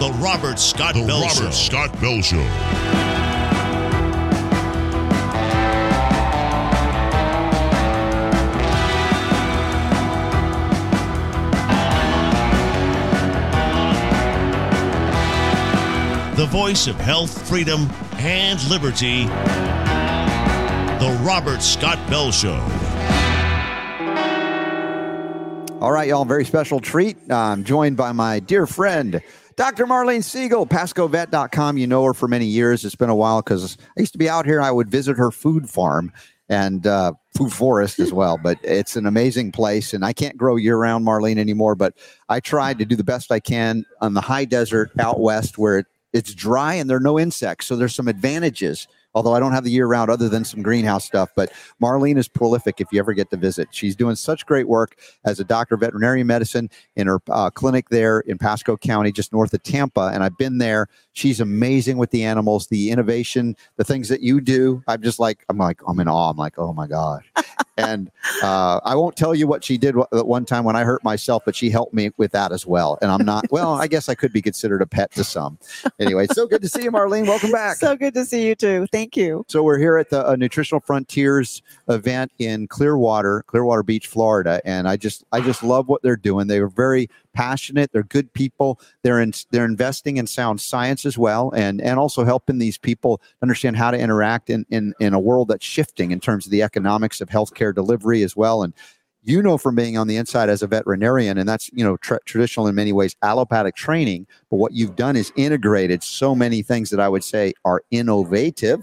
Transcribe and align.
The 0.00 0.10
Robert 0.12 0.58
Scott 0.58 0.94
The 0.94 1.04
Bell 1.04 1.20
Robert 1.20 1.34
Show. 1.34 1.50
Scott 1.50 2.00
Bell 2.00 2.22
Show. 2.22 2.38
The 16.34 16.46
voice 16.46 16.86
of 16.86 16.96
health, 16.96 17.46
freedom, 17.46 17.86
and 18.14 18.58
liberty. 18.70 19.24
The 21.04 21.20
Robert 21.22 21.60
Scott 21.60 21.98
Bell 22.08 22.32
Show. 22.32 22.58
All 25.82 25.92
right, 25.92 26.08
y'all, 26.08 26.24
very 26.24 26.46
special 26.46 26.80
treat. 26.80 27.18
I'm 27.30 27.64
joined 27.64 27.98
by 27.98 28.12
my 28.12 28.40
dear 28.40 28.66
friend, 28.66 29.20
Dr. 29.60 29.84
Marlene 29.84 30.24
Siegel, 30.24 30.66
PascoVet.com. 30.66 31.76
You 31.76 31.86
know 31.86 32.02
her 32.04 32.14
for 32.14 32.26
many 32.26 32.46
years. 32.46 32.82
It's 32.82 32.94
been 32.94 33.10
a 33.10 33.14
while 33.14 33.42
because 33.42 33.76
I 33.94 34.00
used 34.00 34.12
to 34.12 34.18
be 34.18 34.26
out 34.26 34.46
here. 34.46 34.62
I 34.62 34.70
would 34.70 34.90
visit 34.90 35.18
her 35.18 35.30
food 35.30 35.68
farm 35.68 36.14
and 36.48 36.86
uh, 36.86 37.12
food 37.36 37.52
forest 37.52 37.98
as 37.98 38.10
well. 38.10 38.38
But 38.42 38.56
it's 38.62 38.96
an 38.96 39.04
amazing 39.04 39.52
place, 39.52 39.92
and 39.92 40.02
I 40.02 40.14
can't 40.14 40.38
grow 40.38 40.56
year 40.56 40.78
round, 40.78 41.06
Marlene, 41.06 41.36
anymore. 41.36 41.74
But 41.74 41.92
I 42.30 42.40
tried 42.40 42.78
to 42.78 42.86
do 42.86 42.96
the 42.96 43.04
best 43.04 43.30
I 43.30 43.38
can 43.38 43.84
on 44.00 44.14
the 44.14 44.22
high 44.22 44.46
desert 44.46 44.92
out 44.98 45.20
west 45.20 45.58
where 45.58 45.80
it, 45.80 45.86
it's 46.14 46.32
dry 46.32 46.72
and 46.72 46.88
there 46.88 46.96
are 46.96 46.98
no 46.98 47.18
insects. 47.18 47.66
So 47.66 47.76
there's 47.76 47.94
some 47.94 48.08
advantages. 48.08 48.88
Although 49.14 49.34
I 49.34 49.40
don't 49.40 49.52
have 49.52 49.64
the 49.64 49.70
year 49.70 49.86
round 49.86 50.10
other 50.10 50.28
than 50.28 50.44
some 50.44 50.62
greenhouse 50.62 51.04
stuff, 51.04 51.30
but 51.34 51.52
Marlene 51.82 52.16
is 52.16 52.28
prolific 52.28 52.80
if 52.80 52.88
you 52.92 52.98
ever 52.98 53.12
get 53.12 53.30
to 53.30 53.36
visit. 53.36 53.68
She's 53.70 53.96
doing 53.96 54.16
such 54.16 54.46
great 54.46 54.68
work 54.68 54.96
as 55.24 55.40
a 55.40 55.44
doctor 55.44 55.74
of 55.74 55.80
veterinary 55.80 56.22
medicine 56.22 56.70
in 56.96 57.06
her 57.06 57.20
uh, 57.28 57.50
clinic 57.50 57.88
there 57.88 58.20
in 58.20 58.38
Pasco 58.38 58.76
County, 58.76 59.12
just 59.12 59.32
north 59.32 59.52
of 59.52 59.62
Tampa. 59.62 60.10
And 60.12 60.22
I've 60.22 60.38
been 60.38 60.58
there. 60.58 60.86
She's 61.20 61.38
amazing 61.38 61.98
with 61.98 62.12
the 62.12 62.24
animals, 62.24 62.68
the 62.68 62.90
innovation, 62.90 63.54
the 63.76 63.84
things 63.84 64.08
that 64.08 64.22
you 64.22 64.40
do. 64.40 64.82
I'm 64.88 65.02
just 65.02 65.20
like, 65.20 65.44
I'm 65.50 65.58
like, 65.58 65.82
I'm 65.86 66.00
in 66.00 66.08
awe. 66.08 66.30
I'm 66.30 66.38
like, 66.38 66.58
oh 66.58 66.72
my 66.72 66.86
gosh. 66.86 67.30
and 67.76 68.10
uh, 68.42 68.80
I 68.84 68.94
won't 68.94 69.16
tell 69.16 69.34
you 69.34 69.46
what 69.46 69.62
she 69.62 69.76
did 69.76 69.96
at 69.98 70.26
one 70.26 70.46
time 70.46 70.64
when 70.64 70.76
I 70.76 70.84
hurt 70.84 71.04
myself, 71.04 71.42
but 71.44 71.54
she 71.54 71.68
helped 71.68 71.92
me 71.92 72.10
with 72.16 72.32
that 72.32 72.52
as 72.52 72.64
well. 72.64 72.98
And 73.02 73.10
I'm 73.10 73.26
not, 73.26 73.44
well, 73.50 73.74
I 73.74 73.86
guess 73.86 74.08
I 74.08 74.14
could 74.14 74.32
be 74.32 74.40
considered 74.40 74.80
a 74.80 74.86
pet 74.86 75.12
to 75.12 75.22
some. 75.22 75.58
Anyway, 75.98 76.26
so 76.28 76.46
good 76.46 76.62
to 76.62 76.70
see 76.70 76.84
you, 76.84 76.90
Marlene. 76.90 77.26
Welcome 77.26 77.52
back. 77.52 77.76
So 77.76 77.96
good 77.96 78.14
to 78.14 78.24
see 78.24 78.48
you 78.48 78.54
too. 78.54 78.86
Thank 78.90 79.14
you. 79.14 79.44
So 79.46 79.62
we're 79.62 79.78
here 79.78 79.98
at 79.98 80.08
the 80.08 80.26
uh, 80.26 80.36
Nutritional 80.36 80.80
Frontiers 80.80 81.60
event 81.90 82.32
in 82.38 82.66
Clearwater, 82.66 83.42
Clearwater 83.46 83.82
Beach, 83.82 84.06
Florida, 84.06 84.62
and 84.64 84.88
I 84.88 84.96
just 84.96 85.24
I 85.32 85.42
just 85.42 85.62
love 85.62 85.86
what 85.86 86.00
they're 86.00 86.16
doing. 86.16 86.46
They 86.46 86.60
are 86.60 86.68
very 86.68 87.10
passionate. 87.34 87.90
They're 87.92 88.02
good 88.02 88.32
people. 88.32 88.80
They're 89.02 89.20
in, 89.20 89.32
they're 89.50 89.64
investing 89.64 90.16
in 90.16 90.26
sound 90.26 90.60
science 90.60 91.04
as 91.04 91.16
well, 91.18 91.52
and 91.54 91.80
and 91.80 91.98
also 91.98 92.24
helping 92.24 92.58
these 92.58 92.78
people 92.78 93.20
understand 93.42 93.76
how 93.76 93.90
to 93.90 93.98
interact 93.98 94.50
in 94.50 94.64
in 94.70 94.94
in 95.00 95.14
a 95.14 95.20
world 95.20 95.48
that's 95.48 95.64
shifting 95.64 96.10
in 96.10 96.20
terms 96.20 96.46
of 96.46 96.50
the 96.50 96.62
economics 96.62 97.20
of 97.20 97.28
healthcare 97.28 97.74
delivery 97.74 98.22
as 98.22 98.36
well, 98.36 98.62
and 98.62 98.74
you 99.22 99.42
know 99.42 99.58
from 99.58 99.74
being 99.74 99.98
on 99.98 100.06
the 100.06 100.16
inside 100.16 100.48
as 100.48 100.62
a 100.62 100.66
veterinarian 100.66 101.36
and 101.36 101.48
that's 101.48 101.70
you 101.74 101.84
know 101.84 101.96
tra- 101.98 102.20
traditional 102.24 102.66
in 102.66 102.74
many 102.74 102.92
ways 102.92 103.14
allopathic 103.22 103.74
training 103.74 104.26
but 104.50 104.56
what 104.56 104.72
you've 104.72 104.96
done 104.96 105.14
is 105.14 105.30
integrated 105.36 106.02
so 106.02 106.34
many 106.34 106.62
things 106.62 106.88
that 106.88 106.98
i 107.00 107.06
would 107.06 107.22
say 107.22 107.52
are 107.66 107.82
innovative 107.90 108.82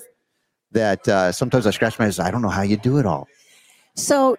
that 0.72 1.08
uh, 1.08 1.32
sometimes 1.32 1.66
i 1.66 1.72
scratch 1.72 1.98
my 1.98 2.06
head 2.06 2.20
i 2.20 2.30
don't 2.30 2.44
know 2.44 2.50
how 2.50 2.62
you 2.62 2.78
do 2.78 3.00
it 3.00 3.06
all 3.06 3.28
So, 3.98 4.38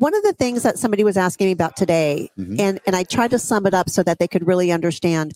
one 0.00 0.14
of 0.14 0.22
the 0.22 0.32
things 0.32 0.62
that 0.62 0.78
somebody 0.78 1.04
was 1.04 1.18
asking 1.18 1.48
me 1.48 1.52
about 1.52 1.76
today, 1.76 2.30
Mhm. 2.38 2.58
and, 2.58 2.80
and 2.86 2.96
I 2.96 3.04
tried 3.04 3.32
to 3.32 3.38
sum 3.38 3.66
it 3.66 3.74
up 3.74 3.90
so 3.90 4.02
that 4.02 4.18
they 4.18 4.26
could 4.26 4.46
really 4.46 4.72
understand. 4.72 5.34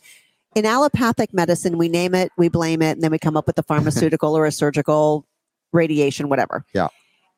In 0.55 0.65
allopathic 0.65 1.35
medicine, 1.35 1.77
we 1.77 1.91
name 1.91 2.15
it, 2.15 2.33
we 2.39 2.49
blame 2.49 2.81
it, 2.81 2.93
and 2.93 3.03
then 3.03 3.11
we 3.11 3.19
come 3.19 3.37
up 3.37 3.47
with 3.47 3.59
a 3.59 3.63
pharmaceutical 4.13 4.35
or 4.35 4.47
a 4.47 4.51
surgical 4.53 5.27
radiation, 5.73 6.31
whatever. 6.31 6.65
Yeah. 6.73 6.89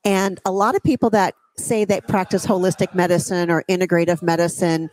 And 0.05 0.39
a 0.45 0.53
lot 0.53 0.77
of 0.77 0.85
people 0.85 1.11
that 1.11 1.35
say 1.57 1.85
they 1.85 2.01
practice 2.01 2.47
holistic 2.47 2.95
medicine 2.95 3.51
or 3.51 3.65
integrative 3.69 4.23
medicine, 4.23 4.89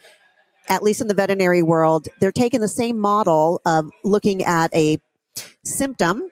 at 0.69 0.81
least 0.81 1.01
in 1.01 1.09
the 1.09 1.13
veterinary 1.13 1.61
world, 1.61 2.07
they're 2.19 2.31
taking 2.31 2.61
the 2.61 2.67
same 2.67 2.97
model 2.97 3.61
of 3.63 3.91
looking 4.03 4.43
at 4.43 4.73
a 4.73 4.97
symptom. 5.63 6.23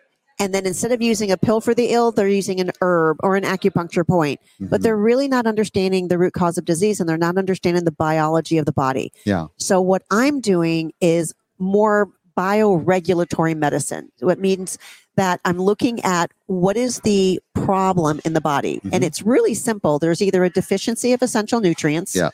And 0.41 0.55
then 0.55 0.65
instead 0.65 0.91
of 0.91 1.01
using 1.03 1.31
a 1.31 1.37
pill 1.37 1.61
for 1.61 1.73
the 1.75 1.89
ill, 1.91 2.11
they're 2.11 2.27
using 2.27 2.59
an 2.59 2.71
herb 2.81 3.17
or 3.21 3.35
an 3.35 3.43
acupuncture 3.43 4.05
point 4.05 4.39
but 4.59 4.79
Mhm. 4.79 4.83
they're 4.83 4.97
really 4.97 5.27
not 5.27 5.45
understanding 5.45 6.07
the 6.07 6.17
root 6.17 6.33
cause 6.33 6.57
of 6.57 6.65
disease 6.65 6.99
and 6.99 7.07
they're 7.07 7.17
not 7.17 7.37
understanding 7.37 7.83
the 7.85 7.91
biology 7.91 8.57
of 8.57 8.65
the 8.65 8.71
body. 8.71 9.11
Yeah. 9.25 9.47
So 9.57 9.79
what 9.81 10.01
I'm 10.09 10.39
doing 10.39 10.93
is 10.99 11.33
more 11.59 12.09
bioregulatory 12.37 13.55
medicine. 13.55 14.11
What 14.19 14.39
means 14.39 14.77
that 15.15 15.41
I'm 15.45 15.59
looking 15.61 15.99
at 16.01 16.31
what 16.47 16.77
is 16.77 16.99
the 17.03 17.39
problem 17.53 18.19
in 18.25 18.33
the 18.33 18.41
body. 18.41 18.79
And 18.91 19.03
Mhm. 19.03 19.07
it's 19.07 19.21
really 19.21 19.53
simple. 19.53 19.99
There's 19.99 20.21
either 20.21 20.43
a 20.43 20.49
deficiency 20.49 21.13
of 21.13 21.21
essential 21.21 21.59
nutrients. 21.59 22.15
Yeah. 22.15 22.29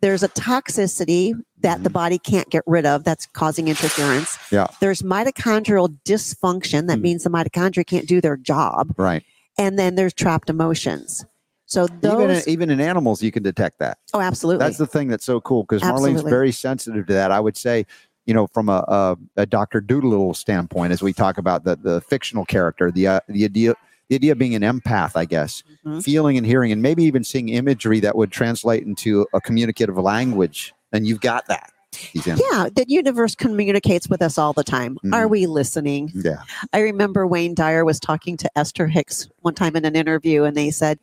There's 0.00 0.22
a 0.22 0.28
toxicity 0.28 1.34
that 1.64 1.82
the 1.82 1.90
body 1.90 2.18
can't 2.18 2.48
get 2.50 2.62
rid 2.66 2.84
of 2.86 3.04
that's 3.04 3.26
causing 3.32 3.68
interference. 3.68 4.38
Yeah. 4.52 4.66
There's 4.80 5.00
mitochondrial 5.02 5.96
dysfunction 6.04 6.86
that 6.88 6.98
Mm. 6.98 7.02
means 7.02 7.24
the 7.24 7.30
mitochondria 7.30 7.86
can't 7.86 8.06
do 8.06 8.20
their 8.20 8.36
job 8.36 8.94
right 8.96 9.22
and 9.58 9.78
then 9.78 9.94
there's 9.94 10.12
trapped 10.12 10.50
emotions. 10.50 11.24
So 11.66 11.86
those, 11.86 12.12
even 12.20 12.30
in, 12.30 12.42
even 12.48 12.70
in 12.70 12.80
animals 12.80 13.22
you 13.22 13.32
can 13.32 13.42
detect 13.42 13.78
that 13.78 13.96
oh, 14.12 14.20
absolutely, 14.20 14.64
that's 14.64 14.76
the 14.78 14.86
thing 14.86 15.08
that's 15.08 15.24
so 15.24 15.40
cool 15.40 15.62
because 15.62 15.82
marlene's 15.82 16.22
very 16.22 16.52
sensitive 16.52 17.06
to 17.06 17.12
that 17.14 17.32
i 17.32 17.40
would 17.40 17.56
say 17.56 17.86
you 18.26 18.34
know 18.34 18.46
from 18.48 18.68
a, 18.68 18.84
a, 18.86 19.16
a 19.38 19.46
dr 19.46 19.80
Dolittle 19.80 20.34
standpoint 20.34 20.92
as 20.92 21.02
we 21.02 21.12
talk 21.14 21.38
about 21.38 21.64
the, 21.64 21.76
the 21.76 22.00
fictional 22.02 22.44
character 22.44 22.90
the, 22.92 23.06
uh, 23.06 23.20
the 23.28 23.44
idea 23.44 23.74
the 24.10 24.14
idea 24.16 24.32
of 24.32 24.38
being 24.38 24.54
an 24.54 24.62
empath 24.62 25.12
i 25.16 25.24
guess 25.24 25.62
Mhm. 25.86 26.04
feeling 26.04 26.36
and 26.36 26.46
hearing 26.46 26.70
and 26.70 26.82
maybe 26.82 27.02
even 27.04 27.24
seeing 27.24 27.48
imagery 27.48 27.98
that 28.00 28.14
would 28.14 28.30
translate 28.30 28.82
into 28.84 29.26
a 29.32 29.40
communicative 29.40 29.96
language 29.96 30.74
and 30.94 31.06
you've 31.06 31.20
got 31.20 31.46
that 31.48 31.70
yeah. 32.12 32.68
The 32.74 32.84
universe 32.88 33.36
communicates 33.36 34.08
with 34.08 34.20
us 34.20 34.36
all 34.36 34.52
the 34.52 34.64
time. 34.64 34.98
Are 35.12 35.26
Mhm. 35.26 35.30
we 35.30 35.46
listening? 35.46 36.10
yeah 36.12 36.38
I 36.72 36.80
remember 36.80 37.24
Wayne 37.24 37.54
Dyer 37.54 37.84
was 37.84 38.00
talking 38.00 38.36
to 38.38 38.50
Esther 38.58 38.88
Hicks 38.88 39.28
one 39.42 39.54
time 39.54 39.76
in 39.76 39.84
an 39.84 39.94
interview, 39.94 40.42
and 40.42 40.56
they 40.56 40.72
said, 40.72 40.98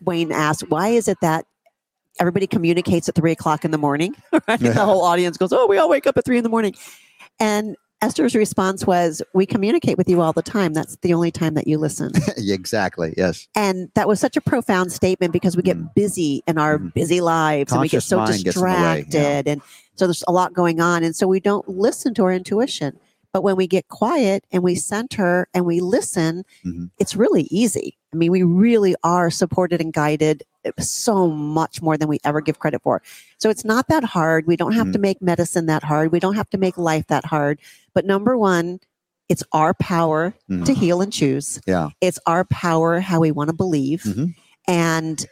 Wayne 0.00 0.32
asked, 0.32 0.70
"Why 0.70 0.88
is 0.88 1.06
it 1.06 1.18
that?" 1.20 1.44
Everybody 2.18 2.46
communicates 2.46 3.10
at 3.10 3.14
three 3.14 3.32
o'clock 3.32 3.64
in 3.66 3.72
the 3.72 3.78
morning. 3.78 4.14
Right? 4.48 4.58
Yeah. 4.58 4.72
The 4.72 4.84
whole 4.86 5.02
audience 5.02 5.36
goes, 5.36 5.52
"Oh, 5.52 5.66
we 5.66 5.76
all 5.76 5.90
wake 5.90 6.06
up 6.06 6.16
at 6.16 6.24
three 6.24 6.38
in 6.38 6.44
the 6.44 6.48
morning," 6.50 6.74
and 7.38 7.76
Esther's 8.02 8.34
response 8.34 8.84
was, 8.86 9.22
"We 9.32 9.46
communicate 9.46 9.96
with 9.96 10.08
you 10.08 10.20
all 10.20 10.32
the 10.32 10.42
time. 10.42 10.74
That's 10.74 10.96
the 10.96 11.14
only 11.14 11.30
time 11.30 11.54
that 11.54 11.66
you 11.68 11.78
listen." 11.78 12.10
exactly 12.36 13.14
yes 13.16 13.46
And 13.54 13.88
that 13.94 14.08
was 14.08 14.18
such 14.20 14.36
a 14.36 14.40
profound 14.40 14.92
statement 14.92 15.32
because 15.32 15.56
we 15.56 15.62
get 15.62 15.78
Mhm. 15.78 15.94
busy 15.94 16.42
in 16.46 16.58
our 16.58 16.78
Mhm. 16.78 16.92
busy 16.94 17.20
lives 17.20 17.72
and 17.72 17.80
we 17.80 17.88
get 17.88 18.02
so 18.02 18.16
mind 18.18 18.42
gets 18.44 18.56
in 18.56 18.60
the 18.62 18.66
way, 18.66 18.72
yeah. 18.72 18.94
distracted. 18.96 19.48
And 19.48 19.62
so 19.94 20.06
there's 20.06 20.24
a 20.26 20.32
lot 20.32 20.52
going 20.52 20.80
on. 20.80 21.04
And 21.04 21.14
so 21.14 21.26
we 21.28 21.38
don't 21.40 21.66
listen 21.68 22.12
to 22.14 22.24
our 22.24 22.32
intuition. 22.32 22.98
But 23.32 23.42
when 23.42 23.56
we 23.56 23.66
get 23.66 23.88
quiet 23.88 24.44
and 24.52 24.62
we 24.62 24.74
center 24.74 25.48
and 25.54 25.64
we 25.64 25.80
listen, 25.80 26.44
Mhm. 26.66 26.90
it's 26.98 27.16
really 27.16 27.44
easy. 27.50 27.96
I 28.12 28.16
mean, 28.16 28.30
we 28.30 28.42
really 28.42 28.94
are 29.04 29.30
supported 29.30 29.80
and 29.80 29.90
guided 29.92 30.42
so 30.78 31.28
much 31.28 31.80
more 31.82 31.96
than 31.96 32.08
we 32.08 32.18
ever 32.24 32.40
give 32.42 32.58
credit 32.58 32.82
for. 32.82 33.00
So 33.38 33.48
it's 33.48 33.64
not 33.64 33.88
that 33.88 34.04
hard. 34.04 34.46
We 34.46 34.54
don't 34.56 34.72
have 34.74 34.88
Mm-hmm. 34.88 34.92
to 34.92 34.98
make 34.98 35.22
medicine 35.22 35.66
that 35.66 35.82
hard. 35.82 36.12
We 36.12 36.20
don't 36.20 36.34
have 36.36 36.50
to 36.50 36.58
make 36.58 36.76
life 36.76 37.06
that 37.08 37.24
hard. 37.24 37.58
But 37.94 38.04
number 38.06 38.36
one, 38.36 38.80
it's 39.28 39.42
our 39.52 39.74
power 39.74 40.34
Mhm. 40.50 40.64
to 40.66 40.74
heal 40.74 41.00
and 41.00 41.12
choose. 41.12 41.60
yeah 41.66 41.90
It's 42.00 42.18
our 42.26 42.44
power, 42.44 43.00
how 43.00 43.20
we 43.20 43.30
want 43.30 43.48
to 43.48 43.54
believe. 43.56 44.02
Mhm. 44.02 44.34
And 44.68 45.26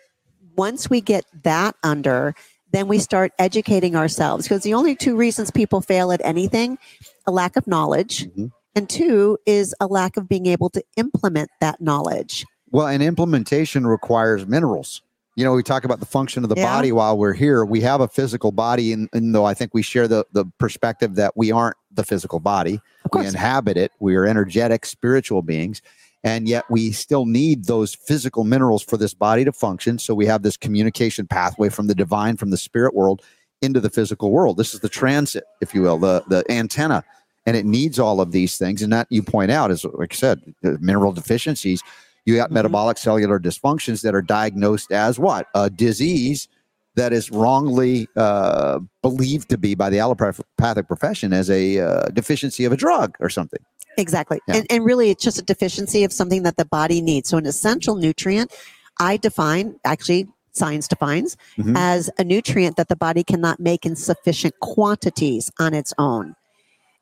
once 0.57 0.89
we 0.91 1.01
get 1.01 1.25
that 1.45 1.75
under, 1.83 2.35
then 2.73 2.87
we 2.89 2.99
start 2.99 3.33
educating 3.39 3.97
ourselves 3.97 4.47
because 4.47 4.63
the 4.63 4.75
only 4.75 4.95
two 4.95 5.17
reasons 5.17 5.51
people 5.51 5.81
fail 5.81 6.13
at 6.13 6.21
anything 6.25 6.79
a 7.27 7.33
lack 7.33 7.57
of 7.57 7.67
knowledge, 7.67 8.29
Mhm. 8.37 8.51
and 8.75 8.89
two 8.89 9.39
is 9.47 9.75
a 9.81 9.87
lack 9.87 10.17
of 10.17 10.29
being 10.29 10.47
able 10.47 10.71
to 10.71 10.83
implement 10.97 11.51
that 11.61 11.81
knowledge. 11.81 12.47
Well, 12.71 12.87
and 12.87 13.03
implementation 13.03 13.87
requires 13.87 14.47
minerals. 14.47 15.03
You 15.37 15.45
know, 15.45 15.53
we 15.55 15.63
talk 15.63 15.85
about 15.85 16.01
the 16.01 16.07
function 16.07 16.45
of 16.45 16.51
the 16.51 16.57
Yeah. 16.57 16.73
body 16.75 16.93
while 16.93 17.17
we're 17.19 17.33
here. 17.33 17.65
We 17.65 17.81
have 17.81 18.01
a 18.01 18.09
physical 18.09 18.53
body, 18.53 18.93
and, 18.93 19.09
and 19.13 19.35
though 19.35 19.45
I 19.45 19.55
think 19.55 19.73
we 19.75 19.83
share 19.83 20.07
the, 20.07 20.25
the 20.33 20.45
perspective 20.59 21.15
that 21.17 21.37
we 21.37 21.51
aren't 21.51 21.77
the 21.93 22.05
physical 22.05 22.41
body, 22.41 22.81
we 23.15 23.27
inhabit 23.27 23.77
it. 23.77 23.93
We 24.01 24.17
are 24.17 24.27
energetic, 24.27 24.87
spiritual 24.87 25.43
beings. 25.43 25.83
And 26.23 26.49
yet 26.49 26.65
we 26.71 26.93
still 26.93 27.25
need 27.27 27.65
those 27.65 27.95
physical 27.95 28.45
minerals 28.45 28.83
for 28.83 28.97
this 28.97 29.15
body 29.15 29.45
to 29.45 29.53
function. 29.53 29.99
So 29.99 30.15
we 30.15 30.27
have 30.27 30.43
this 30.43 30.57
communication 30.57 31.27
pathway 31.27 31.71
from 31.71 31.87
the 31.87 31.95
divine, 31.95 32.37
from 32.37 32.51
the 32.51 32.59
spirit 32.59 32.95
world 32.95 33.23
into 33.63 33.81
the 33.81 33.91
physical 33.91 34.31
world. 34.31 34.57
This 34.59 34.75
is 34.75 34.81
the 34.81 34.89
transit, 34.89 35.45
if 35.61 35.75
you 35.75 35.83
will, 35.83 35.99
the, 35.99 36.23
the 36.29 36.45
antenna. 36.51 37.05
And 37.47 37.57
it 37.57 37.65
needs 37.65 37.99
all 37.99 38.21
of 38.21 38.33
these 38.33 38.59
things. 38.59 38.83
And 38.83 38.93
that 38.93 39.07
you 39.11 39.23
point 39.23 39.51
out 39.51 39.71
is, 39.71 39.85
like 39.85 40.13
I 40.13 40.17
said, 40.17 40.55
the 40.63 40.79
mineral 40.79 41.13
deficiencies. 41.13 41.83
You 42.27 42.37
got 42.37 42.51
Mhm. 42.51 42.55
metabolic 42.55 42.99
cellular 42.99 43.41
dysfunctions 43.41 44.03
that 44.03 44.15
are 44.15 44.23
diagnosed 44.23 44.93
as 44.93 45.19
what? 45.19 45.47
A 45.55 45.71
disease 45.71 46.49
that 46.97 47.13
is 47.13 47.31
wrongly 47.31 48.09
uh, 48.17 48.81
believed 49.03 49.49
to 49.51 49.59
be 49.59 49.75
by 49.75 49.91
the 49.91 49.99
allopathic 49.99 50.87
profession 50.89 51.33
as 51.33 51.49
a 51.51 51.79
uh, 51.79 52.09
deficiency 52.09 52.65
of 52.65 52.73
a 52.73 52.77
drug 52.77 53.17
or 53.21 53.29
something. 53.29 53.61
Exactly. 53.97 54.41
Yeah. 54.49 54.57
And, 54.57 54.67
and 54.71 54.85
really, 54.85 55.11
it's 55.11 55.23
just 55.23 55.39
a 55.39 55.43
deficiency 55.43 56.05
of 56.05 56.13
something 56.13 56.43
that 56.45 56.57
the 56.57 56.65
body 56.65 57.01
needs. 57.01 57.29
So, 57.29 57.39
an 57.39 57.47
essential 57.47 57.97
nutrient, 57.97 58.53
I 58.99 59.17
define, 59.17 59.77
actually, 59.85 60.29
science 60.53 60.89
defines, 60.89 61.37
Mhm. 61.59 61.77
as 61.77 62.11
a 62.19 62.25
nutrient 62.25 62.77
that 62.77 62.89
the 62.89 62.97
body 62.97 63.23
cannot 63.25 63.61
make 63.61 63.87
in 63.87 63.97
sufficient 63.97 64.55
quantities 64.61 65.51
on 65.59 65.75
its 65.75 65.93
own. 65.99 66.35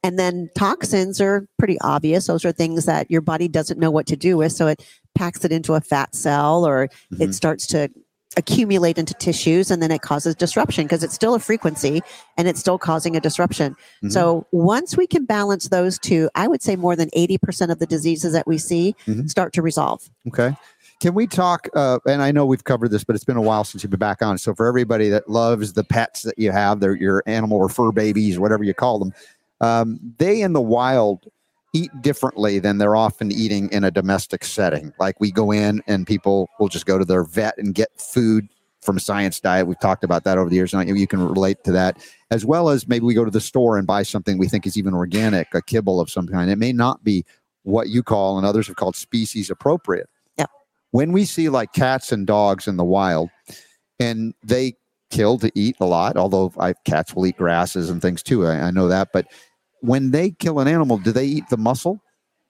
And 0.02 0.18
then 0.18 0.48
toxins 0.54 1.20
are 1.20 1.46
pretty 1.58 1.78
obvious. 1.80 2.26
Those 2.26 2.44
are 2.44 2.52
things 2.52 2.84
that 2.84 3.10
your 3.10 3.20
body 3.20 3.48
doesn't 3.48 3.80
know 3.80 3.90
what 3.90 4.06
to 4.06 4.16
do 4.16 4.36
with. 4.36 4.52
So, 4.52 4.66
it 4.66 4.82
packs 5.14 5.44
it 5.44 5.52
into 5.52 5.74
a 5.74 5.80
fat 5.80 6.14
cell 6.14 6.64
or 6.64 6.88
Mhm. 7.12 7.20
it 7.20 7.34
starts 7.34 7.66
to 7.68 7.88
accumulate 8.36 8.98
into 8.98 9.14
tissues 9.14 9.70
and 9.70 9.82
then 9.82 9.90
it 9.90 10.02
causes 10.02 10.34
disruption 10.34 10.84
because 10.84 11.02
it's 11.02 11.14
still 11.14 11.34
a 11.34 11.38
frequency 11.38 12.02
and 12.36 12.46
it's 12.46 12.60
still 12.60 12.78
causing 12.78 13.16
a 13.16 13.20
disruption. 13.20 13.74
Mhm. 14.02 14.12
So 14.12 14.46
once 14.52 14.96
we 14.96 15.06
can 15.06 15.24
balance 15.24 15.68
those 15.68 15.98
two, 15.98 16.28
I 16.34 16.46
would 16.46 16.62
say 16.62 16.76
more 16.76 16.94
than 16.94 17.08
80% 17.14 17.70
of 17.72 17.78
the 17.78 17.86
diseases 17.86 18.32
that 18.34 18.46
we 18.46 18.58
see 18.58 18.94
Mhm. 19.06 19.28
start 19.30 19.52
to 19.54 19.62
resolve. 19.62 20.08
Okay. 20.28 20.54
Can 21.00 21.14
we 21.14 21.26
talk? 21.26 21.68
Uh, 21.74 22.00
and 22.06 22.22
I 22.22 22.32
know 22.32 22.44
we've 22.44 22.64
covered 22.64 22.90
this, 22.90 23.02
but 23.04 23.14
it's 23.16 23.24
been 23.24 23.36
a 23.36 23.42
while 23.42 23.64
since 23.64 23.82
you've 23.82 23.90
been 23.90 23.98
back 23.98 24.20
on. 24.20 24.36
So 24.36 24.54
for 24.54 24.66
everybody 24.66 25.08
that 25.08 25.30
loves 25.30 25.72
the 25.72 25.84
pets 25.84 26.22
that 26.22 26.38
you 26.38 26.50
have, 26.50 26.80
they're 26.80 26.96
your 26.96 27.22
animal 27.26 27.56
or 27.58 27.68
fur 27.68 27.92
babies, 27.92 28.38
whatever 28.38 28.62
you 28.62 28.74
call 28.74 28.98
them, 28.98 29.12
um, 29.60 30.00
they 30.18 30.42
in 30.42 30.52
the 30.52 30.60
wild 30.60 31.26
eat 31.72 31.90
differently 32.00 32.58
than 32.58 32.78
they're 32.78 32.96
often 32.96 33.30
eating 33.30 33.70
in 33.70 33.84
a 33.84 33.90
domestic 33.90 34.44
setting. 34.44 34.92
Like 34.98 35.20
we 35.20 35.30
go 35.30 35.50
in 35.50 35.82
and 35.86 36.06
people 36.06 36.48
will 36.58 36.68
just 36.68 36.86
go 36.86 36.98
to 36.98 37.04
their 37.04 37.24
vet 37.24 37.58
and 37.58 37.74
get 37.74 37.88
food 38.00 38.48
from 38.80 38.96
a 38.96 39.00
science 39.00 39.40
diet. 39.40 39.66
We've 39.66 39.78
talked 39.78 40.04
about 40.04 40.24
that 40.24 40.38
over 40.38 40.48
the 40.48 40.56
years, 40.56 40.72
and 40.72 40.98
you 40.98 41.06
can 41.06 41.20
relate 41.20 41.64
to 41.64 41.72
that, 41.72 41.98
as 42.30 42.46
well 42.46 42.68
as 42.68 42.88
maybe 42.88 43.04
we 43.04 43.12
go 43.12 43.24
to 43.24 43.30
the 43.30 43.40
store 43.40 43.76
and 43.76 43.86
buy 43.86 44.02
something 44.02 44.38
we 44.38 44.48
think 44.48 44.66
is 44.66 44.78
even 44.78 44.94
organic, 44.94 45.48
a 45.52 45.60
kibble 45.60 46.00
of 46.00 46.08
some 46.08 46.26
kind. 46.26 46.50
It 46.50 46.56
may 46.56 46.72
not 46.72 47.04
be 47.04 47.24
what 47.64 47.88
you 47.88 48.02
call 48.02 48.38
and 48.38 48.46
others 48.46 48.66
have 48.68 48.76
called 48.76 48.96
species 48.96 49.50
appropriate. 49.50 50.08
Yeah. 50.38 50.46
When 50.92 51.12
we 51.12 51.24
see 51.24 51.48
like 51.48 51.72
cats 51.72 52.12
and 52.12 52.26
dogs 52.26 52.66
in 52.66 52.76
the 52.76 52.84
wild, 52.84 53.30
and 54.00 54.32
they 54.42 54.74
kill 55.10 55.38
to 55.38 55.50
eat 55.54 55.76
a 55.80 55.86
lot, 55.86 56.16
although 56.16 56.52
I, 56.58 56.74
cats 56.84 57.14
will 57.14 57.26
eat 57.26 57.36
grasses 57.36 57.90
and 57.90 58.00
things 58.00 58.22
too. 58.22 58.46
I, 58.46 58.58
I 58.60 58.70
know 58.70 58.88
that, 58.88 59.08
but 59.12 59.26
when 59.80 60.10
they 60.10 60.30
kill 60.30 60.58
an 60.60 60.68
animal, 60.68 60.98
do 60.98 61.12
they 61.12 61.24
eat 61.26 61.44
the 61.50 61.56
muscle 61.56 62.00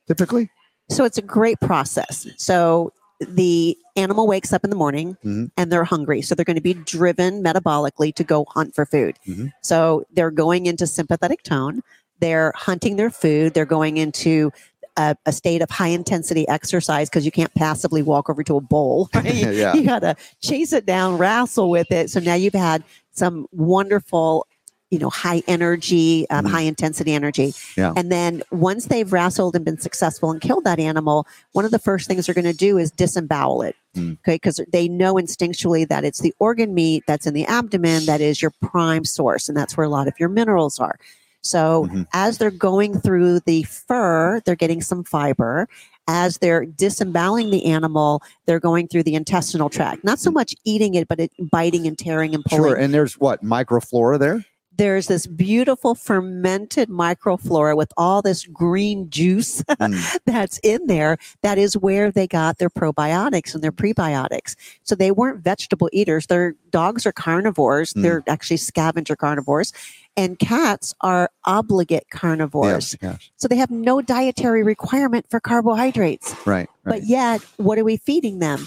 typically? 0.06 0.50
So 0.90 1.04
it's 1.04 1.18
a 1.18 1.22
great 1.22 1.60
process. 1.60 2.26
So 2.36 2.92
the 3.20 3.76
animal 3.96 4.26
wakes 4.26 4.52
up 4.52 4.62
in 4.64 4.70
the 4.70 4.76
morning 4.76 5.16
Mhm. 5.24 5.50
and 5.56 5.72
they're 5.72 5.84
hungry. 5.84 6.22
So 6.22 6.34
they're 6.34 6.44
going 6.44 6.56
to 6.56 6.62
be 6.62 6.74
driven 6.74 7.42
metabolically 7.42 8.14
to 8.14 8.24
go 8.24 8.46
hunt 8.48 8.74
for 8.74 8.86
food. 8.86 9.18
Mhm. 9.26 9.52
So 9.62 10.04
they're 10.12 10.30
going 10.30 10.66
into 10.66 10.86
sympathetic 10.86 11.42
tone. 11.42 11.82
They're 12.20 12.52
hunting 12.56 12.96
their 12.96 13.10
food. 13.10 13.54
They're 13.54 13.66
going 13.66 13.96
into 13.96 14.50
a, 14.96 15.16
a 15.26 15.32
state 15.32 15.62
of 15.62 15.70
high 15.70 15.88
intensity 15.88 16.46
exercise 16.48 17.08
because 17.08 17.24
you 17.24 17.30
can't 17.30 17.54
passively 17.54 18.02
walk 18.02 18.28
over 18.30 18.42
to 18.44 18.56
a 18.56 18.60
bowl. 18.60 19.08
Right? 19.14 19.24
yeah. 19.34 19.74
you 19.74 19.84
got 19.84 20.00
to 20.00 20.16
chase 20.40 20.72
it 20.72 20.86
down, 20.86 21.18
wrestle 21.18 21.70
with 21.70 21.90
it. 21.92 22.10
So 22.10 22.18
now 22.20 22.34
you've 22.34 22.54
had 22.54 22.82
some 23.12 23.46
wonderful, 23.52 24.46
you 24.90 24.98
know, 24.98 25.10
high 25.10 25.42
energy, 25.46 26.28
um, 26.30 26.46
Mhm. 26.46 26.50
high 26.50 26.60
intensity 26.62 27.12
energy. 27.12 27.54
Yeah. 27.76 27.92
And 27.96 28.10
then 28.10 28.42
once 28.50 28.86
they've 28.86 29.12
wrestled 29.12 29.54
and 29.54 29.64
been 29.64 29.78
successful 29.78 30.30
and 30.30 30.40
killed 30.40 30.64
that 30.64 30.78
animal, 30.78 31.26
one 31.52 31.64
of 31.64 31.70
the 31.70 31.78
first 31.78 32.08
things 32.08 32.26
they're 32.26 32.34
going 32.34 32.44
to 32.44 32.52
do 32.54 32.78
is 32.78 32.90
disembowel 32.90 33.62
it. 33.62 33.76
Mm. 33.96 34.12
Okay. 34.20 34.36
Because 34.36 34.60
they 34.72 34.88
know 34.88 35.14
instinctually 35.14 35.86
that 35.88 36.04
it's 36.04 36.20
the 36.20 36.34
organ 36.38 36.72
meat 36.74 37.04
that's 37.06 37.26
in 37.26 37.34
the 37.34 37.44
abdomen 37.46 38.06
that 38.06 38.20
is 38.20 38.40
your 38.40 38.52
prime 38.62 39.04
source. 39.04 39.48
And 39.48 39.56
that's 39.56 39.76
where 39.76 39.86
a 39.86 39.90
lot 39.90 40.08
of 40.08 40.14
your 40.18 40.28
minerals 40.30 40.80
are. 40.80 40.98
So 41.42 41.86
Mhm. 41.90 42.06
as 42.12 42.38
they're 42.38 42.50
going 42.50 43.00
through 43.00 43.40
the 43.40 43.62
fur, 43.64 44.40
they're 44.44 44.56
getting 44.56 44.80
some 44.82 45.04
fiber. 45.04 45.68
As 46.10 46.38
they're 46.38 46.64
disemboweling 46.64 47.50
the 47.50 47.66
animal, 47.66 48.22
they're 48.46 48.58
going 48.60 48.88
through 48.88 49.02
the 49.02 49.14
intestinal 49.14 49.68
tract. 49.68 50.02
Not 50.04 50.18
so 50.18 50.30
much 50.30 50.54
eating 50.64 50.94
it, 50.94 51.06
but 51.06 51.20
it 51.20 51.30
biting 51.38 51.86
and 51.86 51.98
tearing 51.98 52.34
and 52.34 52.42
pulling. 52.44 52.64
Sure. 52.70 52.74
And 52.76 52.94
there's 52.94 53.18
what 53.18 53.44
microflora 53.44 54.18
there? 54.18 54.44
There's 54.78 55.08
this 55.08 55.26
beautiful 55.26 55.94
fermented 55.96 56.88
microflora 56.88 57.76
with 57.76 57.92
all 57.96 58.22
this 58.22 58.46
green 58.46 59.10
juice 59.10 59.62
Mm. 59.78 60.18
that's 60.24 60.58
in 60.62 60.86
there. 60.86 61.18
That 61.42 61.58
is 61.58 61.76
where 61.76 62.10
they 62.10 62.26
got 62.26 62.58
their 62.58 62.70
probiotics 62.70 63.54
and 63.54 63.62
their 63.62 63.72
prebiotics. 63.72 64.54
So 64.84 64.94
they 64.94 65.10
weren't 65.10 65.42
vegetable 65.42 65.88
eaters. 65.92 66.26
Their 66.26 66.54
dogs 66.70 67.06
are 67.06 67.12
carnivores. 67.12 67.92
Mm. 67.92 68.02
They're 68.02 68.22
actually 68.26 68.56
scavenger 68.58 69.14
carnivores. 69.16 69.72
And 70.16 70.38
cats 70.38 70.94
are 71.00 71.30
obligate 71.44 72.06
carnivores. 72.10 72.96
Yes, 73.00 73.12
yes. 73.12 73.30
So 73.36 73.46
they 73.48 73.56
have 73.56 73.70
no 73.70 74.00
dietary 74.00 74.62
requirement 74.64 75.26
for 75.30 75.38
carbohydrates. 75.40 76.34
Right. 76.46 76.68
Right. 76.84 77.00
But 77.00 77.04
yet, 77.04 77.40
what 77.56 77.78
are 77.78 77.84
we 77.84 77.98
feeding 77.98 78.38
them? 78.40 78.66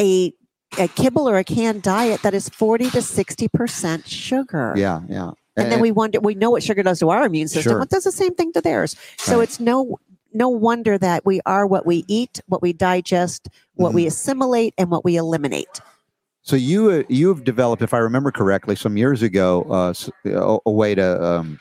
A 0.00 0.32
a 0.78 0.88
kibble 0.88 1.28
or 1.28 1.38
a 1.38 1.44
canned 1.44 1.82
diet 1.82 2.22
that 2.22 2.34
is 2.34 2.48
40 2.48 2.90
to 2.90 2.98
60% 2.98 4.06
sugar. 4.06 4.74
yeah. 4.76 5.00
Yeah. 5.08 5.30
And 5.56 5.72
then 5.72 5.80
we 5.80 5.90
wonder, 5.90 6.20
we 6.20 6.34
know 6.36 6.50
what 6.50 6.62
sugar 6.62 6.84
does 6.84 7.00
to 7.00 7.08
our 7.10 7.24
immune 7.26 7.48
system. 7.48 7.72
Sure. 7.72 7.82
It 7.82 7.88
does 7.88 8.04
the 8.04 8.12
same 8.12 8.32
thing 8.36 8.52
to 8.52 8.60
theirs. 8.60 8.94
So 9.16 9.38
Right. 9.38 9.42
it's 9.44 9.58
no 9.58 9.98
no 10.32 10.48
wonder 10.50 10.98
that 10.98 11.24
we 11.26 11.40
are 11.46 11.66
what 11.66 11.84
we 11.86 12.04
eat, 12.06 12.40
what 12.46 12.60
we 12.62 12.72
digest, 12.72 13.48
what 13.74 13.88
Mm-hmm. 13.88 13.96
we 13.96 14.06
assimilate, 14.06 14.74
and 14.78 14.88
what 14.90 15.04
we 15.04 15.16
eliminate. 15.16 15.80
So 16.42 16.54
you 16.54 16.90
uh, 16.90 17.02
you 17.08 17.28
have 17.30 17.42
developed, 17.42 17.82
if 17.82 17.92
I 17.92 17.98
remember 17.98 18.30
correctly, 18.30 18.76
some 18.76 18.96
years 18.96 19.20
ago, 19.22 19.62
uh, 19.68 19.94
a, 20.26 20.58
a 20.64 20.70
way 20.70 20.94
to 20.94 21.24
um, 21.24 21.58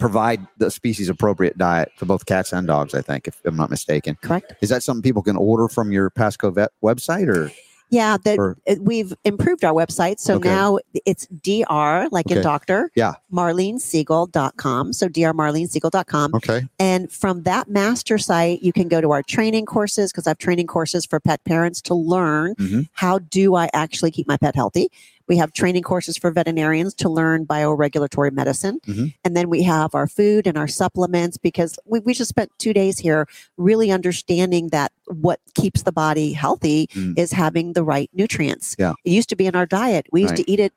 provide 0.00 0.44
the 0.58 0.70
species 0.72 1.08
appropriate 1.08 1.56
diet 1.58 1.92
for 1.96 2.06
both 2.06 2.26
cats 2.26 2.52
and 2.52 2.66
dogs. 2.66 2.92
I 2.92 3.02
think, 3.02 3.28
if 3.28 3.40
I'm 3.44 3.54
not 3.56 3.70
mistaken, 3.70 4.16
Correct? 4.20 4.54
is 4.62 4.70
that 4.70 4.82
something 4.82 5.02
people 5.02 5.22
can 5.22 5.36
order 5.36 5.68
from 5.68 5.92
your 5.92 6.10
Pasco 6.10 6.50
Vet 6.50 6.70
website, 6.82 7.28
or 7.28 7.52
Yeah, 7.92 8.16
that 8.24 8.38
Or- 8.38 8.56
we've 8.80 9.12
improved 9.22 9.64
our 9.64 9.74
website. 9.74 10.18
So 10.18 10.36
Okay. 10.36 10.48
now 10.48 10.78
it's 11.04 11.26
dr, 11.26 12.08
like 12.10 12.30
in 12.30 12.40
doctor, 12.40 12.90
Yeah. 12.96 13.12
marlenesiegel.com. 13.30 14.92
So 14.94 15.08
drmarlenesiegel.com. 15.08 16.34
okay, 16.34 16.66
And 16.78 17.12
from 17.12 17.42
that 17.42 17.68
master 17.68 18.16
site, 18.16 18.62
you 18.62 18.72
can 18.72 18.88
go 18.88 19.02
to 19.02 19.10
our 19.10 19.22
training 19.22 19.66
courses 19.66 20.10
because 20.10 20.26
I 20.26 20.30
have 20.30 20.38
training 20.38 20.68
courses 20.68 21.04
for 21.04 21.20
pet 21.20 21.44
parents 21.44 21.82
to 21.82 21.94
learn 21.94 22.54
Mhm. 22.54 22.88
how 22.92 23.18
do 23.18 23.54
I 23.56 23.68
actually 23.74 24.10
keep 24.10 24.26
my 24.26 24.38
pet 24.38 24.56
healthy. 24.56 24.90
We 25.28 25.36
have 25.36 25.52
training 25.52 25.82
courses 25.82 26.16
for 26.16 26.30
veterinarians 26.30 26.94
to 26.94 27.08
learn 27.08 27.46
bioregulatory 27.46 28.32
medicine. 28.32 28.80
Mhm. 28.86 29.14
And 29.24 29.36
then 29.36 29.48
we 29.48 29.62
have 29.62 29.94
our 29.94 30.06
food 30.06 30.46
and 30.46 30.56
our 30.58 30.68
supplements 30.68 31.36
because 31.38 31.78
we, 31.86 32.00
we 32.00 32.14
just 32.14 32.28
spent 32.28 32.50
two 32.58 32.72
days 32.72 32.98
here 32.98 33.26
really 33.56 33.90
understanding 33.90 34.68
that 34.68 34.92
what 35.06 35.40
keeps 35.54 35.82
the 35.82 35.92
body 35.92 36.32
healthy 36.32 36.88
Mm. 36.94 37.18
is 37.18 37.32
having 37.32 37.72
the 37.74 37.84
right 37.84 38.10
nutrients. 38.12 38.74
Yeah. 38.78 38.92
It 39.04 39.10
used 39.12 39.28
to 39.30 39.36
be 39.36 39.46
in 39.46 39.54
our 39.56 39.66
diet. 39.66 40.06
We 40.12 40.22
used 40.22 40.32
Right. 40.32 40.44
to 40.44 40.50
eat 40.50 40.60
it 40.60 40.72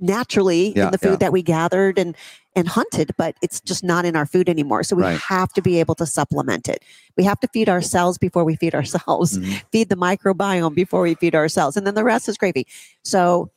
naturally 0.00 0.72
Yeah, 0.74 0.86
in 0.86 0.90
the 0.92 0.98
food 0.98 1.10
yeah. 1.12 1.16
that 1.16 1.32
we 1.32 1.42
gathered 1.42 1.98
and 1.98 2.16
and 2.54 2.68
hunted, 2.68 3.12
but 3.16 3.34
it's 3.40 3.62
just 3.62 3.82
not 3.82 4.04
in 4.04 4.14
our 4.14 4.26
food 4.26 4.46
anymore. 4.46 4.82
So 4.82 4.94
we 4.94 5.02
Right. 5.04 5.18
have 5.20 5.54
to 5.54 5.62
be 5.62 5.80
able 5.80 5.94
to 5.94 6.04
supplement 6.04 6.68
it. 6.68 6.82
We 7.16 7.24
have 7.24 7.40
to 7.40 7.48
feed 7.48 7.66
ourselves 7.66 8.18
before 8.18 8.44
we 8.44 8.56
feed 8.56 8.74
ourselves, 8.74 9.38
Mhm. 9.38 9.62
feed 9.72 9.88
the 9.88 9.96
microbiome 9.96 10.74
before 10.74 11.00
we 11.00 11.14
feed 11.14 11.34
ourselves, 11.34 11.78
and 11.78 11.86
then 11.86 11.94
the 11.94 12.04
rest 12.04 12.28
is 12.28 12.36
gravy. 12.36 12.66
So 13.04 13.50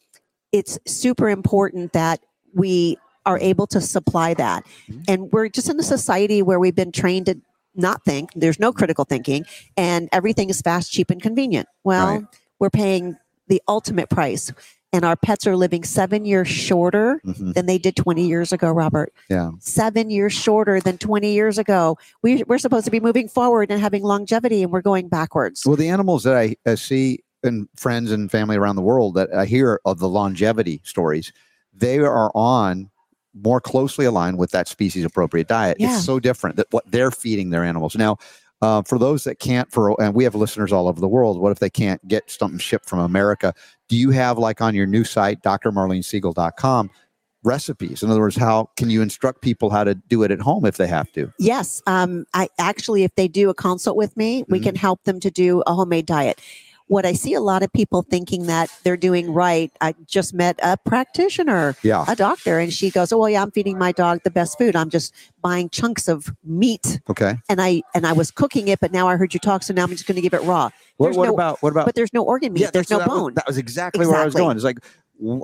it's 0.56 0.80
super 0.88 1.28
important 1.30 1.92
that 1.92 2.22
we 2.54 2.98
are 3.26 3.38
able 3.40 3.68
to 3.68 3.82
supply 3.82 4.34
that. 4.36 4.64
Mhm. 4.90 5.04
And 5.10 5.32
we're 5.34 5.50
just 5.50 5.68
in 5.70 5.78
a 5.80 5.84
society 5.84 6.42
where 6.42 6.60
we've 6.60 6.76
been 6.76 6.92
trained 6.94 7.26
to 7.26 7.36
not 7.76 8.06
think, 8.06 8.30
there's 8.36 8.58
no 8.60 8.72
critical 8.72 9.04
thinking, 9.04 9.44
and 9.76 10.08
everything 10.14 10.50
is 10.50 10.62
fast, 10.62 10.92
cheap, 10.94 11.10
and 11.10 11.22
convenient. 11.22 11.68
Well, 11.84 12.08
Right. 12.08 12.24
we're 12.60 12.70
paying 12.70 13.18
the 13.50 13.62
ultimate 13.68 14.10
price. 14.10 14.52
And 14.94 15.04
our 15.04 15.18
pets 15.18 15.46
are 15.46 15.58
living 15.58 15.84
seven 15.84 16.24
years 16.24 16.48
shorter 16.48 17.20
Mhm. 17.26 17.54
than 17.54 17.66
they 17.66 17.78
did 17.78 17.98
20 17.98 18.26
years 18.28 18.54
ago, 18.54 18.72
Robert. 18.72 19.12
yeah, 19.30 19.52
Seven 19.60 20.10
years 20.10 20.32
shorter 20.32 20.80
than 20.80 20.98
20 20.98 21.34
years 21.34 21.58
ago. 21.58 21.98
We, 22.24 22.44
we're 22.48 22.60
supposed 22.60 22.86
to 22.86 22.92
be 22.92 23.02
moving 23.02 23.28
forward 23.28 23.72
and 23.72 23.82
having 23.82 24.04
longevity, 24.04 24.64
and 24.64 24.72
we're 24.72 24.82
going 24.82 25.10
backwards. 25.10 25.66
Well, 25.66 25.76
the 25.76 25.90
animals 25.90 26.24
that 26.24 26.38
I, 26.38 26.56
I 26.66 26.76
see 26.76 27.20
and 27.46 27.68
friends 27.76 28.12
and 28.12 28.30
family 28.30 28.58
around 28.58 28.76
the 28.76 28.82
world 28.82 29.16
that 29.16 29.34
I 29.34 29.46
hear 29.46 29.80
of 29.86 30.00
the 30.00 30.10
longevity 30.10 30.82
stories, 30.84 31.32
they 31.74 32.00
are 32.00 32.32
on 32.36 32.90
more 33.34 33.60
closely 33.62 34.06
aligned 34.06 34.38
with 34.38 34.52
that 34.52 34.68
species 34.68 35.04
appropriate 35.06 35.48
diet. 35.48 35.78
Yeah. 35.80 35.96
It's 35.96 36.06
so 36.06 36.20
different 36.20 36.56
that 36.56 36.68
what 36.72 36.90
they're 36.90 37.12
feeding 37.12 37.50
their 37.50 37.64
animals. 37.64 37.96
Now, 37.96 38.18
uh, 38.62 38.82
for 38.84 38.98
those 38.98 39.26
that 39.26 39.40
can't, 39.40 39.70
for 39.72 40.02
and 40.02 40.16
we 40.16 40.24
have 40.24 40.34
listeners 40.36 40.72
all 40.72 40.88
over 40.88 41.02
the 41.02 41.08
world. 41.08 41.40
What 41.40 41.52
if 41.52 41.60
they 41.60 41.70
can't 41.70 42.06
get 42.08 42.32
something 42.32 42.58
shipped 42.60 42.88
from 42.88 43.00
America? 43.00 43.54
Do 43.90 43.98
you 43.98 44.12
have 44.12 44.38
like 44.38 44.62
on 44.62 44.74
your 44.74 44.88
new 44.88 45.04
site, 45.04 45.42
drmarlenesiegel.com, 45.44 46.90
recipes? 47.44 48.02
In 48.02 48.10
other 48.10 48.22
words, 48.22 48.36
how 48.38 48.70
can 48.78 48.90
you 48.90 49.02
instruct 49.02 49.42
people 49.42 49.70
how 49.70 49.84
to 49.84 49.96
do 49.96 50.24
it 50.24 50.32
at 50.32 50.40
home 50.40 50.66
if 50.66 50.78
they 50.78 50.88
have 50.88 51.12
to? 51.12 51.32
Yes. 51.38 51.82
Um, 51.86 52.26
I 52.34 52.48
actually, 52.58 53.04
if 53.04 53.14
they 53.16 53.28
do 53.28 53.50
a 53.50 53.54
consult 53.54 53.98
with 53.98 54.16
me, 54.16 54.46
we 54.48 54.60
Mhm. 54.60 54.64
can 54.64 54.76
help 54.76 55.04
them 55.04 55.20
to 55.20 55.30
do 55.30 55.62
a 55.68 55.74
homemade 55.74 56.06
diet. 56.06 56.40
What 56.88 57.06
I 57.06 57.14
see 57.14 57.34
a 57.34 57.42
lot 57.42 57.64
of 57.64 57.74
people 57.74 58.04
thinking 58.04 58.46
that 58.46 58.70
they're 58.84 58.98
doing 58.98 59.34
right. 59.34 59.72
I 59.82 59.96
just 60.06 60.34
met 60.34 60.60
a 60.62 60.78
practitioner, 60.78 61.76
Yeah. 61.82 62.06
a 62.08 62.16
doctor, 62.16 62.60
and 62.60 62.72
she 62.72 62.90
goes, 62.92 63.12
"Oh, 63.12 63.18
well, 63.18 63.30
yeah, 63.30 63.42
I'm 63.42 63.52
feeding 63.52 63.78
my 63.78 63.92
dog 63.92 64.22
the 64.24 64.30
best 64.32 64.58
food. 64.58 64.76
I'm 64.76 64.90
just 64.90 65.14
buying 65.42 65.70
chunks 65.70 66.08
of 66.08 66.32
meat, 66.44 67.00
Okay. 67.10 67.36
and 67.50 67.62
I 67.62 67.82
and 67.96 68.06
I 68.06 68.14
was 68.14 68.30
cooking 68.32 68.68
it, 68.68 68.80
but 68.80 68.92
now 68.92 69.08
I 69.08 69.16
heard 69.16 69.34
you 69.34 69.40
talk, 69.40 69.64
so 69.64 69.74
now 69.74 69.84
I'm 69.84 69.90
just 69.90 70.06
going 70.06 70.16
to 70.16 70.22
give 70.22 70.34
it 70.34 70.44
raw. 70.44 70.70
What, 70.98 71.16
what 71.16 71.26
no- 71.28 71.34
about 71.34 71.62
what 71.62 71.72
about 71.72 71.86
But 71.86 71.96
there's 71.96 72.14
no 72.14 72.24
organ 72.24 72.54
meat. 72.54 72.70
there's 72.72 72.90
no 72.90 73.00
that 73.00 73.08
was- 73.10 73.20
bone. 73.20 73.34
that 73.36 73.48
was 73.48 73.58
exactly 73.58 74.06
where 74.06 74.18
I 74.18 74.26
was 74.26 74.34
going. 74.36 74.56
It's 74.56 74.64
like, 74.64 74.78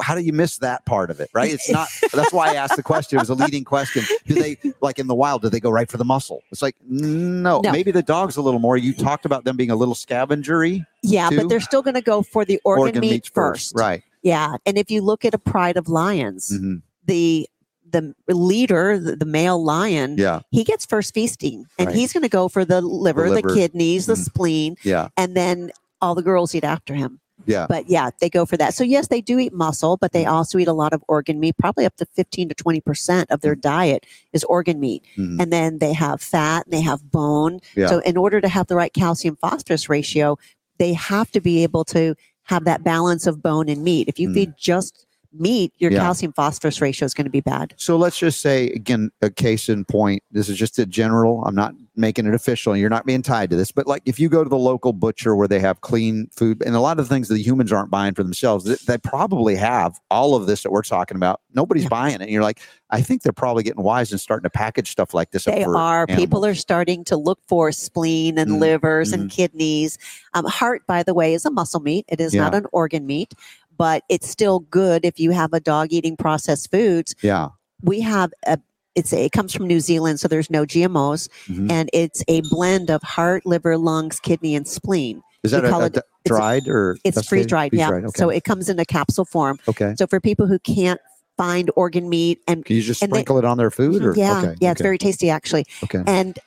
how 0.02 0.16
do 0.16 0.22
you 0.22 0.34
miss 0.34 0.58
that 0.60 0.86
part 0.86 1.10
of 1.12 1.20
it, 1.20 1.30
right? 1.34 1.52
It's 1.52 1.70
not. 1.72 1.88
that's 2.14 2.34
why 2.34 2.50
I 2.52 2.56
asked 2.56 2.76
the 2.76 2.84
question. 2.84 3.18
It 3.18 3.22
was 3.22 3.30
a 3.30 3.36
leading 3.36 3.64
question. 3.64 4.06
Do 4.26 4.36
they 4.36 4.58
like 4.82 5.00
in 5.00 5.08
the 5.08 5.16
wild? 5.16 5.42
Do 5.42 5.50
they 5.50 5.60
go 5.60 5.70
right 5.70 5.90
for 5.90 5.98
the 5.98 6.06
muscle? 6.06 6.42
It's 6.52 6.62
like 6.62 6.76
no. 6.88 7.62
No. 7.62 7.72
Maybe 7.72 7.92
the 7.92 8.04
dogs 8.04 8.38
a 8.38 8.42
little 8.42 8.60
more. 8.60 8.78
You 8.78 8.94
talked 8.94 9.26
about 9.26 9.44
them 9.46 9.56
being 9.58 9.72
a 9.72 9.76
little 9.76 9.96
scavengery. 9.96 10.86
yeah, 11.04 11.30
too? 11.30 11.38
but 11.38 11.50
they're 11.50 11.60
still 11.62 11.82
going 11.82 11.94
to 11.96 12.02
go 12.02 12.22
for 12.22 12.44
the 12.46 12.60
organ, 12.66 13.00
meat 13.00 13.10
meats 13.12 13.30
first. 13.30 13.74
right? 13.76 14.04
Yeah, 14.24 14.56
and 14.66 14.78
if 14.78 14.92
you 14.92 15.02
look 15.02 15.26
at 15.26 15.34
a 15.34 15.40
pride 15.40 15.78
of 15.78 15.88
lions, 15.90 16.50
hmm 16.56 16.76
the 17.06 17.48
the 17.90 18.14
leader, 18.30 18.98
the, 19.00 19.16
the 19.18 19.26
male 19.26 19.62
lion, 19.64 20.16
Yeah, 20.18 20.42
he 20.52 20.64
gets 20.64 20.86
first 20.86 21.14
feasting, 21.14 21.66
and 21.80 21.88
Right. 21.88 21.96
he's 21.96 22.14
going 22.14 22.24
to 22.24 22.30
go 22.30 22.48
for 22.48 22.64
the 22.64 22.80
liver, 22.82 23.28
the, 23.30 23.36
liver. 23.36 23.54
kidneys, 23.56 24.06
the 24.06 24.14
Mhm. 24.14 24.24
spleen, 24.26 24.76
yeah, 24.84 25.08
and 25.18 25.36
then 25.36 25.72
all 26.02 26.14
the 26.16 26.22
girls 26.22 26.54
eat 26.56 26.64
after 26.64 26.94
him. 26.96 27.20
Yeah. 27.46 27.66
But 27.68 27.90
yeah, 27.90 28.10
they 28.20 28.30
go 28.30 28.46
for 28.46 28.58
that. 28.58 28.74
So 28.74 28.84
yes, 28.84 29.08
they 29.08 29.22
do 29.22 29.40
eat 29.40 29.54
muscle, 29.54 29.98
but 29.98 30.12
Mm-hmm. 30.12 30.20
they 30.24 30.26
also 30.26 30.58
eat 30.58 30.68
a 30.68 30.74
lot 30.74 30.94
of 30.94 31.04
organ 31.08 31.40
meat. 31.40 31.56
Probably 31.58 31.86
up 31.86 31.96
to 31.98 32.06
fifteen 32.06 32.50
to 32.50 32.56
twenty 32.56 32.82
percent 32.82 33.30
of 33.32 33.42
their 33.42 33.56
diet 33.56 34.06
is 34.34 34.44
organ 34.46 34.80
meat, 34.80 35.04
Mhm. 35.18 35.42
and 35.42 35.52
then 35.54 35.80
they 35.80 35.94
have 35.94 36.22
fat 36.22 36.66
and 36.66 36.74
they 36.74 36.82
have 36.82 37.12
bone. 37.12 37.60
Yeah. 37.76 37.88
So 37.88 38.00
in 38.00 38.18
order 38.18 38.42
to 38.42 38.48
have 38.48 38.68
the 38.68 38.76
right 38.76 38.94
calcium 38.94 39.38
phosphorus 39.38 39.90
ratio, 39.90 40.38
they 40.78 40.94
have 40.94 41.32
to 41.32 41.42
be 41.42 41.64
able 41.64 41.86
to 41.86 42.16
have 42.44 42.66
that 42.66 42.84
balance 42.84 43.28
of 43.28 43.42
bone 43.42 43.70
and 43.70 43.84
meat. 43.84 44.08
If 44.08 44.20
you 44.20 44.30
Mm. 44.30 44.34
feed 44.34 44.54
just 44.58 45.06
meat, 45.34 45.72
your 45.78 45.92
Yeah. 45.92 46.00
calcium 46.00 46.34
phosphorus 46.34 46.82
ratio 46.82 47.06
is 47.06 47.14
going 47.14 47.26
to 47.26 47.32
be 47.32 47.40
bad. 47.40 47.74
So 47.78 47.96
let's 47.96 48.18
just 48.18 48.42
say 48.42 48.68
again, 48.72 49.12
a 49.22 49.30
case 49.30 49.70
in 49.70 49.86
point. 49.86 50.24
This 50.32 50.50
is 50.50 50.58
just 50.58 50.78
a 50.80 50.86
general. 50.86 51.44
I'm 51.46 51.56
not 51.56 51.74
making 52.02 52.26
it 52.26 52.34
official. 52.34 52.74
And 52.74 52.82
you're 52.82 52.90
not 52.90 53.06
being 53.06 53.22
tied 53.22 53.50
to 53.52 53.56
this, 53.56 53.72
but 53.72 53.88
like 53.88 54.02
if 54.06 54.20
you 54.20 54.28
go 54.28 54.44
to 54.44 54.50
the 54.50 54.58
local 54.58 54.92
butcher 54.92 55.36
where 55.36 55.48
they 55.48 55.60
have 55.60 55.80
clean 55.80 56.28
food 56.36 56.62
and 56.66 56.76
a 56.76 56.82
lot 56.82 57.00
of 57.00 57.08
the 57.08 57.14
things 57.14 57.30
that 57.30 57.36
the 57.36 57.42
humans 57.42 57.72
aren't 57.72 57.90
buying 57.90 58.14
for 58.14 58.24
themselves, 58.24 58.66
they, 58.66 58.76
they 58.86 58.98
probably 58.98 59.56
have 59.56 59.98
all 60.10 60.36
of 60.36 60.48
this 60.48 60.64
that 60.64 60.72
we're 60.72 60.82
talking 60.82 61.16
about. 61.16 61.40
Nobody's 61.54 61.84
Yeah. 61.84 61.90
buying 61.90 62.16
it. 62.16 62.22
And 62.22 62.30
you're 62.30 62.44
like, 62.44 62.60
I 62.90 63.02
think 63.02 63.22
they're 63.22 63.32
probably 63.32 63.64
getting 63.64 63.84
wise 63.84 64.12
and 64.12 64.20
starting 64.20 64.44
to 64.44 64.50
package 64.50 64.92
stuff 64.92 65.14
like 65.14 65.32
this. 65.32 65.48
up 65.48 65.56
They 65.56 65.64
are. 65.64 66.06
People 66.08 66.46
are 66.46 66.56
starting 66.56 67.06
to 67.06 67.16
look 67.16 67.40
for 67.48 67.72
spleen 67.72 68.38
and 68.38 68.52
Mm, 68.52 68.60
livers 68.60 69.14
and 69.14 69.30
kidneys. 69.30 69.98
Um, 70.34 70.46
heart, 70.46 70.86
by 70.88 71.04
the 71.04 71.14
way, 71.14 71.34
is 71.34 71.46
a 71.46 71.52
muscle 71.52 71.80
meat. 71.80 72.06
It 72.10 72.20
is 72.20 72.34
not 72.34 72.54
an 72.56 72.66
organ 72.74 73.06
meat, 73.06 73.34
but 73.78 74.04
it's 74.10 74.28
still 74.28 74.60
good 74.60 75.06
if 75.06 75.20
you 75.20 75.32
have 75.32 75.54
a 75.54 75.60
dog 75.60 75.94
eating 75.94 76.18
processed 76.18 76.70
foods. 76.72 77.16
Yeah. 77.22 77.50
We 77.82 78.02
have 78.02 78.32
a 78.46 78.60
it's 78.96 79.14
a, 79.14 79.26
it 79.26 79.32
comes 79.32 79.54
from 79.54 79.68
New 79.68 79.80
Zealand, 79.80 80.20
so 80.20 80.28
there's 80.28 80.50
no 80.50 80.66
GMOs, 80.66 81.30
Mhm. 81.48 81.72
and 81.72 81.90
it's 81.94 82.24
a 82.28 82.42
blend 82.50 82.90
of 82.90 83.02
heart, 83.04 83.46
liver, 83.46 83.78
lungs, 83.78 84.20
kidney, 84.20 84.56
and 84.56 84.68
spleen. 84.68 85.22
Is 85.44 85.52
that 85.52 85.66
a, 85.66 85.76
a 85.76 85.86
it- 85.86 85.98
dried 86.26 86.68
or 86.68 86.98
It's 87.04 87.28
freeze 87.28 87.48
dried, 87.48 87.74
yeah. 87.74 87.88
Freeze-dried, 87.88 88.16
So 88.18 88.30
it 88.30 88.44
comes 88.44 88.70
in 88.70 88.78
a 88.80 88.86
capsule 88.86 89.26
form. 89.26 89.60
okay. 89.68 89.96
So 89.98 90.06
for 90.08 90.20
people 90.20 90.46
who 90.46 90.60
can't 90.60 91.00
find 91.38 91.72
organ 91.76 92.10
meat 92.10 92.40
and 92.48 92.64
Can 92.64 92.76
you 92.76 92.82
just 92.84 93.02
and 93.02 93.12
they- 93.12 93.16
sprinkle 93.18 93.40
it 93.40 93.46
on 93.46 93.58
their 93.58 93.72
food? 93.72 94.04
Or 94.06 94.14
yeah, 94.16 94.40
okay. 94.42 94.56
yeah, 94.60 94.72
it's 94.72 94.82
very 94.82 94.98
tasty 95.00 95.30
actually. 95.32 95.66
okay. 95.84 96.04
And 96.06 96.38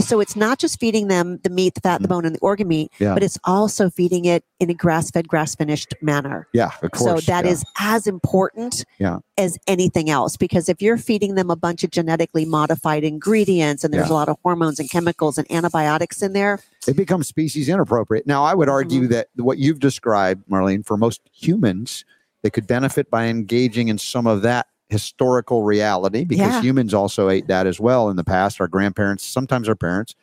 so 0.00 0.20
it's 0.20 0.36
not 0.36 0.58
just 0.58 0.78
feeding 0.80 1.08
them 1.08 1.38
the 1.44 1.50
meat, 1.50 1.74
the 1.74 1.80
fat, 1.80 2.02
the 2.02 2.08
bone, 2.08 2.24
and 2.24 2.34
the 2.34 2.40
organ 2.40 2.68
meat, 2.68 2.90
Mm-hmm. 2.94 3.04
Yeah. 3.04 3.14
but 3.14 3.22
it's 3.22 3.38
also 3.44 3.88
feeding 3.90 4.24
it 4.24 4.44
in 4.60 4.70
a 4.70 4.74
grass-fed, 4.74 5.28
grass-finished 5.28 5.94
manner. 6.02 6.48
Yeah, 6.52 6.70
of 6.82 6.90
course. 6.92 7.22
so 7.24 7.32
that 7.32 7.44
yeah. 7.44 7.50
is 7.50 7.64
as 7.78 8.06
important 8.06 8.84
Yeah. 8.98 9.18
as 9.38 9.58
anything 9.66 10.10
else 10.10 10.36
because 10.36 10.68
if 10.68 10.82
you're 10.82 10.98
feeding 10.98 11.34
them 11.36 11.50
a 11.50 11.56
bunch 11.56 11.84
of 11.84 11.90
genetically 11.90 12.44
modified 12.44 13.04
ingredients 13.04 13.84
and 13.84 13.92
there's 13.94 14.10
a 14.10 14.14
lot 14.14 14.28
of 14.28 14.36
hormones 14.42 14.78
and 14.80 14.90
chemicals 14.90 15.38
and 15.38 15.50
antibiotics 15.50 16.22
in 16.22 16.32
there, 16.32 16.60
it 16.86 16.96
becomes 16.96 17.28
species 17.28 17.68
inappropriate. 17.68 18.26
Now, 18.26 18.44
I 18.44 18.54
would 18.54 18.68
Mm-hmm. 18.68 18.72
argue 18.74 19.06
that 19.08 19.28
what 19.36 19.58
you've 19.58 19.80
described, 19.80 20.48
Marlene, 20.48 20.84
for 20.84 20.96
most 20.96 21.20
humans, 21.32 22.04
they 22.42 22.50
could 22.50 22.66
benefit 22.66 23.10
by 23.10 23.26
engaging 23.26 23.88
in 23.88 23.98
some 23.98 24.26
of 24.26 24.42
that 24.42 24.66
historical 24.92 25.64
reality 25.64 26.24
because 26.24 26.52
Yeah. 26.54 26.60
humans 26.62 26.94
also 26.94 27.28
ate 27.28 27.48
that 27.48 27.66
as 27.66 27.80
well 27.80 28.08
in 28.10 28.16
the 28.16 28.24
past. 28.24 28.60
Our 28.60 28.68
grandparents, 28.68 29.26
sometimes 29.26 29.68
our 29.68 29.74
parents, 29.74 30.14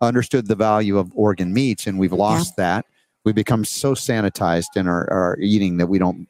understood 0.00 0.46
the 0.46 0.54
value 0.54 0.98
of 0.98 1.10
organ 1.14 1.52
meats, 1.52 1.86
and 1.88 1.98
we've 1.98 2.12
lost 2.12 2.56
that. 2.56 2.86
We 3.24 3.32
become 3.32 3.64
so 3.64 3.94
sanitized 3.94 4.76
in 4.76 4.86
our, 4.86 5.10
our 5.10 5.36
eating 5.40 5.78
that 5.78 5.88
we 5.88 5.98
don't. 5.98 6.28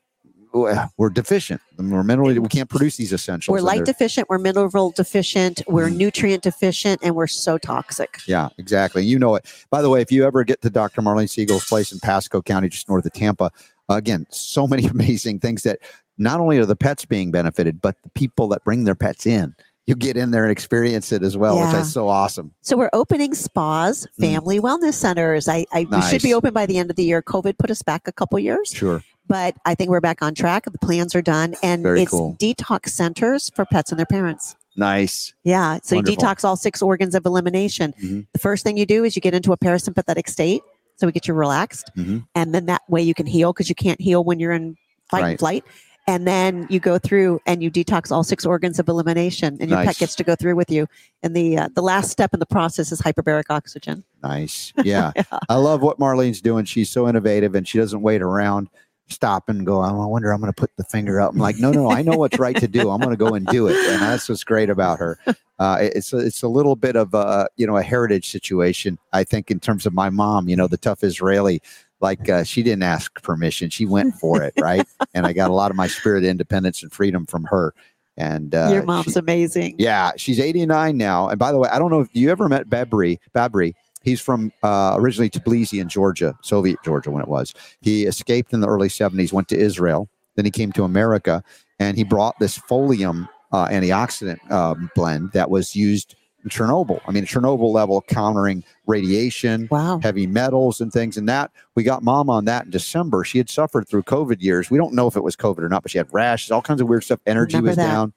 We're 0.96 1.10
deficient. 1.10 1.60
We're 1.76 2.02
minerally. 2.02 2.38
We 2.38 2.48
can't 2.48 2.70
produce 2.70 2.96
these 2.96 3.12
essentials. 3.12 3.52
we're 3.52 3.60
light 3.60 3.84
deficient, 3.84 4.30
we're 4.30 4.38
mineral 4.38 4.90
deficient, 4.92 5.60
we're 5.68 5.90
Mhm. 5.90 5.96
nutrient 5.96 6.42
deficient, 6.42 7.00
and 7.02 7.14
we're 7.14 7.26
so 7.26 7.58
toxic. 7.58 8.16
Yeah, 8.26 8.48
exactly. 8.56 9.04
You 9.04 9.18
know 9.18 9.34
it. 9.34 9.44
By 9.70 9.82
the 9.82 9.90
way, 9.90 10.00
if 10.00 10.10
you 10.10 10.24
ever 10.24 10.44
get 10.44 10.62
to 10.62 10.70
Dr. 10.70 11.02
Marlene 11.02 11.28
Siegel's 11.28 11.66
place 11.66 11.92
in 11.92 12.00
Pasco 12.00 12.40
County, 12.40 12.70
just 12.70 12.88
north 12.88 13.04
of 13.04 13.12
Tampa, 13.12 13.50
again, 13.90 14.26
so 14.30 14.66
many 14.66 14.86
amazing 14.96 15.38
things 15.40 15.62
that 15.64 15.78
not 16.18 16.40
only 16.40 16.58
are 16.58 16.66
the 16.66 16.76
pets 16.76 17.04
being 17.04 17.30
benefited, 17.30 17.80
but 17.80 17.96
the 18.02 18.10
people 18.10 18.48
that 18.48 18.64
bring 18.64 18.84
their 18.84 18.94
pets 18.94 19.26
in. 19.26 19.54
You 19.86 19.94
get 19.94 20.18
in 20.18 20.32
there 20.32 20.42
and 20.44 20.52
experience 20.52 21.12
it 21.12 21.22
as 21.22 21.34
well, 21.38 21.58
which 21.58 21.74
is 21.80 21.90
so 21.90 22.08
awesome. 22.08 22.52
So 22.60 22.76
we're 22.76 22.90
opening 22.92 23.32
spas, 23.34 24.06
Mm. 24.18 24.32
family 24.32 24.60
wellness 24.60 24.94
centers. 24.94 25.48
I, 25.48 25.64
I 25.72 25.86
we 25.90 26.02
should 26.02 26.20
be 26.20 26.34
open 26.34 26.52
by 26.52 26.66
the 26.66 26.76
end 26.76 26.90
of 26.90 26.96
the 26.96 27.04
year. 27.04 27.22
COVID 27.22 27.56
put 27.56 27.70
us 27.70 27.82
back 27.82 28.06
a 28.06 28.12
couple 28.12 28.38
years. 28.38 28.70
Sure. 28.74 29.02
but 29.26 29.54
I 29.66 29.74
think 29.74 29.90
we're 29.90 30.00
back 30.00 30.22
on 30.22 30.34
track. 30.34 30.64
The 30.64 30.78
plans 30.78 31.14
are 31.14 31.20
done, 31.22 31.54
and 31.62 31.82
Very 31.82 32.02
it's 32.02 32.10
cool. 32.10 32.34
detox 32.40 32.88
centers 32.90 33.50
for 33.54 33.66
pets 33.66 33.90
and 33.92 33.98
their 33.98 34.06
parents. 34.06 34.56
Nice. 34.74 35.34
Yeah, 35.44 35.78
so 35.82 35.96
Wonderful. 35.96 36.12
you 36.22 36.28
detox 36.28 36.44
all 36.44 36.56
six 36.56 36.80
organs 36.80 37.14
of 37.14 37.26
elimination. 37.26 37.92
Mhm. 38.02 38.26
The 38.32 38.38
first 38.38 38.64
thing 38.64 38.76
you 38.78 38.86
do 38.86 39.04
is 39.04 39.16
you 39.16 39.20
get 39.22 39.34
into 39.34 39.52
a 39.52 39.58
parasympathetic 39.58 40.28
state, 40.30 40.62
so 40.96 41.06
we 41.06 41.12
get 41.12 41.28
you 41.28 41.34
relaxed, 41.34 41.90
Mhm. 41.96 42.26
and 42.34 42.54
then 42.54 42.66
that 42.66 42.82
way 42.88 43.02
you 43.02 43.12
can 43.12 43.26
heal 43.26 43.52
because 43.52 43.68
you 43.68 43.74
can't 43.74 44.00
heal 44.00 44.24
when 44.24 44.38
you're 44.40 44.52
in 44.52 44.76
fight 45.10 45.22
Right. 45.22 45.30
and 45.30 45.38
flight. 45.38 45.64
And 46.08 46.26
then 46.26 46.66
you 46.70 46.80
go 46.80 46.98
through 46.98 47.38
and 47.44 47.62
you 47.62 47.70
detox 47.70 48.10
all 48.10 48.24
six 48.24 48.46
organs 48.46 48.78
of 48.78 48.88
elimination, 48.88 49.58
and 49.60 49.68
your 49.68 49.78
Nice. 49.78 49.86
pet 49.88 49.98
gets 49.98 50.14
to 50.16 50.24
go 50.24 50.34
through 50.34 50.56
with 50.56 50.70
you. 50.70 50.88
And 51.22 51.36
the 51.36 51.58
uh, 51.58 51.68
the 51.74 51.82
last 51.82 52.10
step 52.10 52.32
in 52.32 52.40
the 52.40 52.46
process 52.46 52.90
is 52.90 53.02
hyperbaric 53.02 53.44
oxygen. 53.50 54.02
Nice. 54.22 54.72
Yeah. 54.84 55.12
I 55.50 55.56
love 55.56 55.82
what 55.82 55.98
Marlene's 55.98 56.40
doing. 56.40 56.64
She's 56.64 56.88
so 56.88 57.08
innovative 57.08 57.54
and 57.54 57.68
she 57.68 57.76
doesn't 57.76 58.00
wait 58.00 58.22
around, 58.22 58.70
stop 59.08 59.50
and 59.50 59.66
go, 59.66 59.82
"Oh, 59.82 60.02
I 60.02 60.06
wonder, 60.06 60.32
I'm 60.32 60.40
going 60.40 60.50
to 60.50 60.58
put 60.58 60.70
the 60.78 60.84
finger 60.84 61.20
up. 61.20 61.32
I'm 61.32 61.38
like, 61.38 61.58
no, 61.58 61.72
no, 61.72 61.90
I 61.90 62.00
know 62.00 62.16
what's 62.16 62.38
right 62.38 62.56
to 62.56 62.68
do. 62.68 62.88
I'm 62.88 63.00
going 63.00 63.10
to 63.10 63.16
go 63.16 63.34
and 63.34 63.46
do 63.46 63.66
it. 63.66 63.76
And 63.76 64.00
that's 64.00 64.30
what's 64.30 64.44
great 64.44 64.70
about 64.70 64.98
her. 64.98 65.18
Uh, 65.58 65.78
it's, 65.80 66.12
a, 66.14 66.18
it's 66.18 66.42
a 66.42 66.48
little 66.48 66.74
bit 66.76 66.96
of 66.96 67.12
a, 67.12 67.48
you 67.56 67.66
know, 67.66 67.76
a 67.76 67.82
heritage 67.82 68.30
situation, 68.30 68.98
I 69.12 69.24
think, 69.24 69.50
in 69.50 69.60
terms 69.60 69.84
of 69.84 69.92
my 69.92 70.08
mom, 70.08 70.48
you 70.48 70.56
know, 70.56 70.68
the 70.68 70.78
tough 70.78 71.02
Israeli. 71.04 71.60
Like 72.00 72.28
uh, 72.28 72.44
she 72.44 72.62
didn't 72.62 72.84
ask 72.84 73.22
permission; 73.22 73.70
she 73.70 73.86
went 73.86 74.14
for 74.14 74.42
it, 74.42 74.54
right? 74.58 74.86
and 75.14 75.26
I 75.26 75.32
got 75.32 75.50
a 75.50 75.54
lot 75.54 75.70
of 75.70 75.76
my 75.76 75.86
spirit, 75.86 76.24
of 76.24 76.30
independence, 76.30 76.82
and 76.82 76.92
freedom 76.92 77.26
from 77.26 77.44
her. 77.44 77.74
And 78.16 78.54
uh, 78.54 78.70
your 78.72 78.84
mom's 78.84 79.14
she- 79.14 79.18
amazing. 79.20 79.76
yeah, 79.78 80.12
she's 80.16 80.40
89 80.40 80.96
now. 80.96 81.28
And 81.28 81.38
by 81.38 81.52
the 81.52 81.58
way, 81.58 81.68
I 81.70 81.78
don't 81.78 81.90
know 81.90 82.00
if 82.00 82.08
you 82.12 82.30
ever 82.30 82.48
met 82.48 82.68
Babri. 82.68 83.18
Babri. 83.34 83.74
He's 84.02 84.20
from 84.20 84.52
uh, 84.62 84.94
originally 84.96 85.28
Tbilisi 85.28 85.80
in 85.80 85.88
Georgia, 85.88 86.34
Soviet 86.42 86.78
Georgia 86.84 87.10
when 87.10 87.22
it 87.22 87.28
was. 87.28 87.52
He 87.80 88.04
escaped 88.06 88.52
in 88.52 88.60
the 88.60 88.68
early 88.68 88.88
70s, 88.88 89.32
went 89.32 89.48
to 89.48 89.58
Israel. 89.58 90.08
Then 90.36 90.44
he 90.44 90.50
came 90.50 90.72
to 90.72 90.84
America 90.84 91.42
and 91.78 91.96
he 91.96 92.04
brought 92.04 92.38
this 92.38 92.58
folium 92.58 93.28
uh, 93.52 93.66
antioxidant 93.68 94.50
um, 94.50 94.90
blend 94.94 95.32
that 95.32 95.50
was 95.50 95.74
used 95.74 96.14
Chernobyl. 96.46 97.00
I 97.06 97.10
mean, 97.12 97.24
Chernobyl 97.24 97.72
level 97.72 98.00
countering 98.02 98.64
radiation, 98.86 99.68
Wow. 99.70 100.00
heavy 100.02 100.26
metals 100.26 100.80
and 100.80 100.92
things. 100.92 101.16
And 101.16 101.28
that 101.28 101.50
we 101.74 101.82
got 101.82 102.02
mom 102.02 102.30
on 102.30 102.44
that 102.46 102.64
in 102.66 102.70
December. 102.70 103.24
She 103.24 103.38
had 103.38 103.50
suffered 103.50 103.88
through 103.88 104.04
COVID 104.04 104.40
years. 104.40 104.70
We 104.70 104.78
don't 104.78 104.94
know 104.94 105.06
if 105.06 105.16
it 105.16 105.24
was 105.24 105.36
COVID 105.36 105.58
or 105.58 105.68
not, 105.68 105.82
but 105.82 105.90
she 105.90 105.98
had 105.98 106.08
rashes, 106.12 106.50
all 106.50 106.62
kinds 106.62 106.80
of 106.80 106.88
weird 106.88 107.04
stuff. 107.04 107.20
Energy 107.26 107.56
Remember 107.56 107.70
was 107.70 107.76
that. 107.76 107.86
down. 107.86 108.12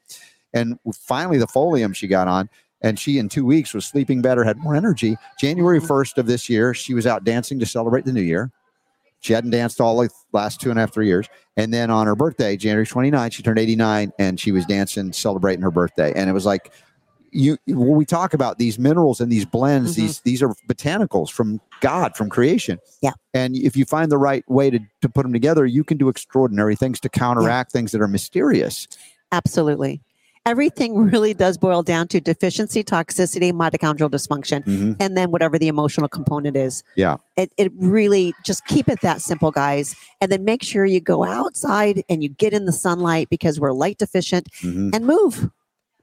And 0.54 0.78
finally, 0.94 1.38
the 1.38 1.48
folium 1.48 1.96
she 1.96 2.08
got 2.08 2.28
on, 2.28 2.50
and 2.82 3.00
she 3.00 3.18
in 3.18 3.30
two 3.30 3.46
weeks 3.46 3.74
was 3.74 3.86
sleeping 3.86 4.22
better, 4.22 4.44
had 4.44 4.58
more 4.58 4.76
energy. 4.76 5.18
January 5.40 5.80
Mhm. 5.80 5.88
1st 5.88 6.18
of 6.18 6.26
this 6.28 6.50
year, 6.50 6.74
she 6.74 6.94
was 6.94 7.08
out 7.08 7.24
dancing 7.24 7.60
to 7.60 7.66
celebrate 7.66 8.06
the 8.06 8.14
new 8.14 8.22
year. 8.22 8.52
She 9.20 9.34
hadn't 9.34 9.52
danced 9.52 9.80
all 9.80 10.02
the 10.02 10.10
last 10.34 10.60
two 10.60 10.72
and 10.72 10.80
a 10.80 10.82
half, 10.82 10.92
three 10.92 11.06
years. 11.06 11.28
And 11.56 11.72
then 11.72 11.92
on 11.92 12.08
her 12.08 12.16
birthday, 12.16 12.58
January 12.58 12.88
29th, 12.88 13.34
she 13.34 13.44
turned 13.44 13.60
89 13.60 14.12
and 14.18 14.40
she 14.40 14.52
was 14.52 14.66
dancing, 14.66 15.14
celebrating 15.14 15.62
her 15.62 15.70
birthday. 15.70 16.12
And 16.16 16.28
it 16.28 16.34
was 16.34 16.46
like, 16.46 16.72
you 17.32 17.58
when 17.68 17.96
we 17.96 18.06
talk 18.06 18.34
about 18.34 18.58
these 18.58 18.78
minerals 18.78 19.22
and 19.22 19.32
these 19.32 19.46
blends, 19.46 19.94
Mhm. 19.94 19.96
these 19.96 20.20
these 20.22 20.44
are 20.44 20.54
botanicals 20.70 21.30
from 21.32 21.60
God, 21.80 22.16
from 22.16 22.30
creation. 22.30 22.78
Yeah. 23.02 23.12
And 23.34 23.56
if 23.56 23.76
you 23.78 23.86
find 23.86 24.12
the 24.12 24.18
right 24.18 24.44
way 24.50 24.70
to, 24.70 24.80
to 25.02 25.10
put 25.10 25.24
them 25.24 25.34
together, 25.34 25.66
you 25.66 25.84
can 25.84 25.98
do 25.98 26.10
extraordinary 26.10 26.76
things 26.76 27.00
to 27.02 27.10
counteract 27.10 27.72
things 27.72 27.92
that 27.94 28.02
are 28.02 28.08
mysterious. 28.08 28.88
Absolutely. 29.32 30.02
everything 30.48 30.96
really 31.12 31.36
does 31.36 31.56
boil 31.56 31.84
down 31.84 32.08
to 32.08 32.20
deficiency, 32.20 32.84
toxicity, 32.84 33.52
mitochondrial 33.54 34.10
dysfunction, 34.10 34.64
Mhm. 34.66 34.96
and 35.00 35.16
then 35.16 35.30
whatever 35.30 35.60
the 35.60 35.68
emotional 35.68 36.08
component 36.10 36.58
is. 36.58 36.84
Yeah. 36.96 37.18
It, 37.38 37.54
it 37.58 37.72
really 37.78 38.34
just 38.44 38.66
keep 38.66 38.90
it 38.90 39.02
that 39.02 39.22
simple, 39.22 39.52
guys. 39.52 39.96
And 40.20 40.32
then 40.32 40.44
make 40.44 40.64
sure 40.64 40.84
you 40.84 41.00
go 41.00 41.24
outside 41.24 42.04
and 42.10 42.24
you 42.24 42.30
get 42.30 42.54
in 42.54 42.66
the 42.66 42.72
sunlight 42.72 43.30
because 43.30 43.60
we're 43.60 43.72
light 43.72 44.00
deficient 44.00 44.48
Mhm. 44.64 44.96
and 44.96 45.06
move. 45.06 45.52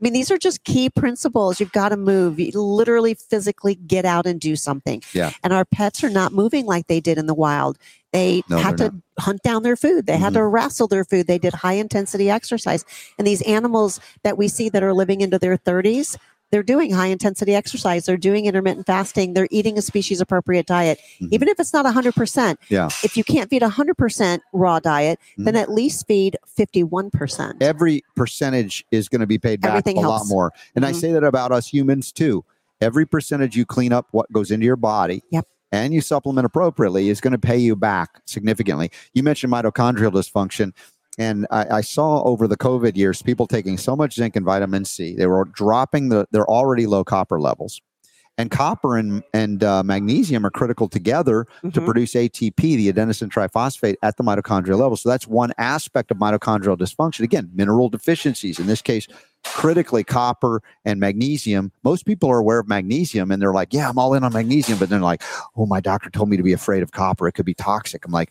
I 0.00 0.05
mean, 0.05 0.12
these 0.12 0.31
are 0.31 0.38
just 0.38 0.62
key 0.64 0.88
principles. 0.90 1.59
You've 1.59 1.73
got 1.73 1.88
to 1.88 1.97
move. 1.97 2.38
You 2.38 2.52
literally 2.52 3.14
physically 3.14 3.75
get 3.75 4.05
out 4.05 4.26
and 4.26 4.40
do 4.40 4.55
something. 4.55 5.02
Yeah. 5.12 5.33
And 5.43 5.52
our 5.52 5.64
pets 5.64 6.05
are 6.05 6.11
not 6.11 6.33
moving 6.33 6.67
like 6.67 6.87
they 6.87 7.00
did 7.00 7.19
in 7.19 7.26
the 7.26 7.35
wild. 7.35 7.78
They 8.12 8.43
No, 8.49 8.59
had 8.59 8.78
to 8.78 8.85
they're 8.85 8.93
hunt 9.19 9.43
down 9.43 9.64
their 9.64 9.76
food. 9.76 10.07
They 10.07 10.17
had 10.17 10.33
Mhm. 10.33 10.37
to 10.37 10.47
wrestle 10.47 10.87
their 10.87 11.05
food. 11.05 11.26
They 11.26 11.38
did 11.38 11.52
high 11.52 11.75
intensity 11.75 12.31
exercise. 12.31 12.85
And 13.19 13.26
these 13.26 13.43
animals 13.43 13.99
that 14.23 14.38
we 14.38 14.47
see 14.49 14.69
that 14.69 14.83
are 14.85 14.95
living 14.95 15.21
into 15.21 15.38
their 15.38 15.57
30s, 15.57 16.17
they're 16.50 16.62
doing 16.62 16.93
high 16.93 17.09
intensity 17.09 17.55
exercise. 17.55 18.07
They're 18.07 18.17
doing 18.17 18.47
intermittent 18.47 18.87
fasting. 18.87 19.35
They're 19.35 19.49
eating 19.50 19.78
a 19.78 19.83
species 19.83 20.21
appropriate 20.21 20.67
diet. 20.67 20.99
Mhm. 21.21 21.28
Even 21.33 21.49
if 21.49 21.61
it's 21.61 21.73
not 21.73 21.85
100%, 21.85 22.59
Yeah. 22.69 22.88
if 23.05 23.17
you 23.17 23.25
can't 23.25 23.50
feed 23.50 23.62
100% 23.62 24.43
raw 24.52 24.81
diet, 24.81 25.19
then 25.37 25.55
Mhm. 25.55 25.61
at 25.62 25.71
least 25.73 26.07
feed 26.07 26.37
51%. 26.47 27.62
Every 27.62 28.02
percentage 28.17 28.85
is 28.90 29.09
going 29.09 29.21
to 29.21 29.26
be 29.26 29.38
paid 29.38 29.61
back 29.61 29.71
Everything 29.71 29.99
a 29.99 30.09
lot 30.09 30.26
more. 30.26 30.52
And 30.75 30.85
I 30.87 30.93
Mhm. 30.93 31.00
say 31.00 31.12
that 31.12 31.25
about 31.25 31.52
us 31.52 31.67
humans 31.69 32.12
too. 32.12 32.45
Every 32.81 33.07
percentage 33.07 33.57
you 33.57 33.67
clean 33.67 33.93
up 33.93 34.07
what 34.12 34.31
goes 34.33 34.50
into 34.50 34.64
your 34.64 34.76
body 34.76 35.23
Yep. 35.31 35.47
and 35.73 35.93
you 35.93 36.00
supplement 36.00 36.47
appropriately 36.47 37.09
is 37.09 37.21
going 37.21 37.33
to 37.33 37.38
pay 37.38 37.59
you 37.59 37.75
back 37.75 38.21
significantly. 38.25 38.90
You 39.14 39.23
mentioned 39.23 39.52
mitochondrial 39.52 40.12
dysfunction. 40.12 40.73
And 41.18 41.46
I, 41.50 41.78
I 41.78 41.80
saw 41.80 42.22
over 42.22 42.46
the 42.46 42.56
COVID 42.56 42.96
years 42.96 43.22
people 43.22 43.46
taking 43.46 43.76
so 43.76 43.96
much 43.96 44.14
zinc 44.14 44.37
and 44.37 44.46
vitamin 44.46 44.84
C, 44.84 45.14
they 45.16 45.26
were 45.26 45.44
dropping 45.46 46.08
the, 46.10 46.26
their 46.30 46.48
already 46.48 46.87
low 46.87 47.04
copper 47.04 47.40
levels. 47.40 47.80
And 48.40 48.52
copper 48.52 48.96
and, 48.96 49.25
and 49.34 49.64
uh, 49.64 49.82
magnesium 49.82 50.46
are 50.46 50.50
critical 50.50 50.88
together 50.88 51.44
to 51.62 51.68
Mhm. 51.80 51.84
produce 51.84 52.14
ATP, 52.14 52.54
the 52.76 52.92
adenosine 52.92 53.30
triphosphate, 53.30 53.96
at 54.04 54.16
the 54.16 54.22
mitochondrial 54.22 54.78
level. 54.78 54.96
So 54.96 55.08
that's 55.08 55.26
one 55.26 55.52
aspect 55.58 56.12
of 56.12 56.18
mitochondrial 56.18 56.78
dysfunction. 56.78 57.25
Again, 57.25 57.50
mineral 57.52 57.88
deficiencies, 57.88 58.60
in 58.60 58.68
this 58.68 58.80
case, 58.80 59.08
critically 59.44 60.04
copper 60.04 60.62
and 60.84 61.00
magnesium. 61.00 61.72
Most 61.82 62.06
people 62.06 62.30
are 62.30 62.38
aware 62.38 62.60
of 62.60 62.68
magnesium 62.68 63.32
and 63.32 63.42
they're 63.42 63.52
like, 63.52 63.75
yeah, 63.75 63.88
I'm 63.88 63.98
all 63.98 64.14
in 64.14 64.22
on 64.22 64.32
magnesium. 64.32 64.78
But 64.78 64.88
then, 64.88 65.00
they're 65.00 65.04
like, 65.04 65.25
oh, 65.56 65.66
my 65.66 65.80
doctor 65.80 66.08
told 66.08 66.28
me 66.28 66.37
to 66.37 66.44
be 66.44 66.52
afraid 66.52 66.84
of 66.84 66.92
copper. 66.92 67.26
It 67.26 67.32
could 67.32 67.44
be 67.44 67.54
toxic. 67.54 68.04
I'm 68.06 68.12
like, 68.12 68.30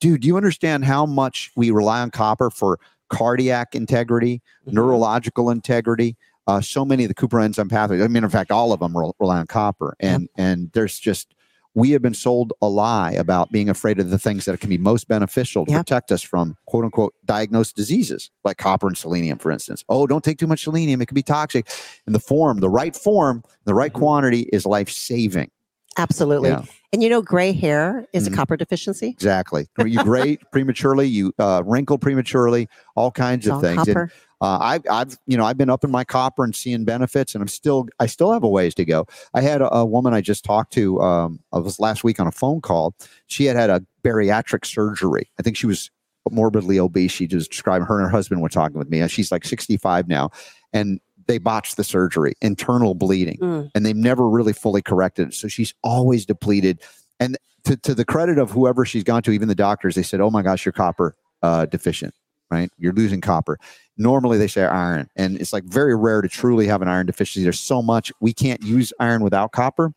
dude, 0.00 0.20
do 0.22 0.28
you 0.28 0.36
understand 0.36 0.84
how 0.84 1.06
much 1.06 1.50
we 1.56 1.70
rely 1.70 2.00
on 2.00 2.10
copper 2.10 2.50
for 2.50 2.78
cardiac 3.08 3.74
integrity, 3.74 4.42
Mhm. 4.66 4.72
neurological 4.74 5.50
integrity? 5.50 6.16
Uh, 6.46 6.60
so 6.60 6.84
many 6.84 7.04
of 7.04 7.08
the 7.08 7.14
copper 7.14 7.40
enzyme 7.40 7.68
pathways. 7.68 8.00
I 8.02 8.06
mean, 8.08 8.22
in 8.22 8.30
fact, 8.30 8.50
all 8.52 8.72
of 8.72 8.80
them 8.80 8.96
rely 9.18 9.38
on 9.38 9.46
copper, 9.46 9.96
and 10.00 10.28
and 10.36 10.70
there's 10.74 10.98
just 10.98 11.34
we 11.74 11.90
have 11.90 12.00
been 12.00 12.14
sold 12.14 12.54
a 12.62 12.68
lie 12.68 13.10
about 13.12 13.52
being 13.52 13.68
afraid 13.68 13.98
of 14.00 14.08
the 14.08 14.18
things 14.18 14.46
that 14.46 14.58
can 14.60 14.70
be 14.70 14.78
most 14.78 15.08
beneficial 15.08 15.66
to 15.66 15.72
protect 15.72 16.10
us 16.10 16.22
from 16.22 16.56
quote 16.66 16.84
unquote 16.84 17.12
diagnosed 17.26 17.76
diseases 17.76 18.30
like 18.44 18.56
copper 18.56 18.86
and 18.86 18.96
selenium, 18.96 19.36
for 19.38 19.50
instance. 19.50 19.84
Oh, 19.90 20.06
don't 20.06 20.24
take 20.24 20.38
too 20.38 20.46
much 20.46 20.62
selenium; 20.62 21.02
it 21.02 21.06
can 21.06 21.14
be 21.16 21.22
toxic. 21.22 21.68
And 22.06 22.14
the 22.14 22.20
form, 22.20 22.60
the 22.60 22.70
right 22.70 22.94
form, 22.96 23.42
the 23.64 23.74
right 23.74 23.92
Mhm. 23.92 23.96
quantity 23.98 24.42
is 24.52 24.64
life 24.64 24.88
saving. 24.88 25.50
Absolutely. 25.98 26.50
Yeah. 26.50 26.62
And 26.96 27.02
you 27.02 27.10
know, 27.10 27.20
gray 27.20 27.52
hair 27.52 28.06
is 28.14 28.26
Mhm. 28.26 28.32
a 28.32 28.36
copper 28.36 28.56
deficiency. 28.56 29.08
Exactly. 29.08 29.68
You 29.86 30.02
gray 30.02 30.38
prematurely, 30.50 31.06
you 31.06 31.34
uh, 31.38 31.62
wrinkle 31.66 31.98
prematurely, 31.98 32.70
all 32.94 33.10
kinds 33.10 33.40
It's 33.46 33.48
of 33.50 33.56
all 33.56 33.60
things. 33.60 33.86
And 33.86 33.96
copper. 33.96 34.12
uh, 34.40 34.56
I've, 34.62 34.82
I've, 34.90 35.18
you 35.26 35.36
know, 35.36 35.44
I've 35.44 35.58
been 35.58 35.68
up 35.68 35.84
in 35.84 35.90
my 35.90 36.04
copper 36.04 36.42
and 36.42 36.56
seeing 36.56 36.86
benefits, 36.86 37.34
and 37.34 37.42
I'm 37.42 37.48
still, 37.48 37.84
I 38.00 38.06
still 38.06 38.32
have 38.32 38.42
a 38.44 38.48
ways 38.48 38.74
to 38.76 38.86
go. 38.86 39.04
I 39.34 39.42
had 39.42 39.60
a, 39.60 39.70
a 39.74 39.84
woman 39.84 40.14
I 40.14 40.22
just 40.22 40.42
talked 40.42 40.72
to, 40.72 40.98
um, 41.02 41.40
I 41.52 41.58
was 41.58 41.78
last 41.78 42.02
week 42.02 42.18
on 42.18 42.26
a 42.26 42.32
phone 42.32 42.62
call. 42.62 42.94
She 43.26 43.44
had 43.44 43.56
had 43.56 43.68
a 43.68 43.84
bariatric 44.02 44.64
surgery. 44.64 45.28
I 45.38 45.42
think 45.42 45.58
she 45.58 45.66
was 45.66 45.90
morbidly 46.30 46.78
obese. 46.78 47.12
She 47.12 47.26
just 47.26 47.50
described 47.50 47.84
her 47.88 47.98
and 48.00 48.06
her 48.06 48.10
husband 48.10 48.40
were 48.40 48.48
talking 48.48 48.78
with 48.78 48.88
me. 48.88 49.06
She's 49.08 49.30
like 49.30 49.44
65 49.44 50.08
now, 50.08 50.30
and 50.72 50.98
they 51.26 51.38
botched 51.38 51.76
the 51.76 51.84
surgery, 51.84 52.34
internal 52.40 52.94
bleeding, 52.94 53.38
Mm. 53.38 53.70
and 53.74 53.84
they've 53.84 53.96
never 53.96 54.28
really 54.28 54.52
fully 54.52 54.82
corrected 54.82 55.28
it. 55.28 55.34
So 55.34 55.48
she's 55.48 55.74
always 55.82 56.24
depleted. 56.26 56.80
And 57.20 57.36
to, 57.64 57.76
to 57.78 57.94
the 57.94 58.04
credit 58.04 58.38
of 58.38 58.50
whoever 58.50 58.84
she's 58.84 59.04
gone 59.04 59.22
to, 59.24 59.32
even 59.32 59.48
the 59.48 59.54
doctors, 59.54 59.94
they 59.96 60.02
said, 60.02 60.20
"Oh 60.20 60.30
my 60.30 60.42
gosh, 60.42 60.64
you're 60.64 60.72
copper 60.72 61.16
uh, 61.42 61.66
deficient." 61.66 62.14
Right, 62.48 62.70
you're 62.78 62.92
losing 62.92 63.20
copper 63.20 63.58
normally 63.98 64.38
they 64.38 64.46
say 64.46 64.62
iron 64.62 65.08
and 65.16 65.36
it's 65.40 65.52
like 65.52 65.64
very 65.64 65.96
rare 65.96 66.22
to 66.22 66.28
truly 66.28 66.66
have 66.68 66.80
an 66.80 66.86
iron 66.86 67.06
deficiency 67.06 67.42
there's 67.42 67.58
so 67.58 67.82
much 67.82 68.12
we 68.20 68.32
can't 68.32 68.62
use 68.62 68.92
iron 69.00 69.22
without 69.22 69.50
copper 69.52 69.90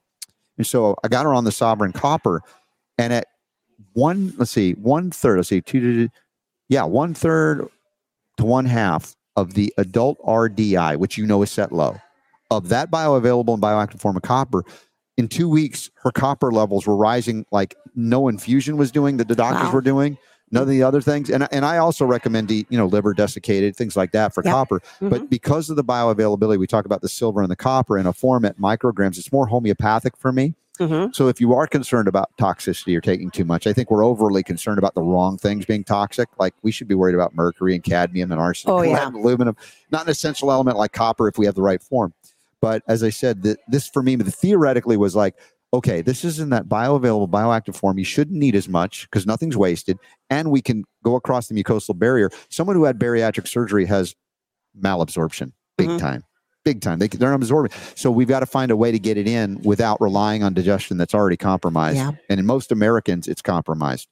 and 0.58 0.65
so 0.65 0.96
i 1.04 1.08
got 1.08 1.26
her 1.26 1.34
on 1.34 1.44
the 1.44 1.52
sovereign 1.52 1.92
copper 1.92 2.42
and 2.98 3.12
at 3.13 3.28
one 3.94 4.34
let's 4.38 4.50
see 4.52 4.72
one 4.74 5.12
third 5.12 5.36
let's 5.38 5.50
see 5.50 5.62
two, 5.62 5.80
two, 5.80 6.08
two 6.08 6.13
yeah 6.70 6.84
one 6.84 7.13
third 7.13 7.68
to 8.38 8.46
one 8.46 8.65
half 8.65 9.15
of 9.39 9.54
the 9.54 9.73
adult 9.78 10.17
rdi 10.25 10.97
which 10.97 11.17
you 11.17 11.25
know 11.25 11.41
is 11.41 11.49
set 11.52 11.71
low 11.71 11.95
of 12.52 12.69
that 12.69 12.89
bioavailable 12.91 13.54
and 13.54 13.62
bioactive 13.63 13.99
form 13.99 14.15
of 14.15 14.21
copper 14.23 14.63
in 15.17 15.28
two 15.28 15.49
weeks 15.49 15.89
her 16.04 16.12
copper 16.12 16.52
levels 16.52 16.86
were 16.88 16.95
rising 16.95 17.45
like 17.52 17.75
no 17.95 18.28
infusion 18.28 18.78
was 18.78 18.91
doing 18.91 19.17
that 19.17 19.28
the 19.28 19.36
doctors 19.36 19.67
Wow. 19.69 19.73
were 19.73 19.82
doing 19.82 20.17
none 20.52 20.63
of 20.63 20.69
the 20.69 20.82
other 20.84 21.02
things 21.02 21.30
and, 21.30 21.47
and 21.52 21.63
i 21.65 21.78
also 21.78 22.06
recommend 22.06 22.49
eat 22.52 22.65
you 22.69 22.78
know 22.78 22.88
liver 22.88 23.13
desiccated 23.13 23.75
things 23.75 23.95
like 23.95 24.12
that 24.13 24.34
for 24.34 24.41
copper 24.43 24.82
Mhm. 24.99 25.10
but 25.12 25.30
because 25.30 25.69
of 25.69 25.75
the 25.75 25.84
bioavailability 25.84 26.58
we 26.58 26.67
talk 26.67 26.86
about 26.86 27.02
the 27.02 27.10
silver 27.10 27.41
and 27.41 27.52
the 27.52 27.56
copper 27.56 27.97
in 27.97 28.06
a 28.08 28.13
form 28.13 28.45
at 28.45 28.58
micrograms 28.58 29.17
it's 29.17 29.32
more 29.32 29.47
homeopathic 29.47 30.17
for 30.17 30.32
me 30.32 30.56
Mhm. 30.80 31.13
so 31.13 31.28
if 31.28 31.42
you 31.42 31.54
are 31.54 31.68
concerned 31.68 32.08
about 32.08 32.30
toxicity 32.38 32.96
or 32.96 33.02
taking 33.02 33.30
too 33.30 33.44
much 33.46 33.68
i 33.68 33.74
think 33.74 33.92
we're 33.92 34.04
overly 34.06 34.44
concerned 34.44 34.78
about 34.80 34.96
the 34.96 35.02
wrong 35.02 35.38
things 35.38 35.65
being 35.65 35.84
toxic 35.84 36.30
like 36.39 36.54
we 36.62 36.72
should 36.72 36.88
be 36.88 36.96
worried 36.96 37.15
about 37.15 37.36
mercury 37.36 37.76
and 37.76 37.84
cadmium 37.84 38.32
and 38.32 38.39
arsenic 38.39 38.74
Oh, 38.74 38.80
and 38.80 38.92
yeah. 38.92 39.10
aluminum 39.10 39.56
not 39.92 40.04
an 40.04 40.10
essential 40.10 40.52
element 40.52 40.78
like 40.78 40.94
copper 40.94 41.28
if 41.28 41.38
we 41.38 41.46
have 41.46 41.56
the 41.56 41.62
right 41.62 41.82
form 41.84 42.13
but 42.62 42.82
as 42.88 43.04
i 43.04 43.10
said 43.10 43.44
the, 43.44 43.58
this 43.68 43.88
for 43.89 44.02
me 44.02 44.15
the 44.15 44.32
theoretically 44.32 44.96
was 44.98 45.15
like 45.15 45.36
okay 45.74 46.02
this 46.02 46.24
is 46.26 46.39
in 46.39 46.50
that 46.50 46.68
bioavailable 46.68 47.30
bioactive 47.30 47.76
form 47.76 47.98
you 48.00 48.06
shouldn't 48.06 48.38
need 48.39 48.56
as 48.56 48.68
much 48.70 49.04
because 49.10 49.26
nothing's 49.28 49.58
wasted 49.58 49.98
and 50.30 50.50
we 50.50 50.62
can 50.62 50.84
go 51.04 51.15
across 51.15 51.48
the 51.48 51.54
mucosal 51.63 51.98
barrier 51.98 52.30
someone 52.50 52.76
who 52.76 52.86
had 52.86 52.98
bariatric 52.98 53.48
surgery 53.48 53.86
has 53.86 54.15
malabsorption 54.82 55.52
big 55.78 55.89
Mhm. 55.89 56.00
time 56.00 56.24
big 56.69 56.82
time. 56.82 56.99
They, 56.99 57.08
they're 57.08 57.32
not 57.32 57.36
absorbing 57.43 57.71
so 57.95 58.12
we've 58.12 58.27
got 58.27 58.41
to 58.41 58.45
find 58.45 58.69
a 58.71 58.75
way 58.75 58.91
to 58.91 58.99
get 58.99 59.17
it 59.17 59.27
in 59.27 59.60
without 59.63 59.99
relying 60.01 60.43
on 60.43 60.53
digestion 60.53 60.97
that's 60.97 61.15
already 61.15 61.38
compromised. 61.38 61.97
Yeah. 61.97 62.12
and 62.29 62.39
in 62.39 62.45
most 62.45 62.71
americans 62.71 63.27
it's 63.27 63.41
compromised 63.41 64.08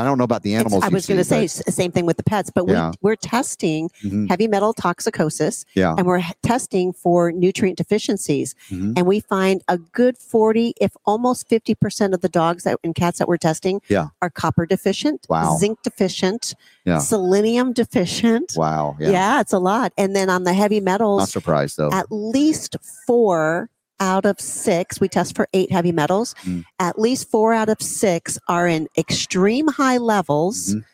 i 0.00 0.04
don't 0.04 0.16
know 0.18 0.24
about 0.24 0.42
the 0.42 0.54
It's- 0.54 0.60
animals 0.64 0.84
I 0.84 0.88
was 0.88 1.06
going 1.06 1.18
to 1.18 1.24
say 1.24 1.46
same 1.46 1.92
thing 1.92 2.06
with 2.06 2.16
the 2.16 2.22
pets, 2.22 2.50
but 2.50 2.66
Yeah. 2.66 2.90
we, 2.90 2.96
we're 3.02 3.16
testing 3.16 3.90
Mhm, 4.02 4.28
heavy 4.28 4.48
metal 4.48 4.72
toxicosis 4.74 5.64
yeah 5.74 5.94
and 5.96 6.06
we're 6.06 6.22
testing 6.42 6.92
for 6.92 7.30
nutrient 7.32 7.76
deficiencies. 7.78 8.54
mhm, 8.70 8.94
And 8.96 9.06
we 9.06 9.20
find 9.20 9.62
a 9.68 9.78
good 9.78 10.16
40, 10.16 10.74
if 10.80 10.92
almost 11.04 11.48
50% 11.48 12.14
of 12.14 12.20
the 12.20 12.28
dogs 12.28 12.64
that 12.64 12.78
and 12.84 12.94
cats 12.94 13.18
that 13.18 13.28
we're 13.28 13.36
testing 13.36 13.80
Yeah. 13.88 14.08
are 14.22 14.30
copper 14.30 14.64
deficient, 14.66 15.26
Wow. 15.28 15.56
zinc 15.58 15.82
deficient, 15.82 16.54
Yeah. 16.84 16.98
selenium 16.98 17.72
deficient. 17.72 18.52
wow 18.56 18.96
yeah. 18.98 19.10
Yeah. 19.10 19.40
it's 19.40 19.52
a 19.52 19.58
lot. 19.58 19.92
And 19.98 20.16
then 20.16 20.30
on 20.30 20.44
the 20.44 20.52
heavy 20.54 20.80
metals, 20.80 21.20
not 21.20 21.28
surprised 21.28 21.76
though 21.76 21.90
at 21.92 22.06
least 22.10 22.76
four 23.06 23.68
out 24.02 24.26
of 24.26 24.40
six, 24.40 25.00
we 25.00 25.08
test 25.08 25.36
for 25.36 25.46
eight 25.52 25.70
heavy 25.70 25.92
metals. 25.92 26.34
Mm. 26.44 26.64
At 26.80 26.98
least 26.98 27.30
four 27.30 27.54
out 27.54 27.68
of 27.68 27.80
six 27.80 28.36
are 28.48 28.66
in 28.66 28.88
extreme 28.98 29.68
high 29.68 29.98
levels 29.98 30.74
Mhm. 30.74 30.84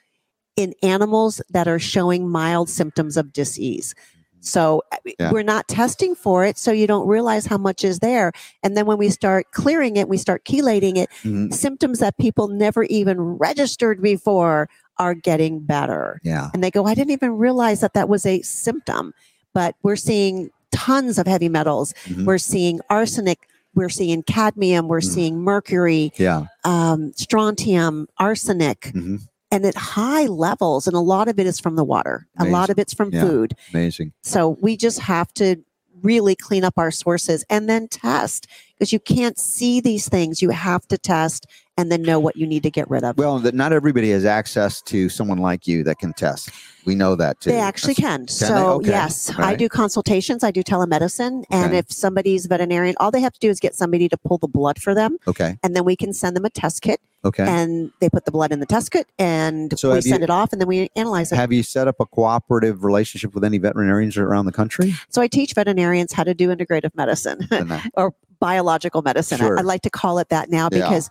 in 0.57 0.75
animals 0.83 1.41
that 1.51 1.67
are 1.67 1.79
showing 1.79 2.29
mild 2.29 2.69
symptoms 2.69 3.17
of 3.17 3.33
disease. 3.33 3.95
So 4.41 4.83
Yeah. 5.19 5.33
we're 5.33 5.43
not 5.43 5.67
testing 5.69 6.15
for 6.15 6.45
it, 6.45 6.59
so 6.59 6.71
you 6.71 6.87
don't 6.87 7.09
realize 7.09 7.47
how 7.47 7.57
much 7.59 7.83
is 7.83 7.99
there. 8.01 8.31
And 8.63 8.77
then 8.77 8.85
when 8.87 8.99
we 8.99 9.09
start 9.09 9.47
clearing 9.53 9.97
it, 9.97 10.09
we 10.09 10.17
start 10.19 10.45
chelating 10.45 10.97
it, 10.99 11.09
Mhm, 11.25 11.53
symptoms 11.55 11.99
that 12.01 12.19
people 12.19 12.47
never 12.49 12.85
even 12.85 13.21
registered 13.21 14.01
before 14.03 14.69
are 14.99 15.15
getting 15.15 15.61
better 15.61 16.21
yeah 16.25 16.51
and 16.53 16.63
they 16.63 16.71
go, 16.73 16.85
I 16.85 16.95
didn't 16.95 17.13
even 17.13 17.33
realize 17.39 17.81
that 17.81 17.95
that 17.95 18.09
was 18.09 18.27
a 18.27 18.43
symptom. 18.43 19.13
But 19.55 19.77
we're 19.83 19.97
seeing 19.97 20.51
tons 20.73 21.19
of 21.19 21.27
heavy 21.27 21.49
metals. 21.49 21.95
Mhm. 22.07 22.25
We're 22.25 22.39
seeing 22.39 22.81
arsenic. 22.91 23.49
We're 23.75 23.89
seeing 23.89 24.23
cadmium. 24.23 24.89
We're 24.89 25.01
Mhm. 25.01 25.15
seeing 25.15 25.41
mercury, 25.41 26.13
yeah 26.17 26.47
um, 26.65 27.13
strontium, 27.17 28.09
arsenic, 28.19 28.91
mhm, 28.95 29.21
and 29.51 29.65
at 29.65 29.75
high 29.77 30.27
levels. 30.27 30.87
And 30.87 30.97
a 30.97 31.01
lot 31.01 31.29
of 31.29 31.39
it 31.39 31.47
is 31.47 31.61
from 31.61 31.77
the 31.77 31.85
water. 31.85 32.27
A 32.39 32.45
lot 32.47 32.71
of 32.71 32.79
it's 32.79 32.93
from 32.93 33.13
Yeah. 33.13 33.23
food. 33.27 33.55
amazing 33.73 34.13
So 34.23 34.57
we 34.61 34.77
just 34.77 35.01
have 35.01 35.33
to 35.35 35.57
really 36.03 36.35
clean 36.37 36.63
up 36.65 36.75
our 36.77 36.91
sources 36.91 37.45
and 37.51 37.69
then 37.69 37.89
test 37.89 38.47
because 38.79 38.93
you 38.93 39.01
can't 39.01 39.39
see 39.39 39.81
these 39.81 40.09
things. 40.09 40.41
You 40.41 40.51
have 40.51 40.87
to 40.89 40.99
test 40.99 41.47
and 41.77 41.93
then 41.93 42.03
know 42.03 42.19
what 42.19 42.37
you 42.37 42.47
need 42.47 42.63
to 42.65 42.71
get 42.71 42.89
rid 42.91 43.05
of. 43.05 43.17
Well, 43.19 43.39
that 43.41 43.55
not 43.55 43.73
everybody 43.73 44.11
has 44.11 44.25
access 44.25 44.81
to 44.83 45.09
someone 45.09 45.39
like 45.39 45.67
you 45.67 45.85
that 45.85 45.99
can 45.99 46.13
test. 46.13 46.51
We 46.85 46.95
know 46.95 47.15
that 47.17 47.41
too. 47.41 47.51
They 47.51 47.59
actually 47.59 47.95
can. 47.95 48.23
they? 48.23 48.33
So 48.33 48.73
Okay. 48.75 48.89
yes, 48.91 49.31
I 49.37 49.55
do 49.55 49.69
consultations. 49.69 50.43
I 50.43 50.51
do 50.51 50.63
telemedicine, 50.63 51.45
and 51.51 51.67
Okay. 51.67 51.79
if 51.79 51.93
somebody's 51.93 52.47
veterinarian, 52.47 52.95
all 52.99 53.11
they 53.11 53.21
have 53.21 53.33
to 53.35 53.41
do 53.41 53.49
is 53.51 53.61
get 53.61 53.75
somebody 53.75 54.09
to 54.09 54.17
pull 54.17 54.39
the 54.39 54.49
blood 54.49 54.81
for 54.81 54.95
them, 54.95 55.19
Okay. 55.29 55.57
and 55.63 55.77
then 55.77 55.85
we 55.85 55.95
can 55.97 56.13
send 56.13 56.35
them 56.35 56.45
a 56.45 56.51
test 56.51 56.83
kit, 56.83 57.01
Okay. 57.25 57.45
and 57.47 57.91
they 58.01 58.09
put 58.09 58.25
the 58.25 58.31
blood 58.33 58.51
in 58.53 58.59
the 58.61 58.67
test 58.67 58.91
kit, 58.91 59.07
and 59.19 59.79
So 59.79 59.91
we 59.91 59.97
have 59.97 60.05
you- 60.07 60.11
send 60.11 60.25
it 60.25 60.31
off, 60.31 60.53
and 60.53 60.61
then 60.61 60.67
we 60.69 60.89
analyze 60.97 61.31
it. 61.31 61.37
Have 61.37 61.53
you 61.53 61.63
set 61.63 61.87
up 61.89 61.97
a 62.01 62.07
cooperative 62.07 62.83
relationship 62.83 63.35
with 63.35 63.45
any 63.45 63.59
veterinarians 63.59 64.17
around 64.17 64.47
the 64.47 64.53
country? 64.53 64.95
so 65.11 65.21
I 65.23 65.27
teach 65.29 65.53
veterinarians 65.55 66.13
how 66.15 66.25
to 66.25 66.33
do 66.35 66.49
integrative 66.49 66.95
medicine 66.97 67.47
or 67.95 68.15
biological 68.41 69.03
medicine. 69.03 69.41
I- 69.41 69.45
Sure. 69.45 69.59
I, 69.59 69.63
like 69.63 69.83
to 69.83 69.91
call 69.91 70.19
it 70.19 70.29
that 70.31 70.51
now 70.51 70.69
Yeah. 70.73 70.81
because. 70.81 71.11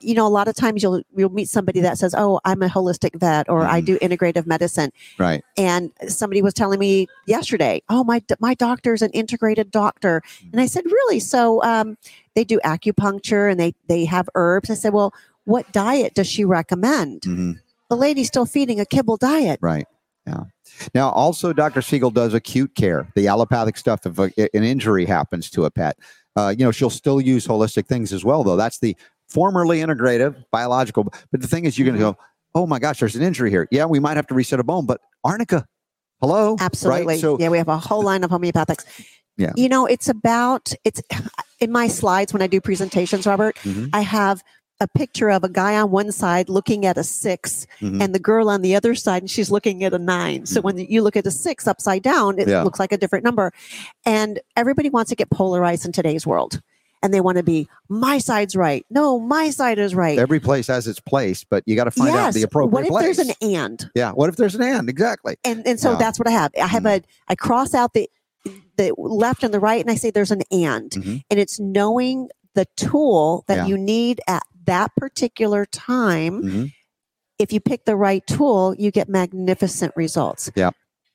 You 0.00 0.14
know, 0.14 0.26
a 0.26 0.28
lot 0.28 0.46
of 0.48 0.54
times 0.56 0.82
you'll 0.82 1.00
you'll 1.16 1.30
meet 1.32 1.48
somebody 1.48 1.80
that 1.80 1.96
says, 1.96 2.12
"Oh, 2.18 2.40
I'm 2.44 2.60
a 2.60 2.66
holistic 2.68 3.18
vet," 3.18 3.48
or 3.48 3.62
"I 3.64 3.80
Mhm. 3.80 3.84
do 3.86 3.98
integrative 4.00 4.44
medicine," 4.44 4.90
right. 5.16 5.42
and 5.56 5.90
somebody 6.08 6.42
was 6.42 6.52
telling 6.52 6.80
me 6.80 7.06
yesterday, 7.26 7.80
"Oh, 7.88 8.02
my 8.02 8.20
my 8.40 8.52
doctor's 8.54 9.00
an 9.00 9.10
integrated 9.12 9.70
doctor," 9.70 10.22
and 10.52 10.60
I 10.60 10.66
said, 10.66 10.84
"Really?" 10.86 11.20
So 11.20 11.62
um, 11.62 11.96
they 12.34 12.42
do 12.44 12.58
acupuncture 12.64 13.48
and 13.50 13.58
they 13.60 13.74
they 13.88 14.04
have 14.06 14.28
herbs. 14.34 14.70
I 14.70 14.74
said, 14.74 14.92
"Well, 14.92 15.14
what 15.44 15.72
diet 15.72 16.14
does 16.14 16.26
she 16.26 16.44
recommend?" 16.44 17.22
hmm 17.24 17.52
The 17.88 17.96
lady's 17.96 18.26
still 18.26 18.44
feeding 18.44 18.80
a 18.80 18.84
kibble 18.84 19.16
diet. 19.16 19.60
Right. 19.62 19.86
Yeah. 20.26 20.42
Now, 20.94 21.10
also, 21.10 21.52
Dr. 21.52 21.80
Siegel 21.80 22.10
does 22.10 22.34
acute 22.34 22.74
care, 22.74 23.08
the 23.14 23.28
allopathic 23.28 23.76
stuff. 23.78 24.00
If 24.04 24.18
a, 24.18 24.30
an 24.54 24.64
injury 24.64 25.06
happens 25.06 25.48
to 25.50 25.64
a 25.64 25.70
pet, 25.70 25.96
uh, 26.36 26.54
you 26.56 26.64
know, 26.64 26.70
she'll 26.70 26.90
still 26.90 27.20
use 27.20 27.46
holistic 27.46 27.86
things 27.86 28.12
as 28.12 28.24
well, 28.24 28.44
though. 28.44 28.56
That's 28.56 28.78
the 28.78 28.96
formerly 29.28 29.80
integrative 29.80 30.44
biological. 30.50 31.04
But 31.32 31.40
the 31.40 31.48
thing 31.48 31.64
is, 31.64 31.78
you're 31.78 31.86
going 31.86 31.96
to 31.96 32.00
go, 32.00 32.18
oh 32.54 32.66
my 32.66 32.78
gosh, 32.78 33.00
there's 33.00 33.16
an 33.16 33.22
injury 33.22 33.50
here. 33.50 33.68
Yeah, 33.70 33.86
we 33.86 34.00
might 34.00 34.16
have 34.16 34.26
to 34.28 34.34
reset 34.34 34.60
a 34.60 34.64
bone, 34.64 34.86
but 34.86 35.00
arnica, 35.24 35.66
hello. 36.20 36.56
Absolutely. 36.60 37.06
Right? 37.06 37.20
So, 37.20 37.38
yeah, 37.38 37.48
we 37.48 37.58
have 37.58 37.68
a 37.68 37.78
whole 37.78 38.02
line 38.02 38.24
of 38.24 38.30
homeopathics. 38.30 38.84
Yeah. 39.36 39.52
You 39.56 39.68
know, 39.68 39.84
it's 39.86 40.08
about 40.08 40.72
it's 40.84 41.02
in 41.60 41.70
my 41.70 41.88
slides 41.88 42.32
when 42.32 42.40
I 42.42 42.46
do 42.46 42.60
presentations, 42.60 43.26
Robert. 43.26 43.56
Mhm. 43.56 43.90
I 43.92 44.00
have 44.00 44.42
a 44.80 44.86
picture 44.88 45.30
of 45.30 45.42
a 45.42 45.48
guy 45.48 45.74
on 45.76 45.90
one 45.90 46.12
side 46.12 46.48
looking 46.48 46.84
at 46.84 46.98
a 46.98 47.04
6 47.04 47.66
Mhm. 47.80 48.02
and 48.02 48.14
the 48.14 48.18
girl 48.18 48.50
on 48.50 48.60
the 48.62 48.76
other 48.76 48.94
side 48.94 49.22
and 49.22 49.30
she's 49.30 49.50
looking 49.50 49.82
at 49.84 49.94
a 49.94 49.98
9. 49.98 50.44
So 50.46 50.60
when 50.60 50.76
you 50.76 51.02
look 51.02 51.16
at 51.16 51.26
a 51.26 51.30
6 51.30 51.66
upside 51.66 52.02
down, 52.02 52.38
it 52.38 52.46
Yeah. 52.48 52.62
looks 52.62 52.78
like 52.78 52.92
a 52.92 52.98
different 52.98 53.24
number. 53.24 53.52
And 54.04 54.38
everybody 54.56 54.90
wants 54.90 55.08
to 55.10 55.16
get 55.16 55.30
polarized 55.30 55.86
in 55.86 55.92
today's 55.92 56.26
world. 56.26 56.60
And 57.02 57.12
they 57.14 57.20
want 57.20 57.36
to 57.38 57.42
be 57.42 57.68
my 57.88 58.18
side's 58.18 58.56
right. 58.56 58.84
No, 58.90 59.18
my 59.20 59.50
side 59.50 59.78
is 59.78 59.94
right. 59.94 60.18
every 60.18 60.40
place 60.40 60.66
has 60.66 60.86
its 60.86 60.98
place, 61.00 61.44
but 61.44 61.62
you 61.66 61.76
got 61.76 61.84
to 61.84 61.90
find 61.90 62.14
out 62.16 62.34
the 62.34 62.42
appropriate 62.42 62.72
What 62.72 62.84
if 62.84 62.90
place. 62.90 63.16
there's 63.16 63.28
an 63.28 63.34
and? 63.54 63.90
yeah. 63.94 64.10
What 64.12 64.28
if 64.28 64.36
there's 64.36 64.54
an 64.54 64.62
and? 64.62 64.88
Exactly. 64.88 65.36
and 65.44 65.66
and 65.66 65.78
so 65.78 65.92
Yeah. 65.92 65.98
that's 65.98 66.18
what 66.18 66.26
I 66.26 66.32
have. 66.32 66.50
I 66.60 66.66
have 66.66 66.84
a 66.86 67.02
I 67.28 67.34
cross 67.34 67.74
out 67.74 67.92
the 67.94 68.10
the 68.76 68.92
left 68.98 69.42
and 69.42 69.54
the 69.54 69.60
right, 69.60 69.80
and 69.80 69.90
I 69.90 69.94
say 69.94 70.10
there's 70.10 70.30
an 70.30 70.42
and, 70.50 70.90
Mhm. 70.90 71.24
and 71.30 71.40
it's 71.40 71.58
knowing 71.58 72.28
the 72.54 72.66
tool 72.76 73.44
that 73.46 73.56
Yeah. 73.58 73.66
you 73.66 73.78
need 73.78 74.20
at 74.28 74.42
that 74.66 74.94
particular 74.96 75.64
time. 75.66 76.42
Mhm. 76.42 76.72
If 77.38 77.52
you 77.52 77.60
pick 77.60 77.84
the 77.84 77.96
right 77.96 78.26
tool, 78.26 78.74
you 78.78 78.90
get 78.90 79.08
magnificent 79.08 79.92
results. 79.96 80.50
Yeah. 80.54 80.70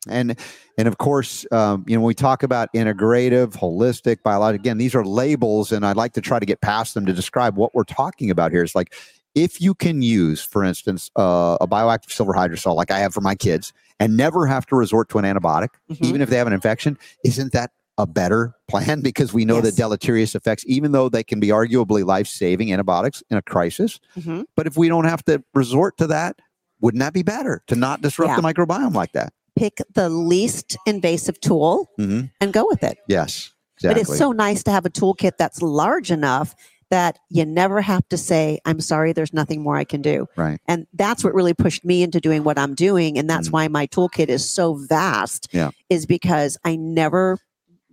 And 0.10 0.36
and 0.80 0.88
of 0.88 0.98
course 0.98 1.46
um, 1.52 1.84
you 1.88 1.96
know 1.96 2.02
when 2.02 2.08
we 2.08 2.14
talk 2.16 2.42
about 2.42 2.70
integrative 2.74 3.54
holistic 3.54 4.24
biologic 4.24 4.62
again 4.62 4.80
these 4.80 4.96
are 4.96 5.06
labels 5.06 5.72
and 5.72 5.86
i'd 5.86 5.96
like 5.96 6.14
to 6.14 6.22
try 6.22 6.40
to 6.40 6.46
get 6.46 6.60
past 6.62 6.96
them 6.96 7.06
to 7.06 7.14
describe 7.14 7.56
what 7.56 7.76
we're 7.76 7.84
talking 7.84 8.32
about 8.32 8.52
here 8.52 8.64
it's 8.64 8.74
like 8.74 8.96
if 9.36 9.62
you 9.62 9.76
can 9.76 10.02
use 10.02 10.42
for 10.42 10.64
instance 10.64 11.12
uh, 11.18 11.56
a 11.62 11.68
bioactive 11.68 12.12
silver 12.12 12.34
hydrosol 12.34 12.74
like 12.76 12.90
i 12.90 12.98
have 12.98 13.14
for 13.14 13.22
my 13.22 13.36
kids 13.36 13.74
and 14.00 14.18
never 14.18 14.48
have 14.48 14.66
to 14.66 14.76
resort 14.76 15.08
to 15.10 15.20
an 15.20 15.26
antibiotic 15.26 15.70
Mhm. 15.92 16.02
even 16.04 16.22
if 16.22 16.32
they 16.32 16.38
have 16.38 16.48
an 16.48 16.54
infection 16.54 16.98
isn't 17.24 17.52
that 17.54 17.70
a 18.02 18.06
better 18.08 18.54
plan 18.68 19.02
because 19.10 19.32
we 19.34 19.46
know 19.46 19.62
the 19.62 19.72
deleterious 19.72 20.36
effects 20.36 20.64
even 20.68 20.92
though 20.92 21.08
they 21.10 21.24
can 21.24 21.40
be 21.40 21.48
arguably 21.50 22.04
life-saving 22.06 22.72
antibiotics 22.74 23.22
in 23.30 23.38
a 23.38 23.42
crisis 23.42 24.00
Mhm. 24.18 24.46
but 24.56 24.68
if 24.68 24.76
we 24.78 24.88
don't 24.90 25.06
have 25.06 25.24
to 25.26 25.44
resort 25.54 25.98
to 25.98 26.08
that 26.08 26.40
wouldn't 26.82 27.00
that 27.00 27.14
be 27.14 27.24
better 27.24 27.62
to 27.68 27.76
not 27.76 28.02
disrupt 28.02 28.30
Yeah. 28.32 28.36
the 28.38 28.42
microbiome 28.42 28.94
like 28.94 29.12
that 29.14 29.34
Pick 29.56 29.80
the 29.94 30.10
least 30.10 30.78
invasive 30.86 31.40
tool 31.42 31.90
hmm 31.98 32.22
and 32.40 32.54
go 32.54 32.66
with 32.68 32.84
it. 32.84 32.98
Yes, 33.08 33.52
exactly. 33.76 34.02
But 34.04 34.10
it's 34.10 34.18
so 34.18 34.32
nice 34.32 34.64
to 34.64 34.72
have 34.72 34.86
a 34.86 34.90
toolkit 34.90 35.34
that's 35.38 35.62
large 35.62 36.10
enough 36.10 36.56
that 36.90 37.20
you 37.30 37.46
never 37.46 37.80
have 37.82 38.08
to 38.10 38.18
say, 38.18 38.60
I'm 38.66 38.80
sorry, 38.82 39.12
there's 39.14 39.34
nothing 39.34 39.62
more 39.62 39.76
I 39.78 39.84
can 39.84 40.02
do. 40.02 40.28
right. 40.38 40.60
And 40.68 40.88
that's 40.94 41.24
what 41.24 41.34
really 41.34 41.54
pushed 41.54 41.84
me 41.86 42.02
into 42.02 42.20
doing 42.22 42.44
what 42.44 42.58
I'm 42.58 42.76
doing. 42.76 43.18
And 43.18 43.30
that's 43.30 43.50
Mm. 43.50 43.54
why 43.54 43.68
my 43.68 43.88
toolkit 43.88 44.30
is 44.30 44.50
so 44.50 44.74
vast. 44.74 45.48
Yeah. 45.52 45.72
Is 45.90 46.06
because 46.06 46.58
I 46.66 46.76
never 46.78 47.38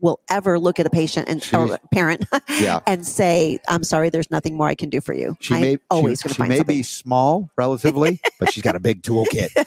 will 0.00 0.20
ever 0.30 0.58
look 0.58 0.78
at 0.78 0.86
a 0.86 0.90
patient 0.90 1.28
and 1.28 1.44
or 1.52 1.78
parent 1.92 2.24
Yeah. 2.60 2.80
and 2.86 3.06
say, 3.06 3.58
I'm 3.68 3.82
sorry, 3.84 4.10
there's 4.10 4.30
nothing 4.30 4.56
more 4.56 4.68
I 4.68 4.74
can 4.74 4.88
do 4.90 5.00
for 5.00 5.14
you. 5.14 5.36
She 5.40 5.54
I'm 5.54 5.60
may 5.60 5.78
always 5.90 6.20
she, 6.20 6.24
going 6.24 6.28
to 6.30 6.34
she 6.34 6.38
find 6.38 6.48
may 6.50 6.56
something. 6.58 6.76
be 6.76 6.82
small 6.82 7.50
relatively, 7.56 8.20
but 8.38 8.52
she's 8.52 8.62
got 8.62 8.76
a 8.76 8.80
big 8.80 9.02
toolkit. 9.02 9.48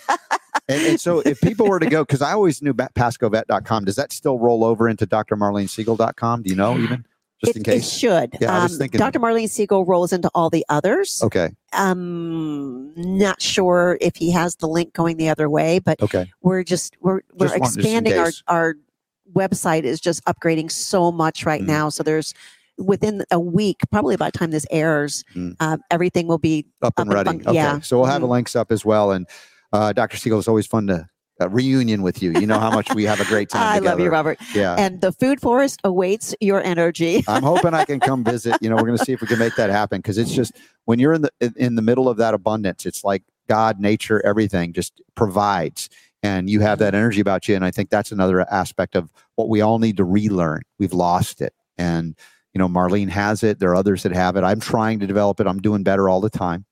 and, 0.70 0.82
and 0.88 1.02
so 1.02 1.20
if 1.20 1.41
people 1.41 1.67
were 1.67 1.80
to 1.80 1.89
go, 1.89 2.04
because 2.04 2.22
I 2.22 2.32
always 2.34 2.62
knew 2.62 2.74
pascovet.com, 2.74 3.86
does 3.86 3.96
that 3.96 4.12
still 4.13 4.39
roll 4.39 4.63
over 4.63 4.88
into 4.88 5.06
drmarlenesiegel.com? 5.08 6.44
Do 6.44 6.50
you 6.50 6.56
know 6.56 6.78
even? 6.78 7.06
Just 7.44 7.56
it, 7.56 7.58
in 7.58 7.63
case. 7.63 7.88
it 7.88 8.00
should. 8.00 8.38
Yeah, 8.39 8.56
I 8.60 8.63
was 8.63 8.74
Um, 8.74 8.78
thinking- 8.78 9.00
Dr. 9.00 9.20
Marlene 9.20 9.50
Siegel 9.50 9.84
rolls 9.84 10.13
into 10.13 10.30
all 10.36 10.52
the 10.52 10.63
others. 10.70 11.22
Okay. 11.24 11.50
Um, 11.74 12.94
not 12.96 13.41
sure 13.41 13.98
if 14.00 14.15
he 14.15 14.30
has 14.32 14.58
the 14.58 14.67
link 14.67 14.94
going 14.94 15.17
the 15.17 15.30
other 15.30 15.50
way, 15.50 15.80
but 15.80 16.00
Okay. 16.04 16.32
we're 16.41 16.63
just 16.63 16.96
we're 17.02 17.22
we're 17.34 17.48
just 17.48 17.58
expanding 17.78 18.13
our 18.17 18.30
our 18.48 18.76
website 19.36 19.84
is 19.84 20.00
just 20.00 20.24
upgrading 20.26 20.72
so 20.72 21.12
much 21.12 21.46
right 21.46 21.62
Mhm. 21.62 21.67
now 21.67 21.89
so 21.89 22.04
there's 22.04 22.34
within 22.78 23.24
a 23.32 23.39
week 23.39 23.78
probably 23.91 24.15
by 24.17 24.30
the 24.30 24.38
time 24.38 24.52
this 24.52 24.65
airs 24.72 25.24
Mm. 25.36 25.56
uh, 25.60 25.78
everything 25.91 26.28
will 26.28 26.38
be 26.39 26.65
Up 26.82 26.94
and 26.98 27.10
Up 27.12 27.15
and 27.17 27.28
ready. 27.28 27.28
fun- 27.44 27.48
okay. 27.48 27.56
yeah. 27.56 27.80
So 27.82 27.98
we'll 27.98 28.08
have 28.08 28.22
the 28.22 28.28
Mhm. 28.28 28.32
links 28.32 28.56
up 28.56 28.72
as 28.72 28.84
well. 28.84 29.12
And 29.12 29.28
uh, 29.74 29.94
Dr. 29.94 30.17
Siegel, 30.17 30.39
it's 30.39 30.48
always 30.48 30.65
fun 30.67 30.88
to 30.88 31.08
uh, 31.39 31.50
reunion 31.50 32.02
with 32.04 32.22
you. 32.22 32.32
You 32.34 32.46
know 32.46 32.60
how 32.60 32.70
much 32.72 32.94
we 32.94 33.04
have 33.06 33.20
a 33.20 33.26
great 33.26 33.50
time 33.54 33.62
i 33.63 33.76
together. 33.80 33.89
love 33.96 34.00
you 34.00 34.10
robert 34.12 34.38
Yeah. 34.54 34.76
and 34.78 35.02
the 35.02 35.12
food 35.12 35.41
forest 35.41 35.80
awaits 35.84 36.34
your 36.39 36.62
energy 36.63 37.24
I'm 37.28 37.41
hoping 37.44 37.74
I 37.74 37.84
can 37.86 38.00
come 38.00 38.24
visit. 38.24 38.56
You 38.62 38.70
know, 38.70 38.76
we're 38.76 38.86
going 38.88 38.98
to 38.98 39.06
see 39.06 39.12
if 39.13 39.22
we 39.22 39.28
can 39.28 39.39
make 39.39 39.56
that 39.56 39.70
happen 39.70 40.00
because 40.00 40.17
it's 40.17 40.32
just 40.34 40.52
when 40.86 40.98
you're 41.00 41.13
in 41.13 41.22
the 41.24 41.32
in 41.56 41.76
the 41.76 41.82
middle 41.82 42.08
of 42.10 42.17
that 42.17 42.34
abundance, 42.34 42.86
it's 42.86 43.04
like 43.04 43.24
God, 43.50 43.80
nature, 43.80 44.22
everything 44.26 44.72
just 44.74 45.02
provides, 45.15 45.89
and 46.24 46.50
you 46.50 46.60
have 46.60 46.80
that 46.80 46.94
energy 46.96 47.20
about 47.22 47.48
you. 47.48 47.56
And 47.56 47.66
I 47.66 47.72
think 47.72 47.90
that's 47.90 48.12
another 48.12 48.42
aspect 48.52 48.96
of 48.96 49.12
what 49.36 49.50
we 49.50 49.62
all 49.62 49.80
need 49.80 49.98
to 49.98 50.04
relearn. 50.04 50.62
We've 50.80 50.94
lost 50.94 51.42
it, 51.42 51.54
and 51.78 52.16
you 52.54 52.60
know, 52.60 52.68
Marlene 52.68 53.10
has 53.10 53.44
it. 53.44 53.60
There 53.60 53.70
are 53.70 53.76
others 53.76 54.04
that 54.04 54.12
have 54.12 54.36
it. 54.36 54.44
I'm 54.44 54.60
trying 54.60 55.00
to 55.00 55.08
develop 55.08 55.40
it. 55.40 55.48
I'm 55.48 55.62
doing 55.62 55.84
better 55.84 56.10
all 56.10 56.20
the 56.22 56.30
time. 56.30 56.66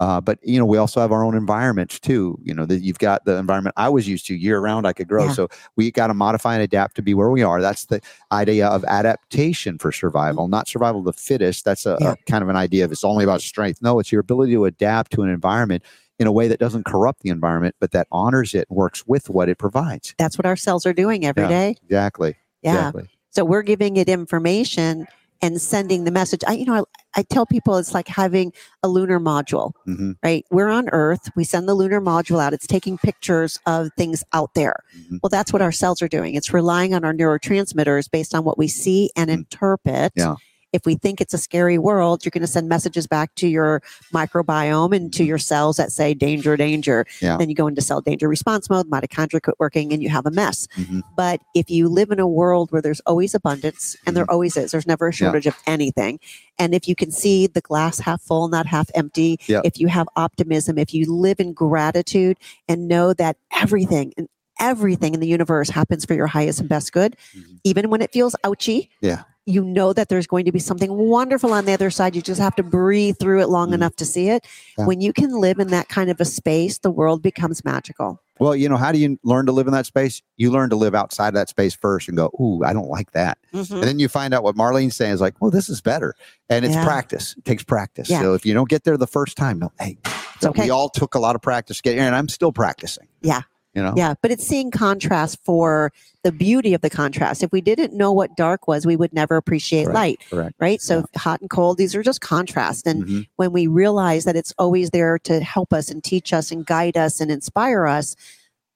Uh, 0.00 0.18
but 0.18 0.38
you 0.42 0.58
know, 0.58 0.64
we 0.64 0.78
also 0.78 0.98
have 0.98 1.12
our 1.12 1.22
own 1.22 1.36
environments 1.36 2.00
too. 2.00 2.38
You 2.42 2.54
know, 2.54 2.64
that 2.64 2.80
you've 2.80 2.98
got 2.98 3.26
the 3.26 3.36
environment 3.36 3.74
I 3.76 3.90
was 3.90 4.08
used 4.08 4.26
to 4.26 4.34
year 4.34 4.58
round. 4.58 4.86
I 4.86 4.94
could 4.94 5.08
grow, 5.08 5.26
Yeah. 5.26 5.32
so 5.32 5.48
we 5.76 5.90
got 5.90 6.06
to 6.06 6.14
modify 6.14 6.54
and 6.54 6.62
adapt 6.62 6.96
to 6.96 7.02
be 7.02 7.12
where 7.12 7.28
we 7.28 7.42
are. 7.42 7.60
That's 7.60 7.84
the 7.84 8.00
idea 8.32 8.66
of 8.66 8.82
adaptation 8.84 9.76
for 9.76 9.92
survival, 9.92 10.48
not 10.48 10.68
survival 10.68 11.00
of 11.00 11.04
the 11.04 11.12
fittest. 11.12 11.66
That's 11.66 11.84
a, 11.84 11.96
a 12.00 12.16
kind 12.26 12.42
of 12.42 12.48
an 12.48 12.56
idea 12.56 12.86
of 12.86 12.92
it's 12.92 13.04
only 13.04 13.24
about 13.24 13.42
strength. 13.42 13.82
No, 13.82 13.98
it's 13.98 14.10
your 14.10 14.22
ability 14.22 14.52
to 14.52 14.64
adapt 14.64 15.12
to 15.12 15.22
an 15.22 15.28
environment 15.28 15.82
in 16.20 16.26
a 16.26 16.32
way 16.32 16.46
that 16.46 16.60
doesn't 16.60 16.84
corrupt 16.84 17.22
the 17.22 17.30
environment, 17.30 17.74
but 17.80 17.90
that 17.92 18.06
honors 18.12 18.54
it, 18.54 18.66
and 18.68 18.76
works 18.76 19.04
with 19.06 19.28
what 19.30 19.48
it 19.48 19.56
provides. 19.58 20.14
that's 20.18 20.36
what 20.38 20.44
our 20.46 20.54
cells 20.56 20.84
are 20.86 20.92
doing 20.92 21.24
every 21.24 21.42
Yeah. 21.44 21.48
day. 21.48 21.76
Exactly. 21.84 22.36
yeah 22.62 22.88
Exactly. 22.88 23.08
so 23.30 23.42
we're 23.44 23.62
giving 23.62 23.96
it 23.96 24.06
information 24.08 25.06
and 25.42 25.58
sending 25.62 26.04
the 26.04 26.10
message 26.10 26.42
i 26.46 26.52
you 26.52 26.66
know 26.66 26.84
I, 27.16 27.20
I 27.20 27.22
tell 27.22 27.46
people 27.46 27.78
it's 27.78 27.94
like 27.94 28.06
having 28.08 28.52
a 28.82 28.88
lunar 28.88 29.18
module 29.18 29.72
hmm 29.86 30.12
right? 30.22 30.44
We're 30.50 30.68
on 30.68 30.90
Earth. 30.92 31.30
We 31.34 31.44
send 31.44 31.66
the 31.66 31.74
lunar 31.74 32.00
module 32.02 32.40
out. 32.42 32.52
It's 32.52 32.66
taking 32.66 32.98
pictures 32.98 33.58
of 33.66 33.88
things 33.96 34.22
out 34.34 34.52
there. 34.54 34.76
Mhm. 34.96 35.20
Well, 35.22 35.30
that's 35.30 35.50
what 35.54 35.62
our 35.62 35.72
cells 35.72 36.02
are 36.02 36.08
doing. 36.08 36.34
It's 36.34 36.52
relying 36.52 36.92
on 36.94 37.02
our 37.04 37.14
neurotransmitters 37.14 38.10
based 38.10 38.34
on 38.34 38.44
what 38.44 38.58
we 38.58 38.68
see 38.68 39.10
and 39.16 39.30
Mhm. 39.30 39.34
interpret. 39.34 40.12
Yeah. 40.14 40.34
If 40.72 40.86
we 40.86 40.94
think 40.94 41.20
it's 41.20 41.34
a 41.34 41.38
scary 41.38 41.78
world, 41.78 42.24
you're 42.24 42.30
going 42.30 42.42
to 42.42 42.46
send 42.46 42.68
messages 42.68 43.06
back 43.06 43.34
to 43.36 43.48
your 43.48 43.82
microbiome 44.14 44.94
and 44.94 45.12
to 45.14 45.24
your 45.24 45.38
cells 45.38 45.76
that 45.76 45.90
say 45.92 46.14
danger, 46.14 46.56
danger. 46.56 47.04
Mm-hmm. 47.04 47.24
Yeah. 47.24 47.36
Then 47.38 47.48
you 47.48 47.54
go 47.56 47.66
into 47.66 47.80
cell 47.80 48.00
danger 48.00 48.28
response 48.28 48.70
mode, 48.70 48.88
mitochondria 48.88 49.42
quit 49.42 49.56
working, 49.58 49.92
and 49.92 50.02
you 50.02 50.08
have 50.10 50.26
a 50.26 50.30
mess. 50.30 50.68
Mhm. 50.76 51.02
But 51.16 51.40
if 51.54 51.70
you 51.70 51.88
live 51.88 52.10
in 52.10 52.20
a 52.20 52.28
world 52.28 52.70
where 52.70 52.82
there's 52.82 53.00
always 53.00 53.34
abundance, 53.34 53.96
and 54.06 54.16
there 54.16 54.30
always 54.30 54.56
is, 54.56 54.70
there's 54.70 54.86
never 54.86 55.08
a 55.08 55.10
Mm-hmm. 55.10 55.24
Yeah. 55.24 55.28
shortage 55.30 55.46
of 55.46 55.56
anything. 55.66 56.20
And 56.58 56.74
if 56.74 56.86
you 56.86 56.94
can 56.94 57.10
see 57.10 57.46
the 57.46 57.60
glass 57.60 57.98
half 57.98 58.20
full, 58.22 58.48
not 58.48 58.66
half 58.66 58.90
empty, 58.94 59.38
Yeah. 59.46 59.60
if 59.64 59.78
you 59.80 59.88
have 59.88 60.08
optimism, 60.16 60.78
if 60.78 60.94
you 60.94 61.10
live 61.12 61.40
in 61.40 61.52
gratitude 61.52 62.38
and 62.68 62.86
know 62.86 63.12
that 63.14 63.36
everything 63.56 64.12
and 64.16 64.28
everything 64.60 65.14
in 65.14 65.20
the 65.20 65.26
universe 65.26 65.70
happens 65.70 66.04
for 66.04 66.14
your 66.14 66.26
highest 66.26 66.60
and 66.60 66.68
best 66.68 66.92
good, 66.92 67.16
Mhm. 67.34 67.58
even 67.64 67.90
when 67.90 68.02
it 68.02 68.12
feels 68.12 68.36
ouchy, 68.44 68.90
Yeah. 69.00 69.22
You 69.50 69.64
know 69.64 69.92
that 69.92 70.08
there's 70.08 70.26
going 70.26 70.44
to 70.46 70.52
be 70.52 70.58
something 70.58 70.92
wonderful 70.92 71.52
on 71.52 71.64
the 71.64 71.72
other 71.72 71.90
side. 71.90 72.14
You 72.16 72.22
just 72.22 72.40
have 72.40 72.54
to 72.56 72.62
breathe 72.62 73.16
through 73.18 73.40
it 73.42 73.48
long 73.48 73.70
Mhm. 73.70 73.74
enough 73.74 73.96
to 73.96 74.04
see 74.04 74.28
it. 74.28 74.46
Yeah. 74.78 74.86
When 74.86 75.00
you 75.00 75.12
can 75.12 75.30
live 75.32 75.58
in 75.58 75.68
that 75.68 75.88
kind 75.88 76.10
of 76.10 76.20
a 76.20 76.24
space, 76.24 76.78
the 76.78 76.90
world 76.90 77.22
becomes 77.22 77.64
magical. 77.64 78.20
Well, 78.38 78.56
you 78.56 78.70
know, 78.70 78.78
how 78.78 78.90
do 78.90 78.98
you 78.98 79.18
learn 79.22 79.44
to 79.46 79.52
live 79.52 79.66
in 79.66 79.74
that 79.74 79.84
space? 79.84 80.22
You 80.38 80.50
learn 80.50 80.70
to 80.70 80.76
live 80.76 80.94
outside 80.94 81.28
of 81.28 81.34
that 81.34 81.50
space 81.50 81.74
first 81.74 82.08
and 82.08 82.16
go, 82.16 82.30
ooh, 82.40 82.62
I 82.64 82.72
don't 82.72 82.88
like 82.88 83.12
that. 83.12 83.36
Mhm. 83.52 83.70
And 83.74 83.82
then 83.82 83.98
you 83.98 84.08
find 84.08 84.32
out 84.32 84.42
what 84.42 84.56
Marlene's 84.56 84.96
saying 84.96 85.12
is 85.12 85.20
like, 85.20 85.34
well, 85.40 85.50
this 85.50 85.68
is 85.68 85.82
better. 85.82 86.14
And 86.48 86.64
it's 86.64 86.74
Yeah. 86.74 86.84
practice. 86.84 87.34
It 87.36 87.44
takes 87.44 87.62
practice. 87.64 88.08
Yeah. 88.08 88.20
So 88.22 88.32
if 88.34 88.46
you 88.46 88.54
don't 88.54 88.68
get 88.68 88.84
there 88.84 88.96
the 88.96 89.06
first 89.06 89.36
time, 89.36 89.58
no, 89.58 89.72
hey, 89.78 89.98
It's 90.36 90.46
okay. 90.46 90.64
we 90.64 90.70
all 90.70 90.88
took 90.88 91.14
a 91.14 91.18
lot 91.18 91.34
of 91.36 91.42
practice 91.42 91.76
to 91.78 91.82
get 91.82 91.94
here, 91.96 92.02
and 92.04 92.14
I'm 92.14 92.28
still 92.28 92.50
practicing. 92.52 93.08
Yeah. 93.20 93.42
You 93.74 93.82
know? 93.82 93.94
Yeah, 93.96 94.14
but 94.20 94.30
it's 94.32 94.44
seeing 94.46 94.70
contrast 94.72 95.38
for 95.44 95.92
the 96.24 96.32
beauty 96.32 96.74
of 96.74 96.80
the 96.80 96.90
contrast. 96.90 97.42
If 97.42 97.52
we 97.52 97.60
didn't 97.60 97.92
know 97.92 98.10
what 98.10 98.36
dark 98.36 98.66
was, 98.66 98.84
we 98.84 98.96
would 98.96 99.12
never 99.12 99.36
appreciate 99.36 99.86
light, 99.88 100.18
correct. 100.28 100.56
right? 100.58 100.80
So 100.80 101.04
hot 101.16 101.40
and 101.40 101.48
cold, 101.48 101.78
these 101.78 101.94
are 101.94 102.02
just 102.02 102.20
contrast. 102.20 102.86
And 102.86 103.04
Mhm. 103.04 103.26
when 103.36 103.52
we 103.52 103.68
realize 103.68 104.24
that 104.24 104.34
it's 104.34 104.52
always 104.58 104.90
there 104.90 105.18
to 105.20 105.40
help 105.40 105.72
us 105.72 105.88
and 105.88 106.02
teach 106.02 106.32
us 106.32 106.50
and 106.50 106.66
guide 106.66 106.96
us 106.96 107.20
and 107.20 107.30
inspire 107.30 107.86
us, 107.86 108.16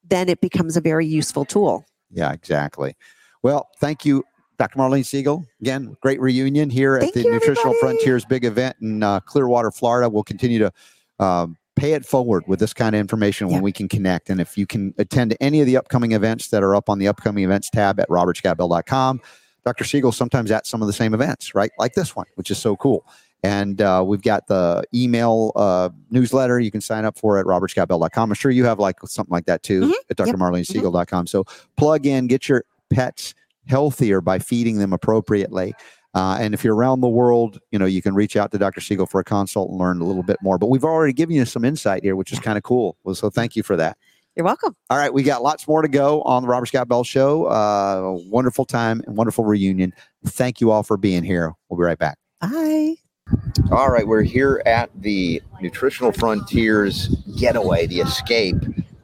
then 0.09 0.29
it 0.29 0.41
becomes 0.41 0.77
a 0.77 0.81
very 0.81 1.07
useful 1.07 1.45
tool. 1.45 1.85
Yeah, 2.13 2.33
exactly. 2.33 2.95
Well, 3.43 3.69
thank 3.81 4.05
you, 4.05 4.25
Dr. 4.59 4.79
Marlene 4.79 5.05
Siegel. 5.05 5.45
Again, 5.61 5.97
great 6.03 6.21
reunion 6.21 6.71
here 6.71 6.99
Thank 7.01 7.09
at 7.09 7.15
the 7.15 7.29
you, 7.29 7.33
Nutritional 7.33 7.75
everybody. 7.75 7.97
Frontiers 7.97 8.25
big 8.25 8.45
event 8.45 8.77
in 8.81 9.03
uh, 9.03 9.19
Clearwater, 9.21 9.73
Florida. 9.73 10.09
We'll 10.09 10.23
continue 10.23 10.61
to 10.61 10.73
um, 11.19 11.57
pay 11.77 11.93
it 11.95 12.07
forward 12.07 12.45
with 12.47 12.61
this 12.61 12.73
kind 12.73 12.95
of 12.95 13.01
information 13.01 13.49
when 13.49 13.57
Yeah. 13.57 13.63
we 13.63 13.73
can 13.73 13.89
connect. 13.89 14.31
And 14.31 14.41
if 14.41 14.57
you 14.57 14.67
can 14.67 14.95
attend 14.99 15.37
any 15.41 15.61
of 15.61 15.67
the 15.67 15.77
upcoming 15.77 16.13
events 16.13 16.49
that 16.49 16.63
are 16.63 16.77
up 16.77 16.89
on 16.89 16.99
the 16.99 17.09
upcoming 17.09 17.43
events 17.45 17.69
tab 17.71 17.99
at 17.99 18.09
robertscottbell.com, 18.09 19.21
Dr. 19.65 19.85
Siegel 19.85 20.13
sometimes 20.13 20.51
at 20.51 20.67
some 20.67 20.83
of 20.83 20.87
the 20.87 20.93
same 20.93 21.15
events, 21.15 21.55
right? 21.55 21.71
Like 21.79 21.95
this 21.95 22.15
one, 22.15 22.27
which 22.37 22.51
is 22.51 22.59
so 22.59 22.77
cool. 22.77 23.05
And 23.43 23.81
uh, 23.83 24.03
we've 24.07 24.23
got 24.23 24.47
the 24.47 24.85
email 24.95 25.53
uh, 25.57 25.91
newsletter 26.11 26.61
you 26.61 26.71
can 26.71 26.81
sign 26.81 27.05
up 27.05 27.19
for 27.19 27.39
at 27.39 27.45
robertscottbell.com. 27.45 28.31
I'm 28.31 28.35
sure 28.35 28.51
you 28.51 28.65
have 28.65 28.79
like 28.79 28.97
something 29.07 29.33
like 29.33 29.47
that 29.47 29.63
too 29.63 29.83
Mhm. 29.83 29.93
at 30.11 30.19
Yep. 30.27 30.37
drmarlenesiegel.com. 30.37 31.27
So 31.27 31.45
plug 31.77 32.07
in, 32.07 32.27
get 32.27 32.49
your 32.49 32.65
pets 32.91 33.35
healthier 33.67 34.21
by 34.21 34.39
feeding 34.39 34.79
them 34.79 34.93
appropriately. 34.93 35.75
Uh, 36.15 36.39
and 36.41 36.55
if 36.55 36.63
you're 36.63 36.75
around 36.75 37.01
the 37.01 37.09
world, 37.09 37.59
you 37.73 37.79
know, 37.79 37.87
you 37.87 38.01
can 38.01 38.15
reach 38.15 38.37
out 38.37 38.53
to 38.53 38.59
Dr. 38.59 38.81
Siegel 38.81 39.07
for 39.07 39.21
a 39.21 39.25
consult 39.25 39.71
and 39.71 39.79
learn 39.79 40.01
a 40.01 40.05
little 40.05 40.23
bit 40.23 40.37
more. 40.43 40.59
But 40.59 40.69
we've 40.69 40.85
already 40.85 41.13
given 41.13 41.35
you 41.35 41.45
some 41.45 41.65
insight 41.65 42.03
here, 42.05 42.15
which 42.15 42.33
is 42.33 42.39
kind 42.39 42.57
of 42.57 42.63
cool. 42.63 42.97
Well, 43.03 43.15
so 43.15 43.31
thank 43.31 43.57
you 43.57 43.63
for 43.63 43.77
that. 43.77 43.99
You're 44.37 44.45
welcome. 44.45 44.75
All 44.91 44.99
right, 44.99 45.15
we 45.15 45.23
got 45.23 45.43
lots 45.43 45.69
more 45.69 45.83
to 45.83 45.89
go 45.89 46.21
on 46.23 46.43
the 46.43 46.49
Robert 46.49 46.67
Scott 46.67 46.89
Bell 46.89 47.05
Show. 47.05 47.45
Uh, 47.47 48.19
wonderful 48.29 48.65
time 48.65 49.01
and 49.07 49.17
wonderful 49.17 49.45
reunion. 49.45 49.93
Thank 50.27 50.61
you 50.61 50.73
all 50.73 50.83
for 50.83 50.97
being 50.97 51.23
here. 51.23 51.53
We'll 51.69 51.79
be 51.79 51.85
right 51.85 51.99
back. 51.99 52.19
Bye. 52.41 52.97
All 53.71 53.91
right, 53.91 54.07
we're 54.07 54.23
here 54.23 54.61
at 54.67 54.91
the 55.01 55.41
Nutritional 55.61 56.13
Frontiers 56.13 57.09
Getaway, 57.39 57.87
the 57.87 58.01
Escape 58.01 58.57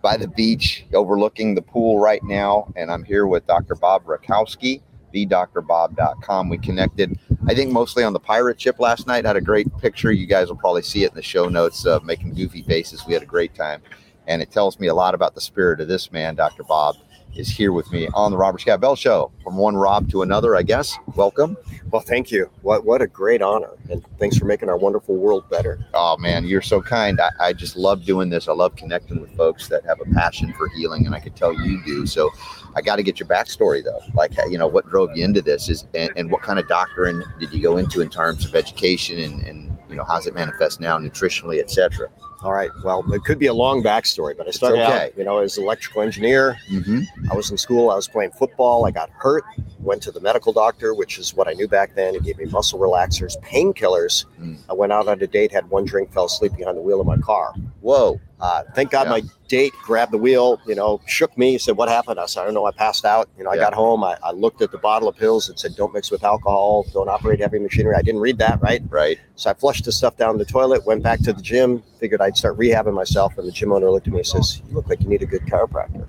by 0.02 0.16
the 0.16 0.28
beach, 0.28 0.84
overlooking 0.94 1.54
the 1.54 1.62
pool 1.62 1.98
right 1.98 2.22
now. 2.24 2.72
And 2.76 2.90
I'm 2.90 3.04
here 3.04 3.26
with 3.26 3.46
Dr. 3.46 3.74
Bob 3.76 4.04
Rakowski, 4.04 4.82
thedrbob.com. 5.12 6.48
We 6.48 6.58
connected, 6.58 7.18
I 7.46 7.54
think, 7.54 7.72
mostly 7.72 8.04
on 8.04 8.12
the 8.12 8.20
pirate 8.20 8.60
ship 8.60 8.78
last 8.78 9.06
night. 9.06 9.24
Had 9.24 9.36
a 9.36 9.40
great 9.40 9.74
picture. 9.78 10.12
You 10.12 10.26
guys 10.26 10.48
will 10.48 10.56
probably 10.56 10.82
see 10.82 11.04
it 11.04 11.10
in 11.10 11.16
the 11.16 11.22
show 11.22 11.48
notes 11.48 11.84
of 11.86 12.04
making 12.04 12.34
goofy 12.34 12.62
faces. 12.62 13.06
We 13.06 13.14
had 13.14 13.22
a 13.22 13.26
great 13.26 13.54
time. 13.54 13.82
And 14.26 14.40
it 14.42 14.50
tells 14.50 14.78
me 14.78 14.88
a 14.88 14.94
lot 14.94 15.14
about 15.14 15.34
the 15.34 15.40
spirit 15.40 15.80
of 15.80 15.88
this 15.88 16.12
man, 16.12 16.34
Dr. 16.34 16.62
Bob, 16.62 16.96
is 17.34 17.48
here 17.48 17.72
with 17.72 17.90
me 17.92 18.08
on 18.14 18.30
the 18.30 18.36
Robert 18.36 18.60
Scott 18.60 18.80
Bell 18.80 18.96
Show. 18.96 19.30
From 19.42 19.56
one 19.56 19.76
Rob 19.76 20.10
to 20.10 20.22
another, 20.22 20.56
I 20.56 20.62
guess. 20.62 20.96
Welcome. 21.14 21.56
Well, 21.90 22.02
thank 22.02 22.30
you. 22.30 22.50
What 22.62 22.84
what 22.84 23.02
a 23.02 23.06
great 23.06 23.42
honor, 23.42 23.70
and 23.90 24.04
thanks 24.18 24.36
for 24.36 24.44
making 24.44 24.68
our 24.68 24.76
wonderful 24.76 25.16
world 25.16 25.48
better. 25.50 25.84
Oh 25.94 26.16
man, 26.16 26.44
you're 26.44 26.62
so 26.62 26.80
kind. 26.80 27.20
I, 27.20 27.30
I 27.40 27.52
just 27.52 27.76
love 27.76 28.04
doing 28.04 28.30
this. 28.30 28.48
I 28.48 28.52
love 28.52 28.76
connecting 28.76 29.20
with 29.20 29.34
folks 29.36 29.68
that 29.68 29.84
have 29.84 30.00
a 30.00 30.14
passion 30.14 30.52
for 30.54 30.68
healing, 30.68 31.06
and 31.06 31.14
I 31.14 31.20
could 31.20 31.36
tell 31.36 31.52
you 31.52 31.82
do. 31.84 32.06
So, 32.06 32.30
I 32.74 32.82
got 32.82 32.96
to 32.96 33.02
get 33.02 33.18
your 33.18 33.28
backstory 33.28 33.82
though. 33.84 34.00
Like, 34.14 34.32
you 34.48 34.58
know, 34.58 34.66
what 34.66 34.88
drove 34.88 35.16
you 35.16 35.24
into 35.24 35.42
this 35.42 35.68
is, 35.68 35.86
and, 35.94 36.10
and 36.16 36.30
what 36.30 36.42
kind 36.42 36.58
of 36.58 36.68
doctrine 36.68 37.24
did 37.38 37.52
you 37.52 37.60
go 37.60 37.76
into 37.76 38.00
in 38.00 38.08
terms 38.08 38.44
of 38.44 38.54
education, 38.54 39.18
and, 39.18 39.42
and 39.42 39.78
you 39.88 39.96
know, 39.96 40.04
how's 40.04 40.26
it 40.26 40.34
manifest 40.34 40.80
now, 40.80 40.98
nutritionally, 40.98 41.60
etc. 41.60 42.08
All 42.42 42.52
right. 42.52 42.70
Well, 42.82 43.04
it 43.12 43.22
could 43.24 43.38
be 43.38 43.46
a 43.46 43.54
long 43.54 43.82
backstory, 43.82 44.34
but 44.36 44.48
I 44.48 44.50
started 44.50 44.82
okay. 44.82 45.06
out, 45.06 45.18
you 45.18 45.24
know, 45.24 45.38
as 45.38 45.58
an 45.58 45.64
electrical 45.64 46.00
engineer. 46.00 46.56
Mm-hmm. 46.70 47.30
I 47.30 47.34
was 47.34 47.50
in 47.50 47.58
school. 47.58 47.90
I 47.90 47.96
was 47.96 48.08
playing 48.08 48.30
football. 48.30 48.86
I 48.86 48.92
got 48.92 49.10
hurt. 49.10 49.44
Went 49.78 50.02
to 50.04 50.10
the 50.10 50.20
medical 50.20 50.52
doctor, 50.52 50.94
which 50.94 51.18
is 51.18 51.34
what 51.34 51.48
I 51.48 51.52
knew 51.52 51.68
back 51.68 51.94
then. 51.94 52.14
He 52.14 52.20
gave 52.20 52.38
me 52.38 52.46
muscle 52.46 52.78
relaxers, 52.78 53.38
painkillers. 53.42 54.24
Mm. 54.40 54.58
I 54.70 54.72
went 54.72 54.92
out 54.92 55.06
on 55.06 55.20
a 55.20 55.26
date, 55.26 55.52
had 55.52 55.68
one 55.68 55.84
drink, 55.84 56.12
fell 56.12 56.26
asleep 56.26 56.56
behind 56.56 56.78
the 56.78 56.82
wheel 56.82 57.00
of 57.00 57.06
my 57.06 57.18
car. 57.18 57.52
Whoa. 57.80 58.18
Uh, 58.40 58.62
thank 58.74 58.90
God 58.90 59.04
Yeah. 59.06 59.10
my 59.10 59.22
date 59.48 59.74
grabbed 59.84 60.12
the 60.12 60.18
wheel, 60.18 60.60
you 60.66 60.74
know, 60.74 61.00
shook 61.06 61.36
me, 61.36 61.58
said, 61.58 61.76
What 61.76 61.88
happened? 61.88 62.18
I 62.18 62.26
said, 62.26 62.42
I 62.42 62.44
don't 62.44 62.54
know. 62.54 62.66
I 62.66 62.70
passed 62.70 63.04
out. 63.04 63.28
You 63.36 63.44
know, 63.44 63.50
I 63.50 63.54
Yeah. 63.56 63.62
got 63.62 63.74
home. 63.74 64.02
I, 64.04 64.16
I 64.22 64.30
looked 64.32 64.62
at 64.62 64.70
the 64.70 64.78
bottle 64.78 65.08
of 65.08 65.16
pills. 65.16 65.48
and 65.48 65.58
said, 65.58 65.74
Don't 65.76 65.92
mix 65.92 66.10
with 66.10 66.24
alcohol. 66.24 66.86
Don't 66.92 67.08
operate 67.08 67.40
heavy 67.40 67.58
machinery. 67.58 67.94
I 67.96 68.02
didn't 68.02 68.20
read 68.20 68.38
that, 68.38 68.60
right? 68.62 68.82
Right. 68.88 69.18
So 69.36 69.50
I 69.50 69.54
flushed 69.54 69.84
the 69.84 69.92
stuff 69.92 70.16
down 70.16 70.38
the 70.38 70.44
toilet, 70.44 70.86
went 70.86 71.02
back 71.02 71.20
to 71.20 71.32
the 71.32 71.42
gym, 71.42 71.82
figured 71.98 72.20
I'd 72.20 72.36
start 72.36 72.56
rehabbing 72.58 72.94
myself. 72.94 73.36
And 73.38 73.46
the 73.46 73.52
gym 73.52 73.72
owner 73.72 73.90
looked 73.90 74.06
at 74.06 74.12
me 74.12 74.20
and 74.20 74.26
says, 74.26 74.62
You 74.68 74.74
look 74.74 74.88
like 74.88 75.00
you 75.02 75.08
need 75.08 75.22
a 75.22 75.26
good 75.26 75.42
chiropractor. 75.42 76.06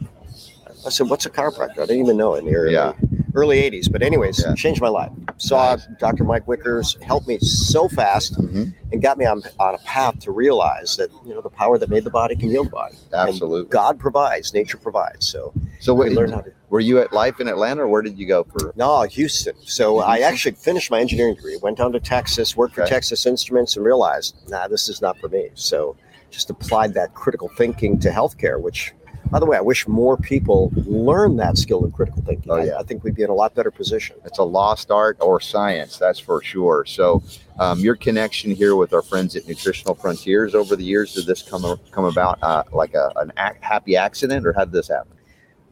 I 0.86 0.90
said, 0.90 1.10
What's 1.10 1.26
a 1.26 1.30
chiropractor? 1.30 1.80
I 1.80 1.86
didn't 1.86 2.00
even 2.00 2.18
know 2.18 2.36
in 2.36 2.46
the 2.46 2.56
early, 2.56 2.74
Yeah. 2.74 2.94
early 3.36 3.60
80s. 3.60 3.88
But, 3.88 4.02
anyways, 4.02 4.44
Yeah. 4.46 4.56
changed 4.56 4.82
my 4.82 4.90
life. 4.90 5.12
Saw 5.38 5.76
Nice. 5.76 5.88
Dr. 6.00 6.24
Mike 6.24 6.46
Wickers 6.46 7.02
helped 7.02 7.28
me 7.28 7.38
so 7.40 7.88
fast 7.88 8.34
Mhm. 8.40 8.74
and 8.92 9.02
got 9.02 9.18
me 9.18 9.26
on, 9.26 9.42
on 9.60 9.76
a 9.76 9.78
path 9.80 10.20
to 10.20 10.32
realize 10.32 10.98
that, 10.98 11.10
you 11.26 11.34
know, 11.34 11.42
the 11.42 11.50
power 11.50 11.78
that 11.78 11.90
made 11.90 12.04
the 12.04 12.10
body 12.10 12.36
can 12.36 12.50
heal 12.50 12.64
the 12.64 12.70
body. 12.70 12.96
And 13.12 13.30
Absolutely. 13.30 13.70
God 13.70 14.00
provides, 14.00 14.54
nature 14.54 14.78
provides. 14.78 15.28
So 15.28 15.54
So, 15.80 15.94
we 15.94 16.06
wait, 16.10 16.14
learn 16.14 16.32
how 16.32 16.42
to. 16.42 16.52
were 16.70 16.80
you 16.80 17.00
at 17.00 17.12
Life 17.14 17.40
in 17.40 17.48
Atlanta, 17.48 17.84
or 17.84 17.88
where 17.88 18.02
did 18.02 18.18
you 18.20 18.28
go 18.28 18.44
for? 18.44 18.74
No, 18.76 19.02
Houston. 19.04 19.56
So. 19.66 20.00
I 20.00 20.20
actually 20.20 20.54
finished 20.54 20.92
my 20.92 21.00
engineering 21.00 21.36
degree, 21.36 21.58
went 21.58 21.78
down 21.78 21.92
to 21.94 22.00
Texas, 22.00 22.56
worked 22.58 22.76
for 22.76 22.86
Texas 22.86 23.26
Instruments, 23.26 23.76
and 23.76 23.86
realized, 23.86 24.36
nah, 24.50 24.68
this 24.68 24.90
is 24.90 25.02
not 25.02 25.18
for 25.20 25.28
me. 25.30 25.50
So 25.56 25.96
just 26.30 26.50
applied 26.50 26.94
that 26.94 27.14
critical 27.14 27.50
thinking 27.58 28.00
to 28.00 28.10
healthcare, 28.10 28.60
which, 28.62 28.94
by 29.30 29.40
the 29.40 29.46
way, 29.46 29.56
I 29.58 29.62
wish 29.62 29.88
more 29.88 30.18
people 30.18 30.72
learn 30.76 31.38
that 31.38 31.58
skill 31.58 31.84
of 31.86 31.94
critical 31.94 32.22
thinking. 32.24 32.52
Oh, 32.52 32.56
I- 32.56 32.66
yeah. 32.66 32.78
I, 32.80 32.84
think 32.84 33.04
we'd 33.04 33.16
be 33.16 33.24
in 33.24 33.30
a 33.30 33.34
lot 33.34 33.54
better 33.56 33.72
position. 33.72 34.16
It's 34.26 34.40
a 34.40 34.44
lost 34.44 34.92
art 34.92 35.18
or 35.22 35.40
science, 35.40 35.98
that's 35.98 36.20
for 36.20 36.42
sure. 36.44 36.84
So, 36.86 37.22
um, 37.60 37.80
your 37.80 37.96
connection 37.96 38.52
here 38.52 38.76
with 38.76 38.94
our 38.94 39.02
friends 39.02 39.36
at 39.36 39.48
Nutritional 39.48 39.96
Frontiers 39.96 40.56
over 40.56 40.76
the 40.76 40.84
years, 40.84 41.14
did 41.14 41.26
this 41.28 41.42
come 41.44 41.80
come 41.92 42.06
about 42.06 42.40
uh, 42.42 42.64
like 42.74 42.94
a, 42.96 43.12
an 43.18 43.32
ac- 43.38 43.60
happy 43.62 43.96
accident, 43.96 44.46
or 44.48 44.54
how 44.54 44.66
did 44.66 44.74
this 44.74 44.88
happen? 44.88 45.14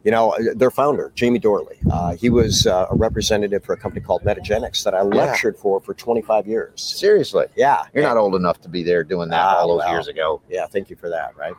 You 0.04 0.10
know, 0.12 0.30
uh, 0.30 0.54
their 0.54 0.70
founder, 0.70 1.12
Jamie 1.14 1.40
Dorley, 1.40 1.76
uh, 1.92 2.16
he 2.16 2.30
was 2.30 2.66
uh, 2.66 2.86
a 2.90 2.94
representative 2.96 3.62
for 3.64 3.74
a 3.74 3.76
company 3.76 4.00
called 4.02 4.22
Metagenics 4.22 4.82
that 4.84 4.94
I 4.94 5.02
lectured 5.02 5.58
for 5.58 5.78
for 5.80 5.92
25 5.92 6.46
years. 6.46 6.80
Seriously, 6.82 7.44
Yeah. 7.54 7.82
you're 7.92 8.02
not 8.04 8.16
old 8.16 8.34
enough 8.34 8.62
to 8.62 8.68
be 8.70 8.82
there 8.82 9.04
doing 9.04 9.28
that 9.28 9.40
Ah, 9.42 9.56
all 9.58 9.68
those 9.68 9.80
well. 9.80 9.92
years 9.92 10.08
ago. 10.08 10.40
Yeah, 10.48 10.66
thank 10.66 10.88
you 10.88 10.96
for 10.96 11.10
that. 11.10 11.36
Right. 11.36 11.52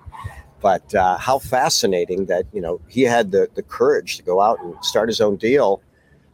But 0.61 0.93
uh, 0.93 1.17
how 1.17 1.39
fascinating 1.39 2.27
that 2.27 2.45
you 2.53 2.61
know 2.61 2.79
he 2.87 3.01
had 3.01 3.31
the 3.31 3.47
the 3.55 3.63
courage 3.63 4.17
to 4.17 4.23
go 4.23 4.39
out 4.41 4.59
and 4.61 4.75
start 4.83 5.09
his 5.09 5.19
own 5.19 5.35
deal, 5.37 5.81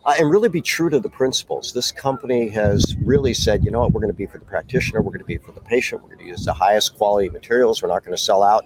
uh, 0.06 0.16
and 0.20 0.30
really 0.30 0.50
be 0.50 0.62
true 0.62 0.90
to 0.90 1.00
the 1.00 1.10
principles. 1.10 1.74
This 1.74 1.92
company 1.92 2.50
has 2.50 2.96
really 3.04 3.34
said, 3.34 3.64
you 3.64 3.72
know 3.72 3.80
what, 3.82 3.94
we're 3.94 4.02
going 4.02 4.12
to 4.12 4.18
be 4.18 4.26
for 4.26 4.38
the 4.38 4.46
practitioner, 4.46 5.02
we're 5.02 5.12
going 5.12 5.20
to 5.20 5.26
be 5.26 5.38
for 5.38 5.52
the 5.54 5.62
patient, 5.62 6.02
we're 6.02 6.10
going 6.10 6.20
to 6.20 6.26
use 6.26 6.46
the 6.46 6.54
highest 6.54 6.98
quality 6.98 7.30
materials, 7.30 7.82
we're 7.82 7.90
not 7.90 8.04
going 8.04 8.16
to 8.16 8.22
sell 8.22 8.44
out. 8.44 8.66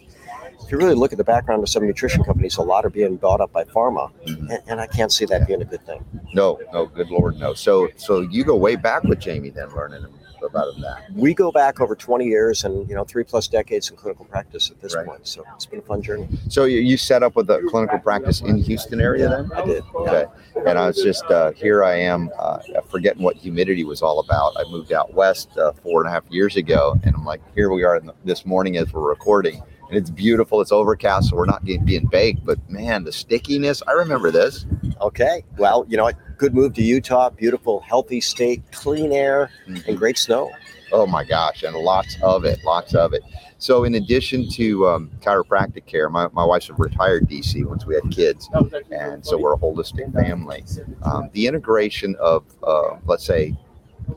If 0.63 0.71
you 0.71 0.78
really 0.78 0.93
look 0.95 1.12
at 1.12 1.17
the 1.17 1.24
background 1.24 1.63
of 1.63 1.69
some 1.69 1.86
nutrition 1.86 2.24
companies, 2.24 2.58
a 2.58 2.62
lot 2.62 2.86
are 2.86 2.89
being 2.91 3.17
bought 3.17 3.41
up 3.41 3.52
by 3.52 3.63
pharma, 3.65 4.12
Mhm. 4.28 4.50
and, 4.52 4.60
and 4.67 4.82
I 4.82 4.88
can't 4.88 5.12
see 5.12 5.26
that 5.26 5.47
being 5.47 5.62
a 5.62 5.65
good 5.65 5.86
thing. 5.86 6.04
No, 6.34 6.60
no, 6.71 6.86
good 6.86 7.10
lord, 7.10 7.38
no. 7.39 7.54
So, 7.54 7.89
so 7.97 8.21
you 8.21 8.43
go 8.43 8.56
way 8.56 8.76
back 8.76 9.04
with 9.04 9.19
Jamie, 9.19 9.50
then 9.50 9.69
learning 9.76 10.06
about 10.43 10.80
that. 10.82 11.12
We 11.13 11.34
go 11.34 11.51
back 11.51 11.80
over 11.82 11.95
20 11.95 12.25
years 12.25 12.63
and 12.63 12.88
you 12.89 12.95
know 12.95 13.04
three 13.04 13.23
plus 13.23 13.47
decades 13.47 13.89
in 13.89 13.95
clinical 13.97 14.25
practice 14.25 14.69
at 14.71 14.80
this 14.82 14.95
Right. 14.95 15.06
point, 15.06 15.27
so 15.27 15.43
it's 15.56 15.65
been 15.65 15.80
a 15.80 15.84
fun 15.84 16.01
journey. 16.01 16.27
So 16.49 16.65
you, 16.65 16.80
you 16.80 16.97
set 16.97 17.23
up 17.23 17.36
with 17.36 17.49
a 17.49 17.62
clinical 17.69 17.99
practice 17.99 18.41
in 18.41 18.58
Houston 18.58 18.99
area 19.01 19.30
then? 19.30 19.51
I 19.56 19.65
did. 19.65 19.84
Okay. 19.95 20.25
And 20.65 20.77
I 20.77 20.88
was 20.88 20.97
just 21.01 21.23
uh, 21.25 21.51
here. 21.54 21.84
I 21.84 21.95
am 21.95 22.30
uh, 22.38 22.60
forgetting 22.89 23.23
what 23.23 23.36
humidity 23.38 23.84
was 23.84 24.01
all 24.01 24.19
about. 24.19 24.54
I 24.58 24.63
moved 24.69 24.91
out 24.91 25.13
west 25.13 25.58
uh, 25.58 25.71
four 25.71 26.01
and 26.01 26.10
a 26.10 26.12
half 26.12 26.23
years 26.30 26.56
ago, 26.58 26.99
and 27.04 27.15
I'm 27.15 27.25
like, 27.25 27.41
here 27.56 27.71
we 27.71 27.84
are 27.84 27.95
in 27.97 28.06
the, 28.06 28.13
this 28.25 28.45
morning 28.45 28.77
as 28.77 28.91
we're 28.93 29.08
recording, 29.08 29.62
and 29.91 29.97
it's 29.97 30.10
beautiful. 30.10 30.62
It's 30.62 30.71
overcast, 30.71 31.30
so 31.30 31.36
we're 31.36 31.45
not 31.45 31.65
getting, 31.65 31.84
being 31.84 32.06
baked. 32.06 32.45
But 32.45 32.58
man, 32.69 33.04
the 33.04 33.12
stickiness. 33.12 33.84
I 33.88 33.91
remember 33.91 34.32
this. 34.32 34.65
Okay. 35.01 35.43
Well, 35.58 35.86
you 35.89 35.97
know 35.97 36.04
what? 36.04 36.15
Good 36.38 36.56
move 36.56 36.73
to 36.75 36.82
Utah. 36.82 37.30
Beautiful, 37.30 37.82
healthy 37.82 38.21
state, 38.21 38.63
clean 38.71 39.12
air, 39.12 39.51
and 39.67 39.97
great 39.97 40.17
snow. 40.17 40.49
Oh 40.93 41.06
my 41.06 41.25
gosh, 41.25 41.63
and 41.63 41.75
lots 41.75 42.17
of 42.23 42.45
it, 42.45 42.63
lots 42.63 42.95
of 42.95 43.13
it. 43.13 43.21
So, 43.58 43.84
in 43.84 43.95
addition 43.95 44.49
to 44.51 44.88
um, 44.88 45.12
chiropractic 45.19 45.86
care, 45.86 46.10
my, 46.10 46.27
my 46.32 46.43
wife's 46.43 46.69
a 46.69 46.73
retired 46.73 47.30
DC 47.30 47.63
once 47.65 47.86
we 47.86 47.95
had 47.95 48.10
kids, 48.12 48.49
and 48.91 49.25
so 49.25 49.38
we're 49.38 49.54
a 49.54 49.58
holistic 49.58 50.12
family. 50.13 50.63
Um, 51.04 51.30
the 51.34 51.47
integration 51.47 52.15
of, 52.19 52.43
uh, 52.63 52.97
let's 53.06 53.25
say, 53.25 53.56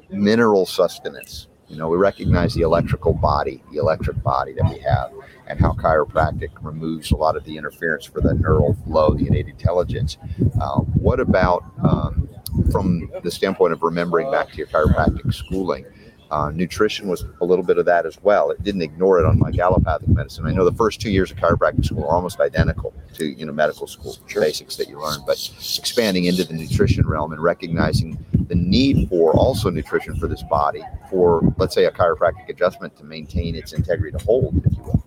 mineral 0.09 0.67
sustenance. 0.67 1.49
You 1.69 1.77
know, 1.77 1.89
we 1.89 1.97
recognize 1.97 2.55
the 2.55 2.63
electrical 2.63 3.13
body, 3.13 3.63
the 3.73 3.79
electric 3.79 4.23
body 4.23 4.53
that 4.55 4.71
we 4.71 4.79
have, 4.81 5.13
and 5.47 5.61
how 5.61 5.73
chiropractic 5.73 6.51
removes 6.63 7.11
a 7.11 7.17
lot 7.17 7.37
of 7.37 7.45
the 7.45 7.57
interference 7.57 8.05
for 8.05 8.21
the 8.21 8.35
neural 8.35 8.75
flow, 8.85 9.15
the 9.15 9.27
innate 9.27 9.49
intelligence. 9.49 10.17
Uh, 10.61 10.81
what 10.81 11.21
about 11.21 11.65
um, 11.83 12.29
from 12.71 13.11
the 13.23 13.31
standpoint 13.31 13.73
of 13.73 13.83
remembering 13.83 14.31
back 14.31 14.51
to 14.51 14.57
your 14.57 14.67
chiropractic 14.67 15.33
schooling? 15.33 15.85
Uh, 16.31 16.51
nutrition 16.51 17.07
was 17.07 17.25
a 17.43 17.45
little 17.45 17.65
bit 17.65 17.79
of 17.79 17.85
that 17.85 18.07
as 18.07 18.21
well. 18.23 18.51
It 18.51 18.63
didn't 18.65 18.83
ignore 18.83 19.21
it 19.21 19.27
on 19.27 19.39
like 19.39 19.59
allopathic 19.59 20.09
medicine. 20.09 20.47
I 20.47 20.53
know 20.53 20.65
the 20.65 20.77
first 20.77 21.01
two 21.01 21.11
years 21.11 21.31
of 21.31 21.37
chiropractic 21.37 21.85
school 21.85 22.05
are 22.05 22.15
almost 22.15 22.41
identical 22.41 22.93
to 23.13 23.27
you 23.27 23.47
know 23.47 23.53
medical 23.53 23.87
school 23.87 24.17
Sure. 24.27 24.43
basics 24.43 24.75
that 24.77 24.89
you 24.89 24.99
learn, 25.01 25.21
but 25.27 25.39
expanding 25.79 26.25
into 26.25 26.43
the 26.43 26.55
nutrition 26.55 27.07
realm 27.07 27.33
and 27.33 27.43
recognizing 27.43 28.25
the 28.49 28.55
need 28.55 29.09
for 29.11 29.33
also 29.37 29.71
nutrition 29.71 30.17
for 30.17 30.27
this 30.27 30.43
body 30.43 30.83
for 31.09 31.43
let's 31.59 31.75
say 31.75 31.85
a 31.85 31.91
chiropractic 31.91 32.49
adjustment 32.49 32.97
to 32.97 33.05
maintain 33.05 33.55
its 33.55 33.73
integrity 33.73 34.17
to 34.17 34.25
hold, 34.25 34.61
if 34.65 34.77
you 34.77 34.83
will. 34.83 35.04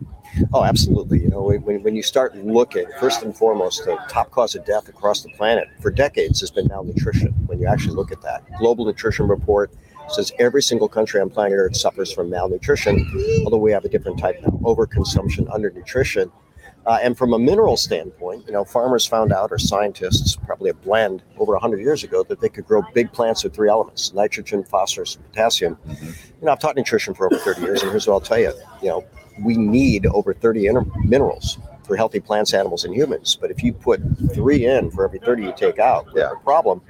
Oh, 0.54 0.64
absolutely. 0.64 1.22
You 1.22 1.30
know, 1.30 1.42
when, 1.44 1.84
when 1.84 1.96
you 1.96 2.04
start 2.04 2.36
looking, 2.36 2.86
first 3.00 3.24
and 3.24 3.36
foremost, 3.36 3.86
the 3.86 3.96
top 4.10 4.32
cause 4.32 4.56
of 4.56 4.66
death 4.66 4.88
across 4.88 5.22
the 5.22 5.30
planet 5.30 5.68
for 5.82 5.92
decades 5.92 6.40
has 6.40 6.52
been 6.52 6.68
malnutrition. 6.68 7.34
When 7.46 7.60
you 7.60 7.68
actually 7.68 7.96
look 7.96 8.12
at 8.12 8.22
that, 8.22 8.44
Global 8.58 8.86
Nutrition 8.86 9.28
Report 9.28 9.72
says 10.10 10.32
every 10.40 10.62
single 10.62 10.88
country 10.88 11.20
on 11.20 11.30
planet 11.30 11.58
Earth 11.58 11.76
suffers 11.76 12.12
from 12.12 12.30
malnutrition, 12.30 13.06
although 13.44 13.58
we 13.58 13.72
have 13.72 13.86
a 13.86 13.90
different 13.90 14.20
type 14.20 14.40
now 14.42 14.50
overconsumption, 14.64 15.48
undernutrition. 15.54 16.32
Uh, 16.86 17.00
and 17.02 17.18
from 17.18 17.34
a 17.34 17.40
mineral 17.40 17.76
standpoint, 17.76 18.46
you 18.48 18.54
know, 18.54 18.64
farmers 18.64 19.06
found 19.06 19.34
out, 19.34 19.52
or 19.52 19.58
scientists, 19.58 20.38
probably 20.38 20.70
a 20.70 20.74
blend 20.74 21.22
over 21.38 21.52
100 21.52 21.82
years 21.82 22.06
ago, 22.06 22.24
that 22.24 22.40
they 22.40 22.48
could 22.48 22.66
grow 22.66 22.82
big 22.94 23.12
plants 23.12 23.44
with 23.44 23.54
three 23.54 23.68
elements 23.68 24.14
nitrogen, 24.14 24.64
phosphorus, 24.64 25.18
and 25.18 25.26
potassium. 25.26 25.78
You 25.90 26.46
know, 26.46 26.54
I've 26.54 26.60
taught 26.60 26.78
nutrition 26.78 27.14
for 27.14 27.26
over 27.26 27.38
30 27.38 27.62
years, 27.62 27.82
and 27.82 27.92
here's 27.92 28.08
what 28.08 28.14
I'll 28.14 28.22
tell 28.22 28.40
you 28.40 28.54
you 28.82 28.88
know, 28.88 29.06
we 29.42 29.56
need 29.58 30.06
over 30.08 30.34
30 30.34 30.68
inter- 30.68 30.86
minerals 31.04 31.58
for 31.86 31.96
healthy 31.96 32.20
plants, 32.20 32.54
animals, 32.54 32.84
and 32.84 32.94
humans. 32.94 33.38
But 33.40 33.50
if 33.52 33.64
you 33.64 33.72
put 33.74 34.02
three 34.34 34.66
in 34.66 34.92
for 34.92 35.06
every 35.06 35.20
30 35.20 35.44
you 35.44 35.54
take 35.56 35.80
out, 35.80 36.12
we 36.14 36.20
have 36.22 36.34
a 36.34 36.40
problem. 36.44 36.82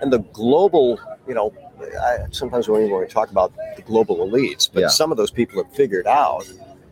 And 0.00 0.12
the 0.12 0.18
global, 0.18 1.00
you 1.26 1.34
know, 1.34 1.52
I, 2.00 2.18
sometimes 2.30 2.68
when 2.68 2.82
we 2.90 3.06
talk 3.06 3.30
about 3.30 3.52
the 3.76 3.82
global 3.82 4.18
elites, 4.18 4.68
but 4.72 4.80
Yeah. 4.80 4.88
some 4.88 5.10
of 5.10 5.16
those 5.16 5.30
people 5.30 5.62
have 5.62 5.72
figured 5.74 6.06
out 6.06 6.44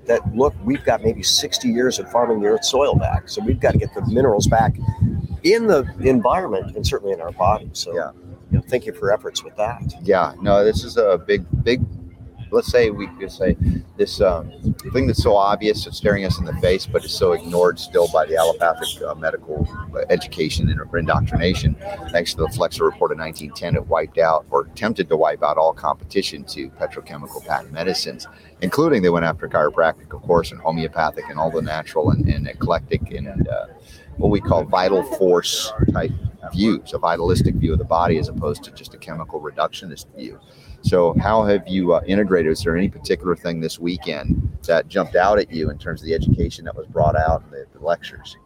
that 0.07 0.35
look, 0.35 0.55
we've 0.65 0.83
got 0.85 1.03
maybe 1.03 1.23
60 1.23 1.69
years 1.69 1.99
of 1.99 2.11
farming 2.11 2.41
the 2.41 2.49
earth's 2.49 2.69
soil 2.71 2.95
back, 2.95 3.29
so 3.29 3.43
we've 3.45 3.61
got 3.61 3.73
to 3.73 3.79
get 3.79 3.93
the 3.95 4.01
minerals 4.07 4.47
back 4.47 4.75
in 5.45 5.67
the 5.67 5.85
environment 6.01 6.75
and 6.77 6.87
certainly 6.87 7.13
in 7.13 7.21
our 7.21 7.33
bodies. 7.33 7.71
So, 7.75 7.95
Yeah. 7.95 8.11
you 8.51 8.59
know, 8.59 8.65
thank 8.69 8.87
you 8.87 8.93
for 8.93 9.13
efforts 9.13 9.45
with 9.45 9.55
that. 9.57 9.83
Yeah, 10.03 10.33
no, 10.41 10.65
this 10.65 10.83
is 10.83 10.97
a 10.97 11.19
big, 11.19 11.45
big. 11.63 11.83
Let's 12.53 12.71
say 12.71 12.91
we 12.91 13.07
could 13.07 13.31
say 13.31 13.57
this 13.97 14.21
um, 14.21 14.51
thing 14.93 15.07
that's 15.07 15.23
so 15.23 15.37
obvious, 15.37 15.87
it's 15.87 15.97
staring 15.97 16.25
us 16.25 16.39
in 16.39 16.45
the 16.45 16.55
face, 16.55 16.87
but 16.87 17.05
is 17.05 17.13
so 17.13 17.33
ignored 17.33 17.79
still 17.79 18.09
by 18.09 18.27
the 18.27 18.37
allopathic 18.37 19.03
uh, 19.03 19.15
medical 19.15 19.69
education 20.11 20.69
and 20.71 20.81
indoctrination. 20.95 21.77
Thanks 22.11 22.35
to 22.35 22.43
the 22.43 22.49
Flexner 22.49 22.85
Report 22.85 23.13
of 23.13 23.19
1910, 23.19 23.77
it 23.77 23.87
wiped 23.87 24.19
out 24.19 24.47
or 24.51 24.63
attempted 24.63 25.09
to 25.09 25.17
wipe 25.17 25.43
out 25.43 25.59
all 25.59 25.73
competition 25.73 26.45
to 26.45 26.71
petrochemical 26.71 27.47
patent 27.47 27.73
medicines, 27.73 28.27
including 28.63 29.03
they 29.03 29.11
went 29.11 29.25
after 29.25 29.49
chiropractic, 29.49 30.13
of 30.15 30.23
course, 30.23 30.51
and 30.51 30.61
homeopathic, 30.61 31.25
and 31.29 31.39
all 31.39 31.51
the 31.51 31.63
natural 31.63 32.11
and, 32.11 32.29
and 32.29 32.49
eclectic 32.49 33.11
and 33.13 33.49
uh, 33.49 33.67
what 34.17 34.31
we 34.31 34.41
call 34.41 34.65
vital 34.65 35.03
force 35.03 35.73
type 35.93 36.11
views, 36.53 36.93
a 36.93 36.99
vitalistic 36.99 37.55
view 37.55 37.73
of 37.73 37.79
the 37.79 37.85
body 37.85 38.19
as 38.19 38.29
opposed 38.29 38.63
to 38.65 38.71
just 38.73 38.95
a 38.95 38.99
chemical 38.99 39.41
reductionist 39.41 40.07
view. 40.17 40.39
So, 40.83 41.15
how 41.21 41.45
have 41.45 41.69
you 41.69 41.95
uh, 41.95 42.03
integrated? 42.07 42.53
Is 42.53 42.63
there 42.63 42.77
any 42.77 42.89
particular 42.89 43.37
thing 43.37 43.61
this 43.61 43.79
weekend 43.79 44.51
that 44.67 44.89
jumped 44.89 45.15
out 45.15 45.39
at 45.39 45.51
you 45.51 45.71
in 45.71 45.79
terms 45.79 46.01
of 46.01 46.07
the 46.07 46.15
education 46.15 46.65
that 46.65 46.77
was 46.77 46.87
brought 46.87 47.17
out 47.17 47.43
in 47.45 47.51
the, 47.51 47.67
the 47.73 47.85
lectures? 47.85 48.37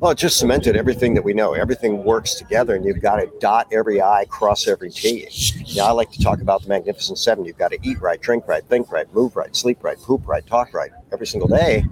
Well, 0.00 0.10
it 0.10 0.18
just 0.18 0.38
cemented 0.38 0.76
everything 0.76 1.14
that 1.14 1.22
we 1.22 1.32
know. 1.32 1.54
Everything 1.54 2.04
works 2.04 2.34
together, 2.34 2.74
and 2.74 2.84
you've 2.84 3.00
got 3.00 3.16
to 3.16 3.30
dot 3.40 3.68
every 3.72 4.00
I, 4.00 4.24
cross 4.28 4.66
every 4.66 4.90
T. 4.90 5.28
Yeah, 5.64 5.84
I 5.84 5.90
like 5.92 6.10
to 6.12 6.22
talk 6.22 6.40
about 6.40 6.62
the 6.62 6.68
Magnificent 6.68 7.18
Seven. 7.18 7.44
You've 7.44 7.58
got 7.58 7.70
to 7.72 7.78
eat 7.82 8.00
right, 8.00 8.20
drink 8.20 8.48
right, 8.48 8.64
think 8.64 8.90
right, 8.90 9.12
move 9.14 9.36
right, 9.36 9.54
sleep 9.54 9.82
right, 9.82 9.98
poop 9.98 10.26
right, 10.26 10.46
talk 10.46 10.74
right 10.74 10.90
every 11.12 11.26
single 11.26 11.48
day. 11.48 11.84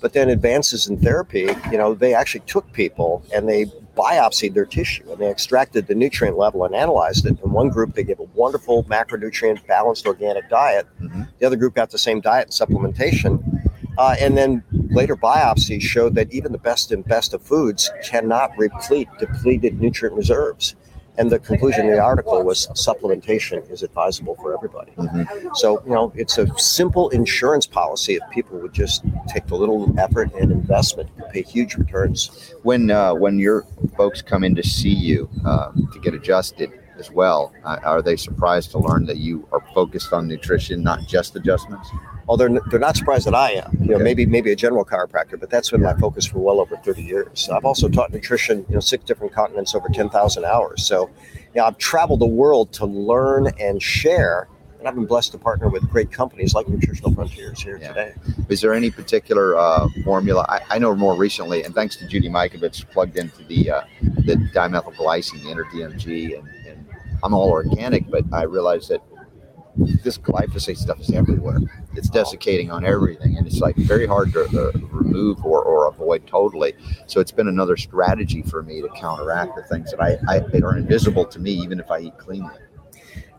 But 0.00 0.12
then 0.14 0.30
advances 0.30 0.88
in 0.88 0.98
therapy, 0.98 1.48
you 1.70 1.78
know, 1.78 1.94
they 1.94 2.14
actually 2.14 2.42
took 2.46 2.70
people 2.72 3.22
and 3.34 3.48
they 3.48 3.66
biopsied 3.96 4.54
their 4.54 4.64
tissue 4.64 5.10
and 5.10 5.20
they 5.20 5.28
extracted 5.30 5.86
the 5.86 5.94
nutrient 5.94 6.38
level 6.38 6.64
and 6.64 6.74
analyzed 6.74 7.26
it. 7.26 7.38
In 7.44 7.52
one 7.52 7.68
group, 7.68 7.94
they 7.94 8.04
gave 8.04 8.18
a 8.18 8.26
wonderful 8.34 8.84
macronutrient 8.84 9.66
balanced 9.66 10.06
organic 10.06 10.48
diet. 10.48 10.86
Mhm. 11.02 11.28
The 11.38 11.46
other 11.46 11.56
group 11.56 11.74
got 11.74 11.90
the 11.90 11.98
same 11.98 12.20
diet 12.20 12.46
and 12.46 12.52
supplementation. 12.68 13.42
Uh, 13.98 14.16
and 14.18 14.38
then 14.38 14.62
later 14.90 15.16
biopsies 15.16 15.82
showed 15.82 16.14
that 16.14 16.32
even 16.32 16.52
the 16.52 16.58
best 16.58 16.90
and 16.92 17.04
best 17.04 17.34
of 17.34 17.42
foods 17.42 17.90
cannot 18.02 18.56
replete 18.56 19.08
depleted 19.18 19.78
nutrient 19.80 20.16
reserves. 20.16 20.74
And 21.20 21.30
the 21.30 21.38
conclusion 21.38 21.86
of 21.86 21.92
the 21.92 22.00
article 22.00 22.42
was 22.42 22.66
supplementation 22.68 23.70
is 23.70 23.82
advisable 23.82 24.36
for 24.36 24.54
everybody. 24.54 24.92
Mhm. 24.96 25.54
So, 25.54 25.82
you 25.84 25.92
know, 25.92 26.12
it's 26.16 26.38
a 26.38 26.46
simple 26.56 27.10
insurance 27.10 27.66
policy. 27.66 28.14
If 28.14 28.22
people 28.30 28.58
would 28.60 28.72
just 28.72 29.04
take 29.28 29.46
the 29.46 29.54
little 29.54 29.94
effort 30.00 30.32
and 30.40 30.50
investment, 30.50 31.10
could 31.16 31.28
pay 31.28 31.42
huge 31.42 31.76
returns. 31.76 32.52
When 32.62 32.90
uh, 32.90 33.12
when 33.14 33.38
your 33.38 33.66
folks 33.98 34.22
come 34.22 34.44
in 34.44 34.54
to 34.54 34.62
see 34.62 34.94
you 34.94 35.28
um, 35.44 35.90
to 35.92 35.98
get 36.00 36.14
adjusted 36.14 36.72
as 36.98 37.10
well, 37.10 37.52
uh, 37.64 37.76
are 37.84 38.00
they 38.00 38.16
surprised 38.16 38.70
to 38.70 38.78
learn 38.78 39.04
that 39.04 39.18
you 39.18 39.46
are 39.52 39.62
focused 39.74 40.14
on 40.14 40.26
nutrition, 40.26 40.82
not 40.82 41.06
just 41.06 41.36
adjustments? 41.36 41.90
Well, 42.30 42.36
they're, 42.36 42.60
they're 42.70 42.78
not 42.78 42.96
surprised 42.96 43.26
that 43.26 43.34
I 43.34 43.54
am. 43.54 43.76
You 43.80 43.86
know, 43.88 43.94
Okay. 43.96 44.04
maybe 44.04 44.24
maybe 44.24 44.52
a 44.52 44.56
general 44.56 44.84
chiropractor, 44.84 45.38
but 45.40 45.50
that's 45.50 45.70
been 45.70 45.82
my 45.82 45.94
focus 45.94 46.24
for 46.26 46.38
well 46.38 46.60
over 46.60 46.76
30 46.76 47.02
years. 47.02 47.48
I've 47.52 47.64
also 47.64 47.88
taught 47.88 48.12
nutrition, 48.12 48.64
you 48.68 48.74
know, 48.76 48.80
six 48.80 49.02
different 49.02 49.32
continents 49.32 49.74
over 49.74 49.88
10,000 49.88 50.44
hours. 50.44 50.86
So, 50.86 51.10
you 51.34 51.40
know, 51.56 51.64
I've 51.64 51.76
traveled 51.78 52.20
the 52.20 52.26
world 52.26 52.72
to 52.74 52.86
learn 52.86 53.48
and 53.58 53.82
share, 53.82 54.46
and 54.78 54.86
I've 54.86 54.94
been 54.94 55.06
blessed 55.06 55.32
to 55.32 55.38
partner 55.38 55.68
with 55.68 55.82
great 55.90 56.12
companies 56.12 56.54
like 56.54 56.68
Nutritional 56.68 57.12
Frontiers 57.12 57.60
here 57.60 57.78
Yeah. 57.82 57.88
today. 57.88 58.12
Is 58.48 58.60
there 58.60 58.74
any 58.74 58.92
particular 58.92 59.56
uh, 59.56 59.88
formula? 60.04 60.46
I, 60.48 60.60
I 60.76 60.78
know 60.78 60.94
more 60.94 61.16
recently, 61.16 61.64
and 61.64 61.74
thanks 61.74 61.96
to 61.96 62.06
Judy 62.06 62.28
Mikovits, 62.28 62.88
plugged 62.88 63.16
into 63.16 63.42
the 63.42 63.72
uh, 63.72 63.80
the 64.02 64.36
dimethylglycine, 64.54 65.42
the 65.42 65.50
inner 65.50 65.64
DMG, 65.64 66.38
and, 66.38 66.48
and 66.68 66.86
I'm 67.24 67.34
all 67.34 67.50
organic, 67.50 68.08
but 68.08 68.22
I 68.32 68.44
realize 68.44 68.86
that 68.86 69.02
this 69.76 70.18
glyphosate 70.18 70.76
stuff 70.76 71.00
is 71.00 71.10
everywhere. 71.12 71.58
It's 71.94 72.08
desiccating 72.08 72.70
on 72.70 72.84
everything, 72.84 73.36
and 73.36 73.46
it's 73.46 73.60
like 73.60 73.76
very 73.76 74.06
hard 74.06 74.32
to 74.32 74.44
uh, 74.44 74.78
remove 74.88 75.44
or, 75.44 75.62
or 75.62 75.86
avoid 75.86 76.26
totally. 76.26 76.74
So 77.06 77.20
it's 77.20 77.32
been 77.32 77.48
another 77.48 77.76
strategy 77.76 78.42
for 78.42 78.62
me 78.62 78.80
to 78.80 78.88
counteract 78.88 79.56
the 79.56 79.62
things 79.62 79.90
that 79.90 80.00
I, 80.00 80.18
I 80.28 80.38
that 80.40 80.62
are 80.62 80.76
invisible 80.76 81.24
to 81.26 81.38
me, 81.38 81.52
even 81.52 81.80
if 81.80 81.90
I 81.90 82.00
eat 82.00 82.18
cleanly. 82.18 82.54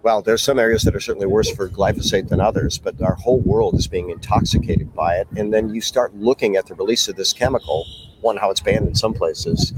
Well, 0.04 0.24
there's 0.24 0.41
some 0.41 0.58
areas 0.58 0.82
that 0.84 0.96
are 0.96 1.00
certainly 1.00 1.28
worse 1.28 1.52
for 1.52 1.70
glyphosate 1.70 2.28
than 2.28 2.41
others, 2.41 2.80
but 2.80 3.00
our 3.04 3.13
whole 3.13 3.39
world 3.39 3.76
is 3.76 3.86
being 3.86 4.10
intoxicated 4.10 4.96
by 4.96 5.17
it. 5.17 5.28
And 5.38 5.54
then 5.54 5.74
you 5.76 5.80
start 5.80 6.15
looking 6.15 6.56
at 6.56 6.65
the 6.65 6.74
release 6.74 7.08
of 7.08 7.15
this 7.15 7.34
chemical, 7.34 7.86
one, 8.21 8.38
how 8.38 8.49
it's 8.49 8.62
banned 8.62 8.88
in 8.88 8.95
some 8.95 9.13
places, 9.13 9.73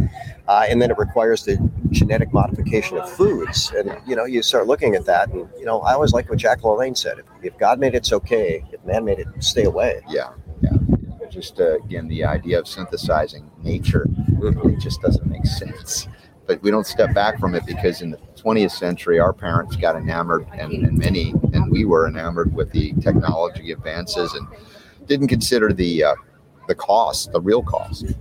uh, 0.47 0.65
and 0.67 0.82
then 0.82 0.91
it 0.91 0.97
requires 0.97 1.43
the 1.43 1.58
genetic 1.91 2.34
modification 2.34 2.97
of 2.97 3.10
foods. 3.10 3.71
And, 3.71 3.97
you 4.08 4.15
know, 4.15 4.25
you 4.25 4.41
start 4.41 4.67
looking 4.67 4.95
at 4.95 5.06
that. 5.06 5.29
And, 5.29 5.47
you 5.58 5.65
know, 5.65 5.82
I 5.82 5.93
always 5.93 6.13
like 6.13 6.29
what 6.29 6.39
Jack 6.39 6.62
LaLanne 6.62 6.97
said 6.97 7.19
if, 7.19 7.25
if 7.41 7.58
God 7.58 7.79
made 7.79 7.93
it, 7.93 7.97
it's 7.97 8.13
okay. 8.13 8.63
If 8.71 8.84
man 8.86 9.06
made 9.06 9.19
it, 9.19 9.27
stay 9.39 9.63
away. 9.63 10.01
Yeah, 10.10 10.32
yeah. 10.62 10.77
Just 11.29 11.60
uh, 11.60 11.77
again, 11.77 12.08
the 12.08 12.23
idea 12.23 12.60
of 12.60 12.67
synthesizing 12.67 13.49
nature 13.63 14.06
it 14.45 14.79
just 14.79 15.01
doesn't 15.01 15.25
make 15.25 15.45
sense. 15.45 16.08
But 16.45 16.62
we 16.62 16.71
don't 16.71 16.86
step 16.86 17.13
back 17.13 17.39
from 17.39 17.56
it 17.56 17.65
because 17.65 18.01
in 18.01 18.12
the 18.12 18.17
20th 18.36 18.71
century, 18.71 19.19
our 19.19 19.32
parents 19.32 19.75
got 19.77 19.95
enamored, 19.95 20.45
and, 20.53 20.73
and 20.73 20.97
many, 20.97 21.34
and 21.53 21.71
we 21.71 21.86
were 21.86 22.08
enamored 22.08 22.53
with 22.53 22.71
the 22.71 22.93
technology 23.01 23.71
advances, 23.71 24.34
and 24.34 24.47
didn't 25.06 25.29
consider 25.29 25.71
the 25.71 26.03
uh, 26.03 26.15
the 26.67 26.75
cost, 26.75 27.32
the 27.32 27.39
real 27.39 27.63
cost, 27.63 28.13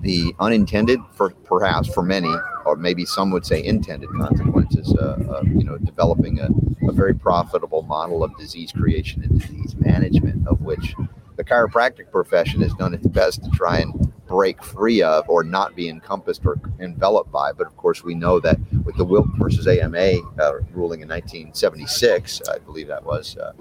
the 0.00 0.34
unintended, 0.40 1.00
for 1.12 1.30
perhaps 1.44 1.92
for 1.92 2.02
many, 2.02 2.32
or 2.64 2.76
maybe 2.76 3.04
some 3.04 3.30
would 3.30 3.46
say 3.46 3.62
intended 3.62 4.08
consequences. 4.10 4.94
Uh, 4.94 5.18
uh, 5.30 5.42
you 5.42 5.64
know, 5.64 5.78
developing 5.78 6.40
a, 6.40 6.48
a 6.88 6.92
very 6.92 7.14
profitable 7.14 7.82
model 7.82 8.24
of 8.24 8.36
disease 8.38 8.72
creation 8.72 9.22
and 9.22 9.40
disease 9.40 9.74
management, 9.76 10.46
of 10.48 10.60
which 10.62 10.94
the 11.36 11.44
chiropractic 11.44 12.10
profession 12.10 12.60
has 12.60 12.74
done 12.74 12.92
its 12.94 13.06
best 13.06 13.42
to 13.44 13.50
try 13.50 13.78
and 13.78 14.12
break 14.26 14.62
free 14.62 15.02
of 15.02 15.28
or 15.28 15.42
not 15.42 15.74
be 15.74 15.88
encompassed 15.88 16.42
or 16.44 16.60
enveloped 16.78 17.32
by. 17.32 17.52
But 17.52 17.66
of 17.66 17.76
course, 17.76 18.04
we 18.04 18.14
know 18.14 18.38
that 18.40 18.58
with 18.84 18.96
the 18.96 19.04
Wilk 19.04 19.26
versus 19.36 19.66
AMA 19.66 20.12
uh, 20.38 20.60
ruling 20.72 21.00
in 21.00 21.08
1976, 21.08 22.42
I 22.48 22.58
believe 22.58 22.86
that 22.86 23.04
was, 23.04 23.36
uh, 23.36 23.52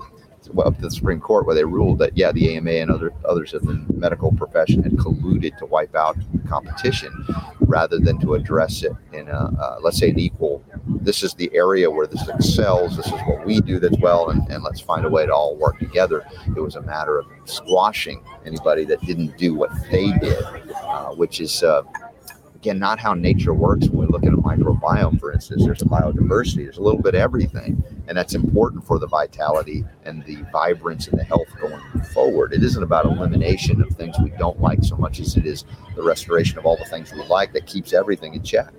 up 0.58 0.76
to 0.76 0.82
the 0.82 0.92
Supreme 0.92 1.20
Court 1.20 1.46
where 1.46 1.56
they 1.56 1.64
ruled 1.64 2.00
that 2.00 2.18
yeah, 2.18 2.32
the 2.32 2.56
AMA 2.56 2.72
and 2.72 2.92
other 2.92 3.14
others 3.26 3.54
in 3.54 3.66
the 3.66 3.94
medical 3.94 4.32
profession 4.32 4.84
had 4.84 4.94
colluded 4.94 5.58
to 5.58 5.66
wipe 5.66 5.96
out 5.96 6.18
competition 6.48 7.12
rather 7.62 8.00
than 8.00 8.20
to 8.20 8.34
address 8.34 8.84
it 8.84 8.92
in 9.14 9.28
a 9.28 9.32
uh, 9.32 9.78
let's 9.82 9.98
say 9.98 10.10
an 10.10 10.20
equal. 10.20 10.64
This 11.02 11.24
is 11.24 11.34
the 11.34 11.50
area 11.54 11.90
where 11.90 12.08
this 12.08 12.28
excels. 12.28 12.98
This 12.98 13.08
is 13.08 13.14
what 13.14 13.46
we 13.46 13.62
do 13.62 13.80
that's 13.80 13.98
well, 14.00 14.30
and, 14.30 14.48
and 14.50 14.64
let's 14.64 14.82
find 14.82 15.06
a 15.06 15.10
way 15.10 15.26
to 15.26 15.34
all 15.34 15.56
work 15.56 15.80
together. 15.80 16.26
It 16.48 16.60
was 16.60 16.76
a 16.76 16.82
matter 16.82 17.20
of 17.20 17.28
squashing 17.46 18.24
anybody 18.46 18.86
that 18.86 19.02
didn't 19.02 19.38
do 19.38 19.54
what 19.54 19.70
they 19.92 20.12
did, 20.20 20.44
uh, 20.76 21.14
which 21.14 21.40
is. 21.40 21.64
Uh, 21.64 21.84
again, 22.60 22.78
not 22.78 23.00
how 23.00 23.14
nature 23.14 23.54
works. 23.54 23.88
When 23.88 24.06
we 24.06 24.12
look 24.12 24.26
at 24.26 24.34
a 24.34 24.38
microbiome, 24.38 25.18
for 25.18 25.32
instance, 25.32 25.64
there's 25.64 25.82
a 25.82 25.86
biodiversity, 25.86 26.66
there's 26.66 26.78
a 26.78 26.82
little 26.82 27.02
bit 27.02 27.16
of 27.16 27.22
everything. 27.22 27.82
And 28.10 28.18
that's 28.18 28.34
important 28.34 28.86
for 28.86 29.00
the 29.00 29.08
vitality 29.08 29.86
and 30.04 30.26
the 30.26 30.44
vibrance 30.52 31.08
and 31.08 31.18
the 31.18 31.24
health 31.24 31.48
going 31.62 31.82
forward. 32.14 32.52
It 32.52 32.62
isn't 32.62 32.84
about 32.84 33.06
elimination 33.06 33.82
of 33.82 33.96
things 33.96 34.18
we 34.22 34.32
don't 34.32 34.60
like 34.60 34.84
so 34.84 34.98
much 34.98 35.22
as 35.22 35.38
it 35.38 35.46
is 35.46 35.64
the 35.96 36.04
restoration 36.04 36.58
of 36.58 36.66
all 36.66 36.76
the 36.76 36.84
things 36.86 37.14
we 37.14 37.24
like 37.24 37.54
that 37.54 37.66
keeps 37.66 37.94
everything 37.94 38.34
in 38.34 38.44
check. 38.44 38.74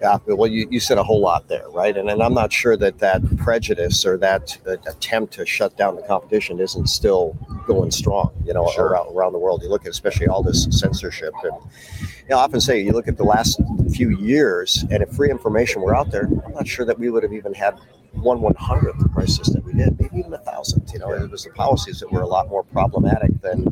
Yeah, 0.00 0.18
well, 0.26 0.46
you, 0.46 0.68
you 0.70 0.78
said 0.78 0.98
a 0.98 1.02
whole 1.02 1.20
lot 1.20 1.48
there, 1.48 1.68
right? 1.70 1.96
And, 1.96 2.10
and 2.10 2.22
I'm 2.22 2.34
not 2.34 2.52
sure 2.52 2.76
that 2.76 2.98
that 2.98 3.22
prejudice 3.38 4.04
or 4.04 4.18
that 4.18 4.58
uh, 4.66 4.72
attempt 4.86 5.32
to 5.34 5.46
shut 5.46 5.76
down 5.76 5.96
the 5.96 6.02
competition 6.02 6.60
isn't 6.60 6.88
still 6.88 7.36
going 7.66 7.90
strong, 7.90 8.30
you 8.44 8.52
know, 8.52 8.70
Sure. 8.74 8.86
around, 8.88 9.16
around 9.16 9.32
the 9.32 9.38
world. 9.38 9.62
You 9.62 9.70
look 9.70 9.84
at 9.86 9.90
especially 9.90 10.26
all 10.28 10.42
this 10.42 10.66
censorship. 10.70 11.32
And, 11.42 11.52
you 12.00 12.28
know, 12.30 12.38
I 12.38 12.42
often 12.42 12.60
say, 12.60 12.80
you 12.82 12.92
look 12.92 13.08
at 13.08 13.16
the 13.16 13.24
last 13.24 13.60
few 13.94 14.10
years, 14.18 14.84
and 14.90 15.02
if 15.02 15.10
free 15.10 15.30
information 15.30 15.80
were 15.80 15.96
out 15.96 16.10
there, 16.10 16.24
I'm 16.44 16.52
not 16.52 16.68
sure 16.68 16.84
that 16.84 16.98
we 16.98 17.08
would 17.10 17.22
have 17.22 17.32
even 17.32 17.54
had 17.54 17.78
one 18.12 18.40
one 18.40 18.54
hundredth 18.54 18.98
the 18.98 19.08
crisis 19.10 19.50
that 19.50 19.62
we 19.64 19.72
did, 19.74 19.98
maybe 20.00 20.18
even 20.18 20.32
a 20.32 20.38
thousandth. 20.38 20.92
You 20.92 20.98
know, 21.00 21.12
it 21.12 21.30
was 21.30 21.44
the 21.44 21.50
policies 21.50 22.00
that 22.00 22.10
were 22.10 22.22
a 22.22 22.26
lot 22.26 22.48
more 22.48 22.64
problematic 22.64 23.40
than, 23.42 23.64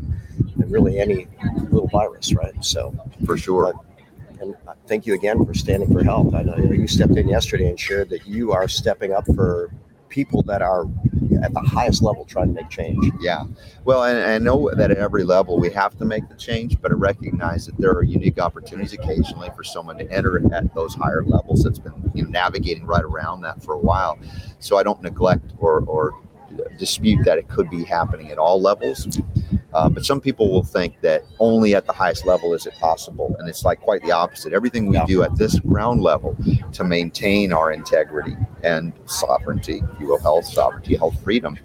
than 0.56 0.70
really 0.70 0.98
any 0.98 1.26
little 1.70 1.88
virus, 1.88 2.34
right? 2.34 2.52
So, 2.64 2.94
For 3.26 3.36
sure. 3.36 3.74
And 4.44 4.54
uh, 4.68 4.74
thank 4.86 5.06
you 5.06 5.14
again 5.14 5.44
for 5.44 5.54
standing 5.54 5.92
for 5.92 6.02
health. 6.04 6.34
I 6.34 6.42
know 6.42 6.56
you 6.56 6.86
stepped 6.86 7.16
in 7.16 7.28
yesterday 7.28 7.68
and 7.68 7.78
shared 7.78 8.10
that 8.10 8.26
you 8.26 8.52
are 8.52 8.68
stepping 8.68 9.12
up 9.12 9.26
for 9.34 9.70
people 10.08 10.42
that 10.42 10.62
are 10.62 10.84
at 11.42 11.52
the 11.52 11.60
highest 11.60 12.02
level 12.02 12.24
trying 12.24 12.46
to 12.46 12.52
make 12.52 12.70
change. 12.70 13.10
Yeah. 13.20 13.44
Well, 13.84 14.04
and 14.04 14.18
I 14.18 14.38
know 14.38 14.70
that 14.72 14.90
at 14.90 14.96
every 14.96 15.24
level 15.24 15.58
we 15.58 15.70
have 15.70 15.98
to 15.98 16.04
make 16.04 16.28
the 16.28 16.36
change, 16.36 16.80
but 16.80 16.92
I 16.92 16.94
recognize 16.94 17.66
that 17.66 17.76
there 17.78 17.90
are 17.90 18.04
unique 18.04 18.38
opportunities 18.38 18.92
occasionally 18.92 19.50
for 19.56 19.64
someone 19.64 19.98
to 19.98 20.10
enter 20.12 20.40
at 20.54 20.72
those 20.74 20.94
higher 20.94 21.24
levels 21.24 21.64
that's 21.64 21.80
been 21.80 22.12
you 22.14 22.22
know, 22.22 22.30
navigating 22.30 22.86
right 22.86 23.02
around 23.02 23.40
that 23.40 23.62
for 23.62 23.74
a 23.74 23.78
while. 23.78 24.18
So 24.60 24.76
I 24.76 24.84
don't 24.84 25.02
neglect 25.02 25.52
or, 25.58 25.80
or 25.80 26.12
dispute 26.78 27.24
that 27.24 27.38
it 27.38 27.48
could 27.48 27.70
be 27.70 27.84
happening 27.84 28.30
at 28.30 28.38
all 28.38 28.60
levels. 28.60 29.20
Uh, 29.72 29.88
but 29.88 30.04
some 30.04 30.20
people 30.20 30.50
will 30.52 30.62
think 30.62 31.00
that 31.00 31.24
only 31.40 31.74
at 31.74 31.84
the 31.86 31.92
highest 31.92 32.24
level 32.26 32.54
is 32.54 32.64
it 32.64 32.74
possible. 32.74 33.34
And 33.38 33.48
it's 33.48 33.64
like 33.64 33.80
quite 33.80 34.02
the 34.02 34.12
opposite. 34.12 34.52
Everything 34.52 34.86
we 34.86 34.96
Yeah. 34.96 35.04
do 35.06 35.22
at 35.24 35.36
this 35.36 35.58
ground 35.60 36.00
level 36.00 36.36
to 36.72 36.84
maintain 36.84 37.52
our 37.52 37.72
integrity 37.72 38.36
and 38.62 38.92
sovereignty, 39.06 39.82
if 39.94 40.00
you 40.00 40.06
will, 40.08 40.20
health, 40.20 40.44
sovereignty, 40.46 40.96
health, 40.96 41.16
freedom, 41.24 41.58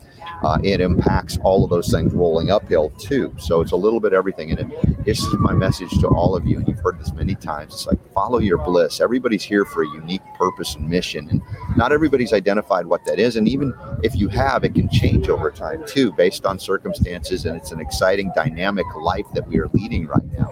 uh, 0.44 0.58
it 0.64 0.80
impacts 0.80 1.38
all 1.44 1.64
of 1.64 1.70
those 1.70 1.92
things 1.92 2.14
rolling 2.14 2.50
uphill 2.50 2.90
too. 2.92 3.34
So 3.38 3.62
it's 3.62 3.72
a 3.72 3.76
little 3.76 4.00
bit 4.00 4.14
everything. 4.14 4.52
And 4.52 4.60
it, 4.60 5.06
this 5.06 5.20
is 5.20 5.34
my 5.40 5.54
message 5.54 5.90
to 6.00 6.08
all 6.08 6.36
of 6.36 6.46
you. 6.46 6.58
And 6.58 6.68
you've 6.68 6.80
heard 6.80 7.00
this 7.00 7.12
many 7.14 7.36
times. 7.36 7.74
It's 7.74 7.88
like 7.88 8.00
follow 8.14 8.40
your 8.40 8.58
bliss. 8.58 9.02
Everybody's 9.02 9.44
here 9.44 9.66
for 9.66 9.84
a 9.84 9.88
unique 9.88 10.22
purpose 10.38 10.76
and 10.76 10.90
mission. 10.90 11.28
And 11.30 11.42
not 11.76 11.92
everybody's 11.92 12.32
identified 12.32 12.86
what 12.86 13.06
that 13.06 13.20
is. 13.20 13.36
And 13.36 13.48
even 13.48 13.74
if 14.02 14.16
you 14.16 14.30
have, 14.30 14.64
it 14.64 14.76
can 14.76 14.90
change 14.90 15.30
over 15.30 15.52
time 15.52 15.84
too, 15.86 16.14
based 16.14 16.46
on 16.46 16.58
circumstances. 16.58 17.46
And 17.46 17.58
it's 17.58 17.72
an 17.72 17.82
exciting, 17.82 18.32
dynamic 18.34 18.86
life 18.96 19.26
that 19.34 19.48
we 19.48 19.60
are 19.60 19.68
leading 19.74 20.08
right 20.08 20.32
now. 20.38 20.50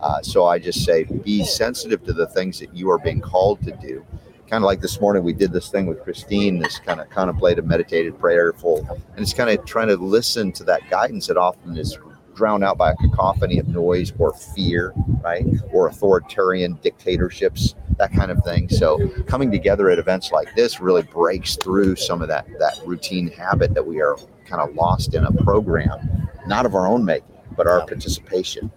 Uh, 0.00 0.22
so 0.22 0.46
I 0.46 0.58
just 0.58 0.84
say 0.84 1.04
be 1.04 1.44
sensitive 1.44 2.04
to 2.04 2.12
the 2.12 2.26
things 2.26 2.58
that 2.60 2.74
you 2.74 2.90
are 2.90 2.98
being 2.98 3.20
called 3.20 3.62
to 3.64 3.72
do. 3.72 4.04
Kind 4.48 4.62
of 4.62 4.66
like 4.66 4.80
this 4.80 5.00
morning, 5.00 5.24
we 5.24 5.32
did 5.32 5.52
this 5.52 5.70
thing 5.70 5.86
with 5.86 6.02
Christine, 6.04 6.58
this 6.60 6.78
kind 6.78 7.00
of 7.00 7.10
contemplative, 7.10 7.66
meditative, 7.66 8.16
prayerful, 8.18 8.86
and 8.88 9.20
it's 9.20 9.34
kind 9.34 9.50
of 9.50 9.64
trying 9.64 9.88
to 9.88 9.96
listen 9.96 10.52
to 10.52 10.64
that 10.64 10.88
guidance 10.88 11.26
that 11.26 11.36
often 11.36 11.76
is 11.76 11.98
drowned 12.36 12.62
out 12.62 12.78
by 12.78 12.92
a 12.92 12.96
cacophony 12.96 13.58
of 13.58 13.66
noise 13.66 14.12
or 14.18 14.32
fear, 14.32 14.92
right? 15.24 15.44
Or 15.72 15.88
authoritarian 15.88 16.78
dictatorships, 16.82 17.74
that 17.98 18.12
kind 18.12 18.30
of 18.30 18.44
thing. 18.44 18.68
So 18.68 19.08
coming 19.22 19.50
together 19.50 19.90
at 19.90 19.98
events 19.98 20.30
like 20.30 20.54
this 20.54 20.80
really 20.80 21.02
breaks 21.02 21.56
through 21.56 21.96
some 21.96 22.22
of 22.22 22.28
that 22.28 22.46
that 22.60 22.78
routine 22.84 23.28
habit 23.28 23.74
that 23.74 23.84
we 23.84 24.00
are 24.00 24.16
kind 24.44 24.62
of 24.62 24.76
lost 24.76 25.14
in 25.14 25.24
a 25.24 25.32
program, 25.32 26.28
not 26.46 26.66
of 26.66 26.74
our 26.76 26.86
own 26.86 27.04
making, 27.04 27.26
but 27.56 27.66
our 27.66 27.84
participation. 27.84 28.70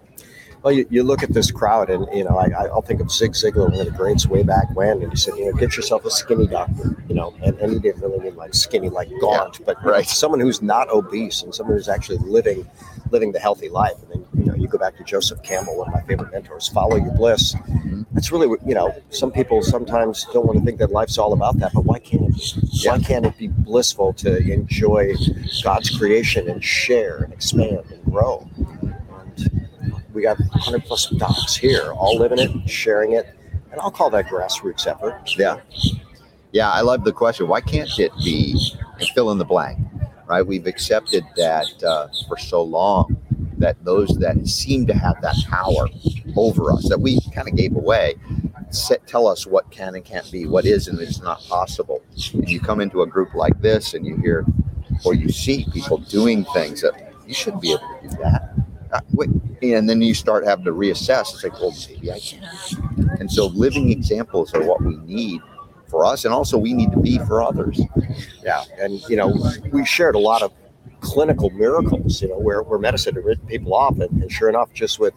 Well, 0.62 0.74
you, 0.74 0.86
you 0.90 1.04
look 1.04 1.24
at 1.24 1.32
this 1.32 1.52
crowd, 1.52 1.90
and 1.90 2.06
you 2.14 2.26
know, 2.26 2.38
I, 2.38 2.66
I'll 2.66 2.82
think 2.82 3.00
of 3.00 3.10
Zig 3.10 3.32
Ziglar, 3.32 3.72
one 3.72 3.80
of 3.80 3.86
the 3.86 3.92
greats 3.92 4.28
way 4.28 4.44
back 4.44 4.76
when, 4.76 5.02
and 5.02 5.12
he 5.12 5.16
said, 5.18 5.36
you 5.38 5.46
know, 5.46 5.54
get 5.54 5.78
yourself 5.78 6.04
a 6.04 6.12
skinny 6.12 6.48
doctor, 6.48 7.02
you 7.08 7.16
know, 7.16 7.34
and, 7.42 7.58
and 7.60 7.72
he 7.72 7.80
didn't 7.80 8.02
really 8.02 8.20
mean 8.20 8.36
like 8.36 8.54
skinny, 8.54 8.90
like 8.90 9.10
gaunt, 9.22 9.64
but 9.66 9.78
right. 9.86 10.06
someone 10.06 10.42
who's 10.42 10.62
not 10.62 10.90
obese 10.90 11.44
and 11.44 11.56
someone 11.56 11.78
who's 11.78 11.88
actually 11.88 12.18
living 12.18 12.68
living 13.12 13.32
the 13.32 13.40
healthy 13.40 13.70
life. 13.70 13.96
And 14.04 14.12
then, 14.12 14.26
you 14.38 14.46
know, 14.46 14.56
you 14.56 14.68
go 14.68 14.78
back 14.78 14.98
to 14.98 15.04
Joseph 15.04 15.42
Campbell, 15.44 15.78
one 15.78 15.88
of 15.88 15.94
my 15.94 16.02
favorite 16.02 16.32
mentors, 16.32 16.68
follow 16.68 16.98
your 16.98 17.12
bliss. 17.14 17.54
Mm-hmm. 17.54 18.04
That's 18.12 18.32
really, 18.32 18.48
what 18.48 18.60
you 18.68 18.76
know, 18.76 18.94
some 19.10 19.32
people 19.32 19.62
sometimes 19.62 20.26
don't 20.34 20.46
want 20.46 20.60
to 20.60 20.66
think 20.66 20.80
that 20.80 20.92
life's 20.92 21.18
all 21.18 21.34
about 21.34 21.58
that, 21.60 21.74
but 21.74 21.86
why 21.86 22.00
can't 22.00 22.24
it 22.24 22.36
be? 22.36 22.88
Why 22.88 23.00
can't 23.00 23.26
it 23.26 23.38
be 23.38 23.48
blissful 23.48 24.14
to 24.14 24.38
enjoy 24.52 25.14
God's 25.64 25.90
creation 25.98 26.50
and 26.50 26.64
share 26.64 27.20
and 27.24 27.32
expand 27.32 27.86
and 27.92 28.04
grow? 28.06 28.49
We 30.20 30.24
got 30.24 30.38
100 30.38 30.84
plus 30.84 31.06
docs 31.12 31.56
here, 31.56 31.94
all 31.94 32.18
living 32.18 32.40
it, 32.40 32.70
sharing 32.70 33.14
it, 33.14 33.34
and 33.72 33.80
I'll 33.80 33.90
call 33.90 34.10
that 34.10 34.26
grassroots 34.26 34.86
effort. 34.86 35.34
Yeah. 35.38 35.62
Yeah, 36.52 36.70
I 36.70 36.82
love 36.82 37.06
the 37.06 37.14
question. 37.14 37.48
Why 37.48 37.62
can't 37.62 37.90
it 37.98 38.12
be 38.22 38.60
fill 39.16 39.32
in 39.32 39.38
the 39.38 39.46
blank? 39.46 39.80
Right? 40.28 40.46
We've 40.46 40.68
accepted 40.68 41.24
that 41.38 41.82
uh, 41.86 42.10
for 42.28 42.38
so 42.38 42.62
long 42.62 43.16
that 43.60 43.82
those 43.86 44.10
that 44.18 44.46
seem 44.46 44.86
to 44.88 44.94
have 44.94 45.22
that 45.22 45.38
power 45.50 45.88
over 46.36 46.74
us 46.74 46.90
that 46.90 47.00
we 47.00 47.22
kind 47.34 47.48
of 47.48 47.56
gave 47.56 47.78
away 47.78 48.16
set, 48.72 49.08
tell 49.08 49.26
us 49.26 49.48
what 49.48 49.72
can 49.72 49.96
and 49.96 50.04
can't 50.04 50.30
be, 50.34 50.46
what 50.46 50.66
is 50.66 50.90
and 50.90 51.00
is 51.00 51.22
not 51.22 51.42
possible. 51.46 52.04
And 52.34 52.50
you 52.50 52.60
come 52.60 52.82
into 52.82 53.04
a 53.04 53.08
group 53.08 53.36
like 53.36 53.62
this 53.62 53.94
and 53.94 54.06
you 54.06 54.18
hear 54.18 54.46
or 55.06 55.14
you 55.14 55.30
see 55.30 55.66
people 55.72 56.00
doing 56.00 56.44
things 56.54 56.82
that 56.82 57.14
you 57.26 57.34
shouldn't 57.34 57.62
be 57.62 57.72
able 57.72 57.88
to 58.02 58.10
do 58.10 58.18
that. 58.18 58.54
And 59.62 59.90
then 59.90 60.02
you 60.02 60.14
start 60.14 60.46
having 60.46 60.66
to 60.66 60.72
reassess. 60.72 61.34
It's 61.34 61.44
like, 61.44 61.54
well, 61.54 61.76
maybe 61.90 62.12
I 62.12 62.20
can. 62.20 62.44
And 63.20 63.32
so, 63.32 63.48
living 63.48 63.92
examples 63.92 64.54
are 64.54 64.64
what 64.64 64.82
we 64.82 64.96
need 64.98 65.42
for 65.88 66.06
us, 66.06 66.26
and 66.26 66.34
also 66.34 66.58
we 66.58 66.74
need 66.74 66.92
to 66.92 67.00
be 67.00 67.18
for 67.20 67.42
others. 67.42 67.82
Yeah, 68.44 68.64
and 68.80 69.02
you 69.10 69.16
know, 69.16 69.36
we 69.72 69.86
shared 69.86 70.16
a 70.16 70.20
lot 70.20 70.42
of 70.42 70.54
clinical 71.02 71.50
miracles, 71.50 72.22
you 72.22 72.30
know, 72.30 72.38
where, 72.38 72.62
where 72.62 72.80
medicine 72.80 73.16
had 73.16 73.26
written 73.26 73.46
people 73.48 73.74
off, 73.74 74.00
and, 74.00 74.22
and 74.22 74.32
sure 74.32 74.50
enough, 74.50 74.72
just 74.74 75.00
with 75.00 75.14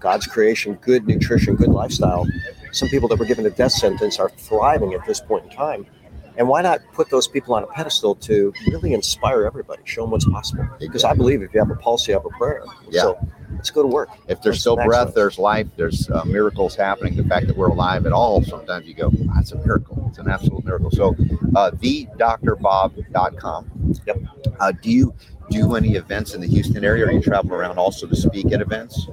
God's 0.00 0.26
creation, 0.26 0.74
good 0.74 1.06
nutrition, 1.06 1.56
good 1.56 1.68
lifestyle, 1.68 2.26
some 2.72 2.88
people 2.88 3.08
that 3.08 3.18
were 3.18 3.24
given 3.24 3.46
a 3.46 3.50
death 3.50 3.72
sentence 3.72 4.18
are 4.18 4.28
thriving 4.30 4.94
at 4.94 5.04
this 5.06 5.20
point 5.20 5.44
in 5.44 5.50
time. 5.50 5.86
And 6.36 6.48
why 6.48 6.62
not 6.62 6.80
put 6.92 7.10
those 7.10 7.28
people 7.28 7.54
on 7.54 7.62
a 7.62 7.66
pedestal 7.66 8.14
to 8.16 8.52
really 8.66 8.92
inspire 8.92 9.44
everybody, 9.44 9.82
show 9.84 10.02
them 10.02 10.10
what's 10.10 10.28
possible? 10.28 10.68
Because 10.78 11.04
I 11.04 11.14
believe 11.14 11.42
if 11.42 11.54
you 11.54 11.60
have 11.60 11.70
a 11.70 11.76
pulse, 11.76 12.08
you 12.08 12.14
have 12.14 12.26
a 12.26 12.30
prayer. 12.30 12.64
Yeah. 12.90 13.02
So 13.02 13.28
let's 13.52 13.70
go 13.70 13.82
to 13.82 13.88
work. 13.88 14.08
If 14.28 14.42
there's 14.42 14.60
still 14.60 14.76
breath, 14.76 14.88
excellent. 14.88 15.14
there's 15.14 15.38
life, 15.38 15.66
there's 15.76 16.10
uh, 16.10 16.24
miracles 16.24 16.74
happening. 16.74 17.16
The 17.16 17.24
fact 17.24 17.46
that 17.46 17.56
we're 17.56 17.68
alive 17.68 18.06
at 18.06 18.12
all, 18.12 18.42
sometimes 18.42 18.86
you 18.86 18.94
go, 18.94 19.10
that's 19.34 19.52
a 19.52 19.58
miracle. 19.58 20.04
It's 20.08 20.18
an 20.18 20.28
absolute 20.28 20.64
miracle. 20.64 20.90
So, 20.90 21.14
uh, 21.54 21.70
thedrbob.com. 21.72 23.70
Yep. 24.06 24.18
Uh, 24.60 24.72
do 24.72 24.90
you 24.90 25.14
do 25.50 25.76
any 25.76 25.94
events 25.94 26.34
in 26.34 26.40
the 26.40 26.48
Houston 26.48 26.84
area, 26.84 27.06
or 27.06 27.12
you 27.12 27.20
travel 27.20 27.54
around 27.54 27.78
also 27.78 28.06
to 28.06 28.16
speak 28.16 28.52
at 28.52 28.60
events? 28.60 29.08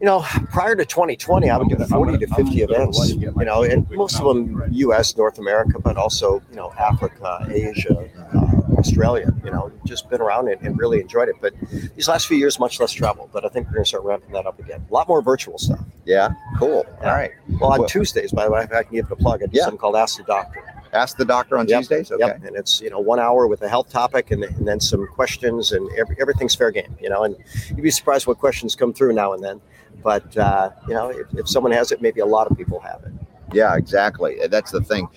You 0.00 0.04
know, 0.04 0.20
prior 0.50 0.76
to 0.76 0.84
2020, 0.84 1.48
I 1.48 1.56
would 1.56 1.68
do 1.70 1.76
40 1.82 2.18
to 2.18 2.26
50 2.26 2.60
events, 2.62 3.10
you 3.14 3.30
know, 3.34 3.62
and 3.62 3.90
most 3.92 4.20
of 4.20 4.26
them 4.26 4.62
US, 4.70 5.16
North 5.16 5.38
America, 5.38 5.78
but 5.78 5.96
also, 5.96 6.42
you 6.50 6.56
know, 6.56 6.70
Africa, 6.78 7.46
Asia, 7.50 8.06
uh, 8.34 8.76
Australia, 8.78 9.32
you 9.42 9.50
know, 9.50 9.72
just 9.86 10.10
been 10.10 10.20
around 10.20 10.48
it 10.48 10.60
and 10.60 10.78
really 10.78 11.00
enjoyed 11.00 11.30
it. 11.30 11.36
But 11.40 11.54
these 11.94 12.08
last 12.08 12.26
few 12.26 12.36
years, 12.36 12.58
much 12.58 12.78
less 12.78 12.92
travel, 12.92 13.30
but 13.32 13.46
I 13.46 13.48
think 13.48 13.68
we're 13.68 13.72
going 13.74 13.84
to 13.84 13.88
start 13.88 14.04
ramping 14.04 14.32
that 14.32 14.44
up 14.44 14.58
again. 14.58 14.84
A 14.90 14.92
lot 14.92 15.08
more 15.08 15.22
virtual 15.22 15.56
stuff. 15.56 15.80
Yeah, 16.04 16.28
cool. 16.58 16.84
Yeah. 17.00 17.08
All 17.10 17.16
right. 17.16 17.30
Well, 17.58 17.72
on 17.72 17.78
Well- 17.80 17.88
Tuesdays, 17.88 18.32
by 18.32 18.44
the 18.44 18.50
way, 18.50 18.64
if 18.64 18.72
I 18.72 18.82
can 18.82 18.92
give 18.96 19.06
it 19.06 19.12
a 19.12 19.16
plug, 19.16 19.42
I 19.42 19.46
do 19.46 19.52
Yeah. 19.56 19.62
something 19.62 19.78
called 19.78 19.96
Ask 19.96 20.18
the 20.18 20.24
Doctor. 20.24 20.62
Ask 20.92 21.16
the 21.16 21.24
doctor 21.24 21.58
on 21.58 21.66
Yep, 21.68 21.80
Tuesdays. 21.80 22.12
Okay. 22.12 22.24
Yep, 22.24 22.44
and 22.44 22.56
it's 22.56 22.80
you 22.80 22.88
know 22.90 23.00
one 23.00 23.18
hour 23.18 23.46
with 23.46 23.60
a 23.62 23.68
health 23.68 23.90
topic 23.90 24.30
and, 24.30 24.44
and 24.44 24.66
then 24.68 24.78
some 24.80 25.06
questions 25.08 25.72
and 25.72 25.90
every, 25.98 26.16
everything's 26.20 26.54
fair 26.54 26.70
game. 26.70 26.96
You 27.00 27.08
know, 27.10 27.24
and 27.24 27.36
you'd 27.68 27.82
be 27.82 27.90
surprised 27.90 28.26
what 28.26 28.38
questions 28.38 28.74
come 28.76 28.92
through 28.92 29.12
now 29.14 29.32
and 29.32 29.42
then. 29.42 29.60
But 30.02 30.36
uh, 30.36 30.70
you 30.88 30.94
know, 30.94 31.10
if, 31.10 31.26
if 31.34 31.48
someone 31.48 31.72
has 31.72 31.92
it, 31.92 32.00
maybe 32.00 32.20
a 32.20 32.26
lot 32.26 32.50
of 32.50 32.56
people 32.56 32.80
have 32.80 33.02
it. 33.04 33.12
Yeah, 33.52 33.76
exactly. 33.76 34.38
That's 34.48 34.70
the 34.70 34.80
thing. 34.80 35.08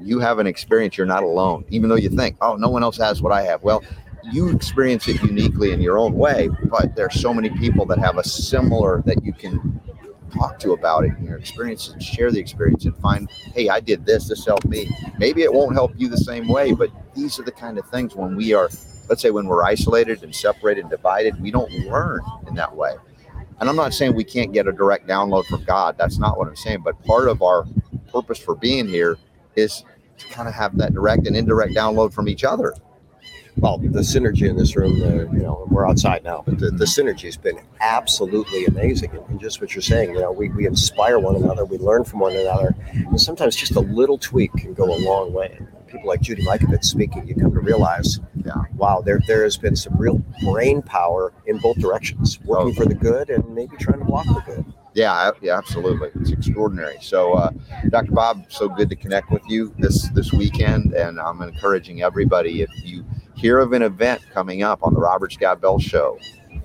you, 0.00 0.18
have 0.18 0.38
an 0.38 0.46
experience. 0.46 0.96
You're 0.96 1.06
not 1.06 1.22
alone, 1.22 1.64
even 1.70 1.88
though 1.88 1.96
you 1.96 2.10
think, 2.10 2.36
oh, 2.40 2.56
no 2.56 2.68
one 2.68 2.82
else 2.82 2.98
has 2.98 3.22
what 3.22 3.32
I 3.32 3.42
have. 3.42 3.62
Well, 3.62 3.82
you 4.32 4.50
experience 4.50 5.06
it 5.08 5.22
uniquely 5.22 5.72
in 5.72 5.80
your 5.80 5.98
own 5.98 6.14
way, 6.14 6.48
but 6.64 6.96
there's 6.96 7.20
so 7.20 7.32
many 7.34 7.50
people 7.50 7.84
that 7.86 7.98
have 7.98 8.18
a 8.18 8.24
similar 8.24 9.02
that 9.06 9.22
you 9.24 9.32
can 9.32 9.80
talk 10.32 10.58
to 10.58 10.72
about 10.72 11.04
it 11.04 11.12
and 11.16 11.26
your 11.26 11.36
experience 11.36 11.88
and 11.88 12.02
share 12.02 12.30
the 12.30 12.40
experience 12.40 12.84
and 12.84 12.96
find, 12.96 13.30
hey, 13.54 13.68
I 13.68 13.80
did 13.80 14.04
this, 14.04 14.28
this 14.28 14.44
helped 14.44 14.66
me. 14.66 14.90
Maybe 15.18 15.42
it 15.42 15.52
won't 15.52 15.74
help 15.74 15.92
you 15.96 16.08
the 16.08 16.16
same 16.16 16.48
way, 16.48 16.72
but 16.72 16.90
these 17.14 17.38
are 17.38 17.44
the 17.44 17.52
kind 17.52 17.78
of 17.78 17.88
things 17.90 18.14
when 18.14 18.34
we 18.34 18.52
are, 18.52 18.68
let's 19.08 19.22
say, 19.22 19.30
when 19.30 19.46
we're 19.46 19.62
isolated 19.62 20.22
and 20.22 20.34
separated 20.34 20.82
and 20.82 20.90
divided, 20.90 21.40
we 21.40 21.50
don't 21.50 21.70
learn 21.86 22.20
in 22.48 22.54
that 22.54 22.74
way. 22.74 22.94
And 23.60 23.68
I'm 23.68 23.76
not 23.76 23.94
saying 23.94 24.14
we 24.14 24.24
can't 24.24 24.52
get 24.52 24.66
a 24.66 24.72
direct 24.72 25.06
download 25.06 25.44
from 25.46 25.64
God. 25.64 25.96
That's 25.98 26.18
not 26.18 26.38
what 26.38 26.48
I'm 26.48 26.56
saying. 26.56 26.82
But 26.84 27.02
part 27.04 27.28
of 27.28 27.42
our 27.42 27.64
purpose 28.12 28.38
for 28.38 28.54
being 28.54 28.86
here 28.86 29.16
is 29.56 29.84
to 30.18 30.26
kind 30.28 30.48
of 30.48 30.54
have 30.54 30.76
that 30.78 30.94
direct 30.94 31.26
and 31.26 31.36
indirect 31.36 31.74
download 31.74 32.12
from 32.12 32.28
each 32.28 32.44
other 32.44 32.74
well, 33.56 33.78
the 33.78 34.00
synergy 34.00 34.48
in 34.48 34.56
this 34.56 34.74
room, 34.74 35.00
uh, 35.02 35.32
you 35.32 35.42
know, 35.42 35.66
we're 35.70 35.88
outside 35.88 36.24
now, 36.24 36.42
but 36.44 36.58
the, 36.58 36.70
the 36.70 36.84
synergy 36.84 37.22
has 37.22 37.36
been 37.36 37.60
absolutely 37.80 38.66
amazing. 38.66 39.10
And, 39.10 39.20
and, 39.28 39.40
just 39.40 39.60
what 39.60 39.74
you're 39.74 39.82
saying, 39.82 40.10
you 40.10 40.20
know, 40.20 40.32
we, 40.32 40.48
we 40.48 40.66
inspire 40.66 41.18
one 41.18 41.36
another, 41.36 41.64
we 41.64 41.78
learn 41.78 42.04
from 42.04 42.18
one 42.18 42.34
another. 42.34 42.74
And 42.92 43.20
sometimes 43.20 43.54
just 43.54 43.76
a 43.76 43.80
little 43.80 44.18
tweak 44.18 44.52
can 44.54 44.74
go 44.74 44.92
a 44.92 44.98
long 44.98 45.32
way. 45.32 45.58
People 45.94 46.08
like 46.08 46.22
Judy 46.22 46.44
Mikovits 46.44 46.86
speaking, 46.86 47.28
you 47.28 47.36
come 47.36 47.52
to 47.52 47.60
realize, 47.60 48.18
yeah. 48.44 48.64
wow, 48.74 49.00
there, 49.00 49.20
there 49.28 49.44
has 49.44 49.56
been 49.56 49.76
some 49.76 49.96
real 49.96 50.18
brain 50.42 50.82
power 50.82 51.32
in 51.46 51.58
both 51.58 51.78
directions, 51.78 52.40
working 52.40 52.72
oh. 52.72 52.74
for 52.74 52.84
the 52.84 52.96
good 52.96 53.30
and 53.30 53.48
maybe 53.54 53.76
trying 53.76 54.00
to 54.00 54.04
block 54.04 54.26
the 54.26 54.42
good. 54.44 54.64
Yeah, 54.94 55.30
yeah, 55.40 55.56
absolutely. 55.56 56.10
It's 56.20 56.32
extraordinary. 56.32 56.96
So, 57.00 57.34
uh, 57.34 57.50
Dr. 57.90 58.10
Bob, 58.10 58.46
so 58.48 58.68
good 58.68 58.90
to 58.90 58.96
connect 58.96 59.30
with 59.30 59.42
you 59.48 59.72
this 59.78 60.08
this 60.10 60.32
weekend, 60.32 60.94
and 60.94 61.20
I'm 61.20 61.42
encouraging 61.42 62.02
everybody 62.02 62.62
if 62.62 62.70
you 62.84 63.04
hear 63.36 63.60
of 63.60 63.72
an 63.72 63.82
event 63.82 64.20
coming 64.32 64.64
up 64.64 64.82
on 64.82 64.94
the 64.94 65.00
Robert 65.00 65.32
Scott 65.32 65.60
Bell 65.60 65.78
Show, 65.78 66.18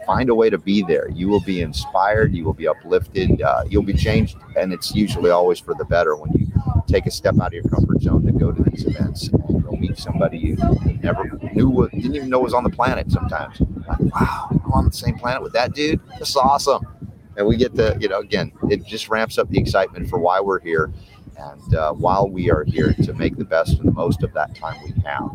find 0.09 0.29
a 0.31 0.33
way 0.33 0.49
to 0.49 0.57
be 0.57 0.81
there. 0.81 1.07
You 1.11 1.29
will 1.29 1.39
be 1.41 1.61
inspired, 1.61 2.33
you 2.33 2.43
will 2.43 2.55
be 2.55 2.67
uplifted, 2.67 3.43
uh, 3.43 3.61
you'll 3.69 3.83
be 3.83 3.93
changed, 3.93 4.35
and 4.57 4.73
it's 4.73 4.95
usually 4.95 5.29
always 5.29 5.59
for 5.59 5.75
the 5.75 5.85
better 5.85 6.15
when 6.15 6.31
you 6.33 6.47
take 6.87 7.05
a 7.05 7.11
step 7.11 7.35
out 7.39 7.49
of 7.49 7.53
your 7.53 7.63
comfort 7.65 8.01
zone 8.01 8.25
to 8.25 8.31
go 8.31 8.51
to 8.51 8.63
these 8.63 8.85
events 8.87 9.27
and 9.27 9.63
go 9.63 9.69
meet 9.73 9.95
somebody 9.99 10.39
you 10.39 10.57
never 11.03 11.29
knew, 11.53 11.69
what, 11.69 11.91
didn't 11.91 12.15
even 12.15 12.27
know 12.27 12.39
was 12.39 12.55
on 12.55 12.63
the 12.63 12.71
planet. 12.71 13.11
Sometimes, 13.11 13.61
like, 13.87 13.99
wow, 13.99 14.47
I'm 14.49 14.71
on 14.71 14.85
the 14.85 14.91
same 14.91 15.15
planet 15.15 15.43
with 15.43 15.53
that 15.53 15.75
dude. 15.75 16.01
Is 16.19 16.35
awesome. 16.35 16.81
And 17.37 17.45
we 17.45 17.55
get 17.55 17.75
to, 17.75 17.95
you 17.99 18.09
know, 18.09 18.19
again, 18.19 18.51
it 18.71 18.83
just 18.87 19.09
ramps 19.09 19.37
up 19.37 19.47
the 19.49 19.59
excitement 19.59 20.09
for 20.09 20.17
why 20.17 20.39
we're 20.39 20.59
here. 20.59 20.91
And 21.37 21.75
uh, 21.75 21.93
while 21.93 22.27
we 22.27 22.49
are 22.49 22.63
here 22.63 22.93
to 23.03 23.13
make 23.13 23.37
the 23.37 23.45
best 23.45 23.77
and 23.77 23.87
the 23.87 23.91
most 23.91 24.23
of 24.23 24.33
that 24.33 24.55
time 24.55 24.77
we 24.83 24.91
have. 25.05 25.29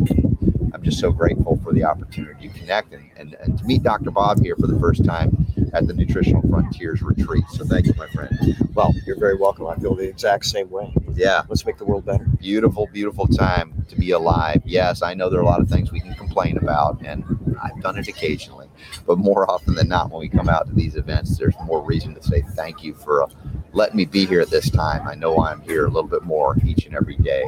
I'm 0.75 0.83
just 0.83 0.99
so 0.99 1.13
grateful 1.13 1.61
for 1.63 1.73
the 1.73 1.85
opportunity 1.85 2.49
to 2.49 2.59
connect 2.59 2.93
and, 2.93 3.04
and, 3.17 3.35
and 3.41 3.59
to 3.59 3.65
meet 3.65 3.83
Dr. 3.83 4.11
Bob 4.11 4.43
here 4.43 4.57
for 4.57 4.67
the 4.67 4.79
first 4.79 5.05
time 5.05 5.47
at 5.73 5.87
the 5.87 5.93
Nutritional 5.93 6.43
Frontiers 6.49 7.03
Retreat. 7.03 7.45
So 7.51 7.65
thank 7.65 7.87
you, 7.87 7.95
my 7.97 8.09
friend. 8.09 8.57
Well, 8.75 8.95
you're 9.07 9.19
very 9.19 9.37
welcome. 9.37 9.67
I 9.67 9.77
feel 9.77 9.95
the 9.95 10.09
exact 10.09 10.47
same 10.47 10.71
way. 10.71 10.93
Yeah. 11.15 11.43
Let's 11.49 11.65
make 11.67 11.79
the 11.79 11.85
world 11.85 12.05
better. 12.05 12.25
Beautiful, 12.39 12.89
beautiful 12.93 13.27
time 13.27 13.85
to 13.89 13.97
be 13.97 14.13
alive. 14.13 14.63
Yes, 14.65 15.03
I 15.03 15.15
know 15.15 15.29
there 15.29 15.41
are 15.41 15.45
a 15.45 15.47
lot 15.47 15.61
of 15.61 15.69
things 15.69 15.93
we 15.93 16.01
can 16.01 16.15
complain 16.15 16.57
about, 16.59 17.01
and 17.05 17.25
I've 17.63 17.81
done 17.81 17.99
it 17.99 18.09
occasionally. 18.09 18.69
But 19.07 19.19
more 19.19 19.51
often 19.51 19.75
than 19.75 19.89
not, 19.89 20.11
when 20.11 20.21
we 20.21 20.29
come 20.29 20.49
out 20.49 20.67
to 20.69 20.75
these 20.75 20.97
events, 20.97 21.39
there's 21.39 21.55
more 21.65 21.83
reason 21.83 22.15
to 22.15 22.23
say 22.23 22.43
thank 22.55 22.83
you 22.83 22.95
for 22.95 23.23
uh, 23.23 23.29
letting 23.73 23.97
me 23.97 24.05
be 24.05 24.27
here 24.27 24.41
at 24.41 24.51
this 24.51 24.71
time. 24.71 25.07
I 25.07 25.15
know 25.15 25.39
I'm 25.43 25.61
here 25.63 25.87
a 25.87 25.91
little 25.91 26.09
bit 26.09 26.23
more 26.23 26.57
each 26.65 26.87
and 26.87 26.95
every 26.95 27.17
day. 27.17 27.45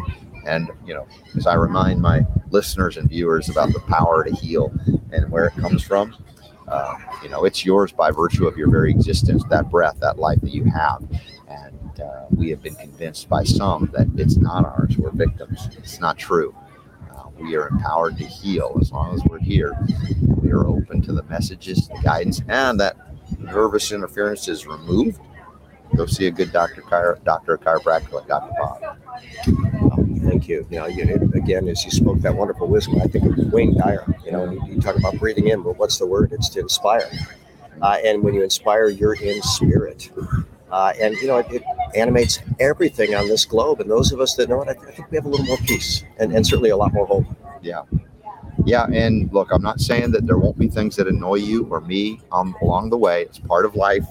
And, 0.46 0.70
you 0.86 0.94
know, 0.94 1.06
as 1.36 1.46
I 1.46 1.54
remind 1.54 2.00
my 2.00 2.24
listeners 2.50 2.96
and 2.96 3.08
viewers 3.08 3.48
about 3.48 3.72
the 3.72 3.80
power 3.80 4.24
to 4.24 4.32
heal 4.34 4.72
and 5.12 5.30
where 5.30 5.46
it 5.46 5.54
comes 5.54 5.82
from, 5.82 6.16
uh, 6.68 6.94
you 7.22 7.28
know, 7.28 7.44
it's 7.44 7.64
yours 7.64 7.92
by 7.92 8.10
virtue 8.10 8.46
of 8.46 8.56
your 8.56 8.70
very 8.70 8.90
existence, 8.90 9.42
that 9.50 9.70
breath, 9.70 9.98
that 10.00 10.18
life 10.18 10.40
that 10.42 10.54
you 10.54 10.64
have. 10.64 11.04
And 11.48 12.00
uh, 12.00 12.26
we 12.30 12.50
have 12.50 12.62
been 12.62 12.76
convinced 12.76 13.28
by 13.28 13.44
some 13.44 13.90
that 13.92 14.08
it's 14.16 14.36
not 14.36 14.64
ours. 14.64 14.96
We're 14.96 15.10
victims. 15.10 15.68
It's 15.76 16.00
not 16.00 16.16
true. 16.16 16.54
Uh, 17.14 17.24
we 17.38 17.56
are 17.56 17.68
empowered 17.68 18.16
to 18.18 18.24
heal 18.24 18.76
as 18.80 18.92
long 18.92 19.14
as 19.14 19.22
we're 19.24 19.38
here. 19.38 19.76
We 20.40 20.50
are 20.52 20.66
open 20.66 21.02
to 21.02 21.12
the 21.12 21.22
messages, 21.24 21.88
the 21.88 22.00
guidance, 22.02 22.40
and 22.48 22.78
that 22.80 22.96
nervous 23.38 23.90
interference 23.92 24.48
is 24.48 24.66
removed. 24.66 25.20
Go 25.94 26.06
see 26.06 26.26
a 26.26 26.30
good 26.30 26.52
doctor, 26.52 26.82
chiro- 26.82 27.22
doctor 27.24 27.54
of 27.54 27.60
chiropractic 27.60 28.12
like 28.12 28.26
Dr. 28.26 28.52
Bob. 28.58 28.98
Thank 30.22 30.48
you. 30.48 30.66
You 30.70 30.80
know, 30.80 30.86
you, 30.86 31.30
again, 31.34 31.68
as 31.68 31.84
you 31.84 31.90
spoke 31.90 32.20
that 32.20 32.34
wonderful 32.34 32.66
wisdom, 32.66 33.00
I 33.00 33.06
think 33.06 33.24
of 33.24 33.52
Wayne 33.52 33.76
Dyer. 33.76 34.04
You 34.24 34.32
know, 34.32 34.50
you, 34.50 34.60
you 34.66 34.80
talk 34.80 34.96
about 34.96 35.18
breathing 35.18 35.48
in, 35.48 35.62
but 35.62 35.78
what's 35.78 35.98
the 35.98 36.06
word? 36.06 36.32
It's 36.32 36.48
to 36.50 36.60
inspire. 36.60 37.08
Uh, 37.80 37.98
and 38.04 38.22
when 38.22 38.34
you 38.34 38.42
inspire, 38.42 38.88
you're 38.88 39.14
in 39.14 39.40
spirit. 39.42 40.10
Uh, 40.70 40.92
and 41.00 41.14
you 41.16 41.28
know, 41.28 41.38
it, 41.38 41.46
it, 41.50 41.62
animates 41.94 42.40
everything 42.58 43.14
on 43.14 43.28
this 43.28 43.44
globe. 43.44 43.80
And 43.80 43.90
those 43.90 44.12
of 44.12 44.20
us 44.20 44.34
that 44.34 44.48
know 44.48 44.62
it, 44.62 44.68
I, 44.68 44.74
th- 44.74 44.86
I 44.86 44.90
think 44.90 45.10
we 45.10 45.16
have 45.16 45.26
a 45.26 45.28
little 45.28 45.46
more 45.46 45.58
peace 45.58 46.04
and, 46.18 46.32
and 46.32 46.46
certainly 46.46 46.70
a 46.70 46.76
lot 46.76 46.92
more 46.92 47.06
hope. 47.06 47.24
Yeah. 47.62 47.82
Yeah, 48.64 48.86
and 48.92 49.32
look, 49.32 49.52
I'm 49.52 49.62
not 49.62 49.80
saying 49.80 50.10
that 50.12 50.26
there 50.26 50.38
won't 50.38 50.58
be 50.58 50.66
things 50.66 50.96
that 50.96 51.06
annoy 51.06 51.36
you 51.36 51.66
or 51.70 51.80
me 51.80 52.20
um, 52.32 52.56
along 52.62 52.90
the 52.90 52.96
way. 52.96 53.22
It's 53.22 53.38
part 53.38 53.64
of 53.64 53.76
life 53.76 54.04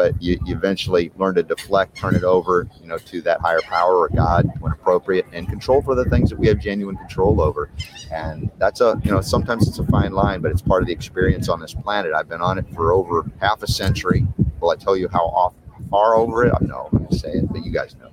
but 0.00 0.22
you, 0.22 0.38
you 0.46 0.56
eventually 0.56 1.12
learn 1.18 1.34
to 1.34 1.42
deflect, 1.42 1.94
turn 1.94 2.14
it 2.14 2.24
over, 2.24 2.66
you 2.80 2.88
know, 2.88 2.96
to 2.96 3.20
that 3.20 3.38
higher 3.42 3.60
power 3.60 3.98
or 3.98 4.08
God 4.08 4.50
when 4.60 4.72
appropriate, 4.72 5.26
and 5.34 5.46
control 5.46 5.82
for 5.82 5.94
the 5.94 6.06
things 6.06 6.30
that 6.30 6.38
we 6.38 6.48
have 6.48 6.58
genuine 6.58 6.96
control 6.96 7.38
over. 7.42 7.70
And 8.10 8.50
that's 8.56 8.80
a, 8.80 8.98
you 9.04 9.10
know, 9.10 9.20
sometimes 9.20 9.68
it's 9.68 9.78
a 9.78 9.84
fine 9.84 10.12
line, 10.12 10.40
but 10.40 10.52
it's 10.52 10.62
part 10.62 10.82
of 10.82 10.86
the 10.86 10.92
experience 10.94 11.50
on 11.50 11.60
this 11.60 11.74
planet. 11.74 12.14
I've 12.14 12.30
been 12.30 12.40
on 12.40 12.56
it 12.56 12.64
for 12.74 12.94
over 12.94 13.30
half 13.42 13.62
a 13.62 13.66
century. 13.66 14.26
Will 14.58 14.70
I 14.70 14.76
tell 14.76 14.96
you 14.96 15.06
how 15.12 15.26
off, 15.26 15.52
far 15.90 16.14
over 16.16 16.46
it? 16.46 16.54
I 16.58 16.64
know 16.64 16.88
I'm 16.90 16.98
going 17.00 17.10
to 17.10 17.18
say 17.18 17.32
it, 17.32 17.52
but 17.52 17.62
you 17.62 17.70
guys 17.70 17.94
know. 17.96 18.10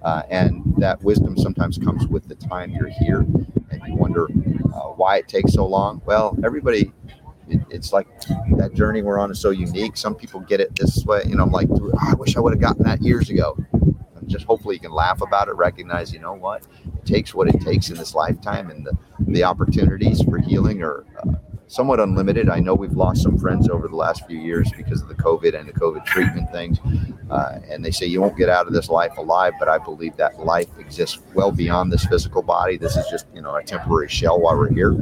Uh, 0.00 0.22
and 0.30 0.62
that 0.78 1.02
wisdom 1.02 1.36
sometimes 1.36 1.76
comes 1.76 2.06
with 2.06 2.26
the 2.28 2.34
time 2.34 2.70
you're 2.70 2.88
here, 2.88 3.18
and 3.18 3.82
you 3.86 3.94
wonder 3.94 4.24
uh, 4.74 4.88
why 4.96 5.18
it 5.18 5.28
takes 5.28 5.52
so 5.52 5.66
long. 5.66 6.00
Well, 6.06 6.34
everybody 6.42 6.92
it, 7.48 7.60
it's 7.70 7.92
like 7.92 8.06
that 8.56 8.72
journey 8.74 9.02
we're 9.02 9.18
on 9.18 9.30
is 9.30 9.40
so 9.40 9.50
unique. 9.50 9.96
Some 9.96 10.14
people 10.14 10.40
get 10.40 10.60
it 10.60 10.74
this 10.76 11.04
way. 11.04 11.22
You 11.26 11.36
know, 11.36 11.44
I'm 11.44 11.52
like, 11.52 11.68
oh, 11.70 11.92
I 12.00 12.14
wish 12.14 12.36
I 12.36 12.40
would 12.40 12.52
have 12.52 12.60
gotten 12.60 12.84
that 12.84 13.02
years 13.02 13.30
ago. 13.30 13.56
And 13.72 14.28
just 14.28 14.46
hopefully 14.46 14.76
you 14.76 14.80
can 14.80 14.92
laugh 14.92 15.20
about 15.20 15.48
it, 15.48 15.54
recognize, 15.54 16.12
you 16.12 16.18
know 16.18 16.34
what, 16.34 16.62
it 16.84 17.06
takes 17.06 17.34
what 17.34 17.48
it 17.48 17.60
takes 17.60 17.90
in 17.90 17.96
this 17.96 18.14
lifetime, 18.14 18.70
and 18.70 18.86
the 18.86 18.96
the 19.20 19.44
opportunities 19.44 20.22
for 20.22 20.38
healing 20.38 20.82
are 20.82 21.04
uh, 21.18 21.32
somewhat 21.68 22.00
unlimited. 22.00 22.48
I 22.48 22.60
know 22.60 22.74
we've 22.74 22.92
lost 22.92 23.22
some 23.22 23.38
friends 23.38 23.68
over 23.68 23.88
the 23.88 23.96
last 23.96 24.26
few 24.26 24.38
years 24.38 24.70
because 24.76 25.02
of 25.02 25.08
the 25.08 25.14
COVID 25.14 25.58
and 25.58 25.68
the 25.68 25.72
COVID 25.72 26.04
treatment 26.04 26.50
things. 26.52 26.78
Uh, 27.30 27.58
and 27.68 27.84
they 27.84 27.90
say 27.90 28.06
you 28.06 28.20
won't 28.20 28.36
get 28.36 28.48
out 28.48 28.66
of 28.66 28.72
this 28.72 28.88
life 28.88 29.16
alive, 29.16 29.52
but 29.58 29.68
I 29.68 29.78
believe 29.78 30.16
that 30.16 30.38
life 30.38 30.68
exists 30.78 31.18
well 31.34 31.50
beyond 31.50 31.92
this 31.92 32.04
physical 32.06 32.42
body. 32.42 32.76
This 32.76 32.96
is 32.96 33.06
just, 33.10 33.26
you 33.34 33.40
know, 33.40 33.56
a 33.56 33.62
temporary 33.64 34.08
shell 34.08 34.40
while 34.40 34.56
we're 34.56 34.72
here. 34.72 34.92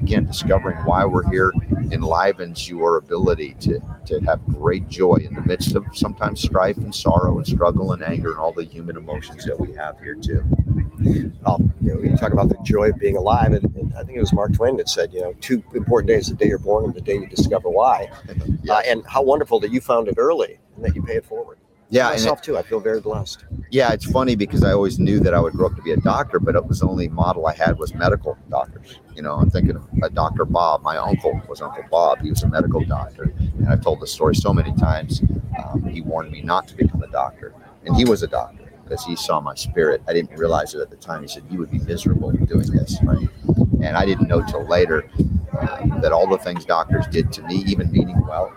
Again, 0.00 0.26
discovering 0.26 0.76
why 0.78 1.04
we're 1.04 1.28
here 1.28 1.52
enlivens 1.90 2.68
your 2.68 2.96
ability 2.96 3.54
to, 3.60 3.80
to 4.06 4.20
have 4.20 4.44
great 4.46 4.88
joy 4.88 5.16
in 5.16 5.34
the 5.34 5.42
midst 5.42 5.74
of 5.74 5.84
sometimes 5.92 6.40
strife 6.40 6.76
and 6.76 6.94
sorrow 6.94 7.36
and 7.36 7.46
struggle 7.46 7.92
and 7.92 8.02
anger 8.02 8.30
and 8.30 8.38
all 8.38 8.52
the 8.52 8.64
human 8.64 8.96
emotions 8.96 9.44
that 9.44 9.58
we 9.58 9.72
have 9.74 9.98
here 10.00 10.14
too. 10.14 10.42
Um, 11.46 11.72
you 11.80 11.94
know, 11.94 12.00
you 12.00 12.16
talk 12.16 12.32
about 12.32 12.48
the 12.48 12.56
joy 12.62 12.90
of 12.90 12.98
being 12.98 13.16
alive, 13.16 13.52
and, 13.52 13.64
and, 13.76 13.92
I 13.94 14.04
think 14.04 14.16
it 14.16 14.20
was 14.20 14.32
Mark 14.32 14.52
Twain 14.52 14.76
that 14.76 14.88
said, 14.88 15.12
you 15.12 15.20
know, 15.20 15.34
two 15.40 15.62
important 15.74 16.11
days: 16.14 16.28
the 16.28 16.34
day 16.34 16.46
you're 16.46 16.58
born 16.58 16.84
and 16.84 16.94
the 16.94 17.00
day 17.00 17.14
you 17.14 17.26
discover 17.26 17.68
why. 17.68 18.10
yeah. 18.62 18.74
uh, 18.74 18.82
and 18.86 19.04
how 19.06 19.22
wonderful 19.22 19.60
that 19.60 19.70
you 19.70 19.80
found 19.80 20.08
it 20.08 20.14
early 20.18 20.58
and 20.76 20.84
that 20.84 20.94
you 20.94 21.02
pay 21.02 21.16
it 21.16 21.24
forward. 21.24 21.58
Yeah, 21.92 22.08
myself 22.08 22.38
it, 22.38 22.44
too. 22.44 22.56
I 22.56 22.62
feel 22.62 22.80
very 22.80 23.02
blessed. 23.02 23.44
Yeah, 23.70 23.92
it's 23.92 24.10
funny 24.10 24.34
because 24.34 24.64
I 24.64 24.72
always 24.72 24.98
knew 24.98 25.20
that 25.20 25.34
I 25.34 25.40
would 25.40 25.52
grow 25.52 25.66
up 25.66 25.76
to 25.76 25.82
be 25.82 25.92
a 25.92 25.98
doctor, 25.98 26.40
but 26.40 26.54
it 26.54 26.64
was 26.64 26.80
the 26.80 26.88
only 26.88 27.08
model 27.08 27.46
I 27.46 27.54
had 27.54 27.78
was 27.78 27.94
medical 27.94 28.38
doctors. 28.48 28.98
You 29.14 29.20
know, 29.20 29.34
I'm 29.34 29.50
thinking 29.50 29.76
of 29.76 29.86
a 30.02 30.08
Dr. 30.08 30.46
Bob. 30.46 30.82
My 30.82 30.96
uncle 30.96 31.38
was 31.50 31.60
Uncle 31.60 31.84
Bob. 31.90 32.22
He 32.22 32.30
was 32.30 32.42
a 32.44 32.48
medical 32.48 32.82
doctor, 32.82 33.34
and 33.38 33.68
I've 33.68 33.82
told 33.82 34.00
the 34.00 34.06
story 34.06 34.34
so 34.34 34.54
many 34.54 34.74
times. 34.76 35.22
Um, 35.62 35.84
he 35.84 36.00
warned 36.00 36.32
me 36.32 36.40
not 36.40 36.66
to 36.68 36.74
become 36.76 37.02
a 37.02 37.08
doctor, 37.08 37.54
and 37.84 37.94
he 37.94 38.06
was 38.06 38.22
a 38.22 38.26
doctor 38.26 38.72
because 38.84 39.04
he 39.04 39.14
saw 39.14 39.40
my 39.40 39.54
spirit. 39.54 40.02
I 40.08 40.14
didn't 40.14 40.38
realize 40.38 40.74
it 40.74 40.80
at 40.80 40.88
the 40.88 40.96
time. 40.96 41.20
He 41.20 41.28
said, 41.28 41.44
You 41.50 41.58
would 41.58 41.70
be 41.70 41.78
miserable 41.80 42.32
doing 42.32 42.70
this. 42.70 42.98
Right? 43.02 43.28
And 43.82 43.96
I 43.96 44.06
didn't 44.06 44.28
know 44.28 44.42
till 44.42 44.64
later 44.66 45.08
uh, 45.58 46.00
that 46.00 46.12
all 46.12 46.26
the 46.26 46.38
things 46.38 46.64
doctors 46.64 47.06
did 47.08 47.32
to 47.32 47.42
me, 47.42 47.56
even 47.66 47.90
meaning 47.90 48.20
well, 48.26 48.52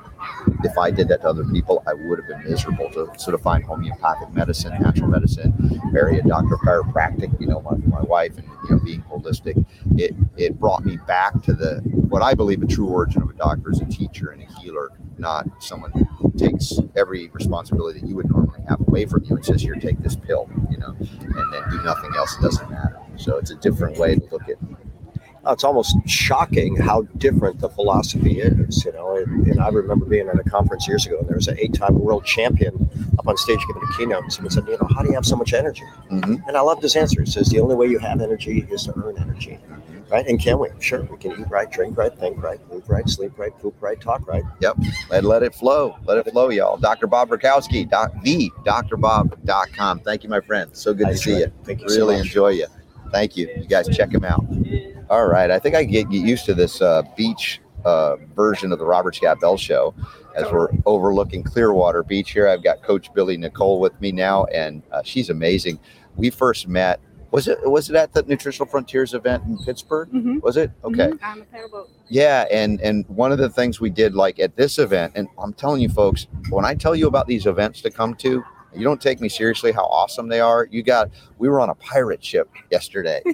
if 0.64 0.78
I 0.78 0.92
did 0.92 1.08
that 1.10 1.22
to 1.22 1.28
other 1.30 1.44
people, 1.46 1.84
I 1.88 1.94
would 1.94 2.20
have 2.20 2.28
been 2.28 2.44
miserable. 2.50 2.90
To 2.92 3.12
sort 3.18 3.34
of 3.36 3.42
find 3.42 3.64
homeopathic 3.64 4.34
medicine, 4.34 4.74
natural 4.82 5.10
medicine, 5.10 5.54
marry 5.92 6.20
a 6.20 6.24
doctor 6.24 6.58
chiropractic, 6.58 7.40
you 7.40 7.48
know, 7.48 7.62
my, 7.62 7.78
my 7.88 8.02
wife, 8.02 8.38
and 8.38 8.48
you 8.70 8.76
know, 8.76 8.80
being 8.84 9.04
holistic, 9.04 9.66
it 9.98 10.16
it 10.38 10.60
brought 10.60 10.86
me 10.86 10.98
back 11.08 11.42
to 11.44 11.54
the 11.54 11.82
what 12.10 12.22
I 12.22 12.34
believe 12.34 12.62
a 12.64 12.68
true 12.68 12.88
origin 12.88 13.22
of 13.22 13.30
a 13.30 13.34
doctor 13.34 13.72
is 13.72 13.82
a 13.82 13.86
teacher 13.86 14.30
and 14.30 14.42
a 14.42 14.46
healer, 14.60 14.92
not 15.18 15.48
someone 15.62 15.92
who 15.92 16.32
takes 16.38 16.74
every 16.96 17.30
responsibility 17.30 18.00
that 18.00 18.08
you 18.08 18.16
would 18.16 18.30
normally 18.30 18.62
have 18.68 18.80
away 18.88 19.06
from 19.06 19.24
you 19.26 19.36
and 19.36 19.46
says, 19.46 19.62
"Here, 19.62 19.76
take 19.76 20.00
this 20.00 20.16
pill," 20.16 20.50
you 20.72 20.78
know, 20.78 20.96
and 21.00 21.54
then 21.54 21.64
do 21.70 21.82
nothing 21.84 22.16
else. 22.16 22.38
It 22.38 22.42
doesn't 22.42 22.70
matter. 22.70 23.00
So 23.18 23.38
it's 23.38 23.52
a 23.52 23.56
different 23.56 23.98
way 23.98 24.16
to 24.16 24.28
look 24.32 24.50
at. 24.50 24.58
Uh, 25.46 25.52
it's 25.54 25.64
almost 25.64 25.96
shocking 26.08 26.76
how 26.76 27.04
different 27.18 27.60
the 27.60 27.70
philosophy 27.70 28.40
is, 28.40 28.84
you 28.86 28.92
know. 28.94 29.16
And, 29.18 29.46
and 29.48 29.60
I 29.60 29.70
remember 29.70 30.06
being 30.06 30.28
at 30.28 30.40
a 30.40 30.44
conference 30.44 30.88
years 30.88 31.06
ago, 31.06 31.20
and 31.20 31.28
there 31.28 31.36
was 31.36 31.48
an 31.48 31.58
eight-time 31.60 32.00
world 32.00 32.26
champion 32.26 32.90
up 33.20 33.28
on 33.28 33.38
stage 33.38 33.60
giving 33.68 33.84
a 33.84 33.98
keynote, 33.98 34.24
and 34.24 34.34
someone 34.34 34.52
said, 34.52 34.66
"You 34.68 34.78
know, 34.82 34.88
how 34.96 35.02
do 35.04 35.10
you 35.10 35.14
have 35.16 35.26
so 35.26 35.36
much 35.36 35.54
energy?" 35.54 35.84
Mhm. 36.12 36.42
And 36.48 36.58
I 36.58 36.62
loved 36.62 36.82
his 36.82 36.96
answer. 36.96 37.22
He 37.22 37.30
says, 37.30 37.50
"The 37.50 37.60
only 37.60 37.76
way 37.76 37.88
you 37.88 38.00
have 38.00 38.22
energy 38.22 38.68
is 38.72 38.86
to 38.86 38.94
earn 38.98 39.18
energy." 39.20 39.60
Right? 40.12 40.26
And 40.28 40.40
can 40.40 40.60
we? 40.60 40.68
Sure, 40.80 41.02
we 41.02 41.18
can 41.18 41.32
eat 41.32 41.50
right, 41.50 41.70
drink 41.72 41.98
right, 41.98 42.16
think 42.16 42.42
right, 42.42 42.60
move 42.72 42.88
right, 42.88 43.10
sleep 43.10 43.32
right, 43.38 43.52
poop 43.60 43.74
right, 43.82 44.00
talk 44.00 44.28
right. 44.28 44.44
Yep 44.62 44.78
And 45.12 45.26
let 45.26 45.42
it 45.42 45.56
flow. 45.56 45.96
Let 46.06 46.20
it 46.20 46.32
flow, 46.32 46.50
y'all. 46.52 46.78
Dr. 46.78 47.08
Bob 47.08 47.30
Rakowski, 47.30 47.90
doc, 47.90 48.12
the 48.22 48.52
drbob.com. 48.66 50.00
Thank 50.02 50.24
you, 50.24 50.30
my 50.30 50.42
friend. 50.42 50.70
So 50.74 50.94
good 50.94 51.08
to 51.08 51.18
see 51.18 51.40
you. 51.40 51.52
Thank 51.64 51.82
you 51.82 51.90
so 51.90 51.96
Really 52.02 52.18
much. 52.18 52.28
enjoy 52.28 52.50
you. 52.50 52.68
Thank 53.12 53.36
you. 53.36 53.50
You 53.58 53.66
guys 53.68 53.88
check 53.90 54.12
him 54.14 54.26
out. 54.26 54.46
All 55.10 55.28
right. 55.28 55.52
I 55.52 55.60
think 55.60 55.76
I 55.76 55.84
get, 55.84 56.10
get 56.10 56.26
used 56.26 56.46
to 56.46 56.54
this 56.54 56.82
uh, 56.82 57.04
beach 57.16 57.62
uh, 57.84 58.16
version 58.36 58.72
of 58.72 58.80
the 58.80 58.86
Robert 58.86 59.16
Scott 59.16 59.40
Bell 59.40 59.58
Show 59.58 59.94
as 60.36 60.52
we're 60.52 60.70
overlooking 60.86 61.44
Clearwater 61.44 62.04
Beach 62.04 62.32
here. 62.32 62.48
I've 62.48 62.64
got 62.64 62.82
Coach 62.82 63.14
Billie 63.14 63.38
Nicole 63.38 63.80
with 63.80 64.00
me 64.02 64.12
now, 64.12 64.46
and 64.46 64.82
uh, 64.92 65.02
she's 65.04 65.30
amazing. 65.30 65.80
We 66.16 66.30
first 66.30 66.68
met. 66.68 67.00
Was 67.32 67.48
it 67.50 67.60
was 67.70 67.90
it 67.90 67.96
at 67.98 68.14
the 68.14 68.24
Nutritional 68.24 68.66
Frontiers 68.68 69.14
event 69.14 69.44
in 69.46 69.58
Pittsburgh? 69.58 70.10
Mhm. 70.12 70.42
Was 70.42 70.56
it 70.58 70.72
okay? 70.86 71.08
Mhm, 71.10 71.20
the 71.40 71.46
paddle 71.52 71.70
boat. 71.70 71.90
Yeah, 72.08 72.46
and 72.50 72.80
and 72.82 73.04
one 73.10 73.32
of 73.34 73.38
the 73.40 73.50
things 73.50 73.82
we 73.82 73.90
did 73.90 74.16
like 74.16 74.40
at 74.40 74.56
this 74.56 74.80
event, 74.80 75.14
and 75.16 75.28
I'm 75.38 75.52
telling 75.54 75.82
you 75.82 75.90
folks, 75.90 76.28
when 76.50 76.64
I 76.66 76.76
tell 76.76 76.96
you 76.96 77.08
about 77.08 77.28
these 77.28 77.46
events 77.46 77.82
to 77.82 77.92
come 77.92 78.14
to, 78.16 78.42
you 78.76 78.84
don't 78.84 79.02
take 79.02 79.22
me 79.22 79.30
seriously 79.30 79.72
how 79.72 79.86
awesome 79.86 80.28
they 80.28 80.40
are. 80.40 80.68
You 80.72 80.84
got 80.84 81.10
we 81.38 81.50
were 81.50 81.60
on 81.60 81.70
a 81.70 81.76
pirate 81.76 82.24
ship 82.24 82.50
yesterday. 82.72 83.22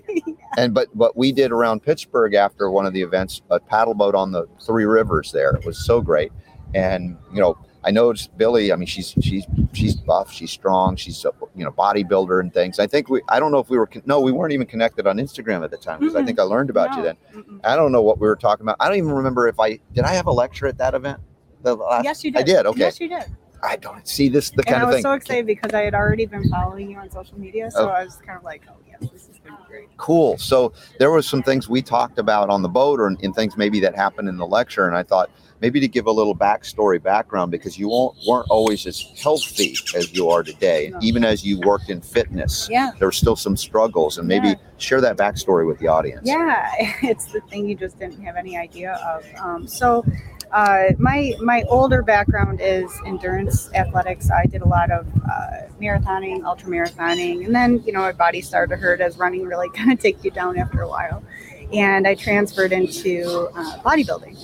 And 0.58 0.74
but 0.74 0.94
what 0.94 1.16
we 1.16 1.32
did 1.32 1.52
around 1.54 1.82
Pittsburgh 1.82 2.34
after 2.34 2.70
one 2.70 2.86
of 2.86 2.92
the 2.92 3.02
events, 3.02 3.42
a 3.50 3.60
paddle 3.60 3.94
boat 3.94 4.16
on 4.16 4.34
the 4.34 4.48
three 4.62 4.84
rivers 4.84 5.32
there. 5.32 5.52
It 5.52 5.66
was 5.66 5.86
so 5.86 6.02
great. 6.02 6.32
And 6.76 7.18
you 7.34 7.40
know, 7.40 7.58
I 7.86 7.92
noticed 7.92 8.38
Billie, 8.38 8.74
I 8.74 8.76
mean 8.76 8.86
she's 8.86 9.16
she's 9.22 9.46
she's 9.72 9.96
buff, 9.96 10.30
she's 10.32 10.52
strong, 10.52 10.98
she's 10.98 11.24
a 11.24 11.32
you 11.56 11.64
know 11.64 11.72
bodybuilder 11.72 12.42
and 12.42 12.54
things. 12.54 12.80
I 12.80 12.88
think 12.88 13.10
we 13.10 13.22
I 13.30 13.40
don't 13.40 13.54
know 13.54 13.60
if 13.60 13.70
we 13.70 13.78
were 13.78 13.90
no, 14.06 14.20
we 14.20 14.34
weren't 14.34 14.52
even 14.52 14.68
connected 14.68 15.08
on 15.08 15.18
Instagram 15.18 15.64
at 15.64 15.72
the 15.72 15.78
time 15.78 16.00
because 16.00 16.18
I 16.18 16.24
think 16.26 16.38
I 16.38 16.44
learned 16.44 16.70
about 16.70 16.98
you 16.98 17.04
then. 17.04 17.18
mm-mm. 17.34 17.62
I 17.64 17.78
don't 17.78 17.94
know 17.94 18.02
what 18.02 18.20
we 18.20 18.28
were 18.28 18.36
talking 18.36 18.66
about. 18.66 18.76
I 18.80 18.90
don't 18.90 18.98
even 18.98 19.12
remember 19.12 19.48
if 19.48 19.58
I 19.58 19.80
did. 19.94 20.04
I 20.04 20.14
have 20.14 20.28
a 20.28 20.34
lecture 20.34 20.68
at 20.68 20.78
that 20.80 20.94
event. 20.94 21.22
The 21.64 21.76
last, 21.76 22.04
Yes, 22.04 22.24
you 22.26 22.32
did. 22.32 22.40
I 22.40 22.44
did. 22.44 22.66
Okay. 22.66 22.80
Yes, 22.80 23.00
you 23.00 23.08
did. 23.08 23.26
I 23.64 23.76
don't 23.76 24.08
see 24.08 24.30
this 24.30 24.50
the 24.50 24.64
kind 24.64 24.68
And 24.68 24.74
kind 24.76 24.84
I 24.84 24.90
of 24.90 24.94
was 24.96 25.02
so 25.04 25.14
excited 25.14 25.46
because 25.46 25.74
I 25.74 25.82
had 25.82 25.94
already 25.94 26.26
been 26.26 26.50
following 26.50 26.90
you 26.92 26.98
on 26.98 27.10
social 27.12 27.40
media, 27.40 27.70
so 27.72 27.90
Oh. 27.90 27.90
I 27.90 28.04
was 28.04 28.16
kind 28.26 28.38
of 28.38 28.44
like, 28.44 28.64
oh 28.70 28.76
yes, 28.88 29.12
this 29.12 29.30
is 29.30 29.40
going 29.44 29.56
to 29.56 29.64
be 29.64 29.68
great. 29.68 29.90
Cool. 29.98 30.38
So 30.38 30.74
there 31.00 31.12
was 31.12 31.28
some 31.28 31.44
things 31.44 31.70
we 31.70 31.82
talked 31.82 32.18
about 32.18 32.50
on 32.50 32.62
the 32.62 32.70
boat, 32.70 33.00
or 33.00 33.08
in 33.08 33.34
things 33.34 33.58
maybe 33.58 33.80
that 33.82 33.96
happened 33.96 34.30
in 34.30 34.38
the 34.38 34.48
lecture, 34.48 34.88
and 34.88 34.96
I 34.96 35.04
thought 35.04 35.30
maybe 35.62 35.80
to 35.80 35.88
give 35.88 36.08
a 36.08 36.12
little 36.12 36.36
backstory, 36.36 37.02
background, 37.02 37.52
because 37.52 37.78
you 37.78 37.90
won't, 37.90 38.18
weren't 38.28 38.48
always 38.50 38.86
as 38.88 39.00
healthy 39.22 39.76
as 39.96 40.12
you 40.12 40.30
are 40.30 40.44
today, 40.44 40.90
No. 40.92 41.00
even 41.02 41.24
as 41.24 41.46
you 41.46 41.60
worked 41.60 41.90
in 41.90 42.02
fitness. 42.02 42.68
Yeah. 42.70 42.92
There 42.98 43.08
were 43.08 43.12
still 43.12 43.36
some 43.36 43.56
struggles, 43.56 44.18
and 44.18 44.28
maybe 44.28 44.50
Yeah. 44.50 44.56
share 44.78 45.02
that 45.02 45.18
backstory 45.18 45.66
with 45.68 45.80
the 45.80 45.88
audience. 45.88 46.22
Yeah, 46.28 46.68
it's 47.04 47.26
the 47.28 47.42
thing 47.42 47.68
you 47.70 47.76
just 47.76 48.00
didn't 48.00 48.22
have 48.24 48.36
any 48.36 48.58
idea 48.58 48.94
of. 49.06 49.24
Um, 49.40 49.68
so, 49.68 50.04
uh, 50.52 50.90
my 50.98 51.34
my 51.40 51.64
older 51.70 52.02
background 52.02 52.60
is 52.62 52.92
endurance 53.06 53.70
athletics. 53.74 54.30
I 54.30 54.46
did 54.48 54.62
a 54.64 54.68
lot 54.68 54.92
of 54.92 55.08
uh, 55.24 55.68
marathoning, 55.80 56.44
ultra 56.44 56.70
marathoning, 56.70 57.46
and 57.46 57.56
then 57.56 57.82
you 57.86 57.94
know 57.94 58.02
my 58.02 58.12
body 58.12 58.42
started 58.42 58.76
to 58.76 58.82
hurt 58.82 59.00
as 59.00 59.18
running 59.18 59.46
really 59.46 59.70
kind 59.74 59.94
of 59.94 60.00
take 60.00 60.22
you 60.26 60.32
down 60.32 60.58
after 60.58 60.82
a 60.82 60.90
while. 60.90 61.24
And 61.72 62.06
I 62.06 62.16
transferred 62.16 62.74
into 62.74 63.50
uh, 63.56 63.78
bodybuilding, 63.80 64.36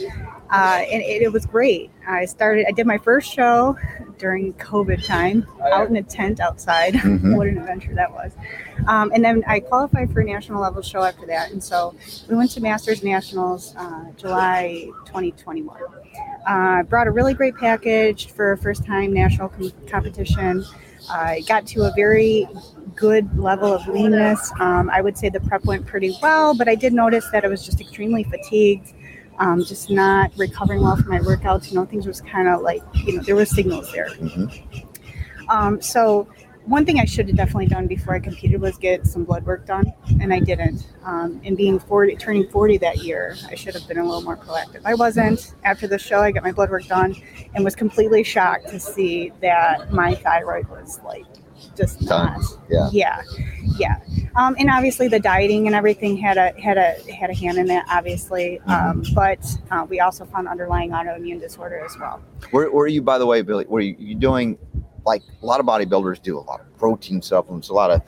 uh, 0.52 0.82
and 0.92 1.02
it, 1.02 1.22
it 1.24 1.32
was 1.34 1.46
great. 1.46 1.92
I 2.08 2.26
started. 2.26 2.66
I 2.68 2.72
did 2.72 2.88
my 2.88 2.98
first 2.98 3.32
show 3.32 3.78
during 4.18 4.54
COVID 4.54 5.06
time, 5.06 5.46
out 5.72 5.90
in 5.90 5.96
a 5.98 6.04
tent 6.04 6.40
outside. 6.40 6.94
Mhm. 7.08 7.36
what 7.38 7.48
an 7.48 7.58
adventure 7.58 7.94
that 7.96 8.12
was! 8.12 8.32
Um, 8.88 9.12
and 9.14 9.24
then 9.24 9.44
I 9.48 9.60
qualified 9.60 10.12
for 10.12 10.22
a 10.22 10.26
national 10.26 10.62
level 10.62 10.82
show 10.82 11.04
after 11.04 11.26
that, 11.28 11.52
and 11.52 11.64
so 11.64 11.94
we 12.30 12.36
went 12.36 12.52
to 12.52 12.62
Masters 12.62 13.04
Nationals 13.04 13.76
uh, 13.78 14.06
July 14.18 14.86
2021. 15.06 15.78
Uh, 16.48 16.84
brought 16.84 17.08
a 17.08 17.12
really 17.12 17.34
great 17.34 17.56
package 17.58 18.32
for 18.32 18.54
a 18.54 18.58
first 18.58 18.86
time 18.86 19.14
national 19.14 19.50
com- 19.50 19.72
competition. 19.88 20.64
I 21.10 21.42
got 21.48 21.66
to 21.68 21.84
a 21.84 21.92
very 21.96 22.48
good 22.96 23.38
level 23.38 23.72
of 23.74 23.88
leanness. 23.88 24.52
Um, 24.60 24.90
I 24.90 25.02
would 25.02 25.18
say 25.18 25.30
the 25.30 25.40
prep 25.40 25.64
went 25.66 25.86
pretty 25.86 26.18
well, 26.22 26.56
but 26.56 26.68
I 26.68 26.76
did 26.76 26.92
notice 26.94 27.30
that 27.32 27.46
I 27.46 27.48
was 27.48 27.64
just 27.66 27.80
extremely 27.80 28.24
fatigued, 28.24 28.94
um, 29.40 29.64
just 29.64 29.90
not 29.90 30.32
recovering 30.38 30.82
well 30.82 30.96
from 30.96 31.10
my 31.10 31.20
workouts. 31.20 31.70
You 31.70 31.76
know, 31.76 31.86
things 31.86 32.08
was 32.08 32.22
kind 32.22 32.48
of 32.48 32.62
like, 32.62 32.82
you 32.94 33.18
know, 33.18 33.24
there 33.24 33.36
were 33.36 33.46
signals 33.46 33.92
there. 33.92 34.10
Mhm. 34.10 34.86
Um, 35.50 35.82
so 35.82 36.28
one 36.66 36.86
thing 36.86 37.00
I 37.00 37.06
should 37.06 37.28
have 37.28 37.38
definitely 37.38 37.68
done 37.68 37.88
before 37.88 38.14
I 38.14 38.20
competed 38.20 38.60
was 38.60 38.78
get 38.78 39.08
some 39.08 39.24
blood 39.24 39.46
work 39.46 39.66
done, 39.66 39.94
and 40.20 40.34
I 40.34 40.40
didn't. 40.40 40.86
Um, 41.06 41.40
and 41.46 41.56
being 41.56 41.80
40, 41.80 42.18
turning 42.18 42.50
40 42.50 42.78
that 42.80 42.98
year, 42.98 43.38
I 43.50 43.56
should 43.56 43.74
have 43.74 43.88
been 43.88 44.00
a 44.00 44.04
little 44.04 44.22
more 44.22 44.36
proactive. 44.36 44.82
I 44.84 44.94
wasn't. 44.94 45.56
After 45.64 45.88
the 45.88 45.98
show, 45.98 46.20
I 46.20 46.32
got 46.32 46.44
my 46.44 46.52
blood 46.52 46.70
work 46.70 46.86
done, 46.86 47.16
and 47.56 47.64
was 47.64 47.76
completely 47.76 48.22
shocked 48.24 48.68
to 48.70 48.82
see 48.82 49.32
that 49.42 49.94
my 49.94 50.14
thyroid 50.16 50.68
was 50.68 51.00
like 51.06 51.26
just 51.76 52.02
Done. 52.02 52.34
not. 52.34 52.42
Yeah. 52.70 52.90
Yeah, 52.92 53.22
yeah. 53.78 54.00
Um, 54.36 54.56
and 54.60 54.70
obviously 54.70 55.08
the 55.08 55.20
dieting 55.20 55.68
and 55.68 55.76
everything 55.76 56.18
had 56.18 56.38
a 56.38 56.60
had 56.60 56.78
a 56.78 56.96
had 57.14 57.30
a 57.30 57.34
hand 57.34 57.58
in 57.58 57.66
that, 57.68 57.86
obviously. 57.90 58.60
Um, 58.62 59.04
but 59.14 59.46
uh, 59.72 59.86
we 59.90 60.00
also 60.00 60.26
found 60.26 60.48
underlying 60.48 60.92
autoimmune 60.92 61.40
disorder 61.40 61.80
as 61.84 61.98
well. 62.00 62.22
Were, 62.52 62.70
were 62.72 62.88
you, 62.88 63.02
by 63.02 63.18
the 63.18 63.26
way, 63.26 63.42
Billie? 63.42 63.66
Were 63.68 63.82
you, 63.82 63.96
you 63.98 64.16
doing 64.16 64.58
like 65.06 65.24
a 65.42 65.46
lot 65.46 65.60
of 65.60 65.66
bodybuilders 65.66 66.22
do 66.22 66.38
a 66.38 66.42
lot 66.42 66.60
of 66.60 66.78
protein 66.78 67.22
supplements, 67.22 67.70
a 67.70 67.74
lot 67.74 67.92
of 67.92 68.02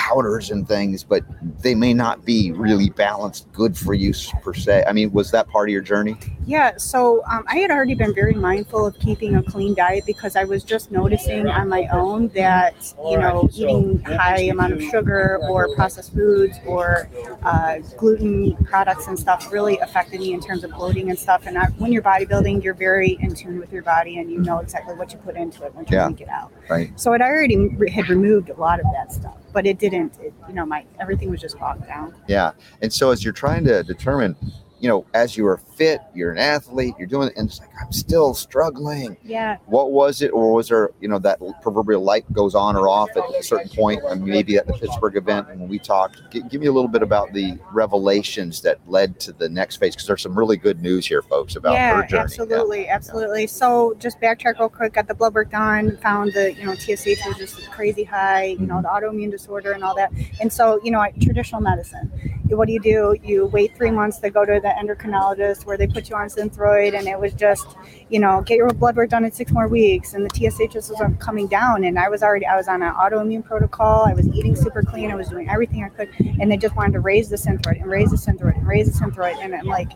powders 0.00 0.50
and 0.50 0.66
things, 0.66 1.04
but 1.04 1.22
they 1.62 1.74
may 1.74 1.92
not 1.92 2.24
be 2.24 2.52
really 2.52 2.88
balanced, 2.88 3.52
good 3.52 3.76
for 3.76 3.92
you 3.92 4.14
per 4.42 4.54
se. 4.54 4.82
I 4.88 4.92
mean, 4.92 5.12
was 5.12 5.30
that 5.32 5.46
part 5.48 5.68
of 5.68 5.72
your 5.72 5.82
journey? 5.82 6.16
Yeah, 6.46 6.78
so 6.78 7.22
um, 7.30 7.44
I 7.46 7.58
had 7.58 7.70
already 7.70 7.94
been 7.94 8.14
very 8.14 8.34
mindful 8.34 8.86
of 8.86 8.98
keeping 8.98 9.36
a 9.36 9.42
clean 9.42 9.74
diet 9.74 10.06
because 10.06 10.36
I 10.36 10.44
was 10.44 10.64
just 10.64 10.90
noticing 10.90 11.46
on 11.48 11.68
my 11.68 11.86
own 11.92 12.28
that 12.28 12.74
you 13.10 13.18
know 13.18 13.48
eating 13.52 14.00
high 14.00 14.40
amount 14.44 14.72
of 14.72 14.82
sugar 14.82 15.38
or 15.48 15.72
processed 15.76 16.14
foods 16.14 16.58
or 16.66 17.08
uh, 17.42 17.78
gluten 17.98 18.56
products 18.64 19.06
and 19.06 19.18
stuff 19.18 19.52
really 19.52 19.76
affected 19.78 20.20
me 20.20 20.32
in 20.32 20.40
terms 20.40 20.64
of 20.64 20.70
bloating 20.70 21.10
and 21.10 21.18
stuff. 21.18 21.46
And 21.46 21.58
I, 21.58 21.66
when 21.78 21.92
you're 21.92 22.02
bodybuilding, 22.02 22.64
you're 22.64 22.74
very 22.74 23.18
in 23.20 23.34
tune 23.34 23.60
with 23.60 23.70
your 23.70 23.82
body 23.82 24.18
and 24.18 24.30
you 24.30 24.38
know 24.40 24.60
exactly 24.60 24.94
what 24.94 25.12
you 25.12 25.18
put 25.18 25.36
into 25.36 25.64
it 25.64 25.74
when 25.74 25.84
you 25.86 25.96
Yeah. 25.96 26.08
take 26.08 26.22
it 26.22 26.28
out. 26.28 26.50
Right. 26.70 26.90
So 26.98 27.12
I 27.12 27.18
already 27.20 27.68
had 27.90 28.08
removed 28.08 28.48
a 28.48 28.54
lot 28.54 28.80
of 28.80 28.86
that 28.94 29.12
stuff, 29.12 29.36
but 29.52 29.66
it 29.66 29.78
didn't. 29.78 30.18
It, 30.20 30.32
you 30.48 30.54
know, 30.54 30.66
my 30.66 30.84
everything 30.98 31.30
was 31.30 31.40
just 31.40 31.58
bogged 31.58 31.86
down. 31.86 32.14
Yeah. 32.28 32.52
And 32.82 32.92
so 32.92 33.10
as 33.10 33.24
you're 33.24 33.32
trying 33.32 33.64
to 33.64 33.82
determine, 33.82 34.36
you 34.80 34.88
know, 34.88 35.04
as 35.14 35.36
you 35.36 35.46
are 35.46 35.58
fit, 35.58 36.00
you're 36.14 36.32
an 36.32 36.38
athlete, 36.38 36.94
you're 36.98 37.06
doing 37.06 37.28
it, 37.28 37.34
and 37.36 37.48
it's 37.48 37.60
like, 37.60 37.68
I'm 37.80 37.92
still 37.92 38.32
struggling. 38.34 39.16
Yeah. 39.22 39.58
What 39.66 39.92
was 39.92 40.22
it, 40.22 40.28
or 40.28 40.52
was 40.54 40.68
there, 40.68 40.90
you 41.00 41.08
know, 41.08 41.18
that 41.18 41.38
proverbial 41.62 42.02
light 42.02 42.30
goes 42.32 42.54
on 42.54 42.76
or 42.76 42.88
off 42.88 43.10
at 43.16 43.22
a 43.38 43.42
certain 43.42 43.68
point? 43.68 44.02
I 44.08 44.14
maybe 44.14 44.56
at 44.56 44.66
the 44.66 44.72
Pittsburgh 44.72 45.16
event, 45.16 45.48
when 45.48 45.68
we 45.68 45.78
talked, 45.78 46.22
G- 46.30 46.42
give 46.48 46.60
me 46.62 46.66
a 46.66 46.72
little 46.72 46.88
bit 46.88 47.02
about 47.02 47.32
the 47.34 47.58
revelations 47.72 48.62
that 48.62 48.78
led 48.86 49.20
to 49.20 49.32
the 49.32 49.48
next 49.48 49.76
phase, 49.76 49.94
because 49.94 50.06
there's 50.06 50.22
some 50.22 50.38
really 50.38 50.56
good 50.56 50.80
news 50.80 51.06
here, 51.06 51.22
folks, 51.22 51.56
about 51.56 51.72
yeah, 51.74 51.96
her 52.00 52.06
journey. 52.06 52.22
absolutely, 52.22 52.88
absolutely. 52.88 53.46
So 53.46 53.94
just 53.98 54.20
backtrack 54.20 54.58
real 54.58 54.68
quick. 54.68 54.94
Got 54.94 55.08
the 55.08 55.14
blood 55.14 55.34
work 55.34 55.50
done. 55.50 55.96
Found 55.98 56.32
the 56.32 56.54
you 56.54 56.64
know 56.64 56.74
TSH 56.74 57.26
was 57.26 57.36
just 57.36 57.70
crazy 57.70 58.04
high. 58.04 58.44
You 58.44 58.56
Mm-hmm. 58.60 58.66
know 58.66 58.82
the 58.82 58.88
autoimmune 58.88 59.30
disorder 59.30 59.72
and 59.72 59.82
all 59.84 59.94
that. 59.96 60.12
And 60.40 60.52
so 60.52 60.80
you 60.82 60.90
know 60.90 61.04
traditional 61.20 61.60
medicine. 61.60 62.10
What 62.56 62.66
do 62.66 62.72
you 62.72 62.80
do? 62.80 63.16
You 63.22 63.46
wait 63.46 63.76
three 63.76 63.90
months 63.90 64.18
to 64.18 64.30
go 64.30 64.44
to 64.44 64.60
the 64.60 64.68
endocrinologist 64.68 65.64
where 65.64 65.76
they 65.76 65.86
put 65.86 66.10
you 66.10 66.16
on 66.16 66.28
Synthroid, 66.28 66.98
and 66.98 67.06
it 67.06 67.18
was 67.18 67.32
just 67.32 67.76
you 68.08 68.18
know 68.18 68.42
get 68.42 68.56
your 68.56 68.70
blood 68.70 68.96
work 68.96 69.10
done 69.10 69.24
in 69.24 69.32
six 69.32 69.52
more 69.52 69.68
weeks, 69.68 70.14
and 70.14 70.24
the 70.24 70.30
TSH 70.34 70.74
was 70.74 70.92
coming 71.18 71.46
down. 71.46 71.84
And 71.84 71.98
I 71.98 72.08
was 72.08 72.22
already 72.22 72.46
I 72.46 72.56
was 72.56 72.68
on 72.68 72.82
an 72.82 72.92
autoimmune 72.94 73.44
protocol. 73.44 74.04
I 74.04 74.14
was 74.14 74.28
eating 74.28 74.56
super 74.56 74.82
clean. 74.82 75.10
I 75.10 75.14
was 75.14 75.28
doing 75.28 75.48
everything 75.48 75.84
I 75.84 75.88
could, 75.88 76.10
and 76.40 76.50
they 76.50 76.56
just 76.56 76.76
wanted 76.76 76.92
to 76.94 77.00
raise 77.00 77.28
the 77.28 77.36
Synthroid 77.36 77.80
and 77.80 77.90
raise 77.90 78.10
the 78.10 78.16
Synthroid 78.16 78.56
and 78.56 78.66
raise 78.66 78.92
the 78.92 79.04
Synthroid, 79.04 79.42
and 79.42 79.54
I'm 79.54 79.66
like. 79.66 79.92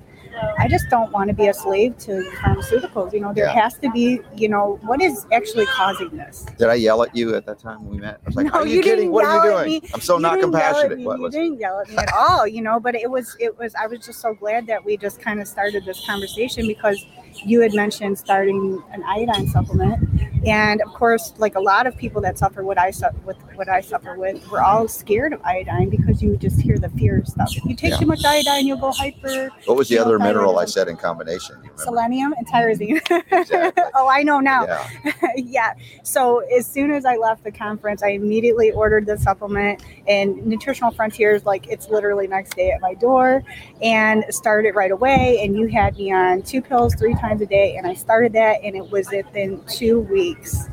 I 0.59 0.69
just 0.69 0.89
don't 0.91 1.11
want 1.13 1.29
to 1.29 1.35
be 1.35 1.49
a 1.49 1.55
slave 1.55 1.97
to 1.99 2.23
pharmaceuticals. 2.43 3.13
You 3.13 3.21
know, 3.21 3.33
there 3.33 3.47
Yeah. 3.47 3.53
has 3.63 3.75
to 3.79 3.91
be, 3.91 4.21
you 4.37 4.49
know, 4.49 4.79
what 4.83 5.01
is 5.03 5.27
actually 5.33 5.67
causing 5.67 6.11
this? 6.11 6.47
Did 6.59 6.69
I 6.69 6.75
yell 6.75 7.03
at 7.03 7.15
you 7.15 7.35
at 7.35 7.47
that 7.47 7.59
time 7.59 7.83
when 7.85 7.91
we 7.97 7.99
met? 8.01 8.21
I 8.25 8.27
was 8.27 8.37
like, 8.37 8.47
No, 8.47 8.53
"Are 8.53 8.67
you, 8.67 8.77
you 8.77 8.83
kidding? 8.83 9.11
What 9.11 9.25
are 9.25 9.45
you 9.47 9.53
doing?" 9.81 9.91
I'm 9.95 10.01
so 10.01 10.17
You 10.17 10.23
not 10.23 10.37
didn't 10.37 10.53
yell 10.53 10.61
at 10.63 10.67
compassionate. 10.73 10.99
me. 10.99 11.07
What 11.07 11.17
You 11.19 11.23
was 11.25 11.35
it? 11.35 11.39
didn't 11.39 11.61
yell 11.61 11.81
at 11.81 11.89
me 11.91 11.97
at 11.97 12.13
all. 12.17 12.47
you 12.47 12.63
know. 12.63 12.81
But 12.81 12.95
it 12.95 13.11
was 13.11 13.37
it 13.41 13.59
was 13.59 13.75
I 13.75 13.87
was 13.87 14.01
just 14.01 14.21
so 14.21 14.35
glad 14.35 14.67
that 14.67 14.85
we 14.85 14.97
just 14.97 15.21
kind 15.21 15.41
of 15.41 15.47
started 15.49 15.85
this 15.85 16.05
conversation 16.07 16.67
because 16.67 17.05
you 17.45 17.61
had 17.61 17.75
mentioned 17.75 18.19
starting 18.19 18.83
an 18.93 19.03
iodine 19.05 19.49
supplement, 19.49 20.09
and 20.47 20.83
of 20.83 20.93
course, 20.93 21.33
like 21.39 21.55
a 21.55 21.61
lot 21.61 21.87
of 21.87 21.97
people 21.97 22.21
that 22.23 22.39
suffer 22.39 22.63
what 22.63 22.79
I 22.79 22.91
suffer 22.91 23.17
with 23.25 23.37
what 23.55 23.69
I 23.69 23.81
suffer 23.81 24.17
with, 24.19 24.47
we're 24.51 24.61
all 24.61 24.89
scared 24.89 25.33
of 25.33 25.41
iodine 25.43 25.89
because 25.89 26.23
you 26.23 26.37
just 26.37 26.61
hear 26.61 26.77
the 26.79 26.89
fear 26.91 27.23
stuff. 27.25 27.49
If 27.57 27.65
you 27.65 27.75
take 27.75 27.93
Yeah. 27.93 27.99
too 27.99 28.07
much 28.07 28.25
iodine, 28.25 28.67
you'll 28.67 28.79
go 28.79 28.93
hyper. 28.93 29.51
What 29.65 29.77
was 29.77 29.89
the 29.89 29.99
other 29.99 30.19
mineral 30.19 30.59
I 30.59 30.65
said 30.67 30.89
in 30.89 30.97
combination? 30.97 31.57
Selenium 31.77 32.35
and 32.37 32.47
tyrosine. 32.47 33.01
Exactly. 33.45 33.83
oh, 33.95 34.09
I 34.09 34.23
know 34.23 34.41
now. 34.41 34.65
Yeah. 34.67 35.13
yeah. 35.37 35.75
So 36.03 36.41
as 36.57 36.67
soon 36.67 36.91
as 36.93 37.05
I 37.05 37.17
left 37.17 37.43
the 37.45 37.51
conference, 37.53 38.03
I 38.03 38.09
immediately 38.11 38.71
ordered 38.71 39.07
the 39.07 39.17
supplement 39.19 39.83
and 40.07 40.45
Nutritional 40.47 40.91
Frontiers, 40.93 41.45
like 41.45 41.67
it's 41.69 41.89
literally 41.89 42.27
next 42.27 42.55
day 42.57 42.71
at 42.71 42.81
my 42.81 42.95
door 42.95 43.43
and 43.83 44.25
started 44.31 44.75
right 44.75 44.91
away. 44.91 45.41
And 45.43 45.57
you 45.57 45.67
had 45.69 45.97
me 45.97 46.13
on 46.13 46.43
two 46.43 46.61
pills 46.63 46.95
three 46.95 47.15
times 47.15 47.24
a 47.33 47.47
day. 47.47 47.77
And 47.77 47.87
I 47.87 47.95
started 47.95 48.33
that 48.35 48.63
and 48.63 48.77
it 48.77 48.91
was 48.91 49.09
within 49.11 49.63
two 49.67 50.01
weeks, 50.01 50.69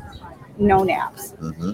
no 0.58 0.82
naps. 0.82 1.32
hmm 1.32 1.72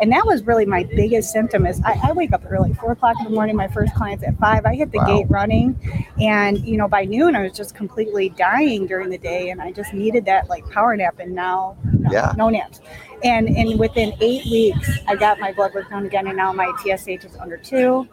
And 0.00 0.10
that 0.12 0.26
was 0.26 0.42
really 0.44 0.66
my 0.66 0.82
biggest 0.84 1.32
symptom 1.32 1.64
is 1.66 1.80
I, 1.84 1.98
I 2.02 2.12
wake 2.12 2.32
up 2.32 2.42
early, 2.48 2.72
four 2.74 2.92
o'clock 2.92 3.16
in 3.18 3.24
the 3.24 3.30
morning. 3.30 3.54
My 3.56 3.68
first 3.68 3.94
client's 3.94 4.24
at 4.24 4.36
five. 4.38 4.64
I 4.66 4.74
hit 4.74 4.90
the 4.90 4.98
Wow. 4.98 5.06
gate 5.06 5.26
running, 5.30 5.76
and 6.20 6.58
you 6.58 6.76
know 6.76 6.88
by 6.88 7.04
noon 7.04 7.36
I 7.36 7.42
was 7.42 7.52
just 7.52 7.74
completely 7.74 8.30
dying 8.30 8.86
during 8.86 9.10
the 9.10 9.18
day, 9.18 9.50
and 9.50 9.62
I 9.62 9.70
just 9.70 9.92
needed 9.94 10.24
that 10.24 10.48
like 10.48 10.68
power 10.70 10.96
nap. 10.96 11.20
And 11.20 11.34
now, 11.34 11.76
no, 11.84 12.10
Yeah. 12.10 12.32
no 12.36 12.48
naps. 12.48 12.80
And 13.22 13.48
and 13.48 13.78
within 13.78 14.12
eight 14.20 14.44
weeks, 14.46 14.90
I 15.06 15.14
got 15.14 15.38
my 15.38 15.52
blood 15.52 15.72
work 15.72 15.88
done 15.88 16.04
again, 16.06 16.26
and 16.26 16.36
now 16.36 16.52
my 16.52 16.72
TSH 16.82 17.24
is 17.24 17.36
under 17.36 17.56
two. 17.56 18.08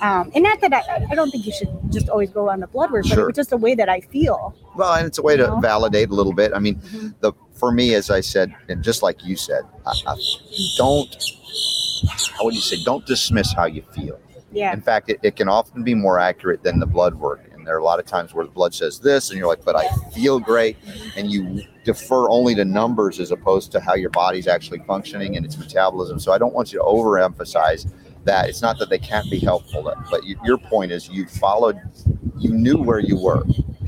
Um, 0.00 0.30
and 0.34 0.42
not 0.42 0.60
that 0.60 0.72
I, 0.74 1.06
I 1.10 1.14
don't 1.14 1.30
think 1.30 1.46
you 1.46 1.52
should 1.52 1.68
just 1.90 2.08
always 2.08 2.30
go 2.30 2.48
on 2.50 2.60
the 2.60 2.66
blood 2.66 2.90
work, 2.90 3.04
but 3.04 3.12
Sure. 3.14 3.22
it 3.24 3.26
was 3.28 3.36
just 3.36 3.52
a 3.52 3.56
way 3.56 3.74
that 3.76 3.88
I 3.88 4.00
feel. 4.00 4.54
Well, 4.76 4.92
and 4.94 5.06
it's 5.06 5.18
a 5.18 5.22
way 5.22 5.36
to 5.36 5.46
know? 5.46 5.60
validate 5.60 6.10
a 6.10 6.14
little 6.14 6.32
bit. 6.32 6.52
I 6.54 6.58
mean, 6.58 6.76
Mhm. 6.76 7.14
the 7.20 7.32
for 7.54 7.70
me, 7.70 7.94
as 7.94 8.10
I 8.10 8.20
said, 8.20 8.52
and 8.68 8.82
just 8.82 9.02
like 9.02 9.24
you 9.24 9.36
said, 9.36 9.62
I, 9.86 9.92
I 10.06 10.16
don't. 10.76 11.16
How 12.36 12.44
would 12.44 12.54
you 12.54 12.60
say? 12.60 12.82
Don't 12.84 13.06
dismiss 13.06 13.52
how 13.52 13.66
you 13.66 13.82
feel. 13.92 14.18
Yeah. 14.52 14.72
In 14.72 14.80
fact, 14.80 15.10
it, 15.10 15.20
it 15.22 15.36
can 15.36 15.48
often 15.48 15.82
be 15.84 15.94
more 15.94 16.18
accurate 16.18 16.62
than 16.62 16.78
the 16.80 16.86
blood 16.86 17.14
work. 17.14 17.40
And 17.52 17.66
there 17.66 17.74
are 17.74 17.78
a 17.78 17.84
lot 17.84 17.98
of 17.98 18.06
times 18.06 18.34
where 18.34 18.44
the 18.44 18.50
blood 18.50 18.74
says 18.74 18.98
this, 19.00 19.30
and 19.30 19.38
you're 19.38 19.48
like, 19.48 19.64
but 19.64 19.74
I 19.76 19.88
feel 20.12 20.38
great. 20.38 20.76
And 21.16 21.30
you 21.30 21.62
defer 21.84 22.28
only 22.28 22.54
to 22.56 22.64
numbers 22.64 23.20
as 23.20 23.30
opposed 23.30 23.72
to 23.72 23.80
how 23.80 23.94
your 23.94 24.10
body's 24.10 24.46
actually 24.46 24.80
functioning 24.80 25.36
and 25.36 25.44
its 25.46 25.56
metabolism. 25.56 26.18
So 26.20 26.32
I 26.32 26.38
don't 26.38 26.52
want 26.54 26.72
you 26.72 26.78
to 26.80 26.84
overemphasize 26.84 27.90
that. 28.24 28.48
It's 28.48 28.62
not 28.62 28.78
that 28.78 28.88
they 28.90 28.98
can't 28.98 29.30
be 29.30 29.38
helpful, 29.38 29.92
but 30.10 30.24
you, 30.24 30.38
your 30.44 30.58
point 30.58 30.92
is 30.92 31.08
you 31.08 31.26
followed, 31.26 31.80
you 32.38 32.52
knew 32.52 32.78
where 32.78 32.98
you 33.00 33.16
were. 33.16 33.44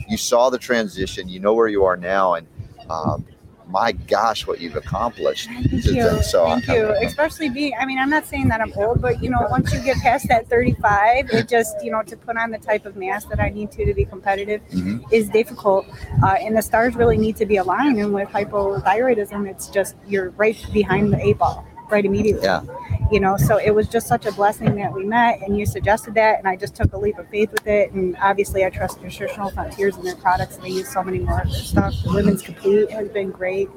You 0.09 0.17
saw 0.17 0.51
the 0.51 0.59
transition, 0.59 1.29
you 1.29 1.41
know 1.41 1.55
where 1.55 1.69
you 1.69 1.85
are 1.85 1.97
now. 1.97 2.35
And 2.35 2.47
um, 2.89 3.27
my 3.69 3.91
gosh, 3.91 4.47
what 4.47 4.61
you've 4.61 4.77
accomplished. 4.77 5.49
Thank 5.49 5.73
you. 5.73 6.23
so 6.23 6.47
Thank 6.47 6.69
you. 6.69 6.91
Especially 7.03 7.49
being, 7.49 7.73
I 7.81 7.85
mean, 7.85 7.99
I'm 7.99 8.09
not 8.11 8.25
saying 8.25 8.47
that 8.49 8.61
I'm 8.61 8.73
old, 8.77 9.03
but 9.03 9.21
you 9.21 9.29
know, 9.29 9.45
once 9.51 9.73
you 9.75 9.81
get 9.81 9.97
past 9.99 10.29
that 10.29 10.49
35, 10.49 11.31
it 11.31 11.49
just, 11.49 11.75
you 11.85 11.91
know, 11.91 12.03
to 12.03 12.17
put 12.17 12.37
on 12.37 12.53
the 12.53 12.59
type 12.59 12.87
of 12.87 12.95
mass 12.97 13.25
that 13.25 13.41
I 13.41 13.49
need 13.49 13.73
to 13.73 13.85
to 13.85 13.93
be 13.93 14.05
competitive 14.05 14.61
Mhm. 14.71 15.03
is 15.13 15.29
difficult. 15.29 15.85
Uh, 16.23 16.37
and 16.41 16.57
the 16.57 16.63
stars 16.63 16.95
really 16.95 17.19
need 17.19 17.35
to 17.37 17.47
be 17.47 17.57
aligned. 17.57 17.99
And 17.99 18.15
with 18.15 18.29
hypothyroidism, 18.29 19.49
it's 19.51 19.67
just, 19.69 19.97
you're 20.07 20.31
right 20.31 20.57
behind 20.73 21.13
the 21.13 21.21
eight 21.21 21.39
ball, 21.39 21.67
right 21.91 22.05
immediately. 22.05 22.45
Yeah. 22.45 22.63
You 23.13 23.21
know, 23.21 23.37
so 23.37 23.59
it 23.59 23.71
was 23.71 23.89
just 23.89 24.09
such 24.09 24.27
a 24.27 24.33
blessing 24.33 24.75
that 24.77 24.93
we 24.93 25.05
met 25.05 25.41
and 25.43 25.57
you 25.57 25.65
suggested 25.65 26.15
that. 26.15 26.39
And 26.39 26.49
I 26.49 26.57
just 26.57 26.75
took 26.75 26.93
a 26.93 26.99
leap 26.99 27.19
of 27.19 27.29
faith 27.29 27.53
with 27.53 27.67
it. 27.67 27.93
And 27.93 28.17
obviously, 28.17 28.65
I 28.65 28.71
trust 28.71 29.01
Nutritional 29.01 29.51
Frontiers 29.51 29.97
and 29.97 30.05
their 30.05 30.17
products. 30.17 30.57
And 30.57 30.65
they 30.65 30.71
use 30.71 30.93
so 30.93 31.03
many 31.03 31.21
more 31.21 31.41
of 31.41 31.51
their 31.51 31.63
stuff. 31.63 31.95
The 32.03 32.13
Women's 32.13 32.43
Complete 32.43 32.91
has 32.91 33.09
been 33.09 33.31
great. 33.31 33.69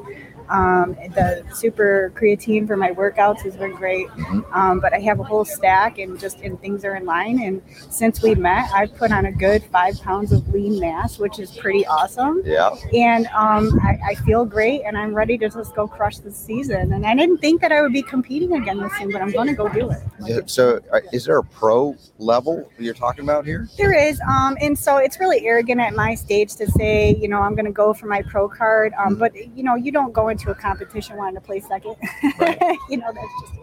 Um, 0.50 0.96
the 1.16 1.44
super 1.54 2.12
creatine 2.16 2.66
for 2.68 2.76
my 2.76 2.92
workouts 2.92 3.42
has 3.42 3.56
been 3.56 3.76
great. 3.76 4.08
Mhm. 4.10 4.44
Um, 4.56 4.80
but 4.80 4.94
I 4.94 5.00
have 5.00 5.20
a 5.20 5.24
whole 5.24 5.46
stack 5.46 6.00
and 6.00 6.20
just 6.20 6.40
and 6.42 6.60
things 6.60 6.84
are 6.84 6.96
in 6.96 7.06
line. 7.06 7.42
And 7.42 7.62
since 7.90 8.22
we 8.24 8.36
met, 8.36 8.70
I've 8.74 8.96
put 8.96 9.12
on 9.12 9.26
a 9.28 9.32
good 9.32 9.64
five 9.66 10.00
pounds 10.02 10.32
of 10.32 10.48
lean 10.54 10.80
mass, 10.80 11.20
which 11.20 11.40
is 11.40 11.52
pretty 11.56 11.86
awesome. 11.88 12.42
Yeah. 12.46 12.72
And 12.94 13.28
um, 13.28 13.80
I, 13.84 13.98
I 14.12 14.16
feel 14.16 14.46
great 14.46 14.84
and 14.86 14.98
I'm 14.98 15.14
ready 15.14 15.38
to 15.38 15.50
just 15.50 15.76
go 15.76 15.88
crush 15.88 16.18
the 16.18 16.32
season. 16.32 16.94
And 16.94 17.06
I 17.06 17.16
didn't 17.16 17.38
think 17.40 17.62
that 17.62 17.72
I 17.72 17.82
would 17.82 17.94
be 17.94 18.02
competing 18.02 18.54
again 18.54 18.80
this 18.80 18.92
season, 18.94 19.12
but 19.12 19.22
I'm 19.22 19.32
going 19.32 19.48
to 19.48 19.54
go 19.54 19.68
do 19.70 19.90
it. 19.92 20.00
Like, 20.20 20.50
So, 20.50 20.80
uh, 20.92 21.00
is 21.12 21.26
there 21.26 21.38
a 21.38 21.44
pro 21.44 21.96
level 22.18 22.70
you're 22.80 22.94
talking 22.94 23.24
about 23.24 23.46
here? 23.46 23.68
There 23.78 23.94
is, 23.94 24.20
um, 24.30 24.58
and 24.62 24.78
so 24.78 24.98
it's 24.98 25.20
really 25.20 25.46
arrogant 25.46 25.80
at 25.82 25.94
my 25.94 26.16
stage 26.16 26.56
to 26.56 26.70
say, 26.72 27.16
you 27.16 27.28
know, 27.28 27.42
I'm 27.42 27.54
going 27.56 27.66
to 27.66 27.72
go 27.72 27.94
for 27.94 28.08
my 28.08 28.22
pro 28.24 28.48
card. 28.48 28.94
Um, 28.98 29.16
Mhm. 29.16 29.20
but 29.20 29.36
you 29.58 29.64
know, 29.64 29.76
you 29.76 29.92
don't 29.92 30.14
go 30.14 30.30
into 30.30 30.39
a 30.48 30.56
competition 30.56 31.18
wanting 31.18 31.36
to 31.36 31.42
play 31.42 31.60
second. 31.60 31.96
Right. 32.40 32.60
you 32.90 32.98
know, 32.98 33.12
that's 33.14 33.28
just. 33.42 33.54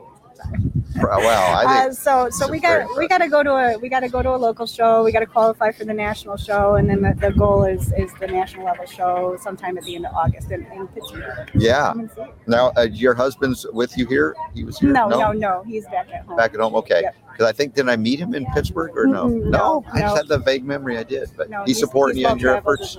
Well, 0.96 1.56
I 1.56 1.82
think 1.82 1.90
Uh, 1.90 1.92
so, 1.92 2.30
so 2.30 2.48
we 2.50 2.60
got 2.60 2.96
we 2.96 3.08
got 3.08 3.18
to 3.18 3.28
go 3.28 3.42
to 3.42 3.50
a 3.52 3.78
we 3.78 3.88
got 3.88 4.00
to 4.00 4.08
go 4.08 4.22
to 4.22 4.30
a 4.30 4.36
local 4.36 4.66
show. 4.66 5.04
We 5.04 5.12
got 5.12 5.20
to 5.20 5.26
qualify 5.26 5.72
for 5.72 5.84
the 5.84 5.92
national 5.92 6.36
show, 6.36 6.76
and 6.76 6.88
then 6.88 7.02
the, 7.02 7.14
the 7.14 7.32
goal 7.32 7.64
is 7.64 7.92
is 7.92 8.12
the 8.20 8.26
national 8.26 8.64
level 8.64 8.86
show 8.86 9.36
sometime 9.40 9.76
at 9.76 9.84
the 9.84 9.96
end 9.96 10.06
of 10.06 10.14
August 10.14 10.50
in, 10.50 10.64
in 10.72 10.88
Pittsburgh. 10.88 11.50
Yeah. 11.54 11.88
Come 11.88 12.00
and 12.00 12.10
see 12.12 12.22
it. 12.22 12.34
Now, 12.46 12.72
uh, 12.76 12.82
your 12.90 13.14
husband's 13.14 13.66
with 13.72 13.96
you 13.98 14.06
here? 14.06 14.34
He 14.54 14.64
was 14.64 14.78
here? 14.78 14.90
No, 14.92 15.08
no, 15.08 15.32
no, 15.32 15.62
he's 15.66 15.84
back 15.86 16.08
at 16.12 16.24
home. 16.24 16.36
Back 16.36 16.54
at 16.54 16.60
home? 16.60 16.74
Okay. 16.76 17.02
Yep. 17.02 17.16
Because 17.32 17.50
I 17.50 17.52
think, 17.52 17.74
did 17.74 17.86
I 17.86 17.96
meet 17.96 18.18
him 18.18 18.34
in 18.34 18.46
Pittsburgh 18.54 18.96
or 18.96 19.06
no? 19.06 19.26
Mm-mm, 19.26 19.50
no, 19.50 19.84
no, 19.84 19.84
I 19.92 20.00
just 20.00 20.16
had 20.16 20.26
the 20.26 20.38
vague 20.38 20.64
memory 20.64 20.96
I 20.96 21.02
did. 21.02 21.30
But 21.36 21.50
No, 21.50 21.64
he's 21.64 21.78
supporting 21.78 22.16
you 22.16 22.26
in 22.28 22.38
your 22.38 22.56
efforts. 22.56 22.96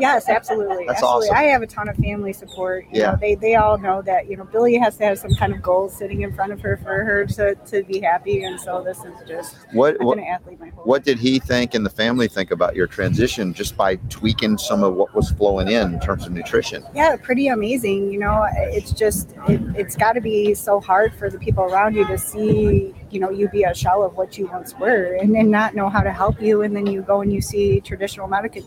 Yes, 0.00 0.28
absolutely. 0.28 0.86
That's 0.86 1.02
absolutely. 1.02 1.28
awesome. 1.28 1.36
I 1.36 1.42
have 1.44 1.62
a 1.62 1.66
ton 1.66 1.88
of 1.88 1.96
family 1.96 2.32
support. 2.32 2.84
You 2.92 3.00
Yeah. 3.00 3.10
know, 3.12 3.18
they 3.20 3.34
they 3.34 3.54
all 3.56 3.78
know 3.78 4.02
that, 4.02 4.28
you 4.28 4.36
know, 4.36 4.44
Billie 4.44 4.76
has 4.78 4.96
to 4.98 5.04
have 5.04 5.18
some 5.18 5.34
kind 5.34 5.52
of 5.54 5.60
goals 5.62 5.96
sitting 5.96 6.22
in 6.22 6.32
front 6.32 6.52
of 6.52 6.60
her 6.62 6.76
for 6.78 7.04
her 7.04 7.26
to, 7.26 7.54
to 7.54 7.82
be 7.84 8.00
happy. 8.00 8.42
And 8.44 8.58
so 8.60 8.82
this 8.82 8.98
is 8.98 9.14
just 9.28 9.56
What, 9.72 10.00
what, 10.02 10.18
an 10.18 10.24
athlete 10.24 10.58
my 10.60 10.70
whole 10.70 10.84
what 10.84 11.04
did 11.04 11.18
he 11.18 11.38
think 11.38 11.74
and 11.74 11.84
the 11.84 11.90
family 11.90 12.28
think 12.28 12.50
about 12.50 12.74
your 12.74 12.86
transition 12.86 13.52
just 13.54 13.76
by 13.76 13.96
tweaking 14.08 14.58
some 14.58 14.82
of 14.82 14.94
what 14.94 15.14
was 15.14 15.30
flowing 15.32 15.68
in 15.68 15.94
in 15.94 16.00
terms 16.00 16.26
of 16.26 16.32
nutrition? 16.32 16.82
yeah 16.94 17.16
pretty 17.16 17.48
amazing 17.48 18.10
you 18.10 18.18
know 18.18 18.46
it's 18.54 18.92
just 18.92 19.32
it, 19.48 19.60
it's 19.76 19.96
got 19.96 20.12
to 20.12 20.20
be 20.20 20.54
so 20.54 20.80
hard 20.80 21.14
for 21.14 21.28
the 21.30 21.38
people 21.38 21.64
around 21.64 21.94
you 21.94 22.06
to 22.06 22.16
see 22.18 22.94
you 23.12 23.20
know 23.20 23.30
you 23.30 23.48
be 23.48 23.64
a 23.64 23.74
shell 23.74 24.02
of 24.02 24.16
what 24.16 24.38
you 24.38 24.46
once 24.46 24.74
were 24.78 25.14
and 25.20 25.34
then 25.34 25.50
not 25.50 25.74
know 25.74 25.88
how 25.88 26.00
to 26.00 26.12
help 26.12 26.40
you. 26.40 26.62
And 26.62 26.74
then 26.74 26.86
you 26.86 27.02
go 27.02 27.20
and 27.22 27.32
you 27.32 27.40
see 27.40 27.80
traditional 27.80 28.28
medical 28.28 28.62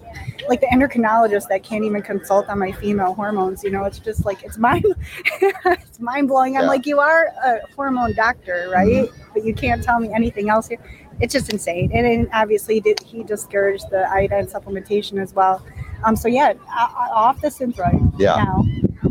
like 0.47 0.59
the 0.61 0.67
endocrinologist 0.67 1.47
that 1.49 1.63
can't 1.63 1.83
even 1.83 2.01
consult 2.01 2.47
on 2.49 2.59
my 2.59 2.71
female 2.71 3.13
hormones 3.13 3.63
you 3.63 3.69
know 3.69 3.83
it's 3.85 3.99
just 3.99 4.25
like 4.25 4.43
it's 4.43 4.57
mind 4.57 4.85
it's 5.41 5.99
mind 5.99 6.27
blowing. 6.27 6.57
I'm 6.57 6.67
like 6.67 6.85
you 6.85 6.99
are 6.99 7.27
a 7.43 7.59
hormone 7.75 8.13
doctor 8.15 8.69
right? 8.71 9.09
But 9.33 9.43
you 9.45 9.53
can't 9.53 9.83
tell 9.83 9.99
me 9.99 10.11
anything 10.13 10.49
else 10.49 10.67
here. 10.67 10.79
It's 11.19 11.33
just 11.33 11.51
insane. 11.51 11.91
And 11.93 12.05
then 12.05 12.29
obviously 12.33 12.79
did 12.79 12.99
he 13.01 13.23
discouraged 13.23 13.89
the 13.91 14.09
iodine 14.11 14.47
supplementation 14.47 15.21
as 15.21 15.33
well. 15.33 15.65
Um 16.03 16.15
so 16.15 16.27
yeah 16.27 16.53
off 16.69 17.39
the 17.41 17.49
synthroid 17.49 18.13
Yeah. 18.17 18.35
now 18.43 18.63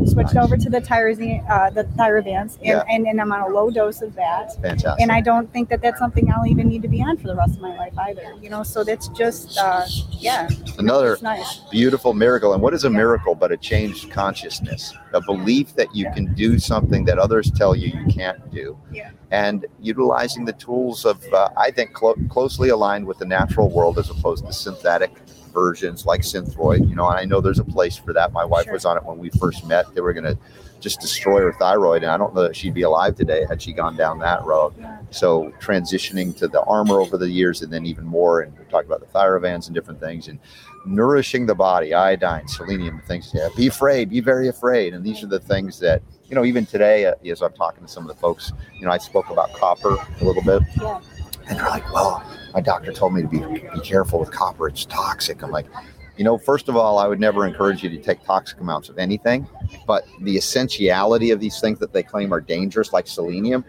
switched 0.07 0.35
over 0.35 0.57
to 0.57 0.69
the 0.69 0.79
tyrosine 0.81 1.43
uh 1.49 1.69
the 1.69 1.83
thyrovans 1.97 2.55
and, 2.57 2.65
Yeah. 2.65 2.83
and 2.89 3.07
and 3.07 3.19
i'm 3.21 3.31
on 3.31 3.41
a 3.41 3.47
low 3.47 3.69
dose 3.69 4.01
of 4.01 4.13
that 4.15 4.53
Fantastic. 4.61 5.01
and 5.01 5.11
I 5.11 5.21
don't 5.21 5.51
think 5.53 5.69
that 5.69 5.81
that's 5.81 5.99
something 5.99 6.31
I'll 6.31 6.45
even 6.47 6.67
need 6.67 6.81
to 6.81 6.87
be 6.87 7.01
on 7.01 7.17
for 7.17 7.27
the 7.27 7.35
rest 7.35 7.55
of 7.55 7.61
my 7.61 7.75
life 7.77 7.93
either. 7.97 8.33
You 8.41 8.49
know, 8.49 8.63
so 8.63 8.83
that's 8.83 9.07
just, 9.09 9.57
uh, 9.57 9.85
yeah, 10.11 10.49
Another 10.77 11.17
nice. 11.21 11.59
beautiful 11.71 12.13
miracle. 12.13 12.53
And 12.53 12.61
what 12.61 12.73
is 12.73 12.83
a 12.83 12.89
Yeah. 12.89 12.97
miracle 12.97 13.35
but 13.35 13.51
a 13.51 13.57
changed 13.57 14.11
consciousness? 14.11 14.93
A 15.13 15.21
belief 15.21 15.75
that 15.75 15.93
you 15.95 16.09
can 16.11 16.33
do 16.33 16.57
something 16.59 17.05
that 17.05 17.17
others 17.19 17.51
tell 17.51 17.75
you 17.75 17.87
you 17.87 18.05
can't 18.07 18.51
do. 18.51 18.77
Yeah. 18.91 19.11
And 19.31 19.65
utilizing 19.79 20.45
the 20.45 20.53
tools 20.53 21.05
of, 21.05 21.23
uh, 21.33 21.49
I 21.57 21.71
think, 21.71 21.93
clo- 21.93 22.15
closely 22.29 22.69
aligned 22.69 23.05
with 23.05 23.17
the 23.19 23.25
natural 23.25 23.69
world 23.69 23.97
as 23.99 24.09
opposed 24.09 24.45
to 24.47 24.53
synthetic 24.53 25.11
versions 25.53 26.05
like 26.05 26.21
Synthroid. 26.21 26.87
You 26.89 26.95
know, 26.95 27.07
and 27.09 27.19
I 27.19 27.25
know 27.25 27.39
there's 27.41 27.59
a 27.59 27.63
place 27.63 27.95
for 27.97 28.13
that. 28.13 28.31
My 28.33 28.45
wife 28.45 28.65
Sure. 28.65 28.73
was 28.73 28.85
on 28.85 28.97
it 28.97 29.03
when 29.05 29.17
we 29.19 29.29
first 29.29 29.65
met. 29.65 29.93
They 29.93 30.01
were 30.01 30.13
going 30.13 30.25
to 30.25 30.37
just 30.79 30.99
destroy 30.99 31.39
her 31.41 31.53
thyroid. 31.53 32.03
And 32.03 32.11
I 32.11 32.17
don't 32.17 32.35
know 32.35 32.41
that 32.43 32.55
she'd 32.57 32.73
be 32.73 32.81
alive 32.81 33.15
today 33.15 33.45
had 33.47 33.61
she 33.61 33.71
gone 33.71 33.95
down 33.95 34.19
that 34.19 34.43
road. 34.43 34.73
So 35.11 35.53
transitioning 35.61 36.35
to 36.37 36.47
the 36.49 36.61
Armour 36.63 36.99
over 36.99 37.17
the 37.17 37.29
years, 37.29 37.61
and 37.61 37.71
then 37.71 37.85
even 37.85 38.05
more, 38.05 38.41
and 38.41 38.51
we 38.57 38.65
talked 38.65 38.85
about 38.85 38.99
the 38.99 39.05
thyrovans 39.17 39.67
and 39.67 39.73
different 39.75 39.99
things, 40.01 40.27
and 40.27 40.39
nourishing 40.85 41.45
the 41.45 41.55
body, 41.55 41.93
iodine, 41.93 42.47
selenium, 42.49 43.01
things. 43.07 43.31
Yeah, 43.33 43.47
be 43.55 43.67
afraid, 43.67 44.09
be 44.09 44.19
very 44.19 44.49
afraid, 44.49 44.93
and 44.93 45.03
these 45.05 45.23
are 45.23 45.27
the 45.27 45.39
things 45.39 45.79
that 45.79 46.01
you 46.27 46.35
know. 46.35 46.43
Even 46.43 46.65
today, 46.65 47.05
uh, 47.05 47.13
as 47.25 47.41
I'm 47.41 47.53
talking 47.53 47.85
to 47.85 47.89
some 47.89 48.03
of 48.03 48.09
the 48.13 48.19
folks, 48.19 48.51
you 48.77 48.85
know, 48.85 48.91
I 48.91 48.97
spoke 48.97 49.29
about 49.29 49.53
copper 49.53 49.95
a 50.19 50.23
little 50.25 50.43
bit, 50.43 50.61
Yeah. 50.81 50.99
and 51.47 51.57
they're 51.59 51.69
like, 51.69 51.93
"Well, 51.93 52.21
my 52.53 52.61
doctor 52.61 52.91
told 52.91 53.13
me 53.13 53.21
to 53.21 53.27
be 53.27 53.39
be 53.39 53.79
careful 53.81 54.19
with 54.19 54.31
copper; 54.31 54.67
it's 54.67 54.85
toxic." 54.85 55.41
I'm 55.43 55.51
like. 55.51 55.67
You 56.15 56.23
know, 56.23 56.37
first 56.37 56.69
of 56.69 56.75
all, 56.75 56.99
I 56.99 57.07
would 57.07 57.19
never 57.19 57.47
encourage 57.47 57.81
you 57.81 57.89
to 57.89 57.97
take 57.97 58.23
toxic 58.23 58.59
amounts 58.59 58.87
of 58.87 58.99
anything, 58.99 59.47
but 59.87 60.05
the 60.21 60.37
essentiality 60.37 61.31
of 61.31 61.39
these 61.39 61.59
things 61.59 61.79
that 61.79 61.91
they 61.91 62.03
claim 62.03 62.31
are 62.31 62.39
dangerous, 62.39 62.93
like 62.93 63.07
selenium, 63.07 63.65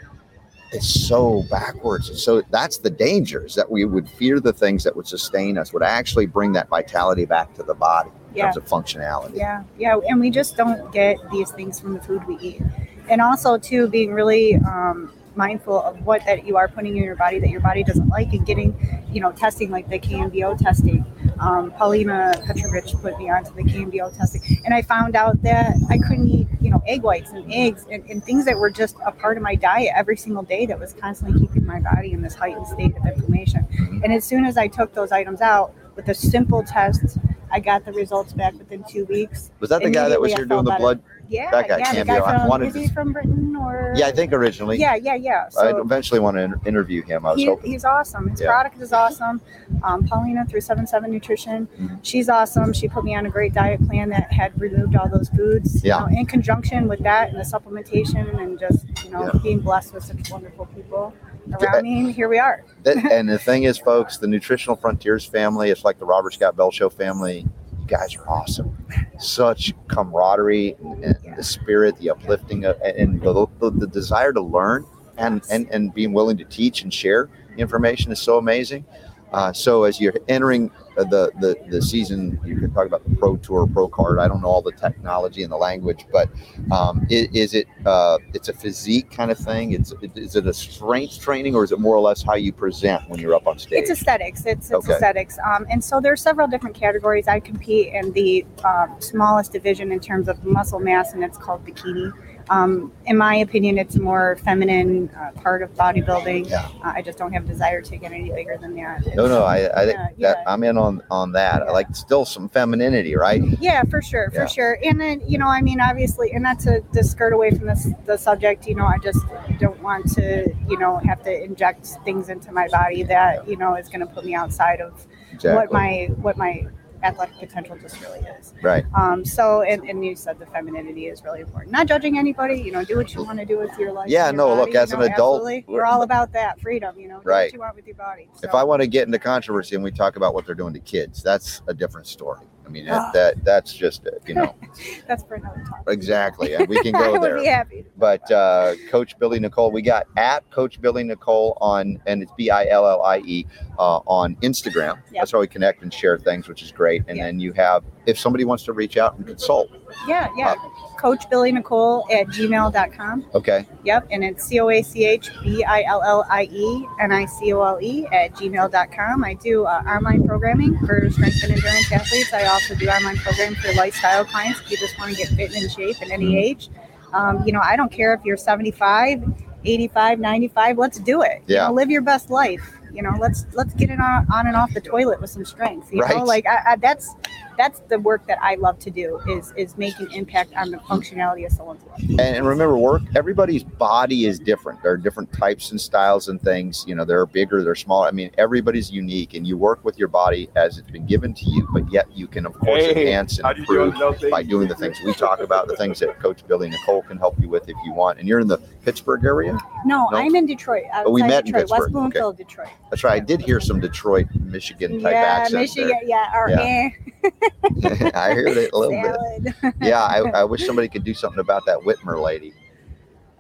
it's 0.70 1.08
so 1.08 1.42
backwards. 1.50 2.10
And 2.10 2.18
so 2.18 2.42
that's 2.50 2.76
the 2.76 2.90
dangers 2.90 3.54
that 3.54 3.70
we 3.70 3.86
would 3.86 4.06
fear 4.10 4.40
the 4.40 4.52
things 4.52 4.84
that 4.84 4.94
would 4.94 5.06
sustain 5.06 5.56
us 5.56 5.72
would 5.72 5.82
actually 5.82 6.26
bring 6.26 6.52
that 6.52 6.68
vitality 6.68 7.24
back 7.24 7.54
to 7.54 7.62
the 7.62 7.72
body 7.72 8.10
in 8.32 8.36
Yeah. 8.36 8.44
terms 8.44 8.58
of 8.58 8.66
functionality. 8.66 9.36
Yeah, 9.36 9.62
yeah, 9.78 9.98
and 10.06 10.20
we 10.20 10.28
just 10.30 10.54
don't 10.54 10.92
get 10.92 11.16
these 11.32 11.50
things 11.52 11.80
from 11.80 11.94
the 11.94 12.00
food 12.00 12.26
we 12.26 12.36
eat, 12.40 12.60
and 13.08 13.22
also 13.22 13.56
too 13.56 13.88
being 13.88 14.12
really 14.12 14.56
um, 14.56 15.10
mindful 15.36 15.80
of 15.82 16.04
what 16.04 16.24
that 16.26 16.46
you 16.46 16.56
are 16.56 16.68
putting 16.68 16.96
in 16.96 17.04
your 17.04 17.16
body 17.16 17.38
that 17.38 17.50
your 17.50 17.60
body 17.60 17.82
doesn't 17.82 18.08
like, 18.08 18.32
and 18.32 18.46
getting, 18.46 18.74
you 19.12 19.20
know, 19.20 19.32
testing 19.32 19.70
like 19.70 19.88
the 19.88 19.98
KBMO 19.98 20.58
testing. 20.58 21.04
Um, 21.40 21.72
Paulina 21.72 22.40
Petrovich 22.46 22.92
put 23.02 23.18
me 23.18 23.30
onto 23.30 23.52
the 23.54 23.62
KBMO 23.62 24.16
testing, 24.16 24.58
and 24.64 24.74
I 24.74 24.82
found 24.82 25.16
out 25.16 25.42
that 25.42 25.74
I 25.90 25.98
couldn't 25.98 26.28
eat, 26.28 26.48
you 26.60 26.70
know, 26.70 26.82
egg 26.86 27.02
whites 27.02 27.30
and 27.30 27.52
eggs 27.52 27.86
and, 27.90 28.04
and 28.08 28.24
things 28.24 28.44
that 28.44 28.56
were 28.56 28.70
just 28.70 28.96
a 29.04 29.12
part 29.12 29.36
of 29.36 29.42
my 29.42 29.54
diet 29.54 29.90
every 29.94 30.16
single 30.16 30.42
day 30.42 30.66
that 30.66 30.78
was 30.78 30.92
constantly 30.94 31.46
keeping 31.46 31.66
my 31.66 31.80
body 31.80 32.12
in 32.12 32.22
this 32.22 32.34
heightened 32.34 32.66
state 32.66 32.96
of 32.96 33.06
inflammation. 33.06 33.66
And 34.04 34.12
as 34.12 34.24
soon 34.24 34.44
as 34.44 34.56
I 34.56 34.68
took 34.68 34.92
those 34.94 35.12
items 35.12 35.40
out 35.40 35.74
with 35.96 36.08
a 36.08 36.14
simple 36.14 36.62
test, 36.62 37.18
I 37.50 37.60
got 37.60 37.84
the 37.84 37.92
results 37.92 38.32
back 38.32 38.54
within 38.54 38.84
two 38.84 39.04
weeks. 39.04 39.52
Was 39.60 39.70
that 39.70 39.82
the 39.82 39.90
guy 39.90 40.08
that 40.08 40.20
was 40.20 40.32
here 40.32 40.44
doing 40.44 40.64
the 40.64 40.74
blood? 40.76 41.00
Yeah, 41.28 41.50
That 41.50 41.68
guy 41.68 41.78
yeah, 41.78 41.92
can't 41.92 42.06
guy 42.06 42.18
be- 42.18 42.24
I 42.24 42.38
from 42.38 42.48
wanted 42.48 42.68
is 42.68 42.74
he 42.74 42.88
from 42.88 43.12
Britain 43.12 43.56
or? 43.56 43.92
Yeah, 43.96 44.06
I 44.08 44.12
think 44.12 44.32
originally. 44.32 44.78
Yeah, 44.78 44.94
yeah, 44.96 45.14
yeah. 45.14 45.48
I 45.58 45.70
eventually 45.70 46.20
want 46.20 46.36
to 46.36 46.42
inter- 46.42 46.60
interview 46.66 47.02
him. 47.02 47.24
I 47.24 47.30
was 47.32 47.38
he, 47.40 47.46
hoping. 47.46 47.70
he's 47.72 47.84
awesome. 47.84 48.28
His 48.28 48.40
Yeah. 48.40 48.48
product 48.48 48.80
is 48.80 48.92
awesome. 48.92 49.40
Um, 49.82 50.04
Paulina 50.06 50.44
through 50.46 50.60
Seven 50.60 50.86
Seven 50.86 51.10
Nutrition, 51.10 51.66
Mhm. 51.80 51.98
she's 52.02 52.28
awesome. 52.28 52.72
She 52.72 52.88
put 52.88 53.04
me 53.04 53.14
on 53.16 53.26
a 53.26 53.30
great 53.30 53.54
diet 53.54 53.86
plan 53.88 54.10
that 54.10 54.32
had 54.32 54.58
removed 54.60 54.96
all 54.96 55.08
those 55.08 55.28
foods. 55.30 55.82
you 55.82 55.88
Yeah. 55.88 56.00
know, 56.00 56.06
in 56.06 56.26
conjunction 56.26 56.88
with 56.88 57.00
that 57.00 57.30
and 57.30 57.38
the 57.38 57.42
supplementation 57.44 58.38
and 58.40 58.58
just 58.58 58.84
you 59.04 59.10
know 59.10 59.30
Yeah. 59.32 59.40
being 59.42 59.60
blessed 59.60 59.94
with 59.94 60.04
such 60.04 60.30
wonderful 60.30 60.66
people 60.66 61.12
around 61.60 61.82
me. 61.82 62.12
Here 62.12 62.28
we 62.28 62.38
are. 62.38 62.62
And 62.86 63.28
the 63.28 63.38
thing 63.38 63.62
is, 63.64 63.78
folks, 63.78 64.18
the 64.18 64.26
Nutritional 64.26 64.76
Frontiers 64.76 65.24
family, 65.24 65.70
it's 65.70 65.84
like 65.84 65.98
the 65.98 66.04
Robert 66.06 66.34
Scott 66.34 66.56
Bell 66.56 66.70
Show 66.70 66.88
family. 66.90 67.46
You 67.84 67.96
guys 67.98 68.16
are 68.16 68.26
awesome. 68.28 68.76
Such 69.18 69.74
camaraderie 69.88 70.76
and, 70.82 71.04
and 71.04 71.36
the 71.36 71.42
spirit, 71.42 71.98
the 71.98 72.10
uplifting, 72.10 72.64
of, 72.64 72.80
and 72.80 73.20
the, 73.20 73.46
the, 73.60 73.70
the 73.70 73.86
desire 73.86 74.32
to 74.32 74.40
learn 74.40 74.86
and, 75.18 75.42
and, 75.50 75.68
and 75.70 75.92
being 75.92 76.12
willing 76.14 76.38
to 76.38 76.44
teach 76.44 76.82
and 76.82 76.92
share 76.92 77.28
information 77.58 78.10
is 78.10 78.20
so 78.20 78.38
amazing. 78.38 78.84
Uh, 79.32 79.52
so 79.52 79.84
as 79.84 80.00
you're 80.00 80.14
entering 80.28 80.70
the, 80.96 81.32
the 81.40 81.56
the 81.68 81.82
season, 81.82 82.38
you 82.44 82.58
can 82.58 82.72
talk 82.72 82.86
about 82.86 83.02
the 83.08 83.14
Pro 83.16 83.36
Tour, 83.36 83.66
Pro 83.66 83.88
Card. 83.88 84.18
I 84.18 84.28
don't 84.28 84.40
know 84.40 84.48
all 84.48 84.62
the 84.62 84.72
technology 84.72 85.42
and 85.42 85.50
the 85.50 85.56
language, 85.56 86.06
but 86.12 86.28
um, 86.70 87.06
is, 87.10 87.28
is 87.32 87.54
it 87.54 87.66
uh, 87.84 88.18
it's 88.32 88.48
a 88.48 88.52
physique 88.52 89.10
kind 89.10 89.30
of 89.30 89.38
thing? 89.38 89.72
It's 89.72 89.92
is 90.14 90.36
it 90.36 90.46
a 90.46 90.54
strength 90.54 91.20
training 91.20 91.54
or 91.54 91.64
is 91.64 91.72
it 91.72 91.80
more 91.80 91.94
or 91.96 92.00
less 92.00 92.22
how 92.22 92.34
you 92.34 92.52
present 92.52 93.08
when 93.08 93.18
you're 93.20 93.34
up 93.34 93.46
on 93.46 93.58
stage? 93.58 93.80
It's 93.80 93.90
aesthetics. 93.90 94.46
It's, 94.46 94.70
it's 94.70 94.74
Okay. 94.84 94.92
aesthetics. 94.94 95.38
Um, 95.44 95.66
and 95.70 95.82
so 95.82 96.00
there 96.00 96.12
are 96.12 96.16
several 96.16 96.46
different 96.46 96.76
categories. 96.76 97.26
I 97.28 97.40
compete 97.40 97.92
in 97.92 98.12
the 98.12 98.44
um, 98.64 98.94
smallest 99.00 99.52
division 99.52 99.90
in 99.92 100.00
terms 100.00 100.28
of 100.28 100.44
muscle 100.44 100.80
mass, 100.80 101.12
and 101.12 101.24
it's 101.24 101.38
called 101.38 101.64
bikini. 101.66 102.12
Um, 102.50 102.92
in 103.06 103.16
my 103.16 103.36
opinion, 103.36 103.78
it's 103.78 103.96
a 103.96 104.00
more 104.00 104.36
feminine 104.44 105.08
uh, 105.18 105.30
part 105.40 105.62
of 105.62 105.72
bodybuilding. 105.74 106.50
Yeah. 106.50 106.68
Uh, 106.84 106.92
I 106.94 107.02
just 107.02 107.16
don't 107.18 107.32
have 107.32 107.46
desire 107.46 107.80
to 107.80 107.96
get 107.96 108.12
any 108.12 108.30
bigger 108.30 108.58
than 108.58 108.74
that. 108.76 109.06
no, 109.16 109.26
no, 109.26 109.44
I, 109.44 109.82
I 109.82 109.86
think 109.86 109.98
Yeah, 110.16 110.32
that 110.32 110.38
yeah. 110.38 110.44
I'm 110.46 110.62
in 110.62 110.76
on 110.76 111.02
on 111.10 111.32
that. 111.32 111.62
I 111.62 111.70
like 111.70 111.94
still 111.96 112.24
some 112.24 112.48
femininity, 112.48 113.16
right? 113.16 113.42
Yeah, 113.60 113.82
for 113.84 114.02
sure, 114.02 114.30
for 114.30 114.40
Yeah. 114.42 114.46
sure. 114.46 114.78
And 114.84 115.00
then, 115.00 115.22
you 115.26 115.38
know, 115.38 115.48
I 115.48 115.62
mean, 115.62 115.80
obviously, 115.80 116.32
and 116.32 116.42
not 116.42 116.58
to, 116.60 116.80
to 116.92 117.02
skirt 117.04 117.32
away 117.32 117.50
from 117.50 117.66
this 117.66 117.88
the 118.04 118.16
subject, 118.18 118.66
you 118.66 118.74
know, 118.74 118.86
I 118.86 118.98
just 118.98 119.24
don't 119.58 119.80
want 119.82 120.12
to, 120.14 120.52
you 120.68 120.78
know, 120.78 120.98
have 120.98 121.22
to 121.24 121.44
inject 121.44 121.86
things 122.04 122.28
into 122.28 122.52
my 122.52 122.68
body 122.68 123.02
that, 123.04 123.48
you 123.48 123.56
know, 123.56 123.74
is 123.74 123.88
going 123.88 124.00
to 124.00 124.06
put 124.06 124.24
me 124.24 124.34
outside 124.34 124.80
of 124.80 125.06
what 125.42 125.72
my 125.72 126.08
what 126.20 126.36
my 126.36 126.66
athletic 127.04 127.38
potential 127.38 127.76
just 127.78 128.00
really 128.00 128.20
is. 128.20 128.54
right. 128.62 128.84
Um, 128.96 129.24
so, 129.24 129.62
and, 129.62 129.82
and 129.88 130.04
you 130.04 130.16
said 130.16 130.38
the 130.38 130.46
femininity 130.46 131.06
is 131.06 131.22
really 131.22 131.40
important. 131.40 131.70
Not 131.72 131.86
judging 131.86 132.18
anybody, 132.18 132.60
you 132.60 132.72
know, 132.72 132.84
do 132.84 132.96
what 132.96 133.14
you 133.14 133.22
want 133.22 133.38
to 133.38 133.44
do 133.44 133.58
with 133.58 133.76
your 133.78 133.92
life. 133.92 134.08
Yeah, 134.08 134.26
your 134.26 134.34
no, 134.34 134.54
look, 134.54 134.74
as 134.74 134.90
you 134.90 134.96
an 135.00 135.12
adult, 135.12 135.42
absolutely. 135.42 135.64
we're- 135.68 135.84
all 135.84 136.02
about 136.02 136.32
that 136.32 136.58
freedom, 136.60 136.98
you 136.98 137.08
know, 137.08 137.20
do 137.20 137.28
Right. 137.28 137.44
what 137.48 137.52
you 137.52 137.58
want 137.60 137.76
with 137.76 137.86
your 137.86 137.96
body. 137.96 138.28
If 138.42 138.54
I 138.54 138.64
want 138.64 138.80
to 138.80 138.88
get 138.88 139.06
into 139.06 139.18
controversy 139.18 139.74
and 139.74 139.84
we 139.84 139.90
talk 139.90 140.16
about 140.16 140.32
what 140.34 140.46
they're 140.46 140.54
doing 140.54 140.72
to 140.72 140.80
kids, 140.80 141.22
that's 141.22 141.60
a 141.68 141.74
different 141.74 142.06
story. 142.06 142.40
I 142.66 142.70
mean, 142.70 142.86
that, 142.86 143.12
that 143.12 143.44
that's 143.44 143.72
just 143.74 144.06
uh, 144.06 144.10
you 144.26 144.34
know 144.34 144.54
that's 145.06 145.22
for 145.24 145.34
another 145.34 145.62
talk. 145.68 145.84
exactly, 145.88 146.54
and 146.54 146.66
we 146.68 146.80
can 146.82 146.94
I 146.96 146.98
go 147.00 147.12
would 147.12 147.22
there. 147.22 147.38
be 147.38 147.46
happy. 147.46 147.84
But 147.96 148.28
uh, 148.30 148.74
Coach 148.90 149.18
Billie 149.18 149.38
Nicole, 149.38 149.70
we 149.70 149.82
got 149.82 150.06
at 150.16 150.48
Coach 150.50 150.80
Billie 150.80 151.04
Nicole 151.04 151.58
on, 151.60 152.00
and 152.06 152.22
it's 152.22 152.32
B 152.36 152.50
I 152.50 152.66
L 152.66 152.86
L 152.88 153.02
I 153.02 153.18
E 153.18 153.46
uh, 153.78 153.98
on 154.06 154.36
Instagram. 154.36 154.96
Yep. 154.96 154.98
That's 155.12 155.32
how 155.32 155.40
we 155.40 155.46
connect 155.46 155.82
and 155.82 155.92
share 155.92 156.18
things, 156.18 156.48
which 156.48 156.62
is 156.62 156.72
great. 156.72 157.02
And 157.06 157.16
Yeah. 157.18 157.26
then 157.26 157.38
you 157.40 157.52
have, 157.52 157.84
if 158.06 158.18
somebody 158.18 158.44
wants 158.44 158.64
to 158.64 158.72
reach 158.72 158.96
out 158.96 159.16
and 159.16 159.26
consult, 159.26 159.70
it. 159.72 159.82
yeah, 160.08 160.28
yeah. 160.36 160.54
Coach 160.96 161.28
Billie 161.30 161.52
Nicole 161.52 162.04
at 162.12 162.26
gmail.com. 162.28 163.24
okay, 163.34 163.66
Yep, 163.84 164.06
and 164.10 164.24
it's 164.24 164.44
C 164.44 164.60
O 164.60 164.70
A 164.70 164.82
C 164.82 165.04
H 165.04 165.30
B 165.42 165.62
I 165.64 165.82
L 165.82 166.02
L 166.02 166.24
I 166.30 166.44
E 166.50 166.86
N 167.00 167.12
I 167.12 167.26
C 167.26 167.52
O 167.52 167.62
L 167.62 167.78
E 167.82 168.06
at 168.12 168.32
gmail.com. 168.34 169.24
I 169.24 169.34
do 169.34 169.64
uh, 169.66 169.82
online 169.86 170.26
programming 170.26 170.78
for 170.86 171.10
strength 171.10 171.42
and 171.42 171.52
endurance 171.52 171.92
athletes. 171.92 172.32
I 172.32 172.44
also 172.46 172.74
do 172.74 172.88
online 172.88 173.16
programming 173.18 173.56
for 173.56 173.72
lifestyle 173.74 174.24
clients 174.24 174.60
if 174.60 174.70
you 174.70 174.76
just 174.78 174.98
want 174.98 175.10
to 175.10 175.16
get 175.16 175.28
fit 175.28 175.52
and 175.54 175.64
in 175.64 175.68
shape 175.68 176.00
at 176.00 176.10
any 176.10 176.32
Mhm. 176.32 176.42
age. 176.42 176.70
Um, 177.12 177.42
you 177.46 177.52
know, 177.52 177.60
I 177.62 177.76
don't 177.76 177.92
care 177.92 178.14
if 178.14 178.24
you're 178.24 178.36
75, 178.38 179.22
85, 179.64 180.18
95, 180.18 180.78
let's 180.78 180.98
do 180.98 181.22
it. 181.22 181.42
You 181.46 181.56
Yeah. 181.56 181.66
know, 181.68 181.74
live 181.74 181.90
your 181.90 182.02
best 182.02 182.30
life. 182.30 182.78
You 182.92 183.02
know, 183.02 183.12
let's 183.18 183.44
let's 183.52 183.74
get 183.74 183.90
it 183.90 184.00
on, 184.00 184.26
on 184.32 184.46
and 184.46 184.56
off 184.56 184.72
the 184.72 184.80
toilet 184.80 185.20
with 185.20 185.28
some 185.30 185.44
strength. 185.44 185.92
You 185.92 186.00
Right. 186.00 186.16
know, 186.16 186.24
like 186.24 186.46
I, 186.46 186.72
I, 186.72 186.76
that's 186.76 187.14
that's 187.56 187.80
the 187.88 187.98
work 187.98 188.26
that 188.26 188.38
I 188.42 188.54
love 188.56 188.78
to 188.80 188.90
do 188.90 189.20
is 189.28 189.52
is 189.56 189.76
making 189.76 190.10
impact 190.12 190.54
on 190.54 190.70
the 190.70 190.78
functionality 190.78 191.46
of 191.46 191.52
someone's 191.52 191.84
life. 191.84 192.00
and, 192.00 192.20
and 192.20 192.46
remember, 192.46 192.76
work. 192.76 193.02
Everybody's 193.14 193.62
body 193.64 194.26
is 194.26 194.38
different. 194.38 194.82
There 194.82 194.92
are 194.92 194.96
different 194.96 195.32
types 195.32 195.70
and 195.70 195.80
styles 195.80 196.28
and 196.28 196.40
things. 196.40 196.84
You 196.86 196.94
know, 196.94 197.04
they're 197.04 197.26
bigger, 197.26 197.62
they're 197.62 197.74
smaller. 197.74 198.08
I 198.08 198.10
mean, 198.10 198.30
everybody's 198.38 198.90
unique, 198.90 199.34
and 199.34 199.46
you 199.46 199.56
work 199.56 199.84
with 199.84 199.98
your 199.98 200.08
body 200.08 200.48
as 200.56 200.78
it's 200.78 200.90
been 200.90 201.06
given 201.06 201.34
to 201.34 201.44
you. 201.50 201.66
But 201.72 201.90
yet, 201.92 202.06
you 202.16 202.26
can 202.26 202.46
of 202.46 202.54
course 202.54 202.82
Hey, 202.84 203.02
enhance 203.08 203.38
and 203.38 203.46
how 203.46 203.52
you 203.54 203.64
doing, 203.66 203.88
improve 203.92 204.12
Dusty? 204.14 204.30
by 204.30 204.42
doing 204.42 204.68
the 204.68 204.74
things 204.74 204.98
we 205.04 205.12
talk 205.14 205.40
about, 205.40 205.68
the 205.68 205.76
things 205.76 205.98
that 206.00 206.18
Coach 206.20 206.46
Billie 206.46 206.68
Nicole 206.70 207.02
can 207.02 207.18
help 207.18 207.38
you 207.40 207.48
with 207.48 207.68
if 207.68 207.76
you 207.84 207.92
want. 207.92 208.18
And 208.18 208.28
you're 208.28 208.40
in 208.40 208.48
the 208.48 208.58
Pittsburgh 208.84 209.24
area. 209.24 209.58
No, 209.84 210.08
No? 210.10 210.16
I'm 210.18 210.34
in 210.34 210.46
Detroit. 210.46 210.84
Oh, 210.94 211.10
we 211.10 211.22
outside 211.22 211.28
met 211.28 211.38
in 211.40 211.44
Detroit, 211.46 211.62
Pittsburgh. 211.62 211.80
West 211.80 211.92
Bloomfield, 211.92 212.36
Detroit. 212.36 212.68
That's 212.90 213.04
right. 213.04 213.14
I 213.14 213.20
did 213.20 213.40
hear 213.40 213.60
some 213.60 213.80
Detroit, 213.80 214.26
Michigan 214.40 215.00
type 215.02 215.12
yeah, 215.12 215.18
accent. 215.22 215.60
Michigan. 215.60 215.98
Yeah, 216.04 216.30
or 216.34 216.50
Yeah. 216.50 216.60
eh, 216.60 216.90
there. 217.22 217.32
I 218.14 218.32
heard 218.34 218.56
it 218.56 218.72
a 218.72 218.78
little 218.78 219.00
bit. 219.00 219.74
Yeah, 219.80 220.02
I, 220.02 220.20
I 220.30 220.44
wish 220.44 220.64
somebody 220.66 220.88
could 220.88 221.04
do 221.04 221.14
something 221.14 221.40
about 221.40 221.66
that 221.66 221.78
Whitmer 221.80 222.22
lady. 222.22 222.52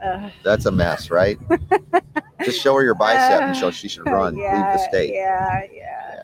Uh, 0.02 0.30
That's 0.42 0.66
a 0.66 0.70
mess, 0.70 1.10
right? 1.10 1.38
Just 2.44 2.60
show 2.60 2.74
her 2.74 2.82
your 2.82 2.94
bicep 2.94 3.40
and 3.40 3.56
show 3.56 3.70
she 3.70 3.88
should 3.88 4.06
run, 4.06 4.36
yeah, 4.36 4.54
leave 4.54 4.78
the 4.80 4.88
state. 4.88 5.14
Yeah, 5.14 5.62
yeah. 5.72 6.22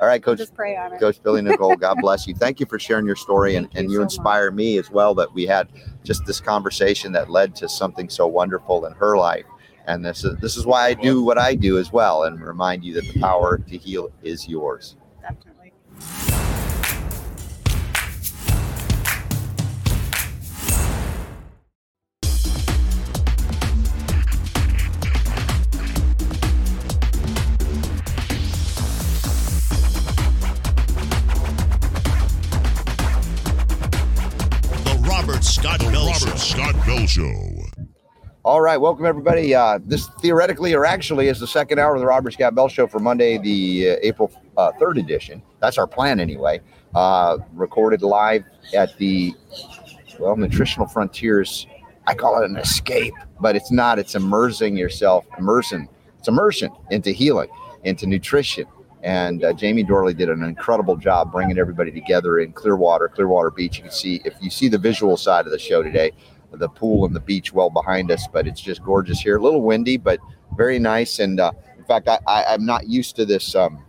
All 0.00 0.06
right, 0.06 0.22
Coach 0.22 0.38
just 0.38 0.54
pray 0.54 0.76
on 0.76 0.92
it. 0.92 1.00
Coach 1.00 1.22
Billie 1.22 1.42
Nicole, 1.42 1.76
God 1.76 1.98
bless 2.00 2.26
you. 2.26 2.34
Thank 2.34 2.60
you 2.60 2.66
for 2.66 2.78
sharing 2.78 3.06
your 3.06 3.16
story, 3.16 3.56
and, 3.56 3.66
Thank 3.66 3.78
and 3.78 3.86
you 3.90 3.94
you 3.94 3.98
so 3.98 4.04
inspire 4.04 4.50
me 4.50 4.78
as 4.78 4.90
well 4.90 5.14
that 5.14 5.32
we 5.32 5.44
had 5.46 5.68
just 6.04 6.24
this 6.24 6.40
conversation 6.40 7.12
that 7.12 7.30
led 7.30 7.56
to 7.56 7.68
something 7.68 8.08
so 8.08 8.26
wonderful 8.26 8.84
in 8.86 8.92
her 8.92 9.16
life. 9.16 9.46
And 9.86 10.04
this 10.04 10.24
is 10.24 10.36
this 10.38 10.56
is 10.56 10.66
why 10.66 10.86
I 10.86 10.94
do 10.94 11.22
what 11.22 11.38
I 11.38 11.54
do 11.54 11.78
as 11.78 11.92
well, 11.92 12.24
and 12.24 12.40
remind 12.40 12.84
you 12.84 12.94
that 12.94 13.12
the 13.12 13.20
power 13.20 13.58
to 13.58 13.76
heal 13.76 14.10
is 14.22 14.48
yours. 14.48 14.96
Definitely. 15.22 15.72
Show. 37.06 37.32
All 38.44 38.60
right, 38.60 38.76
welcome 38.76 39.06
everybody. 39.06 39.54
Uh, 39.54 39.80
this 39.84 40.08
theoretically, 40.20 40.72
or 40.72 40.84
actually, 40.84 41.28
is 41.28 41.40
the 41.40 41.46
second 41.46 41.78
hour 41.78 41.94
of 41.94 42.00
the 42.00 42.06
Robert 42.06 42.32
Scott 42.32 42.54
Bell 42.54 42.68
Show 42.68 42.86
for 42.86 43.00
Monday, 43.00 43.38
the 43.38 43.90
uh, 43.90 43.96
April 44.02 44.30
uh, 44.56 44.72
third 44.78 44.98
edition. 44.98 45.42
That's 45.60 45.78
our 45.78 45.86
plan 45.86 46.20
anyway. 46.20 46.60
Uh, 46.94 47.38
recorded 47.54 48.02
live 48.02 48.44
at 48.74 48.96
the 48.98 49.34
well, 50.18 50.36
Nutritional 50.36 50.86
Frontiers. 50.86 51.66
I 52.06 52.14
call 52.14 52.40
it 52.40 52.48
an 52.48 52.56
escape, 52.56 53.14
but 53.40 53.56
it's 53.56 53.72
not. 53.72 53.98
It's 53.98 54.14
immersing 54.14 54.76
yourself, 54.76 55.26
immersion. 55.38 55.88
It's 56.18 56.28
immersion 56.28 56.70
into 56.90 57.10
healing, 57.10 57.48
into 57.84 58.06
nutrition. 58.06 58.66
And 59.02 59.44
uh, 59.44 59.52
Jamie 59.52 59.84
Dorley 59.84 60.16
did 60.16 60.30
an 60.30 60.42
incredible 60.42 60.96
job 60.96 61.30
bringing 61.30 61.58
everybody 61.58 61.92
together 61.92 62.38
in 62.38 62.52
Clearwater, 62.52 63.08
Clearwater 63.08 63.50
Beach. 63.50 63.76
You 63.76 63.82
can 63.82 63.92
see 63.92 64.20
if 64.24 64.34
you 64.40 64.50
see 64.50 64.68
the 64.68 64.78
visual 64.78 65.16
side 65.16 65.46
of 65.46 65.52
the 65.52 65.58
show 65.58 65.82
today, 65.82 66.12
the 66.56 66.68
pool 66.68 67.04
and 67.04 67.14
the 67.14 67.20
beach 67.20 67.52
well 67.52 67.70
behind 67.70 68.10
us, 68.10 68.26
but 68.32 68.46
it's 68.46 68.60
just 68.60 68.82
gorgeous 68.82 69.20
here. 69.20 69.36
A 69.36 69.42
little 69.42 69.62
windy, 69.62 69.96
but 69.96 70.18
very 70.56 70.78
nice. 70.78 71.18
And 71.18 71.40
uh, 71.40 71.52
in 71.78 71.84
fact, 71.84 72.08
I, 72.08 72.18
I, 72.26 72.44
I'm 72.54 72.64
not 72.64 72.88
used 72.88 73.16
to 73.16 73.24
this 73.24 73.54
um, 73.54 73.84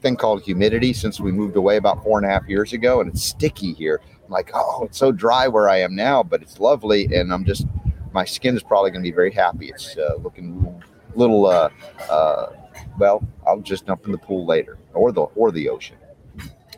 thing 0.00 0.16
called 0.16 0.42
humidity 0.42 0.92
since 0.92 1.20
we 1.20 1.32
moved 1.32 1.56
away 1.56 1.76
about 1.76 2.02
four 2.02 2.18
and 2.18 2.26
a 2.26 2.30
half 2.30 2.48
years 2.48 2.72
ago, 2.72 3.00
and 3.00 3.10
it's 3.10 3.22
sticky 3.22 3.72
here. 3.72 4.00
I'm 4.24 4.30
like, 4.30 4.50
oh, 4.54 4.84
it's 4.84 4.98
so 4.98 5.12
dry 5.12 5.48
where 5.48 5.68
I 5.68 5.78
am 5.78 5.94
now, 5.94 6.22
but 6.22 6.42
it's 6.42 6.60
lovely, 6.60 7.04
and 7.14 7.32
I'm 7.32 7.44
just 7.44 7.66
my 8.12 8.24
skin 8.24 8.56
is 8.56 8.62
probably 8.62 8.90
going 8.90 9.02
to 9.02 9.10
be 9.10 9.14
very 9.14 9.32
happy. 9.32 9.68
It's 9.68 9.96
uh, 9.98 10.14
looking 10.22 10.82
little, 11.16 11.46
uh, 11.46 11.68
uh, 12.08 12.52
well, 12.98 13.26
I'll 13.46 13.60
just 13.60 13.86
jump 13.86 14.06
in 14.06 14.12
the 14.12 14.18
pool 14.18 14.46
later 14.46 14.78
or 14.94 15.12
the 15.12 15.22
or 15.22 15.50
the 15.50 15.68
ocean. 15.68 15.96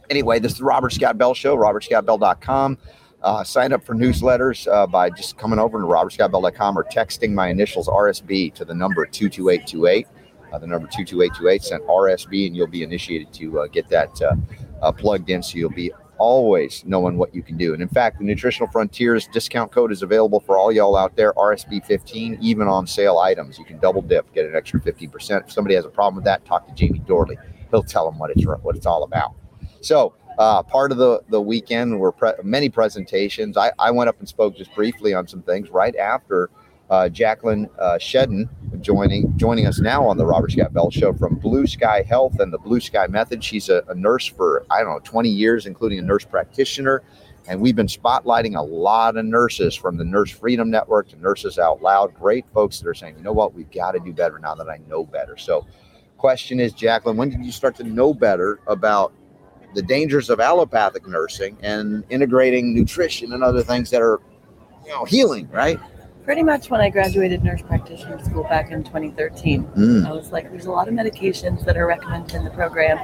Anyway, 0.09 0.39
this 0.39 0.53
is 0.53 0.59
the 0.59 0.65
Robert 0.65 0.93
Scott 0.93 1.19
Bell 1.19 1.35
Show, 1.35 1.57
robertscottbell.com. 1.57 2.79
Uh, 3.27 3.43
sign 3.43 3.73
up 3.73 3.83
for 3.83 3.93
newsletters 3.93 4.73
uh, 4.73 4.87
by 4.87 5.11
just 5.11 5.37
coming 5.37 5.59
over 5.59 5.81
to 5.81 5.85
robertscottbell.com 5.85 6.79
or 6.79 6.85
texting 6.85 7.33
my 7.33 7.49
initials 7.49 7.89
RSB 7.89 8.55
to 8.55 8.65
the 8.65 8.73
number 8.73 9.05
22828. 9.05 10.07
Uh, 10.53 10.59
the 10.61 10.67
number 10.69 10.87
22828 10.87 11.63
sent 11.65 11.85
RSB, 11.89 12.47
and 12.47 12.57
you'll 12.57 12.69
be 12.69 12.85
initiated 12.85 13.33
to 13.33 13.59
uh, 13.59 13.67
get 13.67 13.89
that 13.89 14.23
uh, 14.23 14.37
uh, 14.81 14.93
plugged 14.93 15.29
in. 15.29 15.43
So 15.43 15.59
you'll 15.59 15.71
be 15.71 15.91
always 16.19 16.85
knowing 16.87 17.19
what 17.19 17.35
you 17.35 17.43
can 17.43 17.57
do. 17.57 17.73
And 17.73 17.83
in 17.83 17.89
fact, 17.89 18.21
the 18.21 18.25
Nutritional 18.25 18.71
Frontiers 18.71 19.27
discount 19.33 19.73
code 19.73 19.91
is 19.91 20.03
available 20.03 20.39
for 20.39 20.57
all 20.57 20.71
y'all 20.71 20.97
out 20.97 21.17
there, 21.17 21.33
RSB15, 21.33 22.39
even 22.41 22.69
on 22.69 22.87
sale 22.87 23.19
items. 23.19 23.59
You 23.59 23.65
can 23.65 23.81
double 23.81 24.03
dip, 24.03 24.33
get 24.35 24.47
an 24.47 24.55
extra 24.55 24.81
15%. 24.81 25.43
If 25.43 25.51
somebody 25.51 25.75
has 25.75 25.85
a 25.85 25.89
problem 25.89 26.15
with 26.15 26.25
that, 26.27 26.45
talk 26.45 26.69
to 26.69 26.75
Jamie 26.75 27.01
Dorley. 27.01 27.37
He'll 27.73 27.83
tell 27.83 28.09
them 28.09 28.21
what 28.21 28.31
it's 28.31 28.47
what 28.47 28.77
it's 28.77 28.87
all 28.87 29.03
about. 29.03 29.35
So, 29.81 30.15
uh, 30.39 30.63
part 30.63 30.93
of 30.93 30.99
the 30.99 31.21
the 31.29 31.41
weekend 31.41 31.99
were 31.99 32.13
pre- 32.13 32.33
many 32.43 32.69
presentations. 32.69 33.57
I, 33.57 33.73
I 33.79 33.91
went 33.91 34.09
up 34.09 34.19
and 34.19 34.29
spoke 34.29 34.57
just 34.57 34.75
briefly 34.75 35.15
on 35.15 35.27
some 35.27 35.43
things 35.43 35.71
right 35.71 35.97
after 35.97 36.51
uh, 36.91 37.09
Jaclyn 37.13 37.69
uh, 37.79 37.99
Shedden 37.99 38.49
joining 38.81 39.37
joining 39.37 39.67
us 39.67 39.81
now 39.81 40.07
on 40.07 40.17
the 40.17 40.27
Robert 40.27 40.53
Scott 40.53 40.73
Bell 40.73 40.91
Show 40.91 41.13
from 41.13 41.37
Blue 41.37 41.67
Sky 41.67 42.03
Health 42.03 42.39
and 42.39 42.53
the 42.53 42.59
Blue 42.59 42.81
Sky 42.81 43.07
Method. 43.09 43.43
She's 43.43 43.69
a, 43.69 43.83
a 43.89 43.95
nurse 43.95 44.27
for 44.27 44.65
I 44.71 44.83
don't 44.83 44.93
know 44.93 45.01
20 45.03 45.29
years, 45.29 45.67
including 45.67 45.99
a 45.99 46.03
nurse 46.03 46.25
practitioner. 46.25 47.03
And 47.49 47.61
we've 47.61 47.77
been 47.77 47.87
spotlighting 47.87 48.57
a 48.57 48.63
lot 48.63 49.17
of 49.17 49.25
nurses 49.25 49.77
from 49.77 49.97
the 49.97 50.05
Nurse 50.05 50.33
Freedom 50.33 50.69
Network 50.69 51.09
to 51.11 51.17
Nurses 51.17 51.61
Out 51.61 51.81
Loud. 51.81 52.13
Great 52.13 52.45
folks 52.53 52.81
that 52.81 52.89
are 52.89 52.95
saying, 52.95 53.17
you 53.17 53.23
know 53.23 53.33
what, 53.33 53.55
we've 53.55 53.71
got 53.71 53.93
to 53.93 54.01
do 54.01 54.13
better 54.13 54.41
now 54.41 54.57
that 54.57 54.69
I 54.69 54.81
know 54.89 55.05
better. 55.05 55.37
So, 55.37 55.65
question 56.19 56.59
is, 56.59 56.75
Jaclyn, 56.75 57.15
when 57.15 57.31
did 57.31 57.45
you 57.45 57.53
start 57.53 57.77
to 57.77 57.85
know 57.85 58.13
better 58.13 58.59
about 58.67 59.13
the 59.77 59.83
dangers 59.83 60.31
of 60.31 60.41
allopathic 60.41 61.07
nursing 61.07 61.57
and 61.61 62.03
integrating 62.11 62.75
nutrition 62.75 63.33
and 63.33 63.45
other 63.45 63.63
things 63.63 63.91
that 63.91 64.03
are, 64.03 64.21
you 64.85 64.91
know, 64.91 65.05
healing, 65.05 65.49
right? 65.51 65.79
pretty 66.27 66.43
much 66.43 66.71
when 66.71 66.81
I 66.81 66.91
graduated 66.91 67.45
nurse 67.45 67.63
practitioner 67.63 68.19
school 68.23 68.43
back 68.43 68.73
in 68.73 68.83
2013. 68.83 69.63
Mm. 69.63 70.07
I 70.07 70.11
was 70.11 70.33
like, 70.33 70.51
there's 70.51 70.67
a 70.67 70.73
lot 70.73 70.89
of 70.89 70.95
medications 70.95 71.65
that 71.65 71.77
are 71.77 71.87
recommended 71.87 72.35
in 72.35 72.45
the 72.45 72.51
program. 72.51 72.99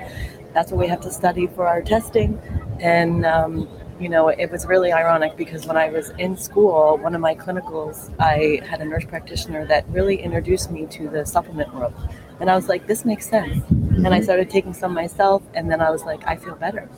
That's 0.53 0.73
what 0.73 0.81
we 0.81 0.89
have 0.89 1.01
to 1.03 1.11
study 1.13 1.47
for 1.47 1.69
our 1.69 1.83
testing. 1.83 2.37
And, 2.81 3.25
um, 3.25 3.69
you 4.01 4.09
know, 4.09 4.27
it 4.27 4.51
was 4.51 4.67
really 4.67 4.91
ironic 4.91 5.37
because 5.37 5.67
when 5.67 5.77
I 5.77 5.89
was 5.89 6.11
in 6.19 6.37
school, 6.37 6.99
one 6.99 7.15
of 7.15 7.21
my 7.21 7.37
clinicals, 7.37 8.13
I 8.19 8.61
had 8.67 8.81
a 8.81 8.85
nurse 8.85 9.05
practitioner 9.05 9.67
that 9.69 9.89
really 9.91 10.17
introduced 10.21 10.73
me 10.73 10.87
to 10.87 11.09
the 11.09 11.25
supplement 11.25 11.73
world. 11.73 11.95
And 12.43 12.51
I 12.51 12.57
was 12.57 12.69
like, 12.69 12.87
this 12.87 13.05
makes 13.05 13.27
sense. 13.29 13.65
And 13.71 14.09
I 14.09 14.21
started 14.21 14.51
taking 14.51 14.75
some 14.75 14.93
myself, 14.93 15.43
and 15.55 15.71
then 15.71 15.81
I 15.81 15.91
was 15.91 16.03
like, 16.05 16.27
I 16.27 16.37
feel 16.37 16.57
better 16.57 16.91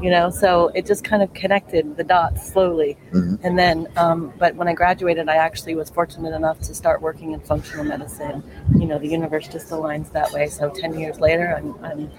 you 0.00 0.10
know? 0.10 0.30
So 0.30 0.68
it 0.74 0.86
just 0.86 1.04
kind 1.04 1.22
of 1.22 1.32
connected 1.34 1.96
the 1.96 2.04
dots 2.04 2.50
slowly. 2.50 2.96
Mhm. 3.12 3.38
and 3.42 3.58
then 3.58 3.86
um, 3.96 4.32
but 4.38 4.54
when 4.56 4.68
i 4.68 4.72
graduated 4.72 5.28
i 5.28 5.36
actually 5.36 5.74
was 5.74 5.90
fortunate 5.90 6.34
enough 6.34 6.58
to 6.60 6.74
start 6.74 7.02
working 7.02 7.32
in 7.32 7.40
functional 7.40 7.84
medicine. 7.84 8.42
You 8.78 8.86
know 8.86 8.98
the 8.98 9.08
universe 9.08 9.48
just 9.48 9.70
aligns 9.70 10.10
that 10.12 10.32
way. 10.32 10.46
So 10.48 10.70
10 10.70 10.98
years 10.98 11.20
later 11.20 11.54
i'm, 11.58 11.68
I'm 11.84 12.10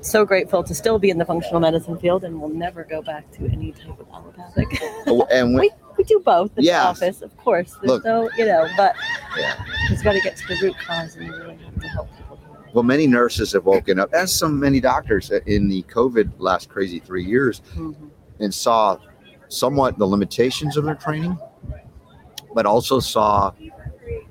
so 0.00 0.24
grateful 0.24 0.62
to 0.62 0.74
still 0.74 0.98
be 0.98 1.10
in 1.10 1.18
the 1.18 1.24
functional 1.24 1.60
medicine 1.60 1.98
field 1.98 2.24
and 2.24 2.40
will 2.40 2.48
never 2.48 2.84
go 2.84 3.02
back 3.02 3.30
to 3.32 3.44
any 3.46 3.72
type 3.72 3.98
of 3.98 4.06
allopathic. 4.12 4.68
Oh, 5.06 5.26
And 5.32 5.54
when, 5.54 5.68
we, 5.98 6.04
do 6.04 6.20
both 6.24 6.56
in 6.58 6.64
Yes. 6.64 6.98
the 6.98 7.06
office 7.06 7.22
of 7.22 7.36
course 7.38 7.72
there's 7.82 7.92
Look. 7.92 8.04
no 8.04 8.30
you 8.36 8.46
know 8.46 8.66
but 8.76 8.94
Yeah. 9.38 9.54
it's 9.90 10.02
got 10.02 10.12
to 10.12 10.20
get 10.20 10.36
to 10.36 10.46
the 10.48 10.56
root 10.62 10.76
cause 10.78 11.16
and 11.16 11.26
you 11.26 11.32
really 11.32 11.56
have 11.56 11.80
to 11.80 11.88
help 11.88 12.08
people 12.16 12.38
well, 12.74 12.82
many 12.82 13.06
nurses 13.06 13.52
have 13.52 13.64
woken 13.64 13.98
up, 13.98 14.12
as 14.12 14.34
some 14.38 14.60
many 14.60 14.80
doctors 14.80 15.30
in 15.46 15.66
the 15.68 15.82
COVID 15.84 16.32
last 16.36 16.68
crazy 16.68 16.98
three 16.98 17.24
years, 17.24 17.62
Mhm. 17.74 17.94
and 18.40 18.52
saw 18.52 18.98
somewhat 19.48 19.96
the 19.96 20.06
limitations 20.06 20.76
of 20.76 20.84
their 20.84 20.94
training, 20.96 21.38
but 22.54 22.66
also 22.66 23.00
saw 23.00 23.52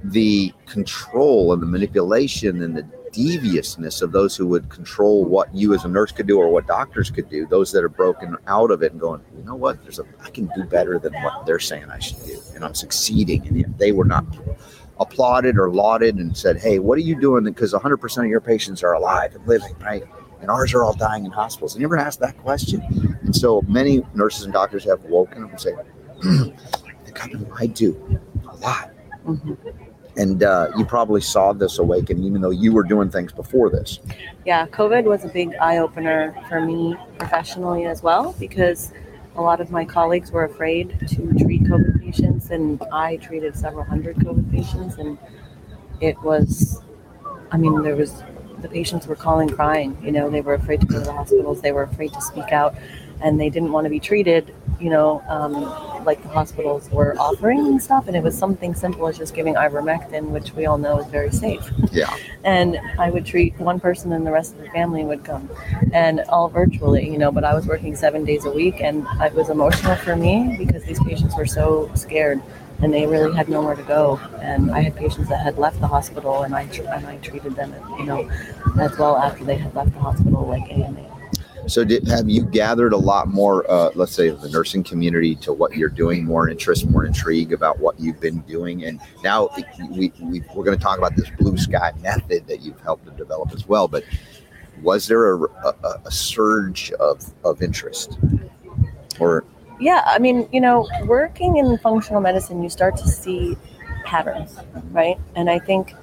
the 0.03 0.53
control 0.68 1.53
and 1.53 1.61
the 1.61 1.66
manipulation 1.66 2.61
and 2.61 2.78
the 2.78 2.86
deviousness 3.16 4.01
of 4.01 4.11
those 4.11 4.36
who 4.36 4.45
would 4.47 4.70
control 4.70 5.24
what 5.24 5.53
you 5.55 5.74
as 5.74 5.86
a 5.86 5.88
nurse 5.88 6.11
could 6.11 6.28
do 6.28 6.38
or 6.38 6.49
what 6.49 6.68
doctors 6.68 7.09
could 7.09 7.30
do. 7.30 7.45
Those 7.45 7.72
that 7.72 7.84
are 7.84 7.89
broken 7.89 8.36
out 8.47 8.72
of 8.72 8.84
it 8.84 8.91
and 8.91 8.99
going, 8.99 9.22
you 9.38 9.43
know 9.43 9.55
what, 9.55 9.82
there's 9.84 9.99
a 9.99 10.03
I 10.24 10.30
can 10.30 10.49
do 10.55 10.63
better 10.63 10.99
than 10.99 11.13
what 11.13 11.45
they're 11.45 11.59
saying 11.59 11.89
I 11.89 11.99
should 11.99 12.24
do, 12.26 12.39
and 12.53 12.63
I'm 12.63 12.76
succeeding. 12.76 13.47
And 13.47 13.57
if 13.57 13.78
they 13.78 13.91
were 13.91 14.05
not 14.05 14.26
applauded 14.99 15.57
or 15.57 15.70
lauded 15.72 16.16
and 16.18 16.36
said, 16.38 16.57
hey, 16.57 16.80
what 16.80 16.97
are 16.97 17.01
you 17.01 17.20
doing? 17.20 17.43
Because 17.43 17.74
100% 17.74 18.18
of 18.18 18.30
your 18.30 18.41
patients 18.41 18.84
are 18.84 18.93
alive 18.93 19.36
and 19.36 19.45
living, 19.47 19.76
right? 19.82 20.03
And 20.41 20.49
ours 20.49 20.74
are 20.74 20.84
all 20.84 20.93
dying 20.93 21.26
in 21.26 21.32
hospitals. 21.32 21.74
And 21.74 21.82
you 21.82 21.88
ever 21.88 21.97
asked 21.97 22.20
that 22.20 22.38
question? 22.38 22.82
And 23.24 23.36
so 23.36 23.61
many 23.68 24.05
nurses 24.13 24.43
and 24.43 24.53
doctors 24.53 24.84
have 24.86 25.03
woken 25.05 25.43
up 25.43 25.51
and 25.51 25.59
say, 25.59 25.74
I 26.24 26.93
think 27.03 27.24
I've 27.24 27.32
been 27.32 27.49
lied 27.49 27.80
a 27.82 28.55
lot. 28.57 28.91
Mhm. 29.26 29.57
And 30.18 30.43
uh, 30.43 30.72
you 30.78 30.86
probably 30.86 31.22
saw 31.22 31.51
this 31.53 31.80
awaken, 31.80 32.24
even 32.24 32.41
though 32.41 32.51
you 32.51 32.72
were 32.72 32.84
doing 32.84 33.09
things 33.09 33.34
before 33.34 33.70
this. 33.70 33.99
Yeah, 34.45 34.66
COVID 34.68 35.03
was 35.03 35.26
a 35.26 35.28
big 35.28 35.55
eye 35.55 35.78
opener 35.80 36.36
for 36.47 36.61
me 36.61 36.95
professionally 37.18 37.86
as 37.86 38.01
well 38.01 38.34
because 38.39 38.93
a 39.36 39.41
lot 39.41 39.59
of 39.59 39.72
my 39.72 39.84
colleagues 39.84 40.32
were 40.32 40.45
afraid 40.45 40.97
to 41.07 41.16
treat 41.38 41.63
COVID 41.63 42.01
patients, 42.01 42.49
and 42.51 42.82
I 42.93 43.18
treated 43.18 43.55
several 43.55 43.84
hundred 43.84 44.16
COVID 44.18 44.49
patients, 44.49 44.95
and 44.95 45.18
it 45.99 46.22
was, 46.22 46.82
I 47.51 47.57
mean, 47.57 47.82
there 47.84 47.95
was 47.95 48.24
the 48.59 48.70
patients 48.70 49.05
were 49.07 49.16
calling 49.16 49.49
crying. 49.49 49.97
You 50.01 50.11
know, 50.11 50.30
they 50.30 50.41
were 50.41 50.53
afraid 50.53 50.82
to 50.82 50.88
go 50.88 50.99
to 50.99 51.05
the 51.05 51.11
hospitals, 51.11 51.61
they 51.61 51.74
were 51.74 51.84
afraid 51.84 52.13
to 52.13 52.22
speak 52.22 52.51
out, 52.51 52.76
and 53.22 53.39
they 53.39 53.49
didn't 53.49 53.72
want 53.72 53.86
to 53.86 53.89
be 53.89 53.99
treated. 53.99 54.55
You 54.80 54.90
know, 54.90 55.24
um, 55.30 55.54
like 56.06 56.22
the 56.22 56.30
hospitals 56.30 56.90
were 56.92 57.16
offering 57.18 57.60
and 57.60 57.82
stuff, 57.82 58.08
and 58.08 58.16
it 58.16 58.24
was 58.24 58.38
something 58.38 58.76
simple 58.76 59.08
as 59.08 59.18
just 59.18 59.34
giving 59.34 59.56
ivermectin, 59.56 60.30
which 60.30 60.54
we 60.54 60.66
all 60.66 60.78
know 60.78 61.00
is 61.00 61.08
very 61.08 61.32
safe 61.32 61.72
Yeah. 61.92 62.16
and 62.44 62.80
I 63.00 63.10
would 63.10 63.26
treat 63.26 63.58
one 63.60 63.80
person 63.80 64.12
and 64.14 64.26
the 64.26 64.32
rest 64.32 64.54
of 64.54 64.62
the 64.62 64.70
family 64.70 65.04
would 65.04 65.24
come 65.24 65.50
and 65.94 66.22
all 66.30 66.48
virtually, 66.48 67.10
you 67.10 67.18
know, 67.18 67.32
but 67.32 67.44
I 67.44 67.54
was 67.54 67.66
working 67.66 67.96
seven 67.96 68.24
days 68.24 68.46
a 68.46 68.52
week 68.52 68.82
and 68.82 69.06
it 69.22 69.34
was 69.34 69.50
emotional 69.50 69.96
for 69.98 70.16
me 70.16 70.56
because 70.58 70.84
these 70.84 71.02
patients 71.04 71.36
were 71.36 71.46
so 71.46 71.90
scared 71.96 72.42
and 72.82 72.94
they 72.94 73.08
really 73.08 73.36
had 73.36 73.50
nowhere 73.50 73.76
to 73.76 73.84
go. 73.84 74.20
And 74.42 74.72
I 74.72 74.82
had 74.82 74.96
patients 74.96 75.30
that 75.30 75.42
had 75.42 75.58
left 75.58 75.80
the 75.80 75.88
hospital 75.88 76.44
and 76.44 76.54
I, 76.54 76.68
tr- 76.68 76.84
and 76.84 77.08
I 77.08 77.18
treated 77.18 77.56
them, 77.56 77.74
you 77.98 78.06
know, 78.06 78.30
as 78.80 78.98
well 78.98 79.18
after 79.18 79.44
they 79.44 79.56
had 79.58 79.74
left 79.74 79.94
the 79.94 80.00
hospital, 80.00 80.46
like 80.46 80.70
AMA. 80.72 81.14
So, 81.68 81.84
did, 81.84 82.07
have 82.07 82.30
you 82.30 82.43
gathered 82.43 82.93
a 82.93 82.97
lot 82.97 83.28
more, 83.28 83.70
uh, 83.70 83.91
let's 83.95 84.11
say, 84.11 84.28
of 84.28 84.41
the 84.41 84.49
nursing 84.49 84.84
community 84.84 85.36
to 85.38 85.51
what 85.51 85.76
you're 85.76 85.89
doing, 85.89 86.24
more 86.24 86.47
interest, 86.47 86.88
more 86.88 87.05
intrigue 87.05 87.53
about 87.53 87.80
what 87.80 87.99
you've 87.99 88.20
been 88.20 88.41
doing? 88.41 88.86
And 88.86 88.99
now 89.24 89.49
we, 89.91 90.11
we, 90.22 90.43
we're 90.53 90.63
going 90.63 90.78
to 90.78 90.84
talk 90.84 90.99
about 90.99 91.16
this 91.16 91.30
blue 91.32 91.57
sky 91.57 91.91
method 92.01 92.45
that 92.47 92.61
you've 92.61 92.80
helped 92.82 93.05
to 93.05 93.11
develop 93.11 93.51
as 93.53 93.68
well. 93.68 93.88
But 93.88 94.03
was 94.82 95.07
there 95.07 95.34
a, 95.34 95.41
a, 95.43 96.01
a 96.05 96.11
surge 96.11 96.91
of, 96.93 97.34
of 97.43 97.61
interest? 97.61 98.20
Or, 99.20 99.45
Yeah, 99.80 100.03
I 100.05 100.20
mean, 100.20 100.47
you 100.51 100.61
know, 100.61 100.88
working 101.05 101.57
in 101.57 101.78
functional 101.80 102.22
medicine, 102.22 102.61
you 102.61 102.70
start 102.70 102.95
to 102.97 103.07
see 103.07 103.57
patterns, 104.05 104.57
right? 104.91 105.18
And 105.36 105.49
I 105.49 105.59
think 105.59 105.93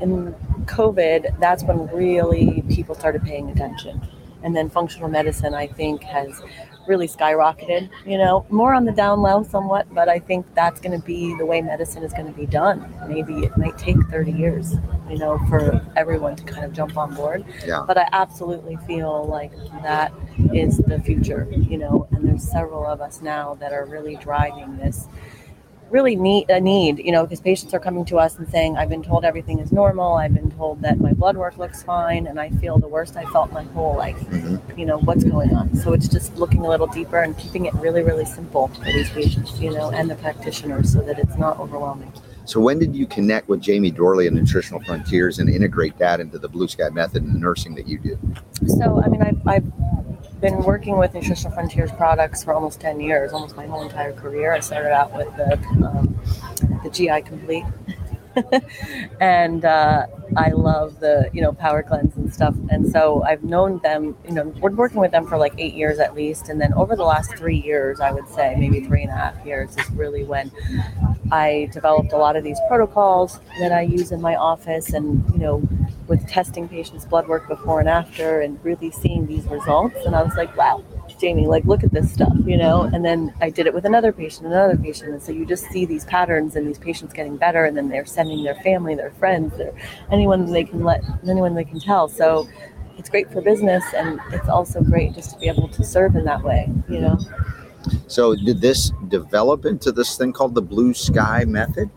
in 0.00 0.34
COVID, 0.64 1.38
that's 1.40 1.62
when 1.64 1.86
really 1.88 2.64
people 2.70 2.94
started 2.94 3.22
paying 3.22 3.50
attention. 3.50 4.00
And 4.42 4.56
then 4.56 4.70
functional 4.70 5.08
medicine, 5.08 5.54
I 5.54 5.66
think, 5.66 6.02
has 6.02 6.42
really 6.86 7.06
skyrocketed, 7.06 7.88
you 8.04 8.18
know, 8.18 8.44
more 8.50 8.74
on 8.74 8.84
the 8.84 8.92
down 8.92 9.20
low 9.20 9.42
somewhat, 9.42 9.86
but 9.94 10.08
I 10.08 10.18
think 10.18 10.46
that's 10.54 10.80
going 10.80 10.98
to 10.98 11.06
be 11.06 11.36
the 11.38 11.46
way 11.46 11.60
medicine 11.60 12.02
is 12.02 12.12
going 12.12 12.26
to 12.26 12.32
be 12.32 12.46
done. 12.46 12.92
Maybe 13.06 13.44
it 13.44 13.56
might 13.56 13.78
take 13.78 13.96
30 14.10 14.32
years, 14.32 14.74
you 15.08 15.18
know, 15.18 15.38
for 15.48 15.80
everyone 15.96 16.36
to 16.36 16.44
kind 16.44 16.64
of 16.64 16.72
jump 16.72 16.96
on 16.96 17.14
board. 17.14 17.44
Yeah. 17.64 17.84
But 17.86 17.98
I 17.98 18.08
absolutely 18.12 18.76
feel 18.86 19.24
like 19.26 19.52
that 19.82 20.12
is 20.52 20.78
the 20.78 20.98
future, 21.00 21.46
you 21.50 21.78
know, 21.78 22.08
and 22.10 22.26
there's 22.26 22.42
several 22.42 22.84
of 22.84 23.00
us 23.00 23.20
now 23.20 23.54
that 23.56 23.72
are 23.72 23.84
really 23.84 24.16
driving 24.16 24.76
this 24.76 25.06
really 25.90 26.16
need 26.16 26.48
a 26.50 26.60
need, 26.60 26.98
you 26.98 27.12
know, 27.12 27.24
because 27.24 27.40
patients 27.40 27.74
are 27.74 27.80
coming 27.80 28.04
to 28.06 28.18
us 28.18 28.38
and 28.38 28.48
saying, 28.48 28.76
I've 28.76 28.88
been 28.88 29.02
told 29.02 29.24
everything 29.24 29.58
is 29.58 29.72
normal, 29.72 30.14
I've 30.14 30.34
been 30.34 30.50
told 30.52 30.82
that 30.82 31.00
my 31.00 31.12
blood 31.12 31.36
work 31.36 31.58
looks 31.58 31.82
fine, 31.82 32.26
and 32.26 32.40
I 32.40 32.50
feel 32.50 32.78
the 32.78 32.88
worst 32.88 33.16
I 33.16 33.24
felt 33.26 33.52
my 33.52 33.64
whole 33.64 33.96
life. 33.96 34.18
Mhm. 34.30 34.60
You 34.78 34.86
know, 34.86 34.98
what's 34.98 35.24
going 35.24 35.54
on? 35.54 35.74
So 35.74 35.92
it's 35.92 36.08
just 36.08 36.36
looking 36.36 36.64
a 36.64 36.68
little 36.68 36.86
deeper 36.86 37.18
and 37.18 37.36
keeping 37.36 37.66
it 37.66 37.74
really, 37.74 38.02
really 38.02 38.24
simple 38.24 38.68
for 38.68 38.84
these 38.84 39.10
patients, 39.10 39.60
you 39.60 39.72
know, 39.72 39.90
and 39.90 40.08
the 40.08 40.14
practitioners 40.16 40.92
so 40.92 41.00
that 41.02 41.18
it's 41.18 41.36
not 41.36 41.58
overwhelming. 41.58 42.12
So 42.44 42.60
when 42.60 42.78
did 42.78 42.96
you 42.96 43.06
connect 43.06 43.48
with 43.48 43.60
Jamie 43.60 43.92
Dorley 43.92 44.26
and 44.26 44.34
Nutritional 44.34 44.80
Frontiers 44.80 45.38
and 45.38 45.48
integrate 45.48 45.96
that 45.98 46.20
into 46.20 46.38
the 46.38 46.48
Blue 46.48 46.66
Sky 46.66 46.88
method 46.90 47.22
and 47.22 47.34
the 47.34 47.38
nursing 47.38 47.74
that 47.76 47.86
you 47.86 47.98
do? 47.98 48.18
So, 48.66 49.00
I 49.04 49.08
mean, 49.08 49.22
I've, 49.22 49.46
I've 49.46 49.72
been 50.40 50.62
working 50.62 50.96
with 50.96 51.12
Nutritional 51.12 51.52
Frontiers 51.52 51.90
products 51.92 52.42
for 52.42 52.54
almost 52.54 52.80
10 52.80 53.00
years, 53.00 53.32
almost 53.32 53.56
my 53.56 53.66
whole 53.66 53.82
entire 53.82 54.12
career. 54.12 54.52
I 54.52 54.60
started 54.60 54.92
out 54.92 55.14
with 55.14 55.28
the, 55.36 55.58
um, 55.86 56.18
the 56.82 56.90
GI 56.90 57.22
Complete. 57.22 57.64
and 59.20 59.64
uh, 59.64 60.06
I 60.36 60.50
love 60.50 61.00
the, 61.00 61.30
you 61.32 61.42
know, 61.42 61.52
Power 61.52 61.82
Cleanse 61.82 62.16
and 62.16 62.32
stuff. 62.32 62.54
And 62.70 62.90
so 62.90 63.22
I've 63.24 63.42
known 63.42 63.78
them, 63.78 64.16
you 64.26 64.34
know, 64.34 64.44
we're 64.60 64.70
working 64.70 65.00
with 65.00 65.10
them 65.10 65.26
for 65.26 65.36
like 65.38 65.54
eight 65.58 65.74
years 65.74 65.98
at 65.98 66.14
least. 66.14 66.48
And 66.48 66.60
then 66.60 66.72
over 66.74 66.96
the 66.96 67.04
last 67.04 67.36
three 67.36 67.58
years, 67.58 68.00
I 68.00 68.12
would 68.12 68.28
say 68.28 68.54
maybe 68.58 68.80
three 68.80 69.02
and 69.02 69.10
a 69.10 69.16
half 69.16 69.44
years 69.44 69.76
is 69.76 69.90
really 69.90 70.24
when 70.24 70.50
I 71.32 71.68
developed 71.72 72.12
a 72.12 72.16
lot 72.16 72.36
of 72.36 72.44
these 72.44 72.58
protocols 72.68 73.40
that 73.58 73.72
I 73.72 73.82
use 73.82 74.12
in 74.12 74.20
my 74.20 74.36
office 74.36 74.92
and, 74.92 75.28
you 75.32 75.38
know, 75.38 75.62
with 76.06 76.26
testing 76.28 76.68
patients' 76.68 77.04
blood 77.04 77.28
work 77.28 77.48
before 77.48 77.80
and 77.80 77.88
after 77.88 78.40
and 78.40 78.62
really 78.64 78.90
seeing 78.90 79.26
these 79.26 79.44
results. 79.46 79.96
And 80.06 80.14
I 80.16 80.22
was 80.22 80.34
like, 80.34 80.56
wow, 80.56 80.84
Jamie, 81.20 81.46
like, 81.46 81.64
look 81.64 81.84
at 81.84 81.92
this 81.92 82.10
stuff, 82.10 82.32
you 82.46 82.56
know? 82.56 82.82
And 82.82 83.04
then 83.04 83.34
I 83.40 83.50
did 83.50 83.66
it 83.66 83.74
with 83.74 83.84
another 83.84 84.10
patient, 84.10 84.46
another 84.46 84.76
patient. 84.76 85.12
And 85.12 85.22
so 85.22 85.32
you 85.32 85.44
just 85.44 85.64
see 85.66 85.84
these 85.84 86.04
patterns 86.06 86.56
and 86.56 86.66
these 86.66 86.78
patients 86.78 87.12
getting 87.12 87.36
better. 87.36 87.64
And 87.66 87.76
then 87.76 87.88
they're 87.88 88.06
sending 88.06 88.42
their 88.42 88.54
family, 88.56 88.94
their 88.94 89.10
friends, 89.12 89.56
their, 89.58 89.72
anyone 90.10 90.50
they 90.50 90.64
can 90.64 90.82
let, 90.82 91.04
anyone 91.28 91.54
they 91.54 91.64
can 91.64 91.78
tell. 91.78 92.08
So 92.08 92.48
it's 92.96 93.10
great 93.10 93.30
for 93.30 93.42
business. 93.42 93.84
And 93.94 94.18
it's 94.32 94.48
also 94.48 94.80
great 94.80 95.14
just 95.14 95.32
to 95.32 95.38
be 95.38 95.48
able 95.48 95.68
to 95.68 95.84
serve 95.84 96.16
in 96.16 96.24
that 96.24 96.42
way, 96.42 96.70
you 96.88 97.00
know? 97.00 97.18
So 98.06 98.34
did 98.34 98.60
this 98.60 98.92
develop 99.08 99.66
into 99.66 99.92
this 99.92 100.16
thing 100.16 100.32
called 100.32 100.54
the 100.54 100.62
Blue 100.62 100.94
Sky 100.94 101.44
method? 101.44 101.90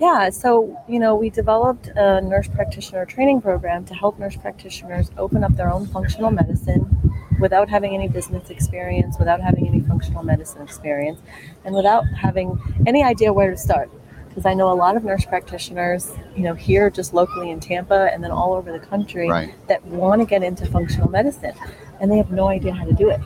Yeah, 0.00 0.30
so 0.30 0.76
you 0.88 0.98
know, 0.98 1.14
we 1.14 1.30
developed 1.30 1.86
a 1.94 2.20
nurse 2.20 2.48
practitioner 2.48 3.06
training 3.06 3.40
program 3.40 3.84
to 3.84 3.94
help 3.94 4.18
nurse 4.18 4.36
practitioners 4.36 5.12
open 5.16 5.44
up 5.44 5.54
their 5.54 5.72
own 5.72 5.86
functional 5.86 6.32
medicine 6.32 7.01
without 7.40 7.68
having 7.68 7.94
any 7.94 8.08
business 8.08 8.50
experience, 8.50 9.16
without 9.18 9.40
having 9.40 9.66
any 9.66 9.80
functional 9.80 10.22
medicine 10.22 10.62
experience, 10.62 11.20
and 11.64 11.74
without 11.74 12.04
having 12.08 12.60
any 12.86 13.02
idea 13.02 13.32
where 13.32 13.50
to 13.50 13.56
start. 13.56 13.90
Because 14.28 14.46
I 14.46 14.54
know 14.54 14.72
a 14.72 14.74
lot 14.74 14.96
of 14.96 15.04
nurse 15.04 15.26
practitioners, 15.26 16.10
you 16.34 16.42
know, 16.42 16.54
here 16.54 16.88
just 16.88 17.12
locally 17.12 17.50
in 17.50 17.60
Tampa 17.60 18.08
and 18.12 18.24
then 18.24 18.30
all 18.30 18.54
over 18.54 18.72
the 18.72 18.78
country 18.78 19.28
Right. 19.28 19.54
that 19.68 19.84
want 19.84 20.22
to 20.22 20.26
get 20.26 20.42
into 20.42 20.64
functional 20.64 21.10
medicine 21.10 21.54
and 22.00 22.10
they 22.10 22.16
have 22.16 22.32
no 22.32 22.48
idea 22.48 22.72
how 22.72 22.84
to 22.84 22.94
do 22.94 23.10
it. 23.10 23.20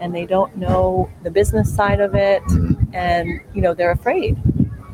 And 0.00 0.12
they 0.12 0.26
don't 0.26 0.56
know 0.56 1.08
the 1.22 1.30
business 1.30 1.72
side 1.72 2.00
of 2.00 2.16
it 2.16 2.42
mm-hmm. 2.42 2.92
and 2.92 3.40
you 3.54 3.62
know, 3.62 3.72
they're 3.72 3.92
afraid 3.92 4.36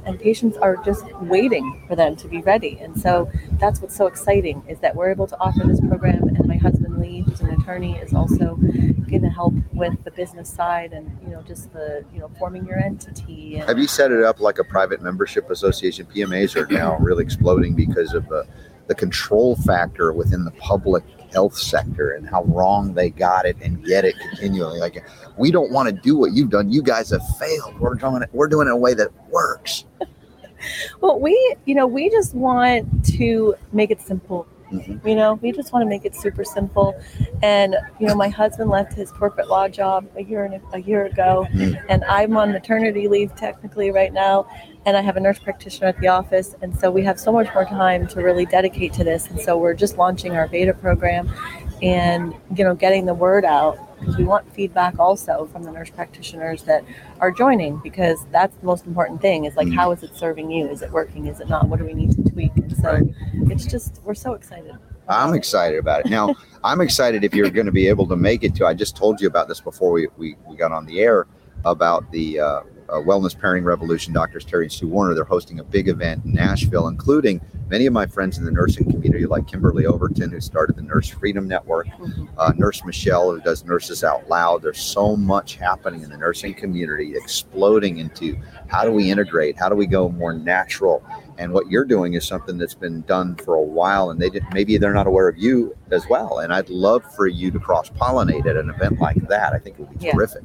and 0.07 0.19
patients 0.19 0.57
are 0.59 0.77
just 0.79 1.05
waiting 1.23 1.85
for 1.89 1.97
them 1.97 2.17
to 2.17 2.29
be 2.29 2.41
ready. 2.43 2.79
And 2.81 2.99
so 3.01 3.31
that's 3.59 3.81
what's 3.81 3.97
so 3.97 4.07
exciting 4.07 4.63
is 4.69 4.79
that 4.81 4.95
we're 4.95 5.11
able 5.11 5.27
to 5.27 5.39
offer 5.39 5.67
this 5.67 5.81
program. 5.81 6.23
And 6.29 6.47
my 6.47 6.57
husband 6.57 6.99
Lee, 6.99 7.21
who's 7.21 7.41
an 7.41 7.51
attorney, 7.51 7.97
is 7.97 8.15
also 8.15 8.57
going 8.57 9.23
to 9.23 9.29
help 9.29 9.55
with 9.73 10.03
the 10.05 10.11
business 10.11 10.51
side 10.51 10.93
and 10.93 11.17
you 11.23 11.29
know 11.29 11.43
just 11.43 11.73
the 11.73 12.05
you 12.13 12.21
know 12.21 12.31
forming 12.39 12.67
your 12.67 12.79
entity. 12.79 13.57
And, 13.57 13.69
Have 13.69 13.79
you 13.79 13.87
set 13.87 14.11
it 14.11 14.23
up 14.23 14.41
like 14.41 14.59
a 14.59 14.65
private 14.65 15.03
membership 15.03 15.51
association? 15.51 16.07
PMAs 16.07 16.57
are 16.57 16.67
now 16.73 16.97
really 17.01 17.23
exploding 17.23 17.75
because 17.75 18.15
of 18.15 18.31
uh, 18.33 18.45
the 18.87 18.95
control 18.95 19.57
factor 19.57 20.13
within 20.13 20.45
the 20.45 20.51
public 20.53 21.05
health 21.33 21.57
sector 21.57 22.13
and 22.13 22.29
how 22.29 22.45
wrong 22.45 22.95
they 22.95 23.11
got 23.11 23.45
it 23.45 23.57
and 23.61 23.85
get 23.85 24.05
it 24.05 24.15
continually. 24.19 24.79
Like, 24.79 25.05
we 25.37 25.51
don't 25.51 25.71
want 25.71 25.89
to 25.89 25.93
do 25.93 26.17
what 26.17 26.33
you've 26.33 26.51
done. 26.51 26.71
You 26.71 26.83
guys 26.83 27.11
have 27.11 27.23
failed. 27.39 27.79
We're 27.81 27.95
doing 27.95 28.23
it. 28.23 28.31
We're 28.33 28.49
doing 28.49 28.67
it 28.67 28.71
in 28.71 28.75
a 28.77 28.79
way 28.79 28.95
that 28.95 29.11
works. 29.29 29.85
well, 31.01 31.19
we 31.21 31.57
you 31.65 31.75
know 31.75 31.87
we 31.87 32.09
just 32.11 32.35
want 32.35 33.05
to 33.17 33.55
make 33.73 33.91
it 33.91 34.01
simple. 34.01 34.47
Mhm. 34.73 35.07
You 35.07 35.15
know, 35.15 35.35
we 35.35 35.53
just 35.53 35.73
want 35.73 35.83
to 35.85 35.89
make 35.89 36.05
it 36.05 36.17
super 36.17 36.43
simple. 36.43 36.99
And 37.43 37.77
you 38.01 38.07
know, 38.07 38.15
my 38.15 38.29
husband 38.29 38.71
left 38.71 38.95
his 38.95 39.11
corporate 39.13 39.49
law 39.49 39.69
job 39.69 40.07
a 40.17 40.23
year 40.23 40.45
and 40.45 40.55
a, 40.55 40.61
a 40.73 40.79
year 40.79 41.05
ago, 41.05 41.47
Mm. 41.53 41.81
and 41.89 42.03
I'm 42.05 42.37
on 42.37 42.51
maternity 42.51 43.07
leave 43.07 43.35
technically 43.37 43.91
right 43.91 44.13
now. 44.13 44.47
And 44.87 44.97
I 44.97 45.01
have 45.03 45.17
a 45.17 45.21
nurse 45.21 45.39
practitioner 45.39 45.89
at 45.89 46.01
the 46.01 46.09
office, 46.09 46.55
and 46.61 46.77
so 46.79 46.91
we 46.91 47.03
have 47.05 47.19
so 47.21 47.31
much 47.33 47.49
more 47.55 47.65
time 47.65 48.07
to 48.09 48.21
really 48.21 48.45
dedicate 48.47 48.93
to 48.95 49.05
this. 49.05 49.29
And 49.29 49.41
so 49.41 49.57
we're 49.57 49.75
just 49.75 49.97
launching 49.97 50.37
our 50.37 50.47
beta 50.49 50.75
program, 50.75 51.31
and 51.85 52.35
you 52.57 52.65
know, 52.65 52.75
getting 52.75 53.05
the 53.05 53.15
word 53.15 53.45
out 53.45 53.79
because 54.01 54.17
we 54.17 54.25
want 54.25 54.51
feedback 54.53 54.99
also 54.99 55.47
from 55.53 55.63
the 55.63 55.71
nurse 55.71 55.91
practitioners 55.91 56.63
that 56.65 56.83
are 57.21 57.31
joining 57.31 57.77
because 57.79 58.25
that's 58.33 58.57
the 58.57 58.67
most 58.67 58.87
important 58.87 59.21
thing 59.21 59.45
is 59.45 59.55
like 59.57 59.67
Mhm. 59.69 59.75
how 59.77 59.91
is 59.93 60.03
it 60.03 60.15
serving 60.17 60.51
you 60.51 60.67
is 60.69 60.83
it 60.83 60.91
working 60.91 61.27
is 61.27 61.41
it 61.41 61.49
not 61.49 61.69
what 61.69 61.79
do 61.79 61.85
we 61.87 61.95
need 61.95 62.11
to 62.13 62.31
tweak 62.31 62.55
and 62.57 62.77
so 62.77 62.93
Right. 62.93 63.03
it's 63.51 63.67
just 63.67 64.01
we're 64.05 64.15
so 64.15 64.33
excited 64.35 64.75
I'm 65.07 65.35
excited 65.35 65.79
about 65.79 66.07
it. 66.07 66.11
Now, 66.11 66.35
I'm 66.65 66.81
excited 66.81 67.25
if 67.25 67.35
you're 67.35 67.51
going 67.51 67.67
to 67.67 67.73
be 67.73 67.89
able 67.89 68.07
to 68.07 68.17
make 68.17 68.43
it 68.43 68.55
to. 68.55 68.67
I 68.67 68.73
just 68.73 68.97
told 68.97 69.21
you 69.21 69.29
about 69.29 69.49
this 69.49 69.61
before 69.61 69.91
we, 69.93 70.09
we, 70.17 70.35
we 70.49 70.57
got 70.57 70.73
on 70.73 70.87
the 70.87 71.01
air 71.01 71.27
about 71.67 72.11
the 72.11 72.41
uh, 72.41 72.61
uh, 72.89 72.95
Wellness 72.95 73.39
Pairing 73.39 73.65
Revolution. 73.65 74.13
Doctors 74.13 74.45
Terry 74.45 74.65
and 74.65 74.73
Sue 74.73 74.89
Warner. 74.89 75.15
They're 75.15 75.25
hosting 75.25 75.59
a 75.61 75.65
big 75.65 75.89
event 75.89 76.25
in 76.25 76.33
Nashville, 76.33 76.89
including 76.89 77.41
many 77.69 77.87
of 77.87 77.93
my 77.93 78.07
friends 78.07 78.39
in 78.39 78.45
the 78.45 78.51
nursing 78.51 78.91
community, 78.91 79.27
like 79.27 79.47
Kimberly 79.47 79.87
Overton, 79.87 80.31
who 80.31 80.41
started 80.41 80.77
the 80.77 80.83
Nurse 80.83 81.09
Freedom 81.09 81.49
Network, 81.49 81.89
uh, 82.39 82.53
Nurse 82.57 82.85
Michelle, 82.85 83.33
who 83.33 83.41
does 83.41 83.65
Nurses 83.65 84.05
Out 84.05 84.29
Loud. 84.29 84.63
There's 84.63 84.81
so 84.81 85.17
much 85.17 85.57
happening 85.57 86.03
in 86.03 86.11
the 86.11 86.17
nursing 86.19 86.55
community, 86.55 87.15
exploding 87.17 87.99
into 87.99 88.37
how 88.69 88.85
do 88.85 88.93
we 88.93 89.11
integrate? 89.11 89.57
How 89.59 89.69
do 89.69 89.75
we 89.75 89.87
go 89.87 90.09
more 90.11 90.33
natural? 90.35 91.03
And 91.37 91.53
what 91.53 91.69
you're 91.69 91.85
doing 91.85 92.15
is 92.15 92.25
something 92.25 92.59
that's 92.59 92.75
been 92.75 93.01
done 93.03 93.35
for 93.37 93.55
a 93.55 93.63
while, 93.63 94.11
and 94.11 94.21
they 94.21 94.31
did, 94.31 94.45
maybe 94.53 94.77
they're 94.77 94.95
not 94.95 95.09
aware 95.09 95.29
of 95.29 95.37
you 95.37 95.75
as 95.91 96.09
well. 96.09 96.39
And 96.39 96.53
I'd 96.53 96.69
love 96.69 97.03
for 97.17 97.27
you 97.27 97.51
to 97.51 97.59
cross 97.59 97.91
pollinate 97.91 98.47
at 98.47 98.57
an 98.57 98.71
event 98.71 99.01
like 99.01 99.17
that. 99.29 99.53
I 99.53 99.59
think 99.59 99.79
it 99.79 99.83
would 99.89 99.99
be 99.99 100.07
Yeah. 100.07 100.13
terrific. 100.13 100.43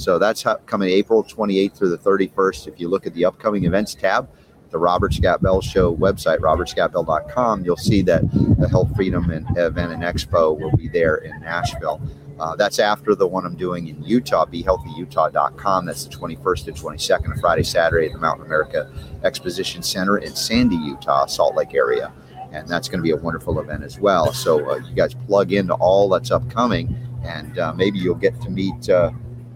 So 0.00 0.18
that's 0.18 0.42
how, 0.42 0.56
coming 0.66 0.88
April 0.88 1.22
28th 1.22 1.76
through 1.76 1.90
the 1.90 1.98
31st. 1.98 2.68
If 2.68 2.80
you 2.80 2.88
look 2.88 3.06
at 3.06 3.12
the 3.12 3.26
upcoming 3.26 3.64
events 3.64 3.94
tab, 3.94 4.30
the 4.70 4.78
Robert 4.78 5.12
Scott 5.12 5.42
Bell 5.42 5.60
Show 5.60 5.94
website, 5.94 6.38
robertscottbell.com, 6.38 7.64
you'll 7.64 7.76
see 7.76 8.00
that 8.02 8.22
the 8.58 8.68
Health 8.68 8.94
Freedom 8.96 9.28
and 9.30 9.46
Event 9.58 9.92
and 9.92 10.02
Expo 10.02 10.58
will 10.58 10.74
be 10.76 10.88
there 10.88 11.16
in 11.16 11.38
Nashville. 11.40 12.00
Uh, 12.38 12.56
that's 12.56 12.78
after 12.78 13.14
the 13.14 13.26
one 13.26 13.44
I'm 13.44 13.56
doing 13.56 13.88
in 13.88 14.02
Utah, 14.02 14.46
BeHealthyUtah.com. 14.46 15.84
That's 15.84 16.06
the 16.06 16.16
21st 16.16 16.64
to 16.64 16.72
22nd, 16.72 17.36
a 17.36 17.40
Friday, 17.40 17.62
Saturday 17.62 18.06
at 18.06 18.12
the 18.12 18.18
Mountain 18.18 18.46
America 18.46 18.90
Exposition 19.22 19.82
Center 19.82 20.16
in 20.16 20.34
Sandy, 20.34 20.76
Utah, 20.76 21.26
Salt 21.26 21.54
Lake 21.54 21.74
area. 21.74 22.10
And 22.52 22.66
that's 22.66 22.88
going 22.88 23.00
to 23.00 23.02
be 23.02 23.10
a 23.10 23.16
wonderful 23.16 23.60
event 23.60 23.84
as 23.84 24.00
well. 24.00 24.32
So 24.32 24.70
uh, 24.70 24.76
you 24.76 24.94
guys 24.94 25.12
plug 25.12 25.52
into 25.52 25.74
all 25.74 26.08
that's 26.08 26.30
upcoming, 26.30 26.96
and 27.22 27.58
uh, 27.58 27.74
maybe 27.74 27.98
you'll 27.98 28.14
get 28.14 28.40
to 28.40 28.48
meet 28.48 28.88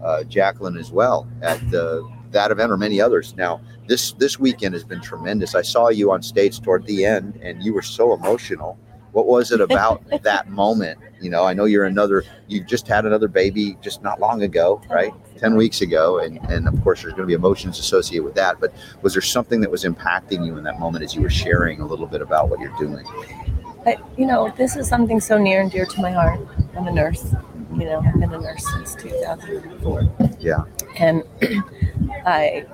uh, 0.05 0.23
Jaclyn 0.23 0.79
as 0.79 0.91
well 0.91 1.27
at 1.41 1.59
that 2.31 2.51
event 2.51 2.71
or 2.71 2.77
many 2.77 3.01
others. 3.01 3.35
Now, 3.35 3.61
this 3.87 4.11
this 4.13 4.39
weekend 4.39 4.73
has 4.73 4.83
been 4.83 5.01
tremendous. 5.01 5.55
I 5.55 5.63
saw 5.63 5.89
you 5.89 6.11
on 6.11 6.21
stage 6.21 6.61
toward 6.61 6.85
the 6.85 7.05
end, 7.05 7.39
and 7.41 7.63
you 7.63 7.73
were 7.73 7.81
so 7.81 8.13
emotional. 8.13 8.77
What 9.13 9.27
was 9.27 9.51
it 9.51 9.61
about 9.61 10.03
that 10.23 10.49
moment? 10.49 10.99
You 11.21 11.29
know, 11.29 11.45
I 11.45 11.53
know 11.53 11.65
you're 11.65 11.85
another. 11.85 12.23
You 12.47 12.63
just 12.63 12.87
had 12.87 13.05
another 13.05 13.27
baby 13.27 13.77
just 13.81 14.03
not 14.03 14.19
long 14.19 14.43
ago, 14.43 14.81
right? 14.89 15.13
Ten 15.37 15.55
weeks 15.55 15.81
ago, 15.81 16.19
and 16.19 16.37
and 16.49 16.67
of 16.67 16.81
course 16.83 17.01
there's 17.01 17.13
going 17.13 17.23
to 17.23 17.27
be 17.27 17.33
emotions 17.33 17.79
associated 17.79 18.23
with 18.23 18.35
that. 18.35 18.59
But 18.59 18.73
was 19.01 19.13
there 19.13 19.21
something 19.21 19.61
that 19.61 19.71
was 19.71 19.83
impacting 19.83 20.45
you 20.45 20.57
in 20.57 20.63
that 20.65 20.79
moment 20.79 21.03
as 21.03 21.15
you 21.15 21.21
were 21.21 21.29
sharing 21.29 21.79
a 21.81 21.87
little 21.87 22.07
bit 22.07 22.21
about 22.21 22.49
what 22.49 22.59
you're 22.59 22.77
doing? 22.77 23.05
but 23.85 23.99
you 24.17 24.25
know 24.25 24.51
this 24.57 24.75
is 24.75 24.89
something 24.89 25.19
so 25.19 25.37
near 25.37 25.61
and 25.61 25.71
dear 25.71 25.85
to 25.85 26.01
my 26.01 26.11
heart 26.11 26.39
i'm 26.75 26.87
a 26.87 26.91
nurse 26.91 27.35
you 27.71 27.85
know 27.85 27.99
i've 28.05 28.13
been 28.19 28.33
a 28.33 28.39
nurse 28.39 28.65
since 28.73 28.95
2004 28.95 30.07
Yeah. 30.39 30.63
and 30.97 31.23
i 32.25 32.65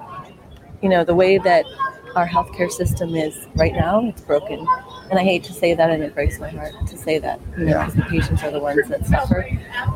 you 0.81 0.89
know 0.89 1.03
the 1.03 1.15
way 1.15 1.37
that 1.37 1.65
our 2.15 2.27
healthcare 2.27 2.69
system 2.69 3.15
is 3.15 3.47
right 3.55 3.71
now 3.73 4.05
it's 4.05 4.21
broken. 4.21 4.67
And 5.09 5.17
i 5.19 5.23
hate 5.23 5.43
to 5.45 5.53
say 5.53 5.73
that 5.73 5.89
and 5.89 6.03
it 6.03 6.13
breaks 6.13 6.39
my 6.39 6.49
heart 6.49 6.73
to 6.87 6.97
say 6.97 7.19
that 7.19 7.39
you 7.57 7.65
know 7.65 7.71
Yeah. 7.71 7.89
the 7.89 8.01
patients 8.03 8.43
are 8.43 8.51
the 8.51 8.59
ones 8.59 8.87
that 8.89 9.05
suffer. 9.05 9.47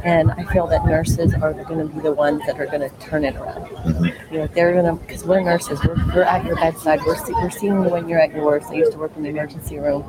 And 0.05 0.31
i 0.31 0.43
feel 0.45 0.65
that 0.67 0.85
nurses 0.85 1.33
are 1.33 1.53
going 1.53 1.79
to 1.87 1.93
be 1.93 1.99
the 2.01 2.13
ones 2.13 2.41
that 2.47 2.57
are 2.59 2.67
going 2.67 2.81
to 2.81 2.89
turn 2.99 3.25
it 3.25 3.35
around. 3.35 3.65
Mhm. 3.65 4.31
you 4.31 4.37
know 4.39 4.47
they're 4.47 4.71
going 4.73 4.85
to 4.85 4.93
because 5.05 5.25
we're 5.25 5.41
nurses 5.41 5.77
we're, 5.83 5.95
we're 6.15 6.23
at 6.23 6.45
your 6.45 6.55
bedside 6.55 6.99
we're, 7.05 7.17
see, 7.17 7.33
we're 7.33 7.49
seeing 7.49 7.73
you 7.83 7.89
when 7.89 8.07
you're 8.07 8.19
at 8.19 8.31
your 8.33 8.45
worst. 8.45 8.67
I 8.69 8.75
used 8.75 8.93
to 8.93 8.97
work 8.97 9.11
in 9.17 9.23
the 9.23 9.29
emergency 9.29 9.77
room. 9.79 10.05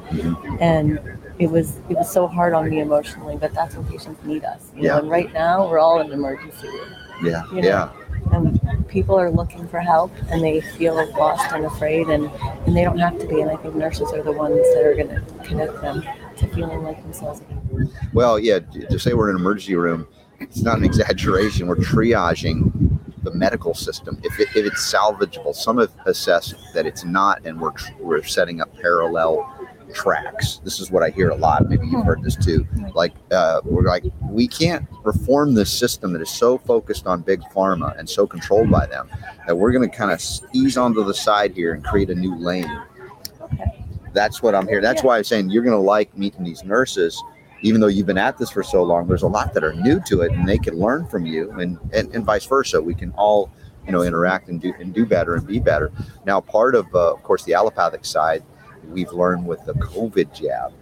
And 0.61 1.01
it 1.39 1.51
was 1.51 1.77
it 1.91 1.97
was 1.97 2.11
so 2.11 2.27
hard 2.27 2.53
on 2.55 2.69
me 2.71 2.81
emotionally 2.81 3.37
but 3.37 3.53
that's 3.53 3.77
when 3.77 3.85
patients 3.87 4.23
need 4.25 4.45
us 4.45 4.71
you 4.75 4.83
Yeah. 4.85 4.93
know 4.93 4.99
and 5.01 5.11
right 5.11 5.33
now 5.33 5.69
we're 5.69 5.79
all 5.79 6.01
in 6.01 6.11
emergency 6.13 6.67
room 6.69 6.95
Yeah. 7.23 7.43
You 7.53 7.63
know, 7.63 7.69
Yeah. 7.69 7.91
and 8.33 8.89
people 8.89 9.19
are 9.19 9.31
looking 9.31 9.67
for 9.69 9.81
help 9.81 10.13
and 10.31 10.43
they 10.43 10.61
feel 10.61 10.95
lost 11.19 11.53
and 11.53 11.65
afraid 11.65 12.07
and, 12.09 12.31
and 12.67 12.77
they 12.77 12.85
don't 12.85 12.99
have 12.99 13.19
to 13.19 13.27
be 13.27 13.41
and 13.41 13.51
i 13.51 13.57
think 13.57 13.75
nurses 13.75 14.13
are 14.13 14.23
the 14.23 14.33
ones 14.33 14.57
that 14.75 14.85
are 14.85 14.95
going 14.95 15.09
to 15.09 15.21
connect 15.45 15.81
them 15.81 16.03
to 16.37 16.47
feeling 16.49 16.83
like 16.83 17.03
themselves 17.03 17.41
again 17.41 17.91
Well, 18.13 18.39
yeah, 18.39 18.61
to 18.91 18.99
say 18.99 19.13
we're 19.15 19.31
in 19.31 19.37
an 19.37 19.41
emergency 19.43 19.75
room, 19.77 20.07
it's 20.39 20.61
not 20.63 20.77
an 20.79 20.85
exaggeration. 20.85 21.67
We're 21.67 21.77
triaging 21.77 22.99
the 23.23 23.31
medical 23.33 23.73
system 23.75 24.19
if, 24.23 24.39
it, 24.39 24.49
if 24.55 24.67
it's 24.67 24.93
salvageable. 24.93 25.55
Some 25.55 25.79
have 25.79 25.91
assessed 26.05 26.55
that 26.75 26.85
it's 26.87 27.05
not, 27.05 27.45
and 27.47 27.59
we're 27.61 27.73
we're 27.99 28.23
setting 28.23 28.61
up 28.61 28.75
parallel 28.77 29.51
tracks. 29.97 30.60
This 30.62 30.78
is 30.78 30.90
what 30.90 31.02
I 31.02 31.09
hear 31.09 31.31
a 31.31 31.35
lot. 31.35 31.68
Maybe 31.68 31.86
you've 31.86 32.05
heard 32.05 32.23
this 32.23 32.36
too. 32.36 32.66
Like 32.94 33.14
uh, 33.31 33.62
we're 33.64 33.82
like 33.82 34.05
we 34.31 34.47
can't 34.47 34.86
reform 35.02 35.55
this 35.55 35.73
system 35.73 36.12
that 36.12 36.20
is 36.20 36.31
so 36.31 36.59
focused 36.59 37.06
on 37.06 37.23
big 37.23 37.40
pharma 37.55 37.98
and 37.98 38.09
so 38.09 38.27
controlled 38.27 38.70
by 38.70 38.85
them 38.86 39.09
that 39.47 39.56
we're 39.56 39.73
going 39.73 39.89
to 39.89 39.97
kind 39.97 40.10
of 40.10 40.23
ease 40.52 40.77
onto 40.77 41.02
the 41.02 41.14
side 41.14 41.55
here 41.55 41.73
and 41.73 41.82
create 41.82 42.10
a 42.10 42.14
new 42.14 42.36
lane. 42.36 42.70
Okay. 43.40 43.85
That's 44.12 44.43
what 44.43 44.55
I'm 44.55 44.68
hearing. 44.68 44.82
That's 44.82 45.02
why 45.02 45.16
I'm 45.16 45.24
saying 45.24 45.48
you're 45.51 45.62
going 45.62 45.77
to 45.77 45.90
like 45.97 46.16
meeting 46.16 46.44
these 46.44 46.62
nurses. 46.62 47.23
Even 47.62 47.81
though 47.81 47.86
you've 47.86 48.06
been 48.06 48.18
at 48.18 48.36
this 48.36 48.51
for 48.51 48.62
so 48.62 48.82
long, 48.82 49.09
there's 49.09 49.23
a 49.23 49.27
lot 49.27 49.55
that 49.55 49.64
are 49.64 49.73
new 49.73 49.98
to 50.09 50.20
it, 50.20 50.31
and 50.32 50.47
they 50.47 50.59
can 50.59 50.78
learn 50.78 51.06
from 51.06 51.24
you, 51.24 51.51
and 51.52 51.78
and, 51.94 52.14
and 52.14 52.23
vice 52.23 52.44
versa. 52.44 52.81
We 52.82 52.94
can 52.94 53.12
all, 53.12 53.51
you 53.86 53.93
know, 53.93 54.02
interact 54.02 54.51
and 54.51 54.60
do 54.60 54.74
and 54.78 54.93
do 54.93 55.06
better 55.06 55.35
and 55.36 55.47
be 55.47 55.59
better. 55.59 55.90
Now, 56.27 56.40
part 56.43 56.74
of, 56.74 56.85
uh, 56.94 57.14
of 57.14 57.23
course, 57.23 57.44
the 57.44 57.55
allopathic 57.55 58.05
side, 58.05 58.44
we've 58.91 59.13
learned 59.13 59.47
with 59.47 59.65
the 59.65 59.75
COVID 59.75 60.33
jab 60.35 60.73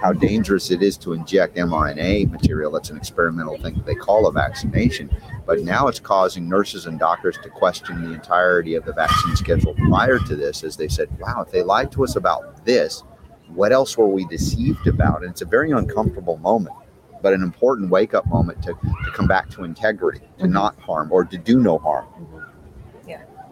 how 0.00 0.12
dangerous 0.12 0.70
it 0.72 0.82
is 0.82 0.96
to 0.98 1.12
inject 1.12 1.56
mRNA 1.56 2.30
material. 2.30 2.72
That's 2.72 2.90
an 2.90 2.96
experimental 2.96 3.56
thing 3.58 3.74
that 3.74 3.86
they 3.86 3.94
call 3.94 4.26
a 4.26 4.32
vaccination. 4.32 5.08
But 5.46 5.60
now 5.60 5.86
it's 5.86 6.00
causing 6.00 6.48
nurses 6.48 6.86
and 6.86 6.98
doctors 6.98 7.38
to 7.42 7.48
question 7.48 8.02
the 8.02 8.12
entirety 8.12 8.74
of 8.74 8.84
the 8.84 8.92
vaccine 8.92 9.36
schedule 9.36 9.74
prior 9.74 10.18
to 10.18 10.34
this, 10.36 10.64
as 10.64 10.76
they 10.76 10.88
said, 10.88 11.08
wow, 11.20 11.42
if 11.46 11.52
they 11.52 11.62
lied 11.62 11.92
to 11.92 12.02
us 12.04 12.16
about 12.16 12.64
this, 12.64 13.04
what 13.48 13.70
else 13.70 13.96
were 13.96 14.08
we 14.08 14.24
deceived 14.26 14.86
about? 14.88 15.22
And 15.22 15.30
it's 15.30 15.42
a 15.42 15.46
very 15.46 15.70
uncomfortable 15.70 16.38
moment, 16.38 16.74
but 17.22 17.32
an 17.32 17.42
important 17.42 17.90
wake 17.90 18.12
up 18.12 18.26
moment 18.26 18.60
to, 18.64 18.72
to 18.72 19.10
come 19.14 19.28
back 19.28 19.48
to 19.50 19.62
integrity, 19.64 20.20
to 20.38 20.46
Mhm. 20.46 20.50
not 20.52 20.78
harm 20.80 21.12
or 21.12 21.24
to 21.24 21.38
do 21.38 21.60
no 21.60 21.78
harm. 21.78 22.06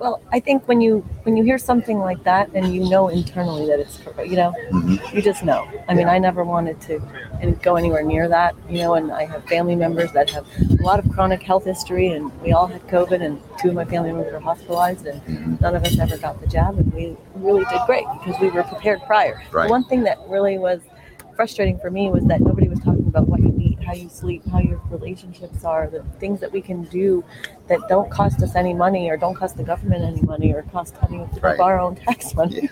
Well, 0.00 0.22
I 0.32 0.40
think 0.40 0.66
when 0.66 0.80
you 0.80 1.00
when 1.24 1.36
you 1.36 1.44
hear 1.44 1.58
something 1.58 1.98
like 1.98 2.24
that 2.24 2.48
and 2.54 2.74
you 2.74 2.88
know 2.88 3.08
internally 3.08 3.66
that 3.66 3.78
it's 3.80 3.98
you 4.24 4.34
know, 4.36 4.54
Mhm. 4.72 5.12
you 5.12 5.20
just 5.20 5.44
know. 5.44 5.68
I 5.88 5.94
mean, 5.94 6.08
I 6.08 6.18
never 6.18 6.42
wanted 6.42 6.80
to 6.88 7.02
and 7.42 7.60
go 7.62 7.76
anywhere 7.76 8.02
near 8.02 8.26
that, 8.28 8.54
you 8.68 8.78
know, 8.78 8.94
and 8.94 9.12
I 9.12 9.26
have 9.26 9.44
family 9.44 9.76
members 9.76 10.10
that 10.12 10.30
have 10.30 10.46
a 10.78 10.82
lot 10.82 10.98
of 11.00 11.10
chronic 11.10 11.42
health 11.42 11.64
history 11.66 12.08
and 12.12 12.32
we 12.42 12.52
all 12.52 12.66
had 12.66 12.86
COVID 12.88 13.20
and 13.22 13.38
two 13.60 13.68
of 13.68 13.74
my 13.74 13.84
family 13.84 14.10
members 14.12 14.32
were 14.32 14.40
hospitalized 14.40 15.04
and 15.06 15.20
Mhm. 15.26 15.60
none 15.60 15.76
of 15.76 15.84
us 15.84 15.98
ever 15.98 16.16
got 16.16 16.40
the 16.40 16.46
jab 16.46 16.78
and 16.78 16.90
we 16.94 17.14
really 17.34 17.64
did 17.66 17.80
great 17.84 18.06
because 18.24 18.40
we 18.40 18.48
were 18.48 18.62
prepared 18.62 19.00
prior. 19.06 19.42
Right. 19.52 19.66
The 19.66 19.70
one 19.70 19.84
thing 19.84 20.02
that 20.04 20.16
really 20.28 20.56
was 20.56 20.80
frustrating 21.36 21.78
for 21.78 21.90
me 21.90 22.10
was 22.10 22.24
that 22.24 22.40
nobody 22.40 22.68
was 22.68 22.80
talking 22.80 23.06
about 23.06 23.26
what 23.28 23.40
you 23.40 23.54
eat, 23.58 23.78
how 23.82 23.94
you 23.94 24.08
sleep, 24.10 24.42
how 24.50 24.60
your 24.60 24.78
relationships 24.90 25.64
are, 25.64 25.86
the 25.88 26.02
things 26.18 26.38
that 26.40 26.52
we 26.52 26.60
can 26.60 26.82
do 26.84 27.24
that 27.70 27.88
don't 27.88 28.10
cost 28.10 28.42
us 28.42 28.56
any 28.56 28.74
money 28.74 29.08
or 29.08 29.16
don't 29.16 29.34
cost 29.36 29.56
the 29.56 29.62
government 29.62 30.04
any 30.04 30.20
money 30.22 30.52
or 30.52 30.62
cost 30.72 30.96
any 31.08 31.20
of 31.22 31.30
Right. 31.42 31.58
our 31.58 31.78
own 31.78 31.94
tax 31.94 32.34
money. 32.40 32.68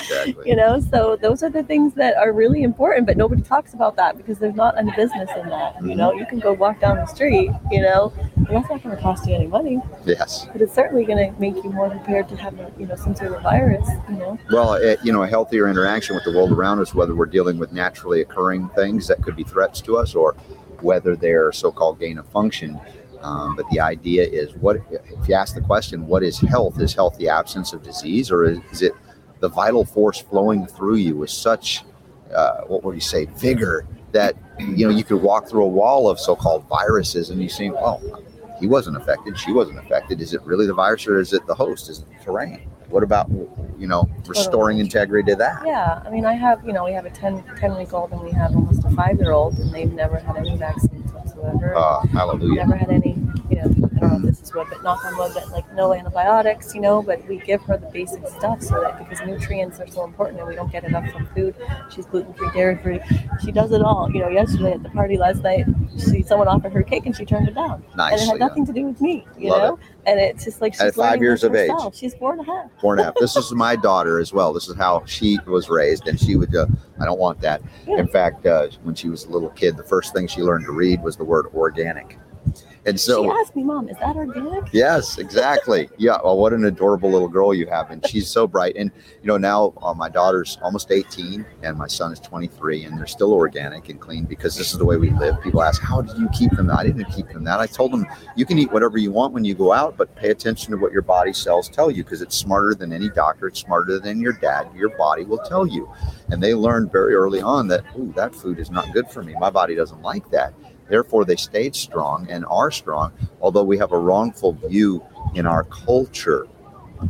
Exactly. 0.00 0.50
you 0.50 0.56
know, 0.56 0.80
so 0.90 1.16
those 1.16 1.42
are 1.44 1.50
the 1.50 1.62
things 1.62 1.94
that 1.94 2.16
are 2.16 2.32
really 2.32 2.64
important, 2.64 3.06
but 3.06 3.16
nobody 3.16 3.42
talks 3.42 3.74
about 3.74 3.94
that 3.96 4.16
because 4.16 4.38
there's 4.40 4.56
not 4.56 4.76
any 4.76 4.90
business 4.96 5.30
in 5.40 5.48
that. 5.48 5.76
You 5.82 5.94
know, 5.94 6.10
mm-hmm. 6.10 6.18
you 6.18 6.26
can 6.26 6.40
go 6.40 6.52
walk 6.52 6.80
down 6.80 6.96
the 6.96 7.06
street, 7.06 7.50
you 7.70 7.80
know, 7.80 8.12
and 8.36 8.46
that's 8.48 8.68
not 8.68 8.82
going 8.82 8.96
to 8.96 9.00
cost 9.00 9.26
you 9.28 9.34
any 9.36 9.46
money, 9.46 9.80
Yes. 10.04 10.46
but 10.52 10.60
it's 10.60 10.74
certainly 10.74 11.04
going 11.04 11.32
to 11.32 11.40
make 11.40 11.54
you 11.54 11.70
more 11.70 11.88
prepared 11.88 12.28
to 12.30 12.36
have, 12.36 12.58
a, 12.58 12.72
you 12.76 12.86
know, 12.86 12.96
some 12.96 13.14
sort 13.14 13.32
of 13.32 13.42
virus, 13.42 13.88
you 14.08 14.16
know. 14.16 14.36
Well, 14.50 14.74
it, 14.74 14.98
you 15.04 15.12
know, 15.12 15.22
a 15.22 15.28
healthier 15.28 15.68
interaction 15.68 16.16
with 16.16 16.24
the 16.24 16.32
world 16.32 16.50
around 16.50 16.80
us, 16.80 16.92
whether 16.92 17.14
we're 17.14 17.26
dealing 17.26 17.58
with 17.58 17.70
naturally 17.72 18.20
occurring 18.20 18.68
things 18.70 19.06
that 19.06 19.22
could 19.22 19.36
be 19.36 19.44
threats 19.44 19.80
to 19.82 19.96
us 19.96 20.16
or 20.16 20.34
whether 20.80 21.14
they're 21.14 21.52
so 21.52 21.70
called 21.70 22.00
gain 22.00 22.18
of 22.18 22.26
function. 22.30 22.80
Um, 23.22 23.54
but 23.54 23.68
the 23.70 23.80
idea 23.80 24.24
is 24.26 24.54
what 24.56 24.76
if 24.90 25.28
you 25.28 25.34
ask 25.34 25.54
the 25.54 25.60
question, 25.60 26.06
what 26.06 26.22
is 26.22 26.38
health? 26.38 26.80
Is 26.80 26.94
health 26.94 27.18
the 27.18 27.28
absence 27.28 27.72
of 27.72 27.82
disease 27.82 28.30
or 28.30 28.44
is, 28.44 28.58
is 28.72 28.82
it 28.82 28.92
the 29.40 29.48
vital 29.48 29.84
force 29.84 30.20
flowing 30.20 30.66
through 30.66 30.96
you 30.96 31.16
with 31.16 31.30
such, 31.30 31.84
uh, 32.34 32.62
what 32.62 32.82
would 32.84 32.94
you 32.94 33.00
say, 33.00 33.26
vigor 33.26 33.86
that, 34.12 34.36
you 34.58 34.86
know, 34.86 34.94
you 34.94 35.04
could 35.04 35.20
walk 35.22 35.48
through 35.48 35.64
a 35.64 35.68
wall 35.68 36.08
of 36.08 36.18
so 36.18 36.34
called 36.34 36.66
viruses 36.68 37.30
and 37.30 37.42
you 37.42 37.48
see, 37.48 37.70
well, 37.70 38.00
he 38.58 38.66
wasn't 38.66 38.96
affected, 38.96 39.38
she 39.38 39.52
wasn't 39.52 39.78
affected. 39.78 40.20
Is 40.20 40.34
it 40.34 40.42
really 40.42 40.66
the 40.66 40.74
virus 40.74 41.06
or 41.06 41.18
is 41.18 41.32
it 41.32 41.46
the 41.46 41.54
host? 41.54 41.88
Is 41.88 42.00
it 42.00 42.06
the 42.08 42.24
terrain? 42.24 42.68
What 42.88 43.02
about, 43.02 43.30
you 43.78 43.86
know, 43.86 44.08
restoring 44.26 44.78
integrity 44.78 45.30
to 45.30 45.36
that? 45.36 45.62
Yeah, 45.64 46.02
I 46.04 46.10
mean, 46.10 46.26
I 46.26 46.34
have, 46.34 46.64
you 46.66 46.72
know, 46.72 46.84
we 46.84 46.92
have 46.92 47.06
a 47.06 47.10
10, 47.10 47.44
10 47.58 47.78
week 47.78 47.94
old 47.94 48.10
and 48.12 48.20
we 48.20 48.32
have 48.32 48.54
almost 48.54 48.84
a 48.84 48.90
five 48.90 49.18
year 49.20 49.30
old, 49.30 49.56
and 49.58 49.72
they've 49.72 49.92
never 49.92 50.18
had 50.18 50.36
any 50.36 50.56
vaccines 50.56 51.10
whatsoever. 51.40 51.76
Uh, 51.76 52.06
hallelujah. 52.08 52.66
never 52.66 52.76
had 52.76 52.90
any, 52.90 53.16
you 53.48 53.56
know, 53.56 53.79
I 54.10 54.14
don't 54.14 54.22
know 54.22 54.28
if 54.28 54.38
this 54.38 54.48
is 54.48 54.54
what, 54.54 54.68
but 54.68 54.82
knock 54.82 55.04
on 55.04 55.16
wood, 55.16 55.32
that 55.34 55.50
like 55.50 55.72
no 55.74 55.94
antibiotics, 55.94 56.74
you 56.74 56.80
know, 56.80 57.00
but 57.02 57.24
we 57.28 57.38
give 57.38 57.62
her 57.62 57.76
the 57.76 57.86
basic 57.86 58.26
stuff 58.26 58.60
so 58.60 58.80
that 58.80 58.98
because 58.98 59.24
nutrients 59.26 59.78
are 59.78 59.86
so 59.86 60.04
important 60.04 60.40
and 60.40 60.48
we 60.48 60.54
don't 60.56 60.70
get 60.72 60.82
enough 60.84 61.08
from 61.10 61.26
food. 61.28 61.54
She's 61.90 62.06
gluten 62.06 62.34
free, 62.34 62.48
dairy 62.52 62.76
free. 62.82 63.00
She 63.44 63.52
does 63.52 63.70
it 63.72 63.82
all. 63.82 64.10
You 64.10 64.20
know, 64.20 64.28
yesterday 64.28 64.72
at 64.72 64.82
the 64.82 64.90
party 64.90 65.16
last 65.16 65.42
night, 65.42 65.66
she 65.98 66.22
someone 66.22 66.48
offered 66.48 66.72
her 66.72 66.82
cake 66.82 67.06
and 67.06 67.16
she 67.16 67.24
turned 67.24 67.48
it 67.48 67.54
down. 67.54 67.74
and 67.74 67.82
it 67.92 67.96
Nicely 67.96 68.26
had 68.26 68.38
done. 68.38 68.48
nothing 68.48 68.66
to 68.66 68.72
do 68.72 68.86
with 68.86 69.00
me, 69.00 69.26
you 69.38 69.50
Love 69.50 69.62
know? 69.62 69.78
And 70.06 70.18
it's 70.18 70.44
just 70.44 70.60
like 70.60 70.72
she's 70.74 70.82
At 70.82 70.94
five 70.94 71.20
years 71.20 71.44
of 71.44 71.54
age. 71.54 71.70
herself. 71.70 71.94
She's 71.94 72.14
four 72.14 72.32
and 72.32 72.40
a 72.40 72.44
half. 72.44 72.70
Four 72.80 72.94
and 72.94 73.00
a 73.02 73.04
half. 73.04 73.14
This 73.20 73.36
is 73.36 73.52
my 73.52 73.76
daughter 73.76 74.18
as 74.18 74.32
well. 74.32 74.52
This 74.52 74.68
is 74.68 74.76
how 74.76 75.04
she 75.06 75.38
was 75.46 75.68
raised, 75.68 76.08
and 76.08 76.18
she 76.18 76.36
would. 76.36 76.54
Uh, 76.56 76.66
I 77.00 77.04
don't 77.04 77.18
want 77.20 77.40
that. 77.42 77.62
In 77.86 78.08
fact, 78.08 78.44
uh, 78.46 78.68
when 78.82 78.94
she 78.94 79.08
was 79.08 79.24
a 79.24 79.30
little 79.30 79.50
kid, 79.50 79.76
the 79.76 79.84
first 79.84 80.12
thing 80.14 80.26
she 80.26 80.40
learned 80.42 80.64
to 80.66 80.72
read 80.72 81.02
was 81.02 81.16
the 81.16 81.24
word 81.24 81.46
organic, 81.54 82.18
and 82.86 82.98
she 82.98 83.06
so 83.06 83.38
asked 83.38 83.54
me, 83.54 83.62
Mom, 83.62 83.88
is 83.88 83.96
that 83.98 84.16
our 84.16 84.26
organic? 84.26 84.72
Yes, 84.72 85.18
exactly. 85.18 85.88
Yeah. 85.98 86.18
Well, 86.24 86.38
what 86.38 86.54
an 86.54 86.64
adorable 86.64 87.10
little 87.10 87.28
girl 87.28 87.52
you 87.52 87.66
have, 87.66 87.90
and 87.90 88.06
she's 88.06 88.26
so 88.28 88.46
bright. 88.46 88.74
And 88.76 88.90
you 89.22 89.26
know, 89.28 89.36
now 89.36 89.74
uh, 89.82 89.92
my 89.92 90.08
daughter's 90.08 90.56
almost 90.62 90.90
18, 90.90 91.44
and 91.62 91.76
my 91.76 91.86
son 91.88 92.10
is 92.10 92.20
23, 92.20 92.84
and 92.84 92.96
they're 92.96 93.06
still 93.06 93.34
organic 93.34 93.90
and 93.90 94.00
clean 94.00 94.24
because 94.24 94.56
this 94.56 94.72
is 94.72 94.78
the 94.78 94.84
way 94.84 94.96
we 94.96 95.10
live. 95.10 95.40
People 95.42 95.62
ask, 95.62 95.82
"How 95.82 96.00
did 96.00 96.16
you 96.16 96.28
keep 96.30 96.52
them?" 96.52 96.70
I 96.70 96.84
didn't 96.84 97.04
keep 97.06 97.28
them 97.28 97.44
that. 97.44 97.60
I 97.60 97.66
told 97.66 97.92
them, 97.92 98.06
"You 98.34 98.46
can 98.46 98.58
eat 98.58 98.72
whatever 98.72 98.96
you 98.96 99.12
want 99.12 99.34
when 99.34 99.44
you 99.44 99.54
go 99.54 99.72
out, 99.72 99.98
but 99.98 100.14
pay 100.16 100.30
attention 100.30 100.70
to 100.70 100.78
what 100.78 100.92
your 100.92 101.02
body 101.02 101.34
cells 101.34 101.68
tell 101.68 101.90
you 101.90 102.02
because 102.02 102.22
it's 102.22 102.36
smarter 102.36 102.74
than 102.74 102.92
any 102.92 103.10
doctor. 103.10 103.48
It's 103.48 103.60
smarter 103.60 103.98
than 103.98 104.20
your 104.20 104.32
dad. 104.32 104.68
Your 104.74 104.96
body 104.96 105.24
will 105.24 105.38
tell 105.38 105.66
you." 105.66 105.90
And 106.30 106.42
they 106.42 106.54
learned 106.54 106.92
very 106.92 107.14
early 107.14 107.42
on 107.42 107.68
that, 107.68 107.84
"Ooh, 107.98 108.12
that 108.16 108.34
food 108.34 108.58
is 108.58 108.70
not 108.70 108.90
good 108.94 109.08
for 109.08 109.22
me. 109.22 109.34
My 109.38 109.50
body 109.50 109.74
doesn't 109.74 110.00
like 110.00 110.30
that." 110.30 110.54
Therefore, 110.90 111.24
they 111.24 111.36
stayed 111.36 111.74
strong 111.74 112.26
and 112.28 112.44
are 112.46 112.70
strong, 112.70 113.12
although 113.40 113.64
we 113.64 113.78
have 113.78 113.92
a 113.92 113.98
wrongful 113.98 114.52
view 114.52 115.02
in 115.34 115.46
our 115.46 115.64
culture. 115.64 116.46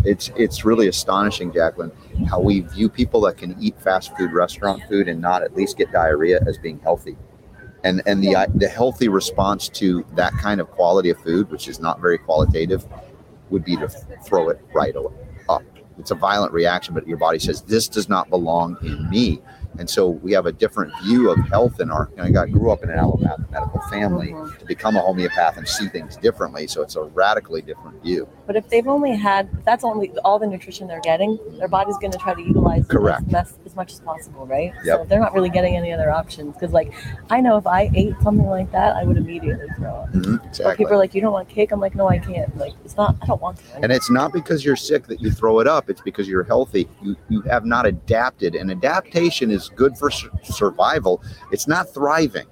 It's 0.04 0.30
it's 0.36 0.64
really 0.64 0.86
astonishing, 0.86 1.50
Jaclyn, 1.50 1.90
how 2.28 2.40
we 2.40 2.60
view 2.60 2.88
people 2.88 3.22
that 3.22 3.38
can 3.38 3.56
eat 3.60 3.80
fast 3.80 4.16
food, 4.16 4.32
restaurant 4.32 4.82
food, 4.88 5.08
and 5.08 5.20
not 5.20 5.42
at 5.42 5.56
least 5.56 5.78
get 5.78 5.90
diarrhea 5.90 6.40
as 6.46 6.58
being 6.58 6.78
healthy. 6.80 7.16
And 7.82 8.02
and 8.06 8.22
the 8.22 8.46
the 8.54 8.68
healthy 8.68 9.08
response 9.08 9.68
to 9.70 10.04
that 10.14 10.32
kind 10.34 10.60
of 10.60 10.70
quality 10.70 11.10
of 11.10 11.18
food, 11.18 11.50
which 11.50 11.66
is 11.66 11.80
not 11.80 12.00
very 12.00 12.18
qualitative, 12.18 12.86
would 13.48 13.64
be 13.64 13.76
to 13.76 13.88
throw 14.24 14.50
it 14.50 14.60
right 14.74 14.94
up. 15.48 15.62
It's 16.00 16.10
a 16.10 16.14
violent 16.14 16.52
reaction, 16.52 16.94
but 16.94 17.06
your 17.06 17.18
body 17.18 17.38
says 17.38 17.60
this 17.62 17.86
does 17.86 18.08
not 18.08 18.30
belong 18.30 18.78
in 18.82 19.08
me. 19.10 19.40
And 19.78 19.88
so 19.88 20.08
we 20.08 20.32
have 20.32 20.46
a 20.46 20.52
different 20.52 20.92
view 21.04 21.30
of 21.30 21.38
health 21.48 21.80
in 21.80 21.90
our. 21.90 22.08
Know, 22.16 22.24
I 22.24 22.46
grew 22.46 22.70
up 22.70 22.82
in 22.82 22.90
an 22.90 22.98
allopathic 22.98 23.50
medical 23.50 23.80
family 23.82 24.28
Mhm. 24.32 24.58
to 24.58 24.64
become 24.66 24.96
a 24.96 25.00
homeopath 25.00 25.56
and 25.56 25.66
see 25.66 25.88
things 25.88 26.16
differently. 26.16 26.66
So 26.66 26.82
it's 26.82 26.96
a 26.96 27.02
radically 27.04 27.62
different 27.62 28.02
view. 28.02 28.28
But 28.46 28.56
if 28.56 28.68
they've 28.68 28.86
only 28.88 29.14
had, 29.16 29.48
that's 29.64 29.84
only 29.84 30.10
all 30.24 30.38
the 30.38 30.46
nutrition 30.46 30.88
they're 30.88 31.00
getting, 31.00 31.38
their 31.58 31.68
body's 31.68 31.96
going 31.98 32.10
to 32.12 32.18
try 32.18 32.34
to 32.34 32.42
utilize 32.42 32.84
Correct. 32.86 33.32
as, 33.32 33.58
as 33.64 33.76
much 33.76 33.92
as 33.92 34.00
possible, 34.00 34.44
right? 34.46 34.72
Yep. 34.84 34.98
So 34.98 35.04
they're 35.06 35.20
not 35.20 35.32
really 35.34 35.50
getting 35.50 35.76
any 35.76 35.92
other 35.92 36.10
options. 36.10 36.54
Because, 36.54 36.72
like, 36.72 36.92
I 37.30 37.40
know 37.40 37.56
if 37.56 37.66
I 37.66 37.90
ate 37.94 38.14
something 38.22 38.46
like 38.48 38.70
that, 38.72 38.96
I 38.96 39.04
would 39.04 39.16
immediately 39.16 39.68
throw 39.76 39.90
up. 39.90 40.12
Mhm, 40.12 40.38
But 40.38 40.46
exactly. 40.48 40.76
people 40.76 40.94
are 40.94 40.98
like, 40.98 41.14
you 41.14 41.20
don't 41.20 41.32
want 41.32 41.48
cake? 41.48 41.70
I'm 41.72 41.80
like, 41.80 41.94
no, 41.94 42.08
I 42.08 42.18
can't. 42.18 42.54
Like, 42.58 42.72
it's 42.84 42.96
not, 42.96 43.16
I 43.22 43.26
don't 43.26 43.40
want 43.40 43.58
to. 43.58 43.62
And 43.82 43.92
it's 43.92 44.10
not 44.10 44.32
because 44.32 44.64
you're 44.64 44.76
sick 44.76 45.06
that 45.06 45.20
you 45.20 45.30
throw 45.30 45.60
it 45.60 45.68
up. 45.68 45.88
It's 45.88 46.00
because 46.00 46.28
you're 46.28 46.42
healthy. 46.44 46.88
You 47.02 47.16
you 47.28 47.40
have 47.42 47.64
not 47.64 47.86
adapted. 47.86 48.54
And 48.56 48.70
adaptation 48.70 49.50
is 49.50 49.59
good 49.68 49.96
for 49.96 50.10
sur- 50.10 50.30
survival. 50.42 51.22
It's 51.52 51.68
not 51.68 51.92
thriving. 51.92 52.46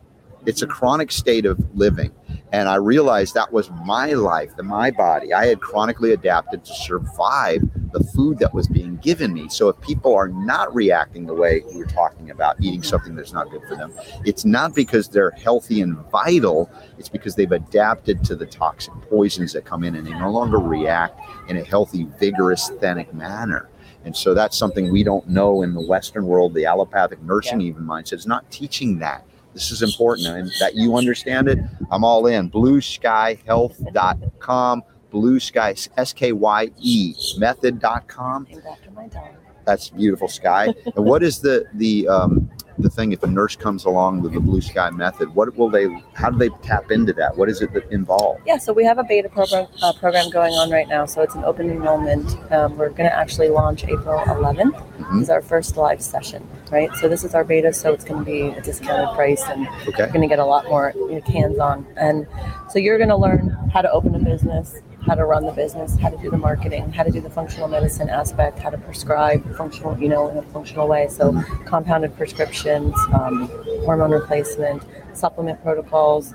It's 0.46 0.62
a 0.62 0.66
mm-hmm. 0.66 0.72
chronic 0.72 1.10
state 1.10 1.46
of 1.46 1.58
living. 1.74 2.12
And 2.52 2.68
I 2.68 2.76
realized 2.76 3.34
that 3.34 3.52
was 3.52 3.70
my 3.84 4.14
life, 4.14 4.52
my 4.62 4.90
body. 4.90 5.34
I 5.34 5.46
had 5.46 5.60
chronically 5.60 6.12
adapted 6.12 6.64
to 6.64 6.74
survive 6.74 7.60
the 7.92 8.00
food 8.14 8.38
that 8.38 8.54
was 8.54 8.68
being 8.68 8.96
given 8.96 9.34
me. 9.34 9.48
So 9.50 9.68
if 9.68 9.78
people 9.82 10.14
are 10.14 10.28
not 10.28 10.74
reacting 10.74 11.26
the 11.26 11.34
way 11.34 11.62
we 11.72 11.82
are 11.82 11.86
talking 11.86 12.30
about, 12.30 12.56
eating 12.60 12.80
mm-hmm. 12.80 12.88
something 12.88 13.16
that's 13.16 13.32
not 13.32 13.50
good 13.50 13.62
for 13.68 13.76
them, 13.76 13.92
it's 14.24 14.44
not 14.46 14.74
because 14.74 15.08
they're 15.08 15.32
healthy 15.32 15.82
and 15.82 15.98
vital. 16.10 16.70
It's 16.98 17.08
because 17.08 17.34
they've 17.34 17.52
adapted 17.52 18.24
to 18.24 18.36
the 18.36 18.46
toxic 18.46 18.94
poisons 19.10 19.52
that 19.52 19.66
come 19.66 19.84
in 19.84 19.94
and 19.94 20.06
they 20.06 20.12
no 20.12 20.30
longer 20.30 20.58
react 20.58 21.20
in 21.50 21.58
a 21.58 21.64
healthy, 21.64 22.06
vigorous, 22.18 22.70
authentic 22.70 23.12
manner. 23.12 23.68
And 24.04 24.16
so 24.16 24.32
that's 24.34 24.56
something 24.56 24.92
we 24.92 25.02
don't 25.02 25.28
know 25.28 25.62
in 25.62 25.74
the 25.74 25.84
Western 25.86 26.26
world. 26.26 26.54
The 26.54 26.66
allopathic 26.66 27.20
nursing 27.22 27.60
even 27.60 27.82
mindset 27.84 28.14
is 28.14 28.26
not 28.26 28.50
teaching 28.50 28.98
that. 29.00 29.24
This 29.54 29.70
is 29.70 29.82
important 29.82 30.28
and 30.28 30.50
that 30.60 30.76
you 30.76 30.96
understand 30.96 31.48
it. 31.48 31.58
I'm 31.90 32.04
all 32.04 32.26
in. 32.26 32.50
BlueSkyHealth.com. 32.50 34.82
Blue 35.10 35.40
Sky, 35.40 35.74
S 35.96 36.12
K 36.12 36.32
Y 36.32 36.68
E 36.78 37.14
method.com. 37.38 38.46
Named 38.50 38.66
after 38.66 38.90
my 38.90 39.08
dog. 39.08 39.28
That's 39.64 39.88
beautiful 39.90 40.28
sky. 40.28 40.74
and 40.96 41.04
what 41.04 41.22
is 41.22 41.40
the 41.40 41.66
the 41.74 42.08
um, 42.08 42.50
the 42.78 42.90
thing 42.90 43.12
if 43.12 43.22
a 43.22 43.26
nurse 43.26 43.56
comes 43.56 43.84
along 43.84 44.22
with 44.22 44.32
the 44.34 44.40
blue 44.40 44.60
sky 44.60 44.90
method? 44.90 45.34
What 45.34 45.54
will 45.56 45.68
they? 45.70 45.86
How 46.14 46.30
do 46.30 46.38
they 46.38 46.48
tap 46.62 46.90
into 46.90 47.12
that? 47.14 47.36
What 47.36 47.48
is 47.48 47.60
it 47.60 47.72
that 47.74 47.90
involved? 47.90 48.42
Yeah, 48.46 48.58
so 48.58 48.72
we 48.72 48.84
have 48.84 48.98
a 48.98 49.04
beta 49.04 49.28
program 49.28 49.66
uh, 49.82 49.92
program 49.94 50.30
going 50.30 50.54
on 50.54 50.70
right 50.70 50.88
now. 50.88 51.06
So 51.06 51.22
it's 51.22 51.34
an 51.34 51.44
open 51.44 51.70
enrollment. 51.70 52.36
Um, 52.52 52.76
we're 52.76 52.90
going 52.90 53.08
to 53.08 53.14
actually 53.16 53.48
launch 53.48 53.84
April 53.84 54.20
11th. 54.26 54.74
Mhm. 54.98 55.22
Is 55.22 55.30
our 55.30 55.40
first 55.40 55.76
live 55.76 56.02
session, 56.02 56.46
right? 56.70 56.90
So 56.96 57.08
this 57.08 57.24
is 57.24 57.34
our 57.34 57.44
beta, 57.44 57.72
so 57.72 57.92
it's 57.92 58.04
going 58.04 58.24
to 58.24 58.24
be 58.30 58.42
a 58.48 58.60
discounted 58.60 59.14
price, 59.14 59.42
and 59.48 59.66
you're 59.84 60.08
going 60.08 60.20
to 60.20 60.26
get 60.26 60.38
a 60.38 60.44
lot 60.44 60.66
more 60.68 60.92
you 60.94 61.12
know, 61.12 61.20
hands-on. 61.20 61.86
And 61.96 62.26
so 62.68 62.78
you're 62.78 62.98
going 62.98 63.08
to 63.08 63.16
learn 63.16 63.50
how 63.72 63.80
to 63.80 63.90
open 63.90 64.14
a 64.14 64.18
business, 64.18 64.80
how 65.08 65.14
to 65.14 65.24
run 65.24 65.46
the 65.46 65.52
business, 65.52 65.96
how 65.96 66.10
to 66.10 66.18
do 66.18 66.30
the 66.30 66.36
marketing, 66.36 66.92
how 66.92 67.02
to 67.02 67.10
do 67.10 67.20
the 67.20 67.30
functional 67.30 67.66
medicine 67.66 68.10
aspect, 68.10 68.58
how 68.58 68.68
to 68.68 68.76
prescribe 68.76 69.56
functional, 69.56 69.98
you 69.98 70.08
know, 70.08 70.28
in 70.28 70.36
a 70.36 70.42
functional 70.42 70.86
way. 70.86 71.08
So 71.08 71.32
compounded 71.64 72.14
prescriptions, 72.16 72.94
um, 73.14 73.48
hormone 73.84 74.10
replacement, 74.10 74.82
supplement 75.14 75.62
protocols, 75.62 76.34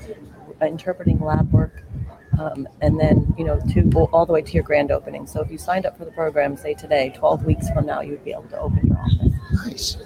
interpreting 0.59 1.19
lab 1.19 1.51
work, 1.53 1.83
um, 2.39 2.67
and 2.81 2.99
then 2.99 3.33
you 3.37 3.43
know 3.43 3.59
to 3.73 3.91
all 4.11 4.25
the 4.25 4.33
way 4.33 4.41
to 4.41 4.51
your 4.53 4.63
grand 4.63 4.89
opening. 4.91 5.27
So 5.27 5.41
if 5.41 5.51
you 5.51 5.59
signed 5.59 5.85
up 5.85 5.95
for 5.95 6.05
the 6.05 6.11
program, 6.11 6.57
say 6.57 6.73
today, 6.73 7.13
12 7.15 7.45
weeks 7.45 7.69
from 7.69 7.85
now, 7.85 8.01
you 8.01 8.11
would 8.11 8.25
be 8.25 8.31
able 8.31 8.43
to 8.43 8.59
open 8.59 8.87
your 8.87 8.97
office. 8.97 9.33
Nice. 9.65 9.97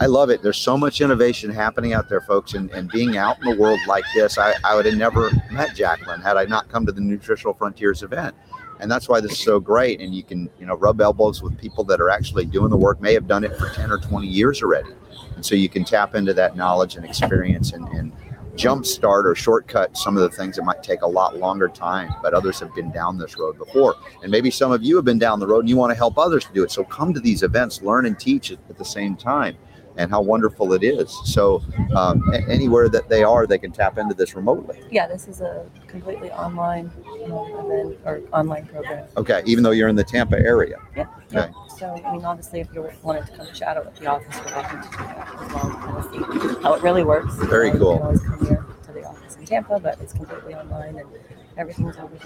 I 0.00 0.06
love 0.06 0.30
it. 0.30 0.42
There's 0.42 0.56
so 0.56 0.78
much 0.78 1.02
innovation 1.02 1.50
happening 1.50 1.92
out 1.92 2.08
there, 2.08 2.22
folks, 2.22 2.54
and, 2.54 2.70
and 2.70 2.90
being 2.90 3.18
out 3.18 3.36
in 3.42 3.50
the 3.50 3.60
world 3.60 3.78
like 3.86 4.04
this, 4.14 4.38
I, 4.38 4.54
I 4.64 4.74
would 4.74 4.86
have 4.86 4.96
never 4.96 5.30
met 5.50 5.76
Jaclyn 5.76 6.22
had 6.22 6.38
I 6.38 6.46
not 6.46 6.70
come 6.70 6.86
to 6.86 6.92
the 6.92 7.02
Nutritional 7.02 7.52
Frontiers 7.52 8.02
event. 8.02 8.34
And 8.80 8.90
that's 8.90 9.10
why 9.10 9.20
this 9.20 9.32
is 9.32 9.40
so 9.40 9.60
great. 9.60 10.00
And 10.00 10.14
you 10.14 10.22
can, 10.22 10.48
you 10.58 10.64
know, 10.64 10.74
rub 10.74 11.02
elbows 11.02 11.42
with 11.42 11.58
people 11.58 11.84
that 11.84 12.00
are 12.00 12.08
actually 12.08 12.46
doing 12.46 12.70
the 12.70 12.78
work, 12.78 12.98
may 13.02 13.12
have 13.12 13.28
done 13.28 13.44
it 13.44 13.54
for 13.58 13.68
10 13.68 13.92
or 13.92 13.98
20 13.98 14.26
years 14.26 14.62
already. 14.62 14.88
And 15.34 15.44
so 15.44 15.54
you 15.54 15.68
can 15.68 15.84
tap 15.84 16.14
into 16.14 16.32
that 16.32 16.56
knowledge 16.56 16.96
and 16.96 17.04
experience 17.04 17.74
and, 17.74 17.86
and 17.88 18.10
jumpstart 18.54 19.26
or 19.26 19.34
shortcut 19.34 19.98
some 19.98 20.16
of 20.16 20.22
the 20.22 20.30
things 20.34 20.56
that 20.56 20.62
might 20.62 20.82
take 20.82 21.02
a 21.02 21.06
lot 21.06 21.36
longer 21.36 21.68
time, 21.68 22.10
but 22.22 22.32
others 22.32 22.58
have 22.60 22.74
been 22.74 22.90
down 22.90 23.18
this 23.18 23.38
road 23.38 23.58
before. 23.58 23.96
And 24.22 24.30
maybe 24.30 24.50
some 24.50 24.72
of 24.72 24.82
you 24.82 24.96
have 24.96 25.04
been 25.04 25.18
down 25.18 25.40
the 25.40 25.46
road 25.46 25.60
and 25.60 25.68
you 25.68 25.76
want 25.76 25.90
to 25.90 25.94
help 25.94 26.16
others 26.16 26.46
to 26.46 26.52
do 26.54 26.64
it. 26.64 26.70
So 26.70 26.84
come 26.84 27.12
to 27.12 27.20
these 27.20 27.42
events, 27.42 27.82
learn 27.82 28.06
and 28.06 28.18
teach 28.18 28.50
at 28.50 28.58
at 28.70 28.78
the 28.78 28.84
same 28.84 29.14
time. 29.14 29.58
And 29.96 30.10
how 30.10 30.20
wonderful 30.22 30.72
it 30.72 30.82
is. 30.82 31.14
So, 31.24 31.62
um, 31.96 32.22
anywhere 32.48 32.88
that 32.88 33.08
they 33.08 33.22
are, 33.22 33.46
they 33.46 33.58
can 33.58 33.72
tap 33.72 33.98
into 33.98 34.14
this 34.14 34.34
remotely. 34.34 34.80
Yeah, 34.90 35.06
this 35.06 35.28
is 35.28 35.40
a 35.40 35.66
completely 35.88 36.30
online 36.30 36.90
um, 37.24 37.32
event 37.32 37.98
or 38.04 38.20
online 38.32 38.66
program. 38.66 39.06
Okay, 39.16 39.42
even 39.46 39.62
though 39.64 39.72
you're 39.72 39.88
in 39.88 39.96
the 39.96 40.04
Tampa 40.04 40.38
area. 40.38 40.76
Yeah. 40.96 41.06
Okay. 41.34 41.52
So, 41.78 42.00
I 42.06 42.12
mean, 42.12 42.24
obviously, 42.24 42.60
if 42.60 42.68
you 42.74 42.88
wanted 43.02 43.26
to 43.26 43.32
come 43.36 43.46
chat 43.52 43.76
out 43.76 43.86
with 43.86 43.96
the 43.96 44.06
office, 44.06 44.36
we're 44.38 44.54
welcome 44.54 44.82
to 44.82 44.88
do 44.90 44.96
that 45.04 45.28
as 45.34 45.52
well, 45.52 45.70
kind 45.70 45.96
of 45.98 46.54
see 46.56 46.62
how 46.62 46.74
it 46.74 46.82
really 46.82 47.04
works. 47.04 47.34
Very 47.34 47.70
Um, 47.70 47.78
cool. 47.78 47.92
You 47.92 47.98
can 47.98 48.06
always 48.06 48.20
come 48.22 48.46
here 48.46 48.66
to 48.86 48.92
the 48.92 49.04
office 49.04 49.36
in 49.36 49.44
Tampa, 49.46 49.80
but 49.80 50.00
it's 50.00 50.12
completely 50.12 50.54
online 50.54 50.98
and 50.98 51.08
everything's 51.56 51.96
over. 51.96 52.16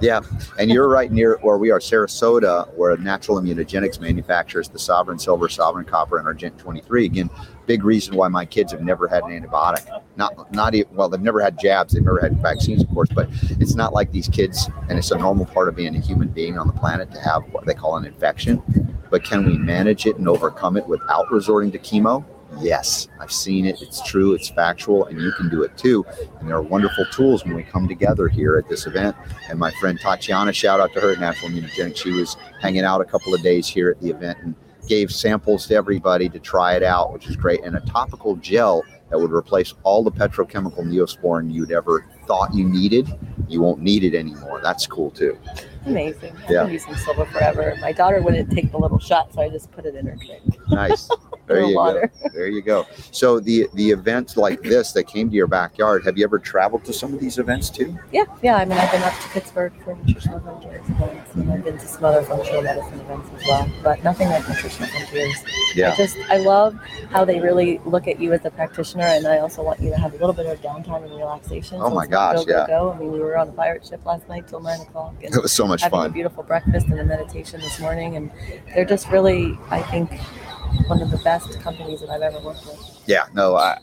Yeah, 0.00 0.20
and 0.58 0.70
you're 0.70 0.88
right 0.88 1.10
near 1.10 1.38
where 1.42 1.58
we 1.58 1.70
are, 1.70 1.78
Sarasota, 1.78 2.72
where 2.74 2.96
Natural 2.96 3.40
Immunogenics 3.40 4.00
manufactures 4.00 4.68
the 4.68 4.78
Sovereign 4.78 5.18
Silver, 5.18 5.48
Sovereign 5.48 5.84
Copper, 5.84 6.18
and 6.18 6.26
Argent 6.26 6.58
23. 6.58 7.06
Again, 7.06 7.30
big 7.66 7.84
reason 7.84 8.16
why 8.16 8.28
my 8.28 8.44
kids 8.44 8.72
have 8.72 8.80
never 8.80 9.08
had 9.08 9.22
an 9.24 9.30
antibiotic. 9.30 10.02
Not, 10.16 10.52
not 10.52 10.74
even 10.74 10.94
well, 10.94 11.08
they've 11.08 11.20
never 11.20 11.40
had 11.40 11.58
jabs, 11.58 11.92
they've 11.92 12.02
never 12.02 12.20
had 12.20 12.40
vaccines, 12.40 12.82
of 12.82 12.88
course, 12.90 13.08
but 13.14 13.28
it's 13.60 13.74
not 13.74 13.92
like 13.92 14.10
these 14.12 14.28
kids, 14.28 14.68
and 14.88 14.98
it's 14.98 15.10
a 15.10 15.18
normal 15.18 15.46
part 15.46 15.68
of 15.68 15.76
being 15.76 15.94
a 15.96 16.00
human 16.00 16.28
being 16.28 16.58
on 16.58 16.66
the 16.66 16.72
planet 16.72 17.10
to 17.12 17.20
have 17.20 17.42
what 17.52 17.66
they 17.66 17.74
call 17.74 17.96
an 17.96 18.04
infection. 18.04 18.62
But 19.10 19.24
can 19.24 19.46
we 19.46 19.56
manage 19.56 20.06
it 20.06 20.16
and 20.16 20.28
overcome 20.28 20.76
it 20.76 20.86
without 20.86 21.30
resorting 21.30 21.72
to 21.72 21.78
chemo? 21.78 22.24
Yes, 22.60 23.08
I've 23.20 23.32
seen 23.32 23.66
it. 23.66 23.80
It's 23.82 24.02
true. 24.02 24.34
It's 24.34 24.48
factual, 24.48 25.06
and 25.06 25.20
you 25.20 25.32
can 25.32 25.48
do 25.48 25.62
it 25.62 25.76
too. 25.76 26.04
And 26.40 26.48
there 26.48 26.56
are 26.56 26.62
wonderful 26.62 27.04
tools 27.12 27.44
when 27.44 27.54
we 27.54 27.62
come 27.62 27.86
together 27.88 28.28
here 28.28 28.56
at 28.56 28.68
this 28.68 28.86
event. 28.86 29.16
And 29.48 29.58
my 29.58 29.70
friend 29.72 29.98
Tatiana, 30.00 30.52
shout 30.52 30.80
out 30.80 30.92
to 30.94 31.00
her 31.00 31.12
at 31.12 31.20
Natural 31.20 31.50
Immunogenics. 31.50 31.96
She 31.98 32.10
was 32.10 32.36
hanging 32.60 32.84
out 32.84 33.00
a 33.00 33.04
couple 33.04 33.34
of 33.34 33.42
days 33.42 33.68
here 33.68 33.90
at 33.90 34.00
the 34.00 34.10
event 34.10 34.38
and 34.42 34.54
gave 34.88 35.12
samples 35.12 35.66
to 35.68 35.74
everybody 35.74 36.28
to 36.30 36.38
try 36.38 36.74
it 36.74 36.82
out, 36.82 37.12
which 37.12 37.28
is 37.28 37.36
great. 37.36 37.62
And 37.62 37.76
a 37.76 37.80
topical 37.80 38.36
gel 38.36 38.82
that 39.10 39.18
would 39.18 39.32
replace 39.32 39.74
all 39.84 40.02
the 40.02 40.10
petrochemical 40.10 40.80
neosporin 40.80 41.52
you'd 41.52 41.72
ever 41.72 42.06
thought 42.26 42.52
you 42.54 42.68
needed. 42.68 43.08
You 43.48 43.60
won't 43.62 43.80
need 43.80 44.04
it 44.04 44.14
anymore. 44.14 44.60
That's 44.62 44.86
cool 44.86 45.10
too. 45.10 45.38
Amazing. 45.86 46.34
I've 46.44 46.50
Yeah. 46.50 46.64
been 46.64 46.72
using 46.72 46.94
silver 46.96 47.24
forever. 47.26 47.74
My 47.80 47.92
daughter 47.92 48.20
wouldn't 48.20 48.50
take 48.50 48.70
the 48.70 48.78
little 48.78 48.98
shot, 48.98 49.32
so 49.32 49.40
I 49.40 49.48
just 49.48 49.70
put 49.72 49.86
it 49.86 49.94
in 49.94 50.06
her 50.06 50.16
drink. 50.16 50.42
Nice. 50.68 51.08
There 51.48 51.64
you 51.64 51.74
go. 51.74 52.02
There 52.32 52.46
you 52.48 52.62
go. 52.62 52.86
So 53.10 53.40
the 53.40 53.66
the 53.74 53.90
events 53.90 54.36
like 54.36 54.62
this 54.62 54.92
that 54.92 55.04
came 55.04 55.28
to 55.30 55.34
your 55.34 55.46
backyard, 55.46 56.04
have 56.04 56.16
you 56.18 56.24
ever 56.24 56.38
traveled 56.38 56.84
to 56.84 56.92
some 56.92 57.12
of 57.14 57.20
these 57.20 57.38
events 57.38 57.70
too? 57.70 57.98
Yeah, 58.12 58.24
yeah. 58.42 58.56
I 58.56 58.64
mean, 58.64 58.78
I've 58.78 58.92
been 58.92 59.02
up 59.02 59.14
to 59.14 59.28
Pittsburgh 59.30 59.72
for 59.82 59.96
nutritional 59.96 60.40
frontiers 60.40 60.84
events, 60.88 61.34
and 61.34 61.50
I've 61.50 61.64
been 61.64 61.78
to 61.78 61.88
some 61.88 62.04
other 62.04 62.22
functional 62.22 62.62
medicine 62.62 63.00
events 63.00 63.28
as 63.36 63.46
well, 63.48 63.68
but 63.82 64.04
nothing 64.04 64.28
like 64.28 64.46
nutritional 64.48 64.88
frontiers. 64.90 65.36
Yeah. 65.74 65.92
I 65.92 65.96
just, 65.96 66.16
I 66.28 66.36
love 66.38 66.74
how 67.10 67.24
they 67.24 67.40
really 67.40 67.80
look 67.84 68.06
at 68.08 68.20
you 68.20 68.32
as 68.32 68.44
a 68.44 68.50
practitioner, 68.50 69.04
and 69.04 69.26
I 69.26 69.38
also 69.38 69.62
want 69.62 69.80
you 69.80 69.90
to 69.90 69.96
have 69.96 70.12
a 70.14 70.16
little 70.18 70.32
bit 70.32 70.46
of 70.46 70.60
downtime 70.60 71.04
and 71.04 71.12
relaxation. 71.14 71.78
Oh 71.80 71.88
so 71.88 71.94
my 71.94 72.06
gosh, 72.06 72.36
go, 72.36 72.44
go, 72.44 72.52
yeah. 72.52 72.66
Go. 72.66 72.92
I 72.92 72.98
mean, 72.98 73.12
we 73.12 73.18
were 73.20 73.36
on 73.36 73.46
the 73.48 73.52
pirate 73.52 73.86
ship 73.86 74.04
last 74.04 74.28
night 74.28 74.46
till 74.48 74.60
nine 74.60 74.80
o'clock, 74.80 75.14
and 75.24 75.34
It 75.34 75.42
was 75.42 75.52
so 75.52 75.66
much 75.66 75.82
having 75.82 75.98
a 75.98 76.02
fun. 76.02 76.12
beautiful 76.12 76.42
breakfast 76.42 76.86
and 76.88 76.98
a 77.00 77.04
meditation 77.04 77.60
this 77.60 77.80
morning, 77.80 78.16
and 78.16 78.30
they're 78.74 78.84
just 78.84 79.08
really, 79.08 79.58
I 79.70 79.82
think, 79.82 80.10
one 80.86 81.02
of 81.02 81.10
the 81.10 81.18
best 81.18 81.60
companies 81.60 82.00
that 82.00 82.10
I've 82.10 82.22
ever 82.22 82.40
worked 82.40 82.64
with. 82.66 83.02
Yeah, 83.06 83.24
no, 83.34 83.56
I, 83.56 83.78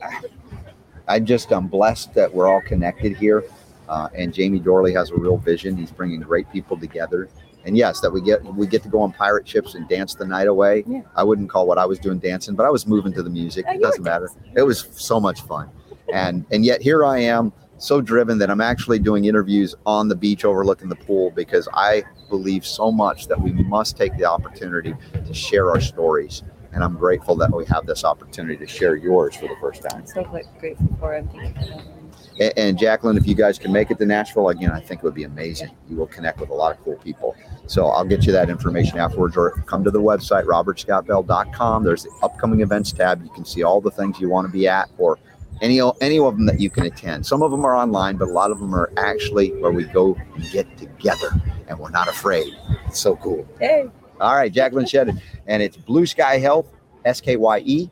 I- 1.07 1.19
just 1.19 1.51
I'm 1.51 1.67
blessed 1.67 2.13
that 2.15 2.33
we're 2.33 2.47
all 2.47 2.61
connected 2.61 3.15
here, 3.17 3.43
uh, 3.89 4.09
and 4.15 4.33
Jamie 4.33 4.59
Dorley 4.59 4.93
has 4.95 5.11
a 5.11 5.15
real 5.15 5.37
vision. 5.37 5.77
He's 5.77 5.91
bringing 5.91 6.19
great 6.19 6.51
people 6.51 6.77
together, 6.77 7.29
and 7.65 7.77
yes, 7.77 7.99
that 8.01 8.11
we 8.11 8.21
get 8.21 8.43
we 8.55 8.65
get 8.67 8.81
to 8.83 8.89
go 8.89 9.01
on 9.01 9.11
pirate 9.13 9.47
ships 9.47 9.75
and 9.75 9.87
dance 9.87 10.15
the 10.15 10.25
night 10.25 10.47
away. 10.47 10.83
Yeah. 10.87 11.01
I 11.15 11.23
wouldn't 11.23 11.49
call 11.49 11.67
what 11.67 11.77
I 11.77 11.85
was 11.85 11.99
doing 11.99 12.19
dancing, 12.19 12.55
but 12.55 12.65
I 12.65 12.69
was 12.69 12.87
moving 12.87 13.13
to 13.13 13.23
the 13.23 13.29
music. 13.29 13.65
Yeah, 13.67 13.75
It 13.75 13.81
doesn't 13.81 14.03
matter. 14.03 14.29
It 14.55 14.63
was 14.63 14.87
so 14.91 15.19
much 15.19 15.41
fun, 15.41 15.69
and 16.11 16.45
and 16.51 16.65
yet 16.65 16.81
here 16.81 17.05
I 17.05 17.19
am, 17.19 17.53
so 17.77 18.01
driven 18.01 18.37
that 18.39 18.49
I'm 18.49 18.61
actually 18.61 18.99
doing 18.99 19.25
interviews 19.25 19.75
on 19.85 20.07
the 20.07 20.15
beach 20.15 20.43
overlooking 20.45 20.89
the 20.89 20.95
pool 20.95 21.29
because 21.31 21.67
I 21.73 22.03
believe 22.29 22.65
so 22.65 22.91
much 22.91 23.27
that 23.27 23.39
we 23.39 23.51
must 23.51 23.95
take 23.97 24.15
the 24.17 24.25
opportunity 24.25 24.95
to 25.13 25.33
share 25.33 25.69
our 25.69 25.81
stories. 25.81 26.41
And 26.75 26.83
I'm 26.83 26.95
grateful 26.95 27.35
that 27.37 27.51
we 27.51 27.65
have 27.65 27.85
this 27.85 28.03
opportunity 28.03 28.57
to 28.57 28.67
share 28.67 28.95
yours 28.95 29.35
for 29.35 29.47
the 29.47 29.55
first 29.61 29.81
time. 29.81 30.01
I'm 30.01 30.07
so 30.07 30.23
grateful 30.23 30.97
for 30.99 31.15
it. 31.15 31.25
Thank 31.31 31.57
you 31.57 31.65
for. 31.65 31.95
And, 32.39 32.53
and 32.57 32.77
Jaclyn, 32.77 33.17
if 33.17 33.25
you 33.25 33.33
guys 33.33 33.57
can 33.57 33.71
make 33.71 33.91
it 33.91 33.97
to 33.99 34.05
Nashville 34.05 34.49
again, 34.49 34.71
I 34.71 34.81
think 34.81 34.99
it 34.99 35.03
would 35.03 35.13
be 35.13 35.23
amazing. 35.23 35.71
You 35.89 35.95
will 35.95 36.07
connect 36.07 36.39
with 36.39 36.49
a 36.49 36.53
lot 36.53 36.75
of 36.75 36.83
cool 36.83 36.97
people. 36.97 37.35
So 37.67 37.87
I'll 37.87 38.05
get 38.05 38.25
you 38.25 38.31
that 38.33 38.49
information 38.49 38.99
afterwards, 38.99 39.37
or 39.37 39.51
come 39.65 39.83
to 39.85 39.91
the 39.91 40.01
website 40.01 40.45
robertscottbell.com. 40.45 41.83
There's 41.83 42.03
the 42.03 42.11
upcoming 42.21 42.61
events 42.61 42.91
tab. 42.91 43.23
You 43.23 43.29
can 43.29 43.45
see 43.45 43.63
all 43.63 43.81
the 43.81 43.91
things 43.91 44.19
you 44.19 44.29
want 44.29 44.45
to 44.47 44.51
be 44.51 44.67
at, 44.67 44.89
or 44.97 45.17
any 45.61 45.79
any 46.01 46.19
of 46.19 46.35
them 46.35 46.45
that 46.45 46.59
you 46.59 46.69
can 46.69 46.85
attend. 46.85 47.25
Some 47.25 47.41
of 47.41 47.51
them 47.51 47.63
are 47.63 47.75
online, 47.75 48.17
but 48.17 48.27
a 48.27 48.31
lot 48.31 48.51
of 48.51 48.59
them 48.59 48.75
are 48.75 48.91
actually 48.97 49.51
where 49.61 49.71
we 49.71 49.85
go 49.85 50.15
and 50.35 50.51
get 50.51 50.77
together, 50.77 51.29
and 51.67 51.79
we're 51.79 51.89
not 51.89 52.09
afraid. 52.09 52.53
It's 52.87 52.99
so 52.99 53.15
cool. 53.15 53.47
Hey. 53.59 53.89
All 54.19 54.35
right, 54.35 54.53
Jaclyn 54.53 54.85
Shedden. 54.85 55.21
And 55.47 55.61
it's 55.61 55.77
Blue 55.77 56.05
Sky 56.05 56.37
Health, 56.37 56.67
S 57.03 57.21
K 57.21 57.35
Y 57.35 57.59
E, 57.65 57.89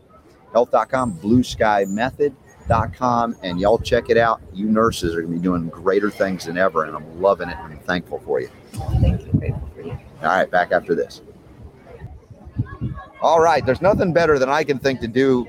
health.com, 0.53 1.11
Blue 1.13 1.43
Sky 1.43 1.85
Method.com. 1.87 3.35
And 3.43 3.59
y'all 3.59 3.79
check 3.79 4.09
it 4.09 4.17
out. 4.17 4.41
You 4.53 4.67
nurses 4.67 5.15
are 5.15 5.21
going 5.21 5.33
to 5.33 5.39
be 5.39 5.43
doing 5.43 5.69
greater 5.69 6.09
things 6.09 6.45
than 6.45 6.57
ever. 6.57 6.85
And 6.85 6.95
I'm 6.95 7.21
loving 7.21 7.49
it. 7.49 7.57
And 7.59 7.73
I'm 7.73 7.79
thankful 7.79 8.19
for 8.19 8.39
you. 8.39 8.49
Thank 9.01 9.25
you. 9.25 9.31
Grateful 9.39 9.69
for 9.75 9.81
you. 9.81 9.91
All 10.21 10.29
right, 10.29 10.49
back 10.49 10.71
after 10.71 10.95
this. 10.95 11.21
All 13.21 13.39
right, 13.39 13.65
there's 13.65 13.81
nothing 13.81 14.11
better 14.11 14.37
than 14.37 14.49
I 14.49 14.63
can 14.63 14.79
think 14.79 14.99
to 14.99 15.07
do 15.07 15.47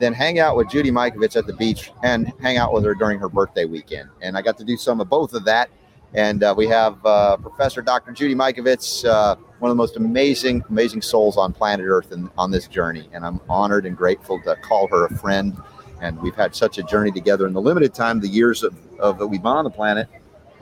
than 0.00 0.14
hang 0.14 0.38
out 0.38 0.56
with 0.56 0.70
Judy 0.70 0.90
Mikovits 0.90 1.36
at 1.36 1.46
the 1.46 1.52
beach 1.52 1.92
and 2.02 2.32
hang 2.40 2.56
out 2.56 2.72
with 2.72 2.84
her 2.84 2.94
during 2.94 3.18
her 3.18 3.28
birthday 3.28 3.66
weekend. 3.66 4.08
And 4.22 4.36
I 4.36 4.42
got 4.42 4.56
to 4.58 4.64
do 4.64 4.76
some 4.76 5.00
of 5.00 5.08
both 5.08 5.34
of 5.34 5.44
that. 5.44 5.68
And 6.14 6.42
uh, 6.42 6.54
we 6.56 6.66
have 6.66 7.04
uh, 7.06 7.36
Professor 7.36 7.82
Dr. 7.82 8.12
Judy 8.12 8.34
Mikovits, 8.34 9.04
uh, 9.04 9.36
one 9.60 9.70
of 9.70 9.76
the 9.76 9.80
most 9.80 9.96
amazing, 9.96 10.64
amazing 10.68 11.02
souls 11.02 11.36
on 11.36 11.52
planet 11.52 11.86
Earth 11.86 12.10
and 12.10 12.30
on 12.36 12.50
this 12.50 12.66
journey. 12.66 13.08
And 13.12 13.24
I'm 13.24 13.40
honored 13.48 13.86
and 13.86 13.96
grateful 13.96 14.40
to 14.42 14.56
call 14.56 14.88
her 14.88 15.06
a 15.06 15.18
friend. 15.18 15.56
And 16.00 16.20
we've 16.20 16.34
had 16.34 16.56
such 16.56 16.78
a 16.78 16.82
journey 16.82 17.12
together 17.12 17.46
in 17.46 17.52
the 17.52 17.60
limited 17.60 17.94
time, 17.94 18.20
the 18.20 18.28
years 18.28 18.62
of, 18.62 18.74
of 18.98 19.18
that 19.18 19.26
we've 19.26 19.42
been 19.42 19.52
on 19.52 19.64
the 19.64 19.70
planet, 19.70 20.08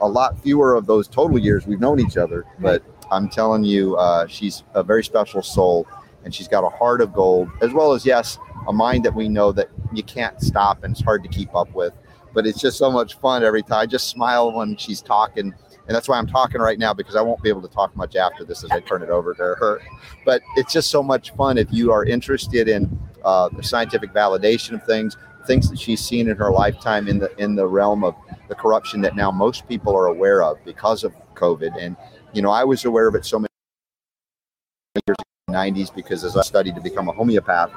a 0.01 0.07
lot 0.07 0.39
fewer 0.39 0.75
of 0.75 0.85
those 0.85 1.07
total 1.07 1.39
years 1.39 1.65
we've 1.65 1.79
known 1.79 1.99
each 1.99 2.17
other. 2.17 2.45
But 2.59 2.83
I'm 3.09 3.29
telling 3.29 3.63
you, 3.63 3.95
uh, 3.95 4.27
she's 4.27 4.63
a 4.73 4.83
very 4.83 5.03
special 5.03 5.41
soul, 5.41 5.87
and 6.23 6.35
she's 6.35 6.47
got 6.47 6.63
a 6.63 6.69
heart 6.69 7.01
of 7.01 7.13
gold, 7.13 7.49
as 7.61 7.73
well 7.73 7.93
as 7.93 8.05
yes, 8.05 8.37
a 8.67 8.73
mind 8.73 9.05
that 9.05 9.15
we 9.15 9.29
know 9.29 9.51
that 9.53 9.69
you 9.93 10.03
can't 10.03 10.39
stop 10.41 10.83
and 10.83 10.91
it's 10.91 11.01
hard 11.01 11.23
to 11.23 11.29
keep 11.29 11.55
up 11.55 11.73
with. 11.73 11.93
But 12.33 12.45
it's 12.45 12.59
just 12.59 12.77
so 12.77 12.91
much 12.91 13.15
fun 13.15 13.43
every 13.43 13.63
time. 13.63 13.79
I 13.79 13.85
just 13.85 14.09
smile 14.09 14.51
when 14.51 14.77
she's 14.77 15.01
talking. 15.01 15.53
And 15.87 15.95
that's 15.95 16.07
why 16.07 16.17
I'm 16.17 16.27
talking 16.27 16.61
right 16.61 16.77
now 16.77 16.93
because 16.93 17.15
I 17.15 17.21
won't 17.21 17.41
be 17.41 17.49
able 17.49 17.63
to 17.63 17.67
talk 17.67 17.95
much 17.95 18.15
after 18.15 18.43
this 18.43 18.63
as 18.63 18.69
I 18.69 18.79
turn 18.79 19.01
it 19.01 19.09
over 19.09 19.33
to 19.33 19.41
her. 19.41 19.81
But 20.23 20.43
it's 20.55 20.71
just 20.71 20.91
so 20.91 21.01
much 21.01 21.33
fun 21.33 21.57
if 21.57 21.67
you 21.71 21.91
are 21.91 22.05
interested 22.05 22.67
in 22.69 22.99
uh, 23.25 23.49
the 23.49 23.63
scientific 23.63 24.13
validation 24.13 24.73
of 24.73 24.83
things, 24.85 25.17
things 25.47 25.69
that 25.69 25.79
she's 25.79 25.99
seen 25.99 26.29
in 26.29 26.37
her 26.37 26.51
lifetime 26.51 27.07
in 27.07 27.17
the 27.17 27.35
in 27.37 27.55
the 27.55 27.65
realm 27.65 28.03
of 28.03 28.15
the 28.49 28.55
corruption 28.55 29.01
that 29.01 29.15
now 29.15 29.31
most 29.31 29.67
people 29.67 29.95
are 29.95 30.07
aware 30.07 30.43
of 30.43 30.63
because 30.63 31.03
of 31.03 31.13
COVID. 31.33 31.75
And 31.79 31.95
you 32.33 32.41
know, 32.41 32.51
I 32.51 32.63
was 32.63 32.85
aware 32.85 33.07
of 33.07 33.15
it 33.15 33.25
so 33.25 33.39
many 33.39 33.49
years 35.07 35.17
in 35.47 35.53
the 35.53 35.57
90s 35.57 35.93
because 35.93 36.23
as 36.23 36.37
I 36.37 36.43
studied 36.43 36.75
to 36.75 36.81
become 36.81 37.09
a 37.09 37.13
homeopath, 37.13 37.71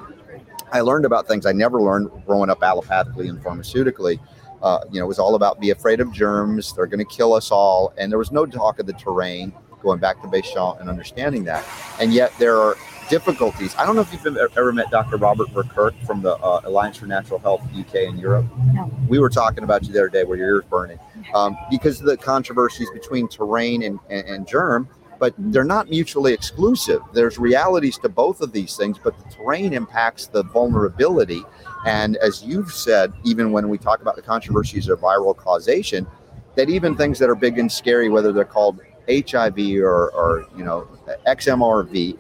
I 0.73 0.81
learned 0.81 1.05
about 1.05 1.29
things 1.29 1.47
I 1.47 1.53
never 1.53 1.81
learned 1.81 2.11
growing 2.27 2.51
up 2.51 2.61
allopathically 2.61 3.29
and 3.29 3.43
pharmaceutically. 3.43 4.19
Uh, 4.62 4.80
you 4.90 5.01
know, 5.01 5.05
it 5.05 5.09
was 5.09 5.18
all 5.18 5.34
about 5.34 5.60
be 5.60 5.70
afraid 5.70 6.01
of 6.01 6.12
germs. 6.12 6.72
They're 6.72 6.86
going 6.86 7.05
to 7.05 7.05
kill 7.05 7.32
us 7.32 7.51
all. 7.51 7.93
And 7.98 8.10
there 8.10 8.18
was 8.18 8.32
no 8.32 8.47
talk 8.47 8.78
of 8.78 8.86
the 8.86 8.93
terrain, 8.93 9.52
going 9.82 9.98
back 9.98 10.20
to 10.22 10.28
Béchamp 10.28 10.80
and 10.80 10.89
understanding 10.89 11.44
that. 11.44 11.64
And 12.01 12.12
yet 12.12 12.32
there 12.39 12.56
are 12.59 12.76
difficulties. 13.10 13.74
I 13.76 13.84
don't 13.84 13.97
know 13.97 14.02
if 14.02 14.12
you've 14.12 14.36
ever 14.56 14.72
met 14.72 14.90
Dr. 14.90 15.16
Robert 15.16 15.48
Verkerk 15.48 15.94
from 16.06 16.22
the 16.22 16.36
uh, 16.36 16.62
Alliance 16.64 16.97
for 16.97 17.06
Natural 17.06 17.40
Health 17.40 17.62
UK 17.76 17.94
and 18.06 18.18
Europe. 18.18 18.47
No. 18.72 18.90
We 19.09 19.18
were 19.18 19.28
talking 19.28 19.64
about 19.64 19.84
you 19.84 19.93
the 19.93 19.98
other 19.98 20.09
day 20.09 20.24
where 20.24 20.39
your 20.39 20.48
ears 20.48 20.64
burning 20.70 20.98
um, 21.34 21.56
because 21.70 22.01
of 22.01 22.06
the 22.06 22.16
controversies 22.16 22.89
between 22.90 23.28
terrain 23.28 23.82
and, 23.82 23.98
and, 24.09 24.26
and 24.28 24.47
germ 24.47 24.89
but 25.22 25.34
they're 25.39 25.62
not 25.62 25.89
mutually 25.89 26.32
exclusive. 26.32 27.01
There's 27.12 27.39
realities 27.39 27.97
to 27.98 28.09
both 28.09 28.40
of 28.40 28.51
these 28.51 28.76
things, 28.76 28.98
but 28.98 29.16
the 29.16 29.32
terrain 29.32 29.72
impacts 29.72 30.26
the 30.26 30.43
vulnerability. 30.43 31.44
And 31.87 32.17
as 32.19 32.43
you've 32.43 32.73
said, 32.73 33.13
even 33.25 33.53
when 33.53 33.69
we 33.69 33.79
talk 33.79 34.01
about 34.03 34.17
the 34.17 34.23
controversies 34.23 34.89
of 34.89 35.01
viral 35.01 35.37
causation, 35.37 36.07
that 36.55 36.69
even 36.69 36.97
things 36.97 37.19
that 37.19 37.29
are 37.31 37.35
big 37.35 37.59
and 37.59 37.71
scary, 37.71 38.09
whether 38.09 38.33
they're 38.33 38.45
called 38.45 38.81
HIV 39.09 39.59
or, 39.83 40.11
or 40.11 40.47
you 40.57 40.65
know 40.65 40.87
XMRV, 41.27 42.19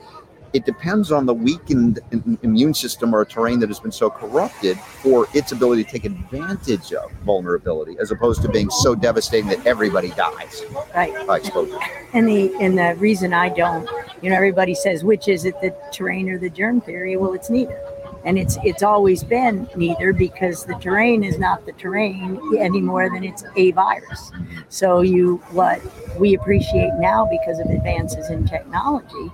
it 0.52 0.66
depends 0.66 1.10
on 1.12 1.24
the 1.26 1.32
weakened 1.32 2.00
immune 2.42 2.74
system 2.74 3.14
or 3.14 3.22
a 3.22 3.26
terrain 3.26 3.58
that 3.60 3.68
has 3.70 3.80
been 3.80 3.92
so 3.92 4.10
corrupted 4.10 4.78
for 4.78 5.26
its 5.32 5.52
ability 5.52 5.84
to 5.84 5.90
take 5.90 6.04
advantage 6.04 6.92
of 6.92 7.10
vulnerability 7.24 7.96
as 8.00 8.10
opposed 8.10 8.42
to 8.42 8.48
being 8.48 8.68
so 8.68 8.94
devastating 8.94 9.48
that 9.48 9.64
everybody 9.66 10.10
dies 10.10 10.62
Right. 10.94 11.26
by 11.26 11.38
exposure. 11.38 11.78
And 12.12 12.28
the 12.28 12.52
and 12.60 12.76
the 12.76 12.96
reason 12.98 13.32
I 13.32 13.48
don't, 13.48 13.88
you 14.20 14.28
know, 14.30 14.36
everybody 14.36 14.74
says 14.74 15.04
which 15.04 15.28
is 15.28 15.44
it, 15.44 15.58
the 15.60 15.74
terrain 15.92 16.28
or 16.28 16.38
the 16.38 16.50
germ 16.50 16.80
theory? 16.80 17.16
Well, 17.16 17.32
it's 17.32 17.48
neither. 17.48 17.80
And 18.24 18.38
it's 18.38 18.56
it's 18.62 18.82
always 18.82 19.24
been 19.24 19.68
neither 19.76 20.12
because 20.12 20.64
the 20.64 20.74
terrain 20.74 21.24
is 21.24 21.38
not 21.38 21.66
the 21.66 21.72
terrain 21.72 22.40
any 22.58 22.80
more 22.80 23.10
than 23.10 23.24
it's 23.24 23.44
a 23.56 23.72
virus. 23.72 24.30
So 24.68 25.00
you 25.00 25.36
what 25.50 25.80
we 26.18 26.34
appreciate 26.34 26.92
now 26.98 27.26
because 27.26 27.58
of 27.58 27.66
advances 27.66 28.30
in 28.30 28.46
technology 28.46 29.32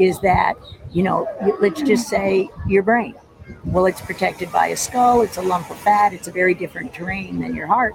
is 0.00 0.20
that, 0.20 0.54
you 0.92 1.02
know, 1.02 1.28
let's 1.60 1.82
just 1.82 2.08
say 2.08 2.50
your 2.66 2.82
brain. 2.82 3.14
Well, 3.64 3.86
it's 3.86 4.00
protected 4.00 4.50
by 4.50 4.68
a 4.68 4.76
skull, 4.76 5.22
it's 5.22 5.36
a 5.36 5.42
lump 5.42 5.70
of 5.70 5.78
fat, 5.78 6.12
it's 6.12 6.26
a 6.26 6.32
very 6.32 6.54
different 6.54 6.92
terrain 6.92 7.38
than 7.38 7.54
your 7.54 7.68
heart 7.68 7.94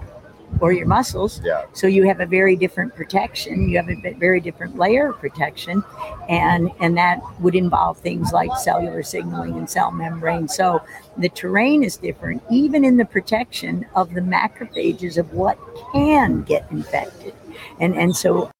or 0.60 0.72
your 0.72 0.86
muscles. 0.86 1.40
Yeah. 1.44 1.64
So 1.72 1.86
you 1.86 2.04
have 2.04 2.20
a 2.20 2.26
very 2.26 2.56
different 2.56 2.94
protection. 2.94 3.68
You 3.68 3.76
have 3.78 3.88
a 3.88 4.14
very 4.14 4.40
different 4.40 4.76
layer 4.76 5.10
of 5.10 5.18
protection, 5.18 5.82
and 6.28 6.70
and 6.80 6.96
that 6.96 7.20
would 7.40 7.54
involve 7.54 7.98
things 7.98 8.32
like 8.32 8.56
cellular 8.58 9.02
signaling 9.02 9.56
and 9.56 9.68
cell 9.68 9.90
membrane. 9.90 10.48
So 10.48 10.82
the 11.16 11.28
terrain 11.28 11.82
is 11.82 11.96
different, 11.96 12.42
even 12.50 12.84
in 12.84 12.96
the 12.96 13.04
protection 13.04 13.86
of 13.94 14.14
the 14.14 14.20
macrophages 14.20 15.18
of 15.18 15.32
what 15.32 15.58
can 15.92 16.42
get 16.42 16.66
infected, 16.70 17.34
and 17.80 17.96
and 17.96 18.14
so. 18.14 18.50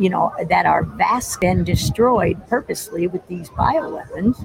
You 0.00 0.10
know 0.10 0.32
that 0.48 0.66
are 0.66 0.82
vast 0.82 1.44
and 1.44 1.64
destroyed 1.64 2.44
purposely 2.48 3.06
with 3.06 3.24
these 3.28 3.48
bioweapons 3.50 4.44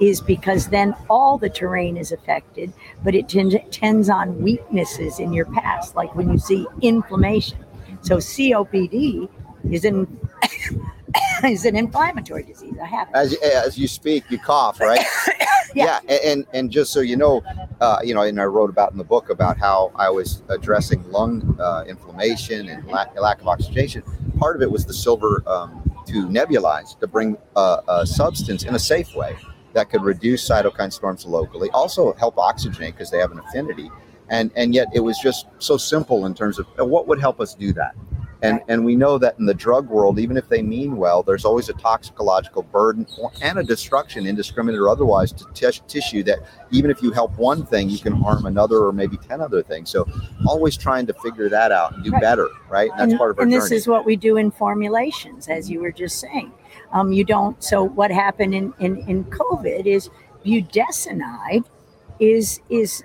is 0.00 0.22
because 0.22 0.68
then 0.68 0.94
all 1.10 1.36
the 1.36 1.50
terrain 1.50 1.98
is 1.98 2.12
affected, 2.12 2.72
but 3.04 3.14
it 3.14 3.28
tends, 3.28 3.54
tends 3.70 4.08
on 4.08 4.40
weaknesses 4.40 5.20
in 5.20 5.34
your 5.34 5.44
past, 5.52 5.96
like 5.96 6.14
when 6.14 6.30
you 6.32 6.38
see 6.38 6.66
inflammation. 6.80 7.58
So 8.00 8.16
COPD 8.16 9.28
is 9.70 9.84
an 9.84 10.18
is 11.44 11.64
an 11.64 11.76
inflammatory 11.76 12.42
disease. 12.42 12.74
I 12.82 12.86
have 12.86 13.08
it. 13.08 13.14
As, 13.14 13.34
as 13.34 13.78
you 13.78 13.88
speak, 13.88 14.24
you 14.30 14.38
cough, 14.38 14.80
right? 14.80 15.04
Yeah. 15.74 15.98
a- 16.08 16.26
And 16.32 16.46
and 16.54 16.70
just 16.70 16.90
so 16.90 17.00
you 17.00 17.16
know, 17.16 17.42
uh, 17.82 17.98
you 18.02 18.14
know, 18.14 18.22
and 18.22 18.40
I 18.40 18.44
wrote 18.44 18.70
about 18.70 18.92
in 18.92 18.98
the 18.98 19.04
book 19.04 19.28
about 19.28 19.58
how 19.58 19.92
I 19.96 20.08
was 20.08 20.42
addressing 20.48 21.02
lung 21.10 21.54
uh, 21.60 21.84
inflammation 21.86 22.70
and 22.70 22.86
lack, 22.86 23.14
lack 23.20 23.42
of 23.42 23.48
oxygenation. 23.48 24.02
Part 24.38 24.56
of 24.56 24.62
it 24.62 24.70
was 24.70 24.86
the 24.86 24.94
silver 24.94 25.42
um, 25.46 25.82
to 26.06 26.26
nebulize 26.28 26.98
to 27.00 27.06
bring 27.06 27.36
uh, 27.56 27.82
a 27.88 28.06
substance 28.06 28.64
in 28.64 28.74
a 28.74 28.78
safe 28.78 29.14
way 29.14 29.36
that 29.74 29.90
could 29.90 30.02
reduce 30.02 30.48
cytokine 30.48 30.90
storms 30.92 31.26
locally, 31.26 31.68
also 31.72 32.14
help 32.14 32.36
oxygenate 32.36 32.92
because 32.92 33.10
they 33.10 33.18
have 33.18 33.32
an 33.32 33.40
affinity. 33.40 33.90
And 34.30 34.50
and 34.56 34.74
yet 34.74 34.86
it 34.94 35.00
was 35.00 35.18
just 35.18 35.46
so 35.58 35.76
simple 35.76 36.24
in 36.24 36.32
terms 36.32 36.58
of 36.58 36.66
what 36.78 37.06
would 37.06 37.20
help 37.20 37.38
us 37.38 37.54
do 37.54 37.74
that. 37.74 37.94
And, 38.42 38.60
and 38.68 38.84
we 38.84 38.96
know 38.96 39.18
that 39.18 39.38
in 39.38 39.46
the 39.46 39.54
drug 39.54 39.88
world, 39.88 40.18
even 40.18 40.36
if 40.36 40.48
they 40.48 40.62
mean 40.62 40.96
well, 40.96 41.22
there's 41.22 41.44
always 41.44 41.68
a 41.68 41.72
toxicological 41.72 42.62
burden 42.64 43.06
and 43.42 43.58
a 43.58 43.62
destruction, 43.62 44.26
indiscriminate 44.26 44.78
or 44.78 44.88
otherwise, 44.88 45.32
to 45.32 45.46
tis- 45.54 45.80
tissue 45.88 46.22
that 46.24 46.40
even 46.70 46.90
if 46.90 47.02
you 47.02 47.12
help 47.12 47.36
one 47.38 47.64
thing, 47.64 47.88
you 47.88 47.98
can 47.98 48.12
harm 48.12 48.46
another 48.46 48.84
or 48.84 48.92
maybe 48.92 49.16
10 49.16 49.40
other 49.40 49.62
things. 49.62 49.90
So 49.90 50.06
always 50.46 50.76
trying 50.76 51.06
to 51.06 51.14
figure 51.14 51.48
that 51.48 51.72
out 51.72 51.94
and 51.94 52.04
do 52.04 52.10
Right. 52.10 52.20
better, 52.20 52.48
right? 52.68 52.90
And 52.90 53.00
that's 53.00 53.12
and, 53.12 53.18
part 53.18 53.30
of 53.30 53.38
our 53.38 53.44
and 53.44 53.52
this 53.52 53.64
journey. 53.64 53.76
is 53.76 53.88
what 53.88 54.04
we 54.04 54.16
do 54.16 54.36
in 54.36 54.50
formulations, 54.50 55.48
as 55.48 55.70
you 55.70 55.80
were 55.80 55.92
just 55.92 56.18
saying. 56.18 56.52
Um, 56.92 57.12
you 57.12 57.24
don't. 57.24 57.62
So 57.62 57.82
what 57.82 58.10
happened 58.10 58.54
in 58.54 58.72
in, 58.78 58.98
in 59.08 59.24
COVID 59.24 59.86
is 59.86 60.10
budesonide 60.44 61.64
is 62.20 62.60
is 62.70 63.02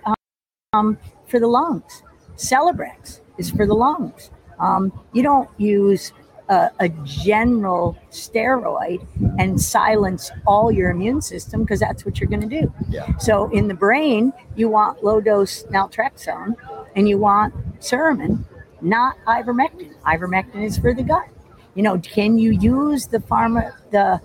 um, 0.73 0.97
for 1.25 1.39
the 1.39 1.47
lungs. 1.47 2.03
Celebrex 2.35 3.21
is 3.37 3.49
for 3.49 3.65
the 3.65 3.73
lungs. 3.73 4.29
Um, 4.61 4.93
you 5.11 5.23
don't 5.23 5.49
use 5.57 6.13
a, 6.51 6.69
a 6.79 6.89
general 7.03 7.97
steroid 8.11 9.05
and 9.39 9.59
silence 9.59 10.31
all 10.45 10.71
your 10.71 10.91
immune 10.91 11.21
system 11.21 11.63
because 11.63 11.79
that's 11.79 12.05
what 12.05 12.19
you're 12.19 12.29
going 12.29 12.47
to 12.47 12.61
do. 12.61 12.73
Yeah. 12.89 13.17
So 13.17 13.49
in 13.51 13.67
the 13.67 13.73
brain, 13.73 14.33
you 14.55 14.69
want 14.69 15.03
low 15.03 15.21
dose 15.21 15.63
naltrexone 15.63 16.55
and 16.95 17.07
you 17.07 17.17
want 17.17 17.53
Suramin, 17.79 18.43
not 18.81 19.15
ivermectin. 19.25 19.95
Ivermectin 20.01 20.63
is 20.63 20.77
for 20.77 20.93
the 20.93 21.03
gut. 21.03 21.27
You 21.73 21.83
know, 21.83 21.97
can 21.99 22.37
you 22.37 22.51
use 22.51 23.07
the 23.07 23.19
pharma 23.19 23.71
the 23.91 24.21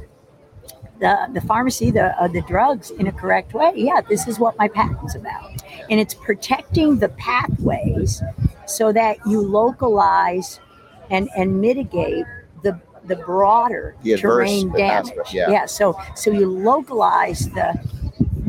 the, 0.99 1.29
the 1.35 1.43
pharmacy, 1.43 1.91
the 1.91 2.21
uh, 2.21 2.27
the 2.27 2.41
drugs 2.43 2.91
in 2.91 3.07
a 3.07 3.13
correct 3.13 3.55
way? 3.55 3.73
Yeah, 3.77 4.01
this 4.01 4.27
is 4.27 4.39
what 4.39 4.57
my 4.59 4.67
patent's 4.67 5.15
about, 5.15 5.63
and 5.91 6.01
it's 6.01 6.15
protecting 6.15 6.99
the 6.99 7.11
pathways 7.11 8.23
so 8.67 8.93
that 8.93 9.19
you 9.27 9.41
localize 9.41 10.61
and 11.11 11.29
and 11.37 11.61
mitigate 11.61 12.25
the 12.63 12.79
the 13.07 13.17
broader 13.17 13.97
The 14.03 14.17
terrain 14.17 14.71
damage. 14.73 15.11
aspect, 15.11 15.33
yeah. 15.35 15.67
So 15.67 15.99
so 16.15 16.31
you 16.31 16.51
localize 16.51 17.49
the, 17.51 17.75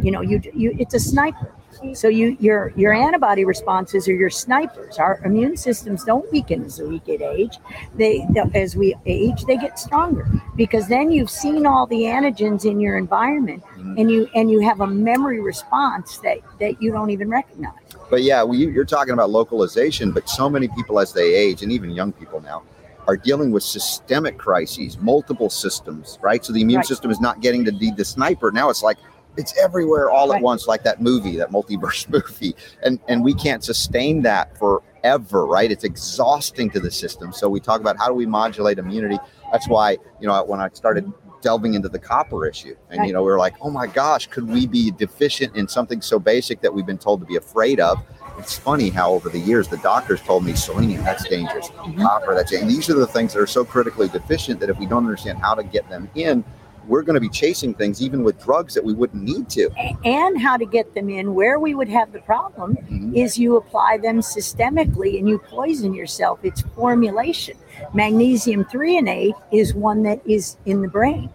you 0.02 0.11
know, 0.11 0.22
you 0.22 0.41
you 0.53 0.76
it's 0.80 0.94
a 0.94 0.99
sniper. 0.99 1.53
So 1.94 2.07
you 2.07 2.35
your 2.39 2.73
your 2.76 2.91
antibody 2.91 3.45
responses 3.45 4.07
are 4.07 4.14
your 4.15 4.31
snipers. 4.31 4.98
Our 4.98 5.22
immune 5.23 5.56
systems 5.57 6.03
don't 6.03 6.30
weaken 6.31 6.65
as 6.65 6.80
we 6.80 6.98
get 6.99 7.22
age. 7.22 7.60
They 7.95 8.26
as 8.56 8.76
we 8.76 8.95
age, 9.06 9.45
they 9.45 9.57
get 9.57 9.77
stronger 9.77 10.27
because 10.56 10.88
then 10.88 11.11
you've 11.11 11.30
seen 11.30 11.68
all 11.68 11.85
the 11.85 12.02
antigens 12.02 12.65
in 12.65 12.80
your 12.80 12.98
environment, 12.98 13.64
mm-hmm. 13.64 13.95
and 13.99 14.10
you 14.10 14.27
and 14.34 14.49
you 14.49 14.60
have 14.61 14.81
a 14.81 14.88
memory 14.88 15.39
response 15.39 16.18
that 16.19 16.39
that 16.60 16.81
you 16.81 16.91
don't 16.91 17.11
even 17.11 17.30
recognize. 17.30 17.76
But 18.09 18.23
yeah, 18.23 18.41
well, 18.43 18.55
you, 18.57 18.69
you're 18.69 18.85
talking 18.85 19.13
about 19.13 19.29
localization, 19.29 20.11
but 20.11 20.29
so 20.29 20.49
many 20.49 20.67
people 20.69 20.99
as 20.99 21.13
they 21.13 21.34
age, 21.35 21.61
and 21.61 21.71
even 21.71 21.91
young 21.91 22.13
people 22.13 22.41
now, 22.41 22.63
are 23.07 23.17
dealing 23.17 23.51
with 23.51 23.63
systemic 23.63 24.38
crises, 24.38 24.97
multiple 24.99 25.49
systems, 25.49 26.17
right? 26.21 26.43
So 26.43 26.53
the 26.53 26.61
immune 26.61 26.77
Right. 26.79 26.85
system 26.85 27.09
is 27.11 27.19
not 27.21 27.41
getting 27.41 27.63
to 27.65 27.71
be 27.71 27.91
the 27.91 28.03
sniper. 28.05 28.51
Now 28.51 28.69
it's 28.69 28.84
like 28.84 28.97
it's 29.38 29.57
everywhere 29.57 30.09
all 30.09 30.34
at 30.34 30.41
once, 30.41 30.67
like 30.67 30.84
that 30.84 31.01
movie, 31.01 31.38
that 31.38 31.51
multiverse 31.51 32.09
movie, 32.09 32.55
and 32.84 32.99
and 33.07 33.23
we 33.23 33.34
can't 33.34 33.63
sustain 33.63 34.21
that 34.23 34.57
forever, 34.57 35.45
right? 35.45 35.71
It's 35.71 35.84
exhausting 35.84 36.69
to 36.71 36.79
the 36.79 36.91
system. 36.91 37.31
So 37.31 37.47
we 37.49 37.59
talk 37.59 37.79
about 37.81 37.97
how 37.97 38.07
do 38.07 38.13
we 38.13 38.25
modulate 38.25 38.77
immunity. 38.77 39.17
That's 39.51 39.67
why 39.69 39.91
you 40.19 40.27
know 40.27 40.43
when 40.43 40.59
I 40.59 40.69
started 40.73 41.11
delving 41.41 41.73
into 41.73 41.89
the 41.89 41.99
copper 41.99 42.45
issue. 42.45 42.76
And 42.89 43.05
you 43.05 43.14
know 43.14 43.22
we 43.22 43.31
were 43.31 43.38
like 43.38 43.55
oh 43.61 43.69
my 43.69 43.88
gosh 43.88 44.27
could 44.27 44.47
we 44.47 44.65
be 44.68 44.91
deficient 44.91 45.55
in 45.55 45.68
something 45.68 46.01
so 46.01 46.19
basic 46.19 46.61
that 46.61 46.73
we've 46.73 46.85
been 46.85 46.97
told 46.97 47.19
to 47.22 47.26
be 47.26 47.35
afraid 47.35 47.80
of? 47.80 47.97
It's 48.38 48.57
funny 48.57 48.89
how 48.89 49.11
over 49.11 49.30
the 49.30 49.39
years 49.39 49.68
the 49.68 49.77
doctors 49.77 50.22
told 50.22 50.45
me 50.45 50.53
selenium 50.53 51.03
that's 51.03 51.27
dangerous. 51.27 51.69
Mhm. 51.69 52.01
copper 52.01 52.35
that's 52.35 52.51
and 52.51 52.69
these 52.69 52.89
are 52.89 52.95
the 52.95 53.07
things 53.07 53.34
that 53.34 53.41
are 53.41 53.47
so 53.47 53.65
critically 53.65 54.07
deficient 54.07 54.59
that 54.59 54.69
if 54.69 54.77
we 54.77 54.85
don't 54.85 55.05
understand 55.05 55.39
how 55.39 55.53
to 55.53 55.64
get 55.64 55.88
them 55.89 56.09
in 56.15 56.43
we're 56.88 57.01
going 57.01 57.15
to 57.15 57.22
be 57.22 57.30
chasing 57.30 57.73
things 57.73 58.01
even 58.01 58.23
with 58.23 58.41
drugs 58.41 58.73
that 58.73 58.84
we 58.84 58.93
wouldn't 58.93 59.22
need 59.23 59.49
to. 59.51 59.69
And 60.05 60.41
how 60.41 60.57
to 60.57 60.65
get 60.65 60.93
them 60.93 61.09
in. 61.09 61.34
Where 61.35 61.59
we 61.59 61.76
would 61.76 61.89
have 61.89 62.11
the 62.14 62.19
problem 62.19 62.77
Mhm. 62.89 63.15
is 63.15 63.38
you 63.38 63.57
apply 63.57 63.97
them 63.97 64.19
systemically 64.19 65.19
and 65.19 65.27
you 65.27 65.39
poison 65.39 65.93
yourself. 65.93 66.39
It's 66.43 66.61
formulation. 66.76 67.57
Magnesium 67.93 68.65
threonate 68.65 69.34
is 69.51 69.73
one 69.76 70.03
that 70.03 70.19
is 70.26 70.57
in 70.65 70.81
the 70.81 70.88
brain, 70.88 71.30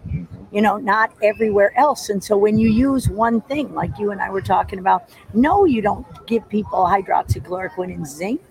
you 0.51 0.61
know, 0.61 0.77
not 0.77 1.11
everywhere 1.21 1.71
else. 1.77 2.09
And 2.09 2.21
so 2.23 2.37
when 2.37 2.57
you 2.57 2.69
use 2.69 3.09
one 3.09 3.41
thing, 3.41 3.73
like 3.73 3.97
you 3.97 4.11
and 4.11 4.19
I 4.21 4.29
were 4.29 4.41
talking 4.41 4.79
about, 4.79 5.09
no, 5.33 5.65
you 5.65 5.81
don't 5.81 6.05
give 6.27 6.47
people 6.49 6.79
hydroxychloroquine 6.85 7.93
and 7.93 8.05
zinc. 8.07 8.41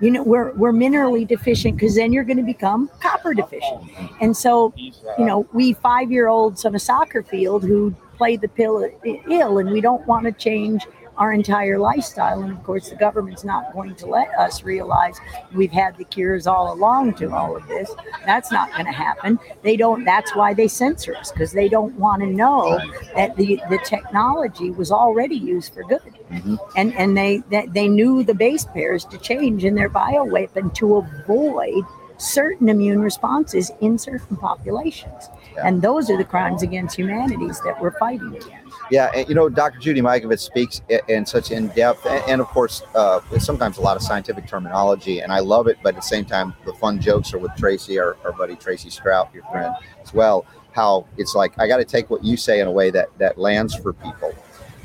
You 0.00 0.10
know, 0.12 0.22
we're, 0.22 0.52
we're 0.52 0.72
minerally 0.72 1.26
deficient 1.26 1.76
because 1.76 1.96
then 1.96 2.12
you're 2.12 2.24
going 2.24 2.36
to 2.36 2.44
become 2.44 2.88
copper 3.00 3.34
deficient. 3.34 3.82
And 4.20 4.36
so, 4.36 4.72
you 4.76 4.92
know, 5.18 5.46
we 5.52 5.72
five 5.72 6.12
year 6.12 6.28
olds 6.28 6.64
on 6.64 6.74
a 6.74 6.78
soccer 6.78 7.22
field 7.22 7.64
who 7.64 7.94
play 8.16 8.36
the 8.36 8.48
pill 8.48 8.88
ill 9.04 9.58
and 9.58 9.70
we 9.70 9.80
don't 9.80 10.06
want 10.06 10.24
to 10.26 10.32
change 10.32 10.86
our 11.18 11.32
entire 11.32 11.78
lifestyle. 11.78 12.42
And 12.42 12.52
of 12.52 12.62
course, 12.62 12.88
the 12.88 12.96
government's 12.96 13.44
not 13.44 13.72
going 13.72 13.94
to 13.96 14.06
let 14.06 14.30
us 14.38 14.62
realize 14.62 15.18
we've 15.54 15.72
had 15.72 15.96
the 15.96 16.04
cures 16.04 16.46
all 16.46 16.72
along 16.72 17.14
to 17.14 17.34
all 17.34 17.56
of 17.56 17.66
this. 17.68 17.90
That's 18.24 18.50
not 18.50 18.72
going 18.72 18.86
to 18.86 18.92
happen. 18.92 19.38
They 19.62 19.76
don't, 19.76 20.04
that's 20.04 20.34
why 20.34 20.54
they 20.54 20.68
censor 20.68 21.14
us 21.16 21.30
because 21.30 21.52
they 21.52 21.68
don't 21.68 21.94
want 21.96 22.22
to 22.22 22.26
know 22.28 22.78
that 23.14 23.36
the, 23.36 23.60
the 23.68 23.78
technology 23.84 24.70
was 24.70 24.90
already 24.90 25.36
used 25.36 25.74
for 25.74 25.82
good. 25.82 26.00
Mhm. 26.30 26.58
And, 26.76 26.94
and 26.94 27.16
they, 27.16 27.38
that 27.50 27.72
they 27.74 27.88
knew 27.88 28.22
the 28.22 28.34
base 28.34 28.64
pairs 28.64 29.04
to 29.06 29.18
change 29.18 29.64
in 29.64 29.74
their 29.74 29.90
bioweapon 29.90 30.72
to 30.74 30.96
avoid 30.96 31.84
certain 32.18 32.68
immune 32.68 33.00
responses 33.00 33.70
in 33.80 33.96
certain 33.96 34.36
populations. 34.36 35.30
Yeah. 35.54 35.66
And 35.66 35.82
those 35.82 36.10
are 36.10 36.16
the 36.16 36.24
crimes 36.24 36.62
against 36.62 36.96
humanities 36.96 37.60
that 37.64 37.80
we're 37.80 37.96
fighting 37.98 38.28
against. 38.28 38.57
Yeah, 38.90 39.10
and 39.14 39.28
you 39.28 39.34
know, 39.34 39.48
Dr. 39.48 39.78
Judy 39.78 40.00
Mikovits 40.00 40.40
speaks 40.40 40.80
in 41.08 41.26
such 41.26 41.50
in 41.50 41.68
depth, 41.68 42.06
and, 42.06 42.22
and 42.28 42.40
of 42.40 42.46
course, 42.48 42.82
uh, 42.94 43.20
sometimes 43.38 43.78
a 43.78 43.82
lot 43.82 43.96
of 43.96 44.02
scientific 44.02 44.46
terminology, 44.46 45.20
and 45.20 45.32
I 45.32 45.40
love 45.40 45.66
it. 45.66 45.78
But 45.82 45.90
at 45.90 45.96
the 45.96 46.06
same 46.06 46.24
time, 46.24 46.54
the 46.64 46.72
fun 46.74 47.00
jokes 47.00 47.34
are 47.34 47.38
with 47.38 47.52
Tracy, 47.56 47.98
our, 47.98 48.16
our 48.24 48.32
buddy 48.32 48.56
Tracy 48.56 48.90
Strout, 48.90 49.30
your 49.34 49.44
friend 49.44 49.74
as 50.02 50.14
well. 50.14 50.46
How 50.72 51.06
it's 51.16 51.34
like 51.34 51.58
I 51.58 51.66
got 51.66 51.78
to 51.78 51.84
take 51.84 52.08
what 52.08 52.24
you 52.24 52.36
say 52.36 52.60
in 52.60 52.66
a 52.66 52.72
way 52.72 52.90
that 52.90 53.08
that 53.18 53.38
lands 53.38 53.74
for 53.74 53.92
people. 53.92 54.34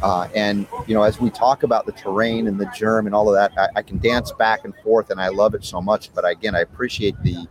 Uh, 0.01 0.27
and 0.35 0.67
you 0.85 0.93
know, 0.93 1.03
as 1.03 1.21
we 1.21 1.29
talk 1.29 1.63
about 1.63 1.85
the 1.85 1.93
terrain 1.93 2.47
and 2.47 2.59
the 2.59 2.69
germ 2.75 3.05
and 3.05 3.15
all 3.15 3.29
of 3.29 3.35
that, 3.35 3.57
I, 3.57 3.79
I 3.79 3.81
can 3.83 3.99
dance 3.99 4.33
back 4.33 4.65
and 4.65 4.75
forth, 4.83 5.11
and 5.11 5.21
I 5.21 5.29
love 5.29 5.55
it 5.55 5.63
so 5.63 5.81
much. 5.81 6.13
But 6.13 6.29
again, 6.29 6.55
I 6.55 6.59
appreciate 6.59 7.15
the 7.23 7.47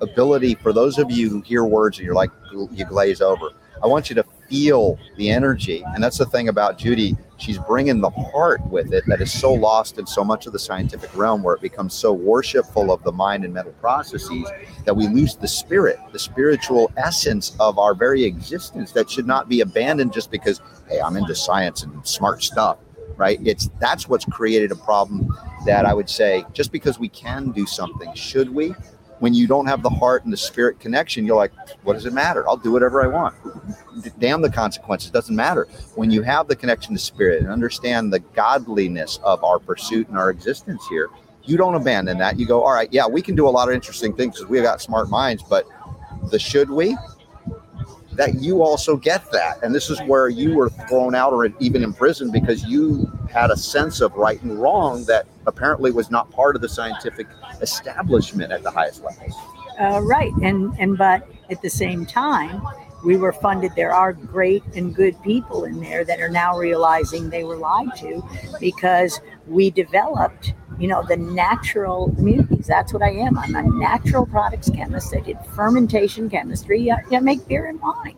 ability 0.00 0.54
for 0.56 0.72
those 0.72 0.98
of 0.98 1.10
you 1.10 1.28
who 1.28 1.40
hear 1.42 1.64
words 1.64 1.98
and 1.98 2.04
you're 2.04 2.14
like 2.14 2.30
you 2.50 2.84
glaze 2.84 3.20
over. 3.20 3.50
I 3.82 3.88
want 3.88 4.08
you 4.08 4.14
to 4.16 4.24
feel 4.48 4.98
the 5.16 5.30
energy, 5.30 5.82
and 5.94 6.02
that's 6.02 6.18
the 6.18 6.26
thing 6.26 6.48
about 6.48 6.78
Judy. 6.78 7.16
She's 7.38 7.58
bringing 7.58 8.00
the 8.00 8.10
heart 8.10 8.64
with 8.66 8.92
it 8.92 9.02
that 9.08 9.20
is 9.20 9.32
so 9.32 9.52
lost 9.52 9.98
in 9.98 10.06
so 10.06 10.22
much 10.22 10.46
of 10.46 10.52
the 10.52 10.58
scientific 10.58 11.16
realm, 11.16 11.42
where 11.42 11.56
it 11.56 11.60
becomes 11.60 11.92
so 11.94 12.12
worshipful 12.12 12.92
of 12.92 13.02
the 13.02 13.10
mind 13.10 13.44
and 13.44 13.52
mental 13.52 13.72
processes 13.74 14.48
that 14.84 14.94
we 14.94 15.08
lose 15.08 15.34
the 15.34 15.48
spirit, 15.48 15.98
the 16.12 16.18
spiritual 16.18 16.92
essence 16.96 17.56
of 17.58 17.78
our 17.78 17.94
very 17.94 18.22
existence 18.22 18.92
that 18.92 19.10
should 19.10 19.26
not 19.26 19.48
be 19.48 19.62
abandoned 19.62 20.12
just 20.12 20.30
because, 20.30 20.60
hey, 20.88 21.00
I'm 21.00 21.16
into 21.16 21.34
science 21.34 21.82
and 21.82 22.06
smart 22.06 22.44
stuff, 22.44 22.78
right? 23.16 23.40
It's 23.44 23.68
that's 23.80 24.08
what's 24.08 24.24
created 24.26 24.70
a 24.70 24.76
problem 24.76 25.28
that 25.66 25.86
I 25.86 25.94
would 25.94 26.08
say 26.08 26.44
just 26.52 26.70
because 26.70 27.00
we 27.00 27.08
can 27.08 27.50
do 27.50 27.66
something, 27.66 28.14
should 28.14 28.48
we? 28.54 28.74
When 29.22 29.34
you 29.34 29.46
don't 29.46 29.66
have 29.66 29.84
the 29.84 29.88
heart 29.88 30.24
and 30.24 30.32
the 30.32 30.36
spirit 30.36 30.80
connection, 30.80 31.24
you're 31.24 31.36
like, 31.36 31.52
what 31.84 31.92
does 31.92 32.06
it 32.06 32.12
matter? 32.12 32.48
I'll 32.48 32.56
do 32.56 32.72
whatever 32.72 33.04
I 33.04 33.06
want. 33.06 33.36
Damn 34.18 34.42
the 34.42 34.50
consequences, 34.50 35.12
doesn't 35.12 35.36
matter. 35.36 35.68
When 35.94 36.10
you 36.10 36.22
have 36.22 36.48
the 36.48 36.56
connection 36.56 36.92
to 36.94 36.98
spirit 36.98 37.40
and 37.40 37.48
understand 37.48 38.12
the 38.12 38.18
godliness 38.18 39.20
of 39.22 39.44
our 39.44 39.60
pursuit 39.60 40.08
and 40.08 40.18
our 40.18 40.30
existence 40.30 40.84
here, 40.88 41.08
you 41.44 41.56
don't 41.56 41.76
abandon 41.76 42.18
that. 42.18 42.36
You 42.36 42.46
go, 42.46 42.64
all 42.64 42.72
right, 42.72 42.88
yeah, 42.92 43.06
we 43.06 43.22
can 43.22 43.36
do 43.36 43.46
a 43.46 43.48
lot 43.48 43.68
of 43.68 43.76
interesting 43.76 44.12
things 44.12 44.34
because 44.34 44.50
we've 44.50 44.64
got 44.64 44.80
smart 44.80 45.08
minds, 45.08 45.44
but 45.48 45.68
the 46.32 46.38
should 46.40 46.68
we? 46.68 46.96
That 48.14 48.42
you 48.42 48.64
also 48.64 48.96
get 48.96 49.30
that. 49.30 49.62
And 49.62 49.72
this 49.72 49.88
is 49.88 50.00
where 50.00 50.30
you 50.30 50.56
were 50.56 50.68
thrown 50.68 51.14
out 51.14 51.32
or 51.32 51.46
even 51.60 51.84
imprisoned 51.84 52.32
because 52.32 52.64
you 52.64 53.08
had 53.30 53.52
a 53.52 53.56
sense 53.56 54.00
of 54.00 54.12
right 54.14 54.42
and 54.42 54.60
wrong 54.60 55.04
that 55.04 55.28
apparently 55.46 55.92
was 55.92 56.10
not 56.10 56.28
part 56.32 56.56
of 56.56 56.62
the 56.62 56.68
scientific 56.68 57.28
establishment 57.62 58.52
at 58.52 58.62
the 58.62 58.70
highest 58.70 59.02
levels. 59.02 59.34
Uh, 59.80 60.00
right, 60.02 60.32
and 60.42 60.74
and 60.78 60.98
but 60.98 61.26
at 61.50 61.62
the 61.62 61.70
same 61.70 62.04
time, 62.04 62.62
we 63.04 63.16
were 63.16 63.32
funded. 63.32 63.72
There 63.74 63.94
are 63.94 64.12
great 64.12 64.62
and 64.76 64.94
good 64.94 65.20
people 65.22 65.64
in 65.64 65.80
there 65.80 66.04
that 66.04 66.20
are 66.20 66.28
now 66.28 66.58
realizing 66.58 67.30
they 67.30 67.44
were 67.44 67.56
lied 67.56 67.94
to, 67.96 68.22
because 68.60 69.20
we 69.46 69.70
developed, 69.70 70.52
you 70.78 70.88
know, 70.88 71.02
the 71.08 71.16
natural 71.16 72.14
immunities. 72.18 72.66
That's 72.66 72.92
what 72.92 73.02
I 73.02 73.10
am. 73.10 73.38
I'm 73.38 73.56
a 73.56 73.62
natural 73.62 74.26
products 74.26 74.68
chemist. 74.70 75.14
I 75.16 75.20
did 75.20 75.38
fermentation 75.54 76.28
chemistry. 76.28 76.90
I, 76.90 76.98
I 77.10 77.20
make 77.20 77.48
beer 77.48 77.66
and 77.66 77.80
wine, 77.80 78.16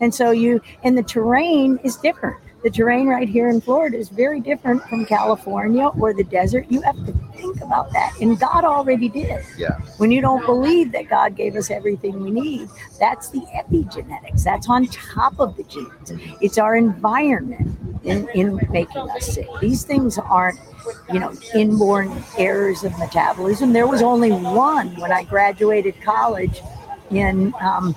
and 0.00 0.12
so 0.12 0.32
you 0.32 0.60
and 0.82 0.98
the 0.98 1.04
terrain 1.04 1.78
is 1.84 1.96
different. 1.96 2.40
The 2.62 2.70
terrain 2.70 3.06
right 3.06 3.28
here 3.28 3.48
in 3.48 3.60
Florida 3.60 3.96
is 3.96 4.08
very 4.08 4.40
different 4.40 4.82
from 4.88 5.06
California 5.06 5.86
or 5.86 6.12
the 6.12 6.24
desert. 6.24 6.66
You 6.68 6.80
have 6.82 6.96
to 7.06 7.12
think 7.36 7.60
about 7.60 7.92
that, 7.92 8.14
and 8.20 8.38
God 8.40 8.64
already 8.64 9.08
did 9.08 9.44
Yeah. 9.56 9.78
when 9.98 10.10
you 10.10 10.20
don't 10.20 10.44
believe 10.44 10.90
that 10.92 11.08
God 11.08 11.36
gave 11.36 11.54
us 11.54 11.70
everything 11.70 12.20
we 12.22 12.30
need, 12.30 12.68
that's 12.98 13.28
the 13.28 13.40
epigenetics. 13.54 14.42
That's 14.42 14.68
on 14.68 14.86
top 14.86 15.38
of 15.38 15.56
the 15.56 15.62
genes. 15.64 16.12
It's 16.40 16.58
our 16.58 16.76
environment 16.76 17.78
in, 18.04 18.28
in 18.34 18.58
making 18.70 19.10
us 19.10 19.26
sick. 19.26 19.48
These 19.60 19.84
things 19.84 20.18
aren't, 20.18 20.58
you 21.12 21.20
know, 21.20 21.32
inborn 21.54 22.10
errors 22.38 22.84
of 22.84 22.98
metabolism. 22.98 23.72
There 23.74 23.86
was 23.86 24.02
only 24.02 24.32
one 24.32 24.96
when 24.96 25.12
I 25.12 25.22
graduated 25.24 26.00
college 26.02 26.62
in 27.10 27.54
um, 27.60 27.94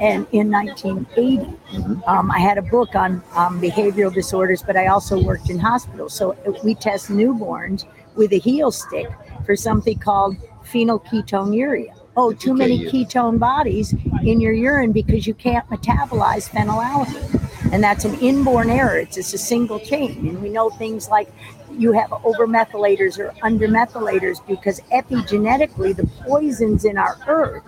and 0.00 0.26
in 0.32 0.50
1980. 0.50 2.02
Um, 2.06 2.30
I 2.30 2.38
had 2.38 2.58
a 2.58 2.62
book 2.62 2.94
on 2.94 3.22
um, 3.34 3.60
behavioral 3.60 4.12
disorders, 4.12 4.62
but 4.62 4.76
I 4.76 4.86
also 4.86 5.22
worked 5.22 5.50
in 5.50 5.58
hospitals. 5.58 6.14
So 6.14 6.36
we 6.64 6.74
test 6.74 7.10
newborns 7.10 7.84
with 8.16 8.32
a 8.32 8.38
heel 8.38 8.72
stick 8.72 9.08
for 9.44 9.54
something 9.56 9.98
called 9.98 10.36
phenylketonuria. 10.64 11.94
Oh, 12.16 12.32
too 12.32 12.54
many 12.54 12.86
ketone 12.86 13.38
bodies 13.38 13.94
in 14.22 14.40
your 14.40 14.52
urine 14.52 14.92
because 14.92 15.26
you 15.26 15.34
can't 15.34 15.66
metabolize 15.68 16.50
phenylalanine. 16.50 17.72
And 17.72 17.84
that's 17.84 18.04
an 18.04 18.18
inborn 18.18 18.68
error. 18.68 18.98
It's 18.98 19.14
just 19.14 19.32
a 19.32 19.38
single 19.38 19.78
chain. 19.78 20.26
And 20.26 20.42
we 20.42 20.48
know 20.48 20.70
things 20.70 21.08
like 21.08 21.32
you 21.78 21.92
have 21.92 22.10
overmethylators 22.10 23.18
or 23.18 23.32
undermethylators 23.42 24.44
because 24.46 24.80
epigenetically, 24.92 25.94
the 25.94 26.06
poisons 26.24 26.84
in 26.84 26.98
our 26.98 27.16
earth 27.28 27.62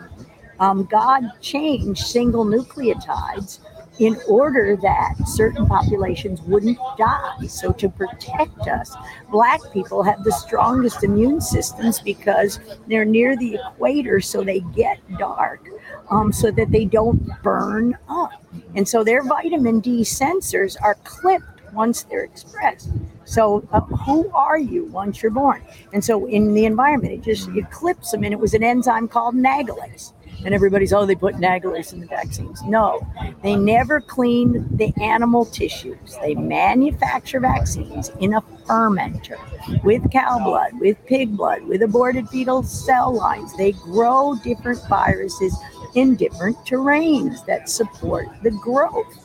um, 0.63 0.85
God 0.85 1.25
changed 1.41 2.07
single 2.07 2.45
nucleotides 2.45 3.59
in 3.99 4.17
order 4.29 4.77
that 4.77 5.15
certain 5.27 5.67
populations 5.67 6.41
wouldn't 6.43 6.79
die. 6.97 7.47
So, 7.49 7.73
to 7.73 7.89
protect 7.89 8.69
us, 8.69 8.95
black 9.33 9.61
people 9.73 10.05
have 10.05 10.23
the 10.23 10.31
strongest 10.31 11.03
immune 11.03 11.41
systems 11.41 11.99
because 11.99 12.61
they're 12.87 13.05
near 13.05 13.37
the 13.37 13.57
equator, 13.57 14.21
so 14.21 14.45
they 14.45 14.61
get 14.75 14.99
dark. 15.19 15.67
Um, 16.11 16.33
so 16.33 16.51
that 16.51 16.71
they 16.71 16.85
don't 16.85 17.23
burn 17.43 17.97
up. 18.09 18.45
And 18.75 18.87
so 18.87 19.03
their 19.03 19.23
vitamin 19.23 19.81
D 19.81 20.03
sensors 20.03 20.77
are 20.83 20.97
clipped 21.05 21.73
once 21.73 22.03
they're 22.03 22.25
expressed. 22.25 22.91
So 23.25 23.67
uh, 23.73 23.81
who 23.81 24.31
are 24.33 24.59
you 24.59 24.85
once 24.87 25.23
you're 25.23 25.33
born? 25.33 25.65
And 25.93 26.05
so 26.05 26.27
in 26.27 26.53
the 26.55 26.67
environment, 26.67 27.15
it 27.15 27.23
just 27.23 27.49
it 27.51 27.71
clips 27.71 28.11
them, 28.11 28.25
and 28.25 28.33
it 28.33 28.39
was 28.39 28.53
an 28.53 28.63
enzyme 28.63 29.09
called 29.09 29.35
nagalase. 29.35 30.13
And 30.45 30.55
everybody's 30.55 30.93
oh 30.93 31.07
they 31.07 31.15
put 31.15 31.37
nagalase 31.37 31.93
in 31.93 32.01
the 32.01 32.07
vaccines. 32.07 32.63
No, 32.63 33.01
they 33.43 33.57
never 33.57 34.01
clean 34.01 34.67
the 34.77 34.93
animal 35.01 35.45
tissues. 35.45 36.17
They 36.21 36.35
manufacture 36.35 37.41
vaccines 37.41 38.11
in 38.21 38.35
a 38.35 38.43
fermenter 38.67 39.39
with 39.85 40.11
cow 40.11 40.43
blood, 40.43 40.73
with 40.81 40.97
pig 41.07 41.37
blood, 41.37 41.63
with 41.65 41.83
aborted 41.83 42.29
fetal 42.29 42.63
cell 42.63 43.13
lines. 43.15 43.57
They 43.57 43.73
grow 43.73 44.37
different 44.43 44.81
viruses 44.89 45.57
in 45.95 46.17
different 46.17 46.57
terrains 46.67 47.45
that 47.47 47.69
support 47.69 48.29
the 48.43 48.51
growth. 48.51 49.22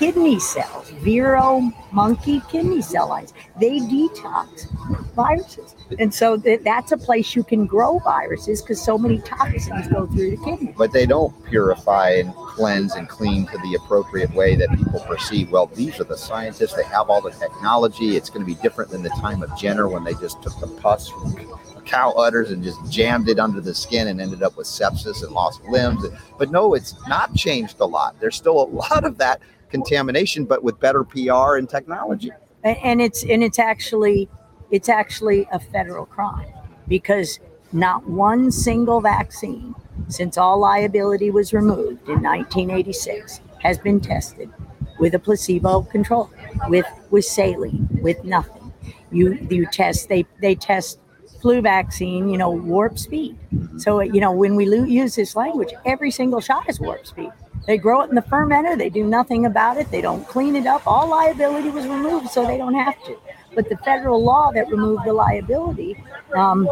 Kidney 0.00 0.40
cells, 0.40 0.88
Vero 1.02 1.70
monkey 1.92 2.40
kidney 2.48 2.80
cell 2.80 3.10
lines. 3.10 3.34
They 3.60 3.80
detox 3.80 4.66
viruses. 5.14 5.76
And 5.98 6.12
so 6.14 6.38
that, 6.38 6.64
that's 6.64 6.90
a 6.92 6.96
place 6.96 7.36
you 7.36 7.44
can 7.44 7.66
grow 7.66 7.98
viruses 7.98 8.62
because 8.62 8.82
so 8.82 8.96
many 8.96 9.18
toxins 9.18 9.88
go 9.88 10.06
through 10.06 10.30
the 10.30 10.42
kidney. 10.42 10.74
but 10.78 10.92
they 10.92 11.04
don't 11.04 11.34
purify 11.44 12.12
and 12.12 12.34
cleanse 12.34 12.94
and 12.94 13.10
clean 13.10 13.46
to 13.48 13.58
the 13.58 13.74
appropriate 13.74 14.32
way 14.32 14.56
that 14.56 14.70
people 14.70 15.00
perceive. 15.00 15.50
Well, 15.50 15.66
these 15.66 16.00
are 16.00 16.04
the 16.04 16.16
scientists. 16.16 16.72
They 16.72 16.84
have 16.84 17.10
all 17.10 17.20
the 17.20 17.32
technology. 17.32 18.16
It's 18.16 18.30
going 18.30 18.40
to 18.40 18.46
be 18.46 18.58
different 18.62 18.90
than 18.90 19.02
the 19.02 19.10
time 19.10 19.42
of 19.42 19.54
Jenner 19.58 19.86
when 19.86 20.02
they 20.02 20.14
just 20.14 20.42
took 20.42 20.58
the 20.60 20.66
pus 20.66 21.10
from 21.10 21.36
cow 21.84 22.12
udders 22.12 22.52
and 22.52 22.62
just 22.62 22.78
jammed 22.90 23.28
it 23.28 23.38
under 23.38 23.60
the 23.60 23.74
skin 23.74 24.08
and 24.08 24.18
ended 24.18 24.42
up 24.42 24.56
with 24.56 24.66
sepsis 24.66 25.22
and 25.22 25.32
lost 25.32 25.62
limbs. 25.64 26.06
But 26.38 26.50
no, 26.50 26.72
it's 26.72 26.94
not 27.06 27.34
changed 27.34 27.80
a 27.80 27.84
lot. 27.84 28.18
There's 28.18 28.36
still 28.36 28.62
a 28.62 28.68
lot 28.68 29.04
of 29.04 29.18
that 29.18 29.40
contamination, 29.70 30.44
but 30.44 30.62
with 30.62 30.78
better 30.80 31.04
PR 31.04 31.56
and 31.56 31.68
technology. 31.68 32.30
And 32.64 33.00
it's 33.00 33.24
and 33.24 33.42
it's 33.42 33.58
actually 33.58 34.28
it's 34.70 34.88
actually 34.88 35.46
a 35.52 35.58
federal 35.58 36.06
crime 36.06 36.52
because 36.88 37.40
not 37.72 38.06
one 38.06 38.50
single 38.50 39.00
vaccine 39.00 39.74
since 40.08 40.36
all 40.36 40.58
liability 40.58 41.30
was 41.30 41.52
removed 41.52 42.08
in 42.08 42.22
1986 42.22 43.40
has 43.62 43.78
been 43.78 44.00
tested 44.00 44.50
with 44.98 45.14
a 45.14 45.18
placebo 45.18 45.82
control 45.82 46.30
with 46.68 46.86
with 47.10 47.24
saline 47.24 47.88
with 48.02 48.22
nothing. 48.24 48.72
You 49.10 49.38
you 49.50 49.66
test 49.66 50.08
they 50.08 50.26
they 50.42 50.54
test 50.54 50.98
flu 51.40 51.62
vaccine 51.62 52.28
you 52.28 52.36
know 52.36 52.50
warp 52.50 52.98
speed. 52.98 53.38
So 53.78 54.00
you 54.00 54.20
know 54.20 54.32
when 54.32 54.54
we 54.56 54.66
lo- 54.66 54.84
use 54.84 55.14
this 55.14 55.34
language 55.34 55.72
every 55.86 56.10
single 56.10 56.40
shot 56.40 56.68
is 56.68 56.78
warp 56.78 57.06
speed 57.06 57.32
they 57.66 57.76
grow 57.78 58.00
it 58.02 58.08
in 58.08 58.14
the 58.14 58.22
fermenter 58.22 58.76
they 58.76 58.88
do 58.90 59.04
nothing 59.04 59.46
about 59.46 59.76
it 59.76 59.90
they 59.90 60.00
don't 60.00 60.26
clean 60.28 60.56
it 60.56 60.66
up 60.66 60.82
all 60.86 61.08
liability 61.08 61.70
was 61.70 61.86
removed 61.86 62.28
so 62.30 62.46
they 62.46 62.56
don't 62.58 62.74
have 62.74 63.02
to 63.04 63.16
but 63.54 63.68
the 63.68 63.76
federal 63.78 64.22
law 64.22 64.50
that 64.52 64.68
removed 64.70 65.02
the 65.04 65.12
liability 65.12 65.96
um, 66.36 66.64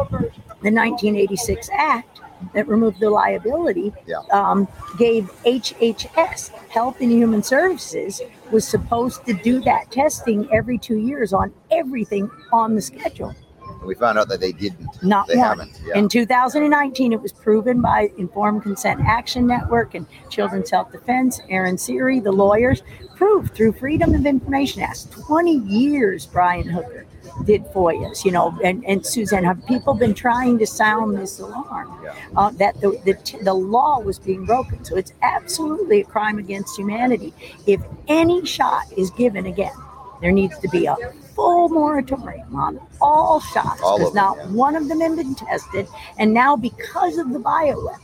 the 0.61 0.71
1986 0.71 1.69
act 1.73 2.21
that 2.53 2.67
removed 2.67 2.99
the 2.99 3.09
liability 3.09 3.91
Yeah. 4.07 4.19
um, 4.31 4.67
gave 4.97 5.25
HHS, 5.43 6.49
Health 6.69 7.01
and 7.01 7.11
Human 7.11 7.43
Services, 7.43 8.21
was 8.49 8.65
supposed 8.65 9.25
to 9.25 9.33
do 9.33 9.59
that 9.61 9.91
testing 9.91 10.47
every 10.51 10.77
two 10.77 10.97
years 10.97 11.33
on 11.33 11.53
everything 11.69 12.31
on 12.53 12.75
the 12.75 12.81
schedule. 12.81 13.35
And 13.79 13.87
we 13.87 13.95
found 13.95 14.17
out 14.19 14.27
that 14.29 14.39
they 14.41 14.51
didn't. 14.51 15.01
Not 15.01 15.27
they 15.27 15.37
one. 15.37 15.47
haven't. 15.47 15.81
Yeah. 15.85 15.97
In 15.97 16.09
2019, 16.09 17.13
it 17.13 17.21
was 17.21 17.31
proven 17.31 17.81
by 17.81 18.11
Informed 18.17 18.63
Consent 18.63 19.01
Action 19.07 19.47
Network 19.47 19.95
and 19.95 20.05
Children's 20.29 20.69
Health 20.69 20.91
Defense, 20.91 21.39
Aaron 21.49 21.77
Siri, 21.77 22.19
the 22.19 22.31
lawyers, 22.31 22.83
proved 23.15 23.55
through 23.55 23.73
Freedom 23.73 24.13
of 24.13 24.25
Information 24.25 24.81
Act. 24.81 25.11
20 25.11 25.57
years 25.59 26.25
Brian 26.25 26.67
Hooker 26.67 27.05
did 27.45 27.63
FOIAs, 27.67 28.25
you 28.25 28.31
know, 28.31 28.57
and, 28.63 28.83
and 28.85 29.05
Suzanne, 29.05 29.43
have 29.43 29.65
people 29.65 29.93
been 29.93 30.13
trying 30.13 30.57
to 30.59 30.67
sound 30.67 31.17
this 31.17 31.39
alarm 31.39 31.97
Yeah. 32.03 32.13
uh, 32.35 32.49
that 32.51 32.79
the, 32.81 32.91
the, 33.05 33.43
the 33.43 33.53
law 33.53 33.99
was 33.99 34.19
being 34.19 34.45
broken? 34.45 34.83
So 34.83 34.97
it's 34.97 35.13
absolutely 35.21 36.01
a 36.01 36.05
crime 36.05 36.37
against 36.39 36.77
humanity. 36.77 37.33
If 37.65 37.81
any 38.07 38.45
shot 38.45 38.91
is 38.97 39.09
given 39.11 39.45
again, 39.45 39.75
there 40.21 40.31
needs 40.31 40.57
to 40.59 40.67
be 40.69 40.85
a 40.85 40.95
full 41.39 41.69
moratorium 41.69 42.53
on 42.53 42.79
all 42.99 43.39
shots 43.39 43.79
because 43.79 44.13
not 44.13 44.35
yeah. 44.37 44.47
one 44.47 44.75
of 44.75 44.89
them 44.89 44.99
had 44.99 45.15
been 45.15 45.35
tested. 45.35 45.87
And 46.17 46.33
now, 46.33 46.57
because 46.57 47.17
of 47.17 47.31
the 47.31 47.39
bioweapon, 47.39 47.99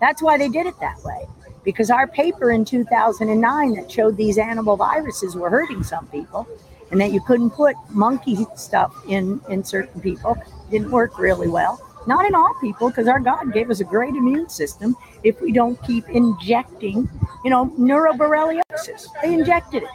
that's 0.00 0.22
why 0.22 0.38
they 0.38 0.48
did 0.48 0.66
it 0.66 0.78
that 0.80 1.02
way. 1.04 1.26
Because 1.62 1.90
our 1.90 2.06
paper 2.06 2.50
in 2.52 2.64
2009 2.64 3.74
that 3.74 3.90
showed 3.90 4.16
these 4.16 4.38
animal 4.38 4.76
viruses 4.78 5.36
were 5.36 5.50
hurting 5.50 5.82
some 5.82 6.06
people 6.06 6.48
and 6.90 6.98
that 7.00 7.12
you 7.12 7.20
couldn't 7.20 7.50
put 7.50 7.76
monkey 7.90 8.46
stuff 8.56 8.94
in, 9.06 9.40
in 9.50 9.62
certain 9.62 10.00
people 10.00 10.36
didn't 10.70 10.90
work 10.90 11.18
really 11.18 11.48
well. 11.48 11.86
Not 12.06 12.24
in 12.24 12.34
all 12.34 12.54
people, 12.62 12.88
because 12.88 13.08
our 13.08 13.20
God 13.20 13.52
gave 13.52 13.68
us 13.68 13.80
a 13.80 13.84
great 13.84 14.14
immune 14.14 14.48
system 14.48 14.96
if 15.22 15.38
we 15.42 15.52
don't 15.52 15.80
keep 15.82 16.08
injecting, 16.08 17.10
you 17.44 17.50
know, 17.50 17.66
neuroborreliosis. 17.78 19.06
They 19.22 19.34
injected 19.34 19.82
it. 19.82 19.88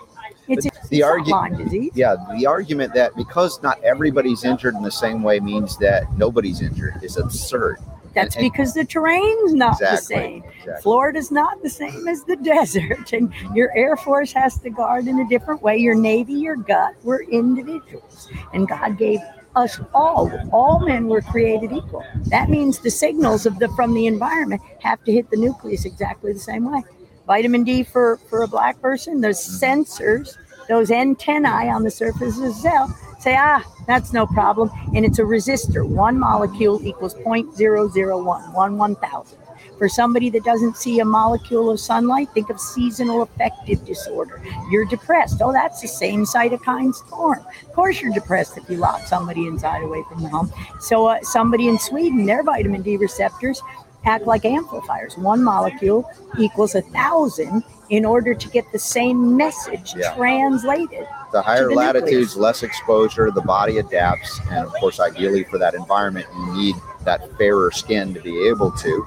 It's, 0.47 0.65
it's 0.65 0.89
the 0.89 0.99
not 1.01 1.19
argu- 1.19 1.27
Lyme 1.29 1.57
disease. 1.57 1.91
yeah, 1.95 2.15
the 2.37 2.45
argument 2.45 2.93
that 2.93 3.15
because 3.15 3.61
not 3.63 3.81
everybody's 3.83 4.43
injured 4.43 4.75
in 4.75 4.83
the 4.83 4.91
same 4.91 5.23
way 5.23 5.39
means 5.39 5.77
that 5.77 6.03
nobody's 6.17 6.61
injured 6.61 6.95
is 7.03 7.17
absurd. 7.17 7.77
That's 8.13 8.35
And- 8.35 8.45
and- 8.45 8.53
because 8.53 8.73
the 8.73 8.85
terrain's 8.85 9.53
not 9.53 9.77
the 9.79 9.97
same. 9.97 10.43
exactly. 10.59 10.81
Florida's 10.83 11.31
not 11.31 11.61
the 11.61 11.69
same 11.69 12.07
as 12.07 12.23
the 12.23 12.35
desert, 12.53 13.11
and 13.11 13.33
your 13.53 13.75
Air 13.75 13.97
Force 13.97 14.31
has 14.33 14.57
to 14.59 14.69
guard 14.69 15.07
in 15.07 15.19
a 15.19 15.27
different 15.27 15.61
way. 15.61 15.77
Your 15.77 15.95
Navy, 15.95 16.33
your 16.33 16.55
gut, 16.55 16.93
we're 17.03 17.23
individuals, 17.23 18.29
and 18.53 18.67
God 18.67 18.97
gave 18.97 19.19
us 19.55 19.79
all. 19.93 20.31
All 20.51 20.79
men 20.85 21.07
were 21.07 21.21
created 21.21 21.71
equal. 21.71 22.03
That 22.27 22.49
means 22.49 22.79
the 22.79 22.91
signals 22.91 23.45
of 23.45 23.57
the 23.59 23.69
from 23.69 23.93
the 23.93 24.05
environment 24.05 24.61
have 24.81 25.03
to 25.05 25.11
hit 25.11 25.29
the 25.29 25.37
nucleus 25.37 25.85
exactly 25.85 26.33
the 26.33 26.39
same 26.39 26.69
way. 26.71 26.83
Vitamin 27.27 27.63
D 27.63 27.83
for 27.83 28.17
for 28.29 28.43
a 28.43 28.47
black 28.47 28.79
person, 28.81 29.21
those 29.21 29.39
sensors, 29.39 30.37
those 30.67 30.91
antennae 30.91 31.69
on 31.69 31.83
the 31.83 31.91
surface 31.91 32.37
of 32.37 32.43
the 32.43 32.53
cell 32.53 32.95
say, 33.19 33.35
ah, 33.37 33.63
that's 33.87 34.13
no 34.13 34.27
problem. 34.27 34.69
And 34.95 35.03
it's 35.03 35.19
a 35.19 35.23
resistor. 35.23 35.87
One 35.87 36.19
molecule 36.19 36.79
equals 36.85 37.15
0.001, 37.15 38.53
one 38.53 38.77
one 38.77 38.95
thousand. 38.95 39.39
For 39.79 39.89
somebody 39.89 40.29
that 40.29 40.43
doesn't 40.45 40.77
see 40.77 40.99
a 40.99 41.05
molecule 41.05 41.69
of 41.69 41.79
sunlight, 41.79 42.29
think 42.33 42.49
of 42.49 42.59
seasonal 42.59 43.23
affective 43.23 43.83
disorder. 43.85 44.41
You're 44.71 44.85
depressed. 44.85 45.41
Oh, 45.41 45.51
that's 45.51 45.81
the 45.81 45.87
same 45.87 46.23
cytokine 46.23 46.93
storm. 46.93 47.39
Of 47.61 47.73
course, 47.73 47.99
you're 48.01 48.13
depressed 48.13 48.57
if 48.57 48.69
you 48.69 48.77
lock 48.77 49.01
somebody 49.01 49.47
inside 49.47 49.83
away 49.83 50.03
from 50.07 50.21
the 50.23 50.29
home. 50.29 50.51
So, 50.79 51.07
uh, 51.07 51.19
somebody 51.23 51.67
in 51.67 51.77
Sweden, 51.77 52.25
their 52.25 52.43
vitamin 52.43 52.83
D 52.83 52.95
receptors 52.95 53.61
act 54.05 54.25
like 54.25 54.45
amplifiers. 54.45 55.17
One 55.17 55.43
molecule 55.43 56.09
equals 56.37 56.75
a 56.75 56.81
thousand 56.81 57.63
in 57.89 58.05
order 58.05 58.33
to 58.33 58.49
get 58.49 58.71
the 58.71 58.79
same 58.79 59.35
message 59.37 59.93
Yeah. 59.95 60.13
translated. 60.15 61.07
The 61.31 61.41
higher 61.41 61.69
the 61.69 61.75
latitudes, 61.75 62.35
less 62.35 62.63
exposure, 62.63 63.29
the 63.31 63.41
body 63.41 63.77
adapts, 63.77 64.39
and 64.49 64.65
of 64.65 64.73
course, 64.73 64.99
ideally 64.99 65.43
for 65.43 65.57
that 65.59 65.73
environment, 65.73 66.25
you 66.35 66.53
need 66.53 66.75
that 67.03 67.29
fairer 67.37 67.71
skin 67.71 68.13
to 68.13 68.21
be 68.21 68.47
able 68.47 68.71
to 68.71 69.05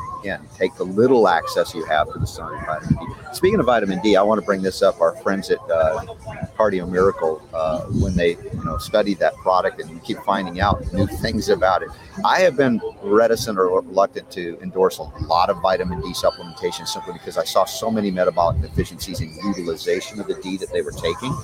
take 0.56 0.74
the 0.76 0.84
little 0.84 1.28
access 1.28 1.74
you 1.74 1.84
have 1.86 2.12
to 2.12 2.18
the 2.18 2.26
sun. 2.26 2.52
Vitamin 2.64 3.06
D. 3.06 3.12
Speaking 3.32 3.60
of 3.60 3.66
vitamin 3.66 4.00
D, 4.00 4.16
I 4.16 4.22
want 4.22 4.40
to 4.40 4.44
bring 4.44 4.62
this 4.62 4.82
up. 4.82 5.00
Our 5.00 5.16
friends 5.22 5.50
at 5.50 5.58
uh, 5.70 6.04
Cardio 6.56 6.90
Miracle, 6.90 7.42
uh, 7.54 7.82
when 7.84 8.14
they 8.14 8.30
you 8.30 8.64
know 8.64 8.78
studied 8.78 9.18
that 9.18 9.34
product 9.36 9.80
and 9.80 10.02
keep 10.04 10.18
finding 10.18 10.60
out 10.60 10.92
new 10.92 11.06
things 11.06 11.48
about 11.48 11.82
it. 11.82 11.88
I 12.24 12.40
have 12.40 12.56
been 12.56 12.80
reticent 13.02 13.58
or 13.58 13.80
reluctant 13.80 14.30
to 14.32 14.58
endorse 14.60 14.98
a 14.98 15.02
lot 15.02 15.50
of 15.50 15.60
vitamin 15.62 16.00
D 16.00 16.08
supplementation 16.12 16.86
simply 16.86 17.12
because 17.12 17.38
I 17.38 17.44
saw 17.44 17.64
so 17.64 17.90
many 17.90 18.10
metabolic 18.10 18.60
deficiencies 18.60 19.20
in 19.20 19.34
utilization 19.44 20.20
of 20.20 20.26
the 20.26 20.34
D 20.34 20.56
that 20.56 20.72
they 20.72 20.82
were 20.82 20.92
taking 20.92 21.34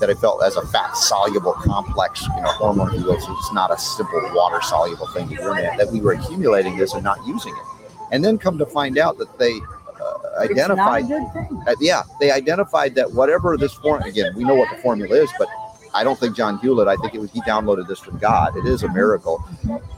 that 0.00 0.10
I 0.10 0.14
felt 0.14 0.42
as 0.42 0.56
a 0.56 0.66
fat 0.66 0.96
soluble 0.96 1.52
complex, 1.52 2.22
you 2.22 2.42
know, 2.42 2.48
hormone, 2.48 2.94
you 2.94 3.00
so 3.00 3.36
it's 3.38 3.52
not 3.52 3.72
a 3.72 3.78
simple 3.78 4.20
water 4.34 4.60
soluble 4.60 5.06
thing 5.08 5.28
to 5.28 5.34
that 5.78 5.88
we 5.90 6.00
were 6.00 6.12
accumulating 6.12 6.76
this 6.76 6.94
and 6.94 7.04
not 7.04 7.24
using 7.26 7.54
it. 7.54 7.73
And 8.12 8.24
then 8.24 8.38
come 8.38 8.58
to 8.58 8.66
find 8.66 8.98
out 8.98 9.18
that 9.18 9.38
they 9.38 9.52
uh, 9.52 10.42
It's 10.42 10.56
not 10.56 10.70
a 10.70 10.82
identified 10.82 11.10
uh, 11.66 11.74
yeah, 11.80 12.02
they 12.20 12.30
identified 12.30 12.94
that 12.96 13.12
whatever 13.12 13.56
this 13.56 13.72
form 13.74 14.02
again, 14.02 14.34
we 14.36 14.44
know 14.44 14.54
what 14.54 14.70
the 14.70 14.80
formula 14.82 15.14
is, 15.16 15.30
but 15.38 15.48
I 15.94 16.02
don't 16.02 16.18
think 16.18 16.36
John 16.36 16.58
Hewlett. 16.58 16.88
I 16.88 16.96
think 16.96 17.14
it 17.14 17.20
was 17.20 17.30
he 17.30 17.40
downloaded 17.42 17.86
this 17.86 18.00
from 18.00 18.18
God. 18.18 18.56
It 18.56 18.66
is 18.66 18.82
a 18.82 18.88
miracle. 18.88 19.42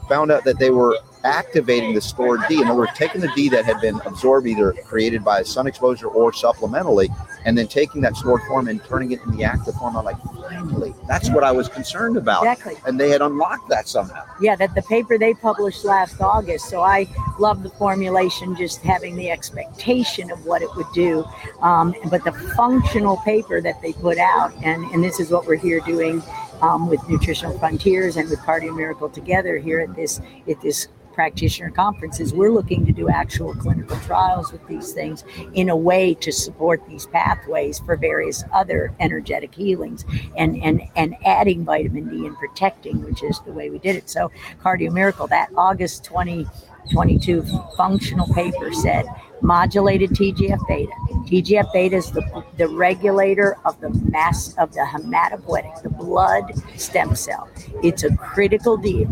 Found 0.09 0.31
out 0.31 0.43
that 0.43 0.59
they 0.59 0.69
were 0.69 0.97
activating 1.27 1.93
the 1.93 2.01
stored 2.01 2.39
D, 2.47 2.61
In 2.61 2.67
other 2.67 2.79
words, 2.79 2.91
taking 2.95 3.21
the 3.21 3.31
D 3.35 3.49
that 3.49 3.65
had 3.65 3.81
been 3.81 3.99
absorbed, 4.05 4.47
either 4.47 4.73
created 4.85 5.23
by 5.23 5.43
sun 5.43 5.67
exposure 5.67 6.07
or 6.07 6.31
supplementally, 6.31 7.09
and 7.45 7.57
then 7.57 7.67
taking 7.67 8.01
that 8.01 8.15
stored 8.15 8.41
form 8.47 8.67
and 8.67 8.83
turning 8.85 9.11
it 9.11 9.19
in 9.25 9.35
the 9.35 9.43
active 9.43 9.75
form. 9.75 9.97
I'm 9.97 10.05
like, 10.05 10.19
finally, 10.41 10.93
that's 11.07 11.29
what 11.29 11.43
I 11.43 11.51
was 11.51 11.67
concerned 11.67 12.17
about. 12.17 12.43
Exactly. 12.43 12.75
And 12.85 12.99
they 12.99 13.09
had 13.09 13.21
unlocked 13.21 13.69
that 13.69 13.87
somehow. 13.87 14.23
Yeah, 14.39 14.55
that 14.55 14.73
the 14.73 14.81
paper 14.83 15.17
they 15.17 15.33
published 15.33 15.83
last 15.83 16.21
August. 16.21 16.69
So 16.69 16.81
I 16.81 17.07
love 17.39 17.61
the 17.63 17.69
formulation, 17.69 18.55
just 18.55 18.81
having 18.81 19.15
the 19.15 19.29
expectation 19.29 20.31
of 20.31 20.45
what 20.45 20.61
it 20.61 20.69
would 20.75 20.91
do. 20.93 21.25
Um, 21.61 21.93
but 22.09 22.23
the 22.23 22.31
functional 22.55 23.17
paper 23.17 23.61
that 23.61 23.81
they 23.81 23.93
put 23.93 24.17
out, 24.17 24.53
and, 24.63 24.83
and 24.91 25.03
this 25.03 25.19
is 25.19 25.29
what 25.29 25.45
we're 25.45 25.55
here 25.55 25.81
doing 25.81 26.23
um, 26.61 26.89
with 26.89 27.07
Nutritional 27.07 27.57
Frontiers 27.59 28.17
and 28.17 28.29
with 28.29 28.39
Cardio 28.39 28.75
Miracle 28.75 29.09
together 29.09 29.57
here 29.57 29.79
at 29.79 29.95
this 29.95 30.21
at 30.49 30.59
this 30.61 30.87
practitioner 31.17 31.71
conferences 31.71 32.31
we're 32.31 32.51
looking 32.51 32.85
to 32.85 32.91
do 32.91 33.09
actual 33.09 33.55
clinical 33.55 33.99
trials 34.01 34.51
with 34.51 34.65
these 34.67 34.93
things 34.93 35.23
in 35.55 35.67
a 35.67 35.75
way 35.75 36.13
to 36.13 36.31
support 36.31 36.79
these 36.87 37.07
pathways 37.07 37.79
for 37.79 37.97
various 37.97 38.43
other 38.53 38.93
energetic 38.99 39.55
healings 39.55 40.05
and 40.37 40.55
and 40.61 40.79
and 40.95 41.15
adding 41.25 41.65
vitamin 41.65 42.07
D 42.07 42.27
and 42.27 42.37
protecting 42.37 43.03
which 43.03 43.23
is 43.23 43.39
the 43.47 43.51
way 43.51 43.71
we 43.71 43.79
did 43.79 43.95
it. 43.95 44.07
So 44.07 44.29
cardio 44.63 44.91
miracle 44.93 45.25
that 45.25 45.49
august 45.57 46.03
2022 46.03 47.43
functional 47.75 48.31
paper 48.35 48.71
said 48.71 49.07
modulated 49.41 50.11
TGF 50.11 50.67
beta. 50.67 50.91
TGF 51.27 51.71
beta 51.73 51.95
is 51.97 52.11
the, 52.11 52.43
the 52.57 52.67
regulator 52.67 53.57
of 53.65 53.79
the 53.81 53.89
mass 54.11 54.53
of 54.57 54.73
the 54.73 54.79
hematopoietic, 54.81 55.81
the 55.83 55.89
blood 55.89 56.51
stem 56.79 57.15
cell. 57.15 57.49
It's 57.83 58.03
a 58.03 58.15
critical 58.17 58.77
deal 58.77 59.07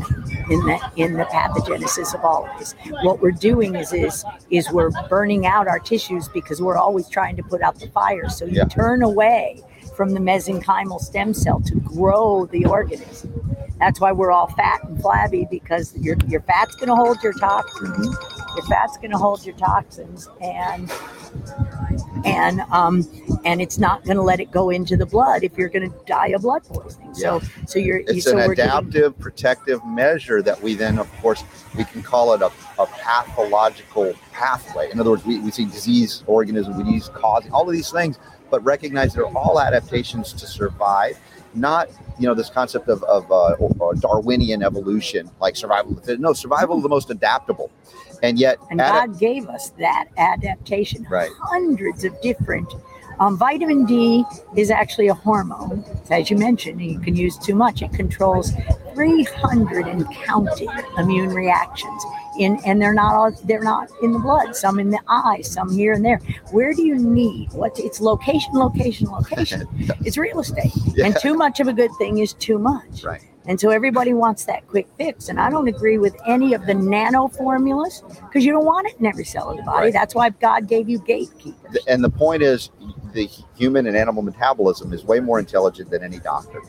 in 0.49 0.59
the 0.61 0.91
in 0.95 1.13
the 1.13 1.25
pathogenesis 1.25 2.13
of 2.15 2.23
all 2.23 2.47
of 2.47 2.59
this. 2.59 2.73
What 3.03 3.21
we're 3.21 3.31
doing 3.31 3.75
is 3.75 3.93
is 3.93 4.23
is 4.49 4.69
we're 4.71 4.91
burning 5.09 5.45
out 5.45 5.67
our 5.67 5.79
tissues 5.79 6.27
because 6.29 6.61
we're 6.61 6.77
always 6.77 7.09
trying 7.09 7.35
to 7.37 7.43
put 7.43 7.61
out 7.61 7.79
the 7.79 7.87
fire. 7.89 8.29
So 8.29 8.45
you 8.45 8.57
Yeah. 8.57 8.65
turn 8.65 9.01
away 9.03 9.63
from 9.95 10.11
the 10.13 10.19
mesenchymal 10.19 10.99
stem 10.99 11.33
cell 11.33 11.61
to 11.61 11.75
grow 11.75 12.45
the 12.47 12.65
organism. 12.65 13.33
That's 13.79 13.99
why 13.99 14.11
we're 14.13 14.31
all 14.31 14.47
fat 14.47 14.83
and 14.83 14.99
flabby 15.01 15.47
because 15.51 15.95
your 15.97 16.15
your 16.27 16.41
fat's 16.41 16.75
going 16.75 16.89
to 16.89 16.95
hold 16.95 17.21
your 17.23 17.33
toxins. 17.33 17.89
Mm-hmm. 18.07 18.44
Your 18.55 18.65
fat's 18.65 18.97
going 18.97 19.11
to 19.11 19.17
hold 19.17 19.45
your 19.45 19.55
toxins, 19.57 20.29
and 20.41 20.91
and 22.23 22.61
um 22.71 23.07
and 23.43 23.61
it's 23.61 23.77
not 23.77 24.03
going 24.05 24.15
to 24.17 24.23
let 24.23 24.39
it 24.39 24.49
go 24.51 24.69
into 24.69 24.95
the 24.97 25.05
blood 25.05 25.43
if 25.43 25.57
you're 25.57 25.69
going 25.69 25.89
to 25.91 25.97
die 26.05 26.27
of 26.29 26.41
blood 26.43 26.63
poisoning. 26.63 27.13
So 27.13 27.41
so 27.67 27.79
you're 27.79 27.97
It's 28.07 28.23
so 28.23 28.31
an 28.31 28.47
we're 28.47 28.55
doing- 28.55 28.69
adaptive 28.69 29.19
protective 29.19 29.85
measure 29.85 30.41
that 30.41 30.61
we 30.61 30.73
then, 30.75 30.97
of 30.99 31.11
course, 31.21 31.43
we 31.77 31.83
can 31.83 32.01
call 32.01 32.33
it 32.33 32.41
a, 32.41 32.51
a 32.79 32.85
pathological 32.87 34.13
pathway. 34.31 34.89
In 34.91 34.99
other 34.99 35.09
words, 35.11 35.25
we, 35.25 35.39
we 35.39 35.51
see 35.51 35.65
disease, 35.65 36.23
organism, 36.27 36.77
disease 36.81 37.09
causing 37.13 37.51
all 37.51 37.67
of 37.67 37.73
these 37.73 37.91
things, 37.91 38.17
but 38.49 38.63
recognize 38.63 39.13
they're 39.13 39.25
all 39.25 39.59
adaptations 39.59 40.31
to 40.33 40.47
survive, 40.47 41.19
not 41.53 41.89
you 42.17 42.25
know 42.27 42.33
this 42.33 42.49
concept 42.49 42.87
of, 42.87 43.03
of 43.03 43.29
uh, 43.31 43.53
or- 43.59 43.75
or 43.79 43.93
Darwinian 43.95 44.63
evolution, 44.63 45.29
like 45.41 45.55
survival 45.57 45.91
of 45.91 45.97
the 45.97 46.01
fittest. 46.01 46.21
No, 46.21 46.31
survival 46.33 46.77
of 46.77 46.83
the 46.83 46.89
most 46.89 47.09
adaptable, 47.09 47.69
and 48.23 48.39
yet 48.39 48.57
And 48.69 48.79
God 48.79 49.19
gave 49.19 49.47
us 49.47 49.69
that 49.79 50.07
adaptation. 50.17 51.05
Right. 51.09 51.31
Hundreds 51.39 52.03
of 52.03 52.19
different. 52.21 52.73
Um, 53.19 53.37
vitamin 53.37 53.85
D 53.85 54.25
is 54.57 54.69
actually 54.69 55.07
a 55.07 55.13
hormone, 55.13 55.83
as 56.09 56.29
you 56.29 56.37
mentioned. 56.37 56.81
and 56.81 56.91
You 56.91 56.99
can 56.99 57.15
use 57.15 57.37
too 57.37 57.55
much. 57.55 57.81
It 57.81 57.93
controls 57.93 58.51
300 58.93 59.87
and 59.87 60.05
counting 60.11 60.69
immune 60.97 61.29
reactions. 61.29 62.03
In 62.37 62.59
and 62.65 62.81
they're 62.81 62.93
not 62.93 63.15
all 63.15 63.31
they're 63.45 63.63
not 63.63 63.89
in 64.01 64.11
the 64.11 64.19
blood. 64.19 64.57
Some 64.57 64.77
in 64.77 64.89
the 64.89 64.99
eye, 65.07 65.39
some 65.41 65.71
here 65.71 65.93
and 65.93 66.03
there. 66.03 66.17
Where 66.51 66.73
do 66.73 66.85
you 66.85 66.97
need 66.97 67.53
what? 67.53 67.79
It's 67.79 68.01
location, 68.01 68.51
location, 68.53 69.07
location. 69.07 69.65
it's 70.03 70.17
real 70.17 70.41
estate. 70.41 70.73
Yeah. 70.95 71.05
And 71.05 71.15
too 71.21 71.35
much 71.35 71.61
of 71.61 71.69
a 71.69 71.73
good 71.73 71.91
thing 71.97 72.17
is 72.17 72.33
too 72.33 72.59
much. 72.59 73.05
Right. 73.05 73.23
And 73.47 73.59
so 73.59 73.69
everybody 73.69 74.13
wants 74.13 74.45
that 74.45 74.67
quick 74.67 74.87
fix. 74.97 75.29
And 75.29 75.39
I 75.39 75.49
don't 75.49 75.67
agree 75.67 75.97
with 75.97 76.15
any 76.25 76.53
of 76.53 76.65
the 76.65 76.73
nano 76.73 77.27
formulas 77.27 78.03
because 78.21 78.43
you 78.45 78.51
don't 78.51 78.65
want 78.65 78.87
it 78.87 78.95
in 78.99 79.05
every 79.05 79.25
cell 79.25 79.49
of 79.49 79.57
the 79.57 79.63
body. 79.63 79.85
Right. 79.85 79.93
That's 79.93 80.15
why 80.15 80.29
God 80.31 80.67
gave 80.67 80.89
you 80.89 80.99
gatekeepers. 80.99 81.83
and 81.87 82.03
the 82.03 82.09
point 82.09 82.41
is 82.41 82.69
the 83.15 83.29
human 83.57 83.87
and 83.87 83.95
animal 83.95 84.21
metabolism 84.21 84.93
is 84.93 85.03
way 85.05 85.19
more 85.19 85.39
intelligent 85.39 85.89
than 85.89 86.03
any 86.03 86.19
doctor 86.19 86.61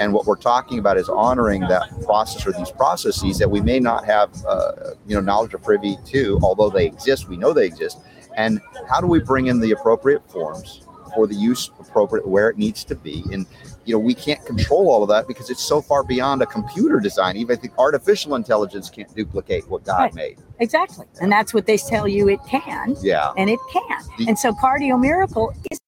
and 0.00 0.12
what 0.12 0.26
we're 0.26 0.36
talking 0.36 0.78
about 0.78 0.98
is 0.98 1.08
honoring 1.08 1.60
that 1.62 1.88
process 2.04 2.46
or 2.46 2.52
these 2.52 2.70
processes 2.72 3.38
that 3.38 3.50
we 3.50 3.60
may 3.60 3.78
not 3.78 4.04
have 4.04 4.30
uh, 4.46 4.72
you 5.06 5.14
know 5.14 5.20
knowledge 5.20 5.54
or 5.54 5.58
privy 5.58 5.96
to 6.04 6.38
although 6.42 6.68
they 6.68 6.84
exist 6.84 7.28
we 7.28 7.36
know 7.36 7.52
they 7.52 7.64
exist 7.64 8.00
and 8.36 8.60
how 8.88 9.00
do 9.00 9.06
we 9.06 9.20
bring 9.20 9.46
in 9.46 9.60
the 9.60 9.70
appropriate 9.70 10.28
forms 10.30 10.82
for 11.14 11.26
the 11.26 11.34
use 11.34 11.70
appropriate 11.78 12.26
where 12.26 12.50
it 12.50 12.58
needs 12.58 12.82
to 12.82 12.96
be 12.96 13.24
and 13.32 13.46
you 13.84 13.94
know 13.94 13.98
we 13.98 14.14
can't 14.14 14.44
control 14.46 14.90
all 14.90 15.02
of 15.02 15.08
that 15.08 15.26
because 15.28 15.50
it's 15.50 15.62
so 15.62 15.80
far 15.82 16.02
beyond 16.02 16.40
a 16.42 16.46
computer 16.46 17.00
design 17.00 17.36
even 17.36 17.56
i 17.56 17.60
think 17.60 17.72
artificial 17.78 18.34
intelligence 18.34 18.88
can't 18.90 19.14
duplicate 19.14 19.68
what 19.68 19.84
god 19.84 20.00
Right. 20.02 20.14
made 20.14 20.38
Exactly. 20.60 21.04
And 21.20 21.30
that's 21.32 21.52
what 21.52 21.66
they 21.66 21.76
tell 21.76 22.06
you 22.06 22.28
it 22.28 22.38
can. 22.46 22.96
yeah 23.02 23.32
And 23.36 23.50
it 23.50 23.58
can. 23.72 23.98
The- 24.18 24.28
And 24.28 24.38
so 24.38 24.52
Cardio 24.52 24.98
Miracle 25.00 25.52
is 25.70 25.78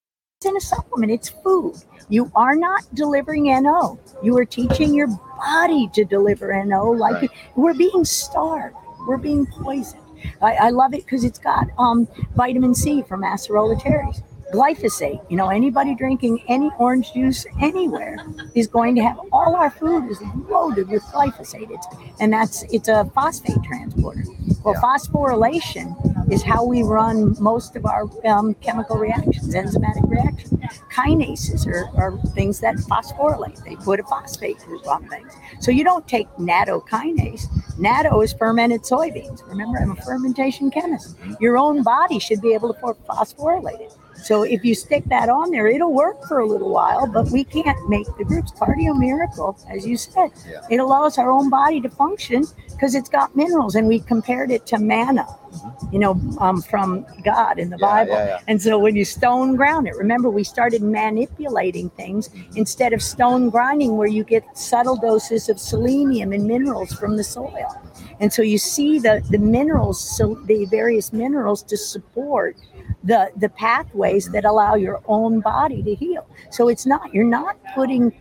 in 0.45 0.57
a 0.57 0.61
supplement. 0.61 1.13
It's 1.13 1.29
food. 1.29 1.77
You 2.09 2.31
are 2.35 2.57
not 2.57 2.83
delivering 2.95 3.45
NO. 3.45 3.99
You 4.25 4.37
are 4.39 4.45
teaching 4.45 4.93
your 4.93 5.07
body 5.39 5.89
to 5.95 6.05
deliver 6.05 6.53
NO 6.65 6.91
like 6.91 7.15
Right. 7.15 7.31
we're 7.55 7.75
being 7.75 8.05
starved. 8.05 8.75
We're 9.07 9.17
being 9.19 9.47
poisoned. 9.47 10.03
I, 10.43 10.55
I 10.55 10.71
love 10.71 10.93
it 10.95 11.05
because 11.05 11.23
it's 11.25 11.39
got 11.39 11.69
um, 11.79 12.09
vitamin 12.35 12.75
C 12.75 13.03
from 13.03 13.23
acerola 13.23 13.81
cherries. 13.81 14.21
Glyphosate, 14.53 15.21
you 15.29 15.37
know, 15.37 15.49
anybody 15.49 15.95
drinking 15.95 16.43
any 16.47 16.71
orange 16.79 17.13
juice 17.13 17.45
anywhere 17.61 18.17
is 18.55 18.67
going 18.69 18.95
to 18.95 19.03
have 19.03 19.19
all 19.33 19.57
our 19.57 19.71
food 19.71 20.09
is 20.11 20.21
loaded 20.49 20.89
with 20.89 21.03
glyphosate. 21.05 21.69
It's, 21.71 21.87
and 22.21 22.33
that's 22.33 22.63
it's 22.73 22.89
a 22.89 23.05
phosphate 23.15 23.63
transporter. 23.65 24.23
Well, 24.65 24.75
Yeah. 24.75 24.81
phosphorylation 24.81 26.33
is 26.33 26.43
how 26.43 26.65
we 26.65 26.83
run 26.83 27.35
most 27.41 27.75
of 27.77 27.87
our 27.87 28.05
um, 28.25 28.55
chemical 28.55 28.97
reactions, 28.97 29.53
enzymatic 29.55 30.09
reactions. 30.09 30.53
Kinases 30.93 31.67
are, 31.67 31.89
are 32.01 32.17
things 32.35 32.61
that 32.61 32.77
phosphorylate. 32.77 33.63
They 33.65 33.77
put 33.77 33.99
a 34.01 34.05
phosphate 34.05 34.59
group 34.59 34.87
on 34.89 35.09
things. 35.09 35.33
So 35.61 35.71
you 35.73 35.83
don't 35.85 36.07
take 36.07 36.29
nattokinase. 36.37 37.47
Natto 37.79 38.25
is 38.25 38.33
fermented 38.33 38.83
soybeans. 38.83 39.47
Remember, 39.49 39.79
I'm 39.79 39.91
a 39.91 39.97
fermentation 39.97 40.71
chemist. 40.71 41.17
Your 41.41 41.59
own 41.59 41.83
body 41.83 42.19
should 42.19 42.41
be 42.41 42.55
able 42.55 42.73
to 42.73 42.81
phosphorylate 42.81 43.81
it. 43.81 43.93
So 44.23 44.43
if 44.43 44.65
you 44.65 44.75
stick 44.75 45.05
that 45.07 45.29
on 45.29 45.51
there, 45.51 45.67
it'll 45.67 45.93
work 45.93 46.25
for 46.27 46.41
a 46.41 46.47
little 46.47 46.71
while, 46.71 47.07
but 47.07 47.31
we 47.31 47.45
can't 47.45 47.89
make 47.89 48.07
the 48.19 48.25
groups. 48.25 48.53
Cardio 48.53 48.99
Miracle, 48.99 49.57
as 49.71 49.87
you 49.87 49.97
said, 49.97 50.31
Yeah. 50.49 50.61
it 50.71 50.79
allows 50.79 51.19
our 51.19 51.31
own 51.31 51.51
body 51.51 51.81
to 51.81 51.89
function 51.89 52.45
because 52.71 52.95
it's 52.95 53.09
got 53.09 53.35
minerals, 53.35 53.75
and 53.75 53.87
we 53.89 54.01
compared 54.01 54.51
it 54.51 54.67
to 54.67 54.79
manna, 54.79 55.25
mm-hmm. 55.25 55.93
you 55.93 55.99
know, 55.99 56.21
um, 56.39 56.61
from 56.61 57.07
God 57.25 57.59
in 57.59 57.71
the 57.71 57.79
Yeah, 57.79 57.87
Bible. 57.87 58.13
yeah, 58.15 58.27
yeah. 58.27 58.39
And 58.49 58.61
so 58.61 58.79
when 58.79 58.97
you 58.97 59.05
stone 59.05 59.57
ground 59.57 59.87
it, 59.87 59.97
remember 59.97 60.29
we 60.29 60.45
started 60.45 60.83
manipulating 60.83 61.89
things 61.91 62.29
mm-hmm. 62.29 62.57
instead 62.57 62.93
of 62.93 63.03
stone 63.03 63.49
grinding, 63.51 63.97
where 63.97 64.09
you 64.09 64.25
get 64.25 64.45
subtle 64.57 64.97
doses 64.97 65.49
of 65.49 65.59
selenium 65.59 66.33
and 66.33 66.45
minerals 66.47 66.93
from 66.93 67.17
the 67.17 67.25
soil. 67.25 67.51
Mm-hmm. 67.51 68.15
And 68.21 68.33
so 68.33 68.43
you 68.43 68.59
see 68.59 68.99
the 68.99 69.23
the 69.31 69.39
minerals, 69.39 70.01
so 70.17 70.35
the 70.47 70.65
various 70.67 71.13
minerals 71.13 71.63
to 71.65 71.77
support 71.77 72.57
the 73.05 73.31
the 73.37 73.49
pathways 73.49 74.31
that 74.31 74.45
allow 74.45 74.75
your 74.75 75.03
own 75.07 75.41
body 75.41 75.83
to 75.83 75.95
heal. 75.95 76.27
So 76.51 76.69
it's 76.69 76.87
not 76.87 77.13
you're 77.15 77.25
not 77.25 77.57
putting 77.75 78.13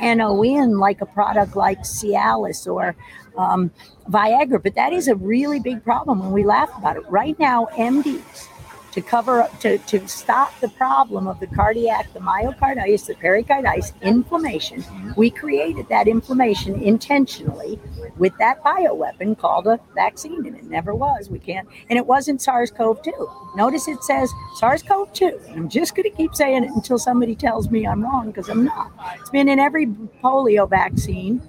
NO 0.00 0.42
in 0.42 0.78
like 0.78 1.00
a 1.00 1.06
product 1.06 1.56
like 1.56 1.80
Cialis 1.80 2.66
or 2.66 2.96
um, 3.38 3.70
Viagra, 4.08 4.62
but 4.62 4.74
that 4.74 4.92
is 4.92 5.08
a 5.08 5.14
really 5.14 5.60
big 5.60 5.84
problem 5.84 6.18
when 6.20 6.32
we 6.32 6.44
laugh 6.44 6.70
about 6.76 6.96
it. 6.96 7.08
Right 7.08 7.38
now, 7.38 7.68
MDs 7.72 8.48
to 8.94 9.02
cover 9.02 9.42
up 9.42 9.60
to, 9.60 9.76
to 9.78 10.06
stop 10.06 10.58
the 10.60 10.68
problem 10.68 11.26
of 11.26 11.40
the 11.40 11.48
cardiac, 11.48 12.12
the 12.12 12.20
myocarditis, 12.20 13.06
the 13.06 13.14
pericarditis 13.16 13.92
inflammation. 14.02 14.84
We 15.16 15.30
created 15.30 15.88
that 15.88 16.06
inflammation 16.06 16.80
intentionally 16.80 17.80
with 18.16 18.32
that 18.38 18.62
bioweapon 18.62 19.36
called 19.36 19.66
a 19.66 19.80
vaccine, 19.96 20.46
and 20.46 20.56
it 20.56 20.64
never 20.64 20.94
was. 20.94 21.28
We 21.28 21.40
can't, 21.40 21.68
and 21.90 21.98
it 21.98 22.06
wasn't 22.06 22.40
SARS-CoV-2. 22.40 23.56
Notice 23.56 23.88
it 23.88 24.02
says 24.04 24.32
SARS-CoV-2. 24.58 25.56
I'm 25.56 25.68
just 25.68 25.96
going 25.96 26.08
to 26.08 26.16
keep 26.16 26.32
saying 26.36 26.62
it 26.62 26.70
until 26.70 26.98
somebody 26.98 27.34
tells 27.34 27.70
me 27.70 27.88
I'm 27.88 28.00
wrong 28.00 28.28
because 28.28 28.48
I'm 28.48 28.64
not. 28.64 28.92
It's 29.18 29.30
been 29.30 29.48
in 29.48 29.58
every 29.58 29.86
polio 30.22 30.70
vaccine 30.70 31.42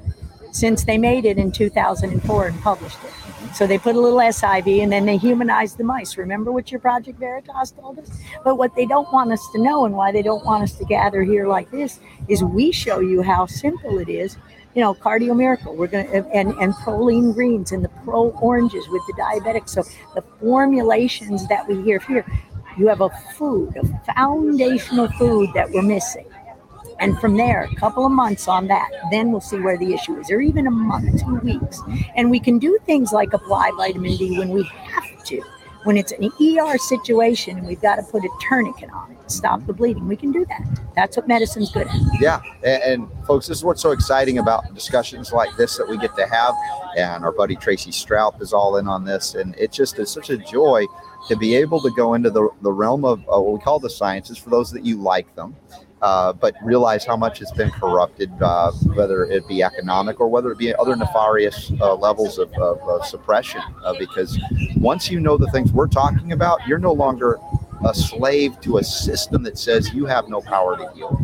since 0.51 0.84
they 0.84 0.97
made 0.97 1.26
it 1.26 1.38
in 1.38 1.51
2004 1.51 2.47
and 2.47 2.61
published 2.61 2.97
it. 3.03 3.24
So 3.56 3.65
they 3.65 3.77
put 3.77 3.95
a 3.95 4.02
little 4.02 4.19
SIV 4.19 4.84
and 4.84 4.91
then 4.91 5.06
they 5.06 5.15
humanized 5.15 5.77
the 5.77 5.86
mice. 5.86 6.18
Remember 6.18 6.52
what 6.52 6.72
your 6.72 6.82
Project 6.82 7.18
Veritas 7.18 7.72
told 7.72 7.98
us? 7.99 8.11
But 8.44 8.57
what 8.57 8.76
they 8.76 8.86
don't 8.86 9.10
want 9.14 9.32
us 9.32 9.40
to 9.53 9.61
know 9.64 9.86
and 9.86 9.95
why 9.95 10.11
they 10.11 10.22
don't 10.22 10.44
want 10.44 10.64
us 10.64 10.73
to 10.73 10.84
gather 10.84 11.23
here 11.23 11.48
like 11.48 11.72
this 11.72 12.02
is 12.27 12.44
we 12.44 12.73
show 12.73 12.99
you 12.99 13.22
how 13.22 13.45
simple 13.45 13.98
it 13.99 14.10
is. 14.10 14.36
You 14.73 14.82
know, 14.82 14.94
Cardio 14.94 15.34
Miracle, 15.38 15.73
we're 15.73 15.88
to, 15.88 15.99
and, 16.34 16.49
and 16.56 16.73
Proline 16.73 17.34
Greens 17.34 17.72
and 17.72 17.82
the 17.82 17.88
Pro 18.03 18.32
Oranges 18.32 18.90
with 18.90 19.02
the 19.07 19.14
diabetics. 19.14 19.69
So 19.69 19.84
the 20.15 20.23
formulations 20.41 21.48
that 21.48 21.65
we 21.65 21.82
hear 21.82 21.99
here, 21.99 22.26
you 22.77 22.88
have 22.88 22.99
a 22.99 23.10
food, 23.38 23.73
a 23.77 24.14
foundational 24.14 25.07
food 25.14 25.52
that 25.53 25.72
we're 25.72 25.82
missing. 25.82 26.27
And 26.99 27.19
from 27.19 27.38
there, 27.38 27.63
a 27.63 27.76
couple 27.76 28.05
of 28.05 28.11
months 28.11 28.47
on 28.47 28.67
that, 28.67 28.89
then 29.11 29.31
we'll 29.31 29.41
see 29.41 29.59
where 29.59 29.77
the 29.77 29.93
issue 29.93 30.17
is, 30.19 30.31
or 30.31 30.39
even 30.39 30.67
a 30.67 30.72
month, 30.72 31.23
two 31.23 31.35
weeks. 31.39 31.81
And 32.15 32.31
we 32.31 32.39
can 32.39 32.57
do 32.59 32.77
things 32.85 33.11
like 33.11 33.34
apply 33.34 33.72
vitamin 33.76 34.15
D 34.15 34.38
when 34.38 34.49
we 34.49 34.63
have 34.63 35.23
to. 35.26 35.41
When 35.84 35.97
it's 35.97 36.11
an 36.13 36.31
ER 36.41 36.77
situation 36.80 37.57
and 37.59 37.67
we've 37.67 37.81
got 37.81 37.97
to 37.97 38.03
put 38.03 38.23
a 38.23 38.30
tourniquet 38.49 38.89
on 38.91 39.11
it 39.11 39.15
stop 39.27 39.65
the 39.65 39.73
bleeding, 39.73 40.07
we 40.07 40.15
can 40.15 40.31
do 40.31 40.45
that. 40.45 40.61
That's 40.95 41.17
what 41.17 41.27
medicine's 41.27 41.72
good 41.72 41.88
at. 41.88 41.95
Yeah, 42.19 42.41
and, 42.63 42.84
and 42.84 43.26
folks, 43.26 43.47
this 43.47 43.59
is 43.59 43.63
what's 43.63 43.81
so 43.81 43.91
exciting 43.91 44.38
about 44.38 44.73
discussions 44.73 45.31
like 45.31 45.55
this 45.57 45.77
that 45.77 45.88
we 45.88 45.97
get 45.97 46.15
to 46.15 46.27
have. 46.27 46.53
And 46.97 47.23
our 47.23 47.31
buddy 47.31 47.55
Tracy 47.55 47.91
Stroup 47.91 48.41
is 48.41 48.53
all 48.53 48.77
in 48.77 48.88
on 48.88 49.03
this, 49.03 49.35
and 49.35 49.55
it 49.57 49.72
just 49.72 49.99
is 49.99 50.09
such 50.09 50.30
a 50.30 50.38
joy 50.38 50.85
to 51.27 51.35
be 51.35 51.55
able 51.55 51.81
to 51.81 51.89
go 51.91 52.13
into 52.13 52.30
the, 52.30 52.47
the 52.61 52.72
realm 52.72 53.03
of 53.03 53.19
uh, 53.22 53.39
what 53.39 53.53
we 53.53 53.59
call 53.59 53.80
the 53.80 53.89
sciences 53.89 54.38
for 54.38 54.49
those 54.49 54.72
that 54.72 54.85
you 54.85 54.97
like 54.97 55.34
them. 55.35 55.55
Uh, 56.06 56.32
but 56.34 56.53
realize 56.61 57.03
how 57.03 57.18
much 57.18 57.41
it's 57.41 57.52
been 57.52 57.72
corrupted, 57.72 58.32
uh, 58.40 58.72
whether 58.94 59.23
it 59.23 59.48
be 59.48 59.64
economic 59.64 60.19
or 60.19 60.27
whether 60.27 60.52
it 60.52 60.57
be 60.60 60.73
other 60.76 60.95
nefarious 60.95 61.72
uh, 61.82 61.95
levels 61.95 62.38
of, 62.38 62.53
of, 62.53 62.80
of 62.82 63.03
suppression. 63.07 63.60
Uh, 63.84 63.91
because 63.98 64.40
once 64.77 65.10
you 65.10 65.19
know 65.19 65.36
the 65.36 65.48
things 65.48 65.73
we're 65.73 65.88
talking 65.88 66.32
about, 66.32 66.60
you're 66.68 66.77
no 66.77 66.94
longer 66.94 67.40
a 67.84 67.93
slave 67.93 68.60
to 68.61 68.77
a 68.77 68.84
system 68.84 69.43
that 69.43 69.57
says 69.57 69.93
you 69.93 70.06
have 70.06 70.30
no 70.30 70.41
power 70.41 70.77
to 70.77 70.89
heal. 70.93 71.19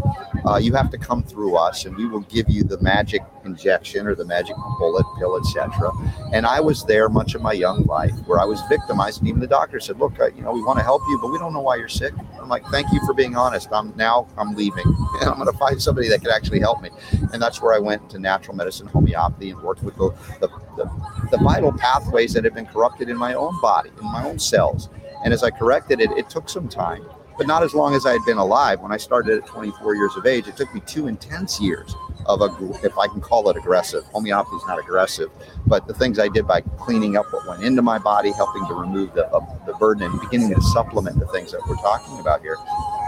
Uh, 0.45 0.57
you 0.57 0.73
have 0.73 0.89
to 0.89 0.97
come 0.97 1.23
through 1.23 1.55
us, 1.55 1.85
and 1.85 1.95
we 1.95 2.07
will 2.07 2.21
give 2.21 2.49
you 2.49 2.63
the 2.63 2.79
magic 2.81 3.21
injection 3.45 4.07
or 4.07 4.15
the 4.15 4.25
magic 4.25 4.55
bullet 4.79 5.05
pill, 5.19 5.37
etc. 5.37 5.91
And 6.33 6.45
I 6.45 6.59
was 6.59 6.83
there 6.85 7.09
much 7.09 7.35
of 7.35 7.41
my 7.41 7.53
young 7.53 7.83
life 7.83 8.13
where 8.25 8.39
I 8.39 8.45
was 8.45 8.61
victimized, 8.67 9.19
and 9.19 9.27
even 9.27 9.39
the 9.39 9.47
doctor 9.47 9.79
said, 9.79 9.99
"Look, 9.99 10.19
uh, 10.19 10.29
you 10.35 10.41
know, 10.41 10.51
we 10.51 10.63
want 10.63 10.79
to 10.79 10.83
help 10.83 11.03
you, 11.07 11.19
but 11.21 11.31
we 11.31 11.37
don't 11.37 11.53
know 11.53 11.61
why 11.61 11.75
you're 11.75 11.87
sick." 11.87 12.13
I'm 12.39 12.49
like, 12.49 12.65
"Thank 12.67 12.91
you 12.91 12.99
for 13.05 13.13
being 13.13 13.35
honest. 13.35 13.69
I'm 13.71 13.93
now 13.95 14.27
I'm 14.37 14.55
leaving, 14.55 14.85
and 15.21 15.29
I'm 15.29 15.35
going 15.37 15.51
to 15.51 15.57
find 15.57 15.81
somebody 15.81 16.09
that 16.09 16.21
can 16.21 16.31
actually 16.31 16.59
help 16.59 16.81
me." 16.81 16.89
And 17.33 17.41
that's 17.41 17.61
where 17.61 17.73
I 17.73 17.79
went 17.79 18.01
into 18.03 18.17
natural 18.17 18.55
medicine, 18.55 18.87
homeopathy, 18.87 19.51
and 19.51 19.61
worked 19.61 19.83
with 19.83 19.95
the 19.95 20.09
the, 20.39 20.47
the, 20.75 20.89
the 21.31 21.37
vital 21.37 21.71
pathways 21.71 22.33
that 22.33 22.43
had 22.43 22.55
been 22.55 22.65
corrupted 22.65 23.09
in 23.09 23.17
my 23.17 23.35
own 23.35 23.59
body, 23.61 23.91
in 23.99 24.11
my 24.11 24.27
own 24.27 24.39
cells. 24.39 24.89
And 25.23 25.33
as 25.33 25.43
I 25.43 25.51
corrected 25.51 25.99
it, 25.99 26.11
it 26.11 26.29
took 26.29 26.49
some 26.49 26.67
time, 26.67 27.05
but 27.37 27.47
not 27.47 27.63
as 27.63 27.73
long 27.73 27.93
as 27.95 28.05
I 28.05 28.11
had 28.11 28.25
been 28.25 28.37
alive. 28.37 28.81
When 28.81 28.91
I 28.91 28.97
started 28.97 29.37
at 29.37 29.45
24 29.45 29.95
years 29.95 30.15
of 30.15 30.25
age, 30.25 30.47
it 30.47 30.57
took 30.57 30.73
me 30.73 30.81
two 30.85 31.07
intense 31.07 31.59
years 31.59 31.95
of 32.25 32.41
a, 32.41 32.85
if 32.85 32.97
I 32.97 33.07
can 33.07 33.21
call 33.21 33.49
it 33.49 33.57
aggressive. 33.57 34.03
Homeopathy 34.05 34.55
is 34.55 34.63
not 34.67 34.79
aggressive, 34.79 35.29
but 35.67 35.87
the 35.87 35.93
things 35.93 36.19
I 36.19 36.27
did 36.27 36.47
by 36.47 36.61
cleaning 36.61 37.17
up 37.17 37.31
what 37.31 37.47
went 37.47 37.63
into 37.63 37.81
my 37.81 37.97
body, 37.97 38.31
helping 38.31 38.65
to 38.67 38.73
remove 38.73 39.13
the, 39.13 39.27
uh, 39.27 39.65
the 39.65 39.73
burden, 39.73 40.11
and 40.11 40.19
beginning 40.21 40.53
to 40.53 40.61
supplement 40.61 41.19
the 41.19 41.27
things 41.27 41.51
that 41.51 41.61
we're 41.67 41.75
talking 41.77 42.19
about 42.19 42.41
here. 42.41 42.57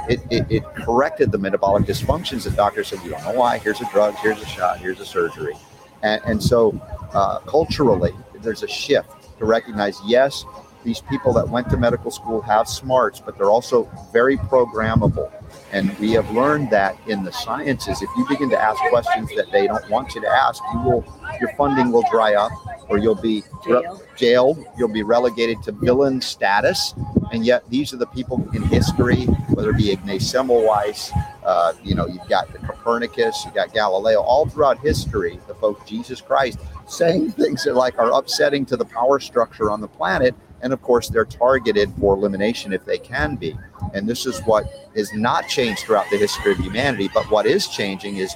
It, 0.10 0.20
it, 0.30 0.46
it 0.50 0.64
corrected 0.76 1.32
the 1.32 1.38
metabolic 1.38 1.86
dysfunctions 1.86 2.44
that 2.44 2.56
doctors 2.56 2.90
said, 2.90 3.00
you 3.04 3.10
don't 3.10 3.24
know 3.24 3.34
why. 3.34 3.58
Here's 3.58 3.82
a 3.82 3.90
drug, 3.90 4.16
here's 4.16 4.42
a 4.42 4.46
shot, 4.46 4.80
here's 4.80 5.00
a 5.00 5.06
surgery. 5.06 5.54
And, 6.02 6.22
and 6.26 6.44
so, 6.44 6.78
uh, 7.14 7.40
culturally, 7.40 8.12
there's 8.42 8.64
a 8.64 8.68
shift 8.68 9.10
to 9.40 9.46
recognize 9.46 10.00
yes, 10.06 10.44
these 10.84 11.02
people 11.02 11.34
that 11.34 11.48
went 11.48 11.70
to 11.70 11.78
medical 11.78 12.12
school 12.12 12.42
have 12.42 12.68
smarts, 12.68 13.20
but 13.20 13.38
they're 13.38 13.50
also 13.50 13.90
very 14.12 14.38
programmable. 14.38 15.32
And 15.72 15.98
we 15.98 16.12
have 16.12 16.30
learned 16.32 16.70
that 16.72 16.98
in 17.08 17.24
the 17.24 17.32
sciences, 17.32 18.02
if 18.02 18.10
you 18.18 18.28
begin 18.28 18.50
to 18.52 18.62
ask 18.62 18.80
questions 18.90 19.30
that 19.36 19.52
they 19.52 19.68
don't 19.68 19.88
want 19.90 20.14
you 20.14 20.22
to 20.22 20.28
ask, 20.28 20.62
you 20.74 20.80
will 20.82 21.06
your 21.40 21.52
funding 21.56 21.92
will 21.92 22.04
dry 22.12 22.36
up, 22.36 22.52
or 22.90 22.98
you'll 22.98 23.16
be 23.16 23.44
re- 23.66 23.84
jailed. 24.16 24.64
You'll 24.78 24.88
be 24.88 25.04
relegated 25.04 25.64
to 25.64 25.72
villain 25.72 26.22
status. 26.22 26.94
And 27.32 27.46
yet, 27.46 27.68
these 27.70 27.94
are 27.94 27.98
the 27.98 28.06
people 28.08 28.48
in 28.54 28.62
history, 28.64 29.24
whether 29.56 29.72
it 29.72 29.78
be 29.78 29.92
Ignaz 29.92 30.32
Semmelweis, 30.32 31.12
uh, 31.44 31.74
you 31.84 31.96
know, 31.96 32.06
you've 32.08 32.28
got 32.30 32.52
the 32.54 32.60
Copernicus, 32.60 33.44
you've 33.44 33.56
got 33.56 33.74
Galileo, 33.74 34.22
all 34.22 34.46
throughout 34.46 34.78
history, 34.80 35.40
the 35.48 35.56
folks, 35.56 35.90
Jesus 35.90 36.22
Christ, 36.22 36.60
saying 36.88 37.32
things 37.32 37.64
that 37.64 37.74
like 37.74 37.98
are 37.98 38.14
upsetting 38.14 38.66
to 38.68 38.78
the 38.78 38.86
power 38.86 39.20
structure 39.20 39.72
on 39.72 39.82
the 39.82 39.88
planet 39.88 40.36
and 40.64 40.74
of 40.74 40.82
course, 40.82 41.10
they're 41.10 41.26
targeted 41.26 41.94
for 42.00 42.16
elimination 42.16 42.74
if 42.74 42.86
they 42.86 42.98
can 42.98 43.36
be. 43.36 43.56
And 43.94 44.08
this 44.08 44.26
is 44.26 44.40
what 44.42 44.66
is 44.96 45.14
not 45.14 45.48
changed 45.48 45.82
throughout 45.82 46.10
the 46.10 46.18
history 46.18 46.54
of 46.54 46.58
humanity. 46.58 47.10
But 47.14 47.30
what 47.30 47.46
is 47.46 47.68
changing 47.68 48.18
is 48.18 48.36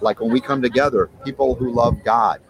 like 0.00 0.20
when 0.20 0.32
we 0.32 0.40
come 0.40 0.62
together, 0.62 1.10
people 1.24 1.54
who 1.54 1.70
love 1.70 2.02
God 2.04 2.40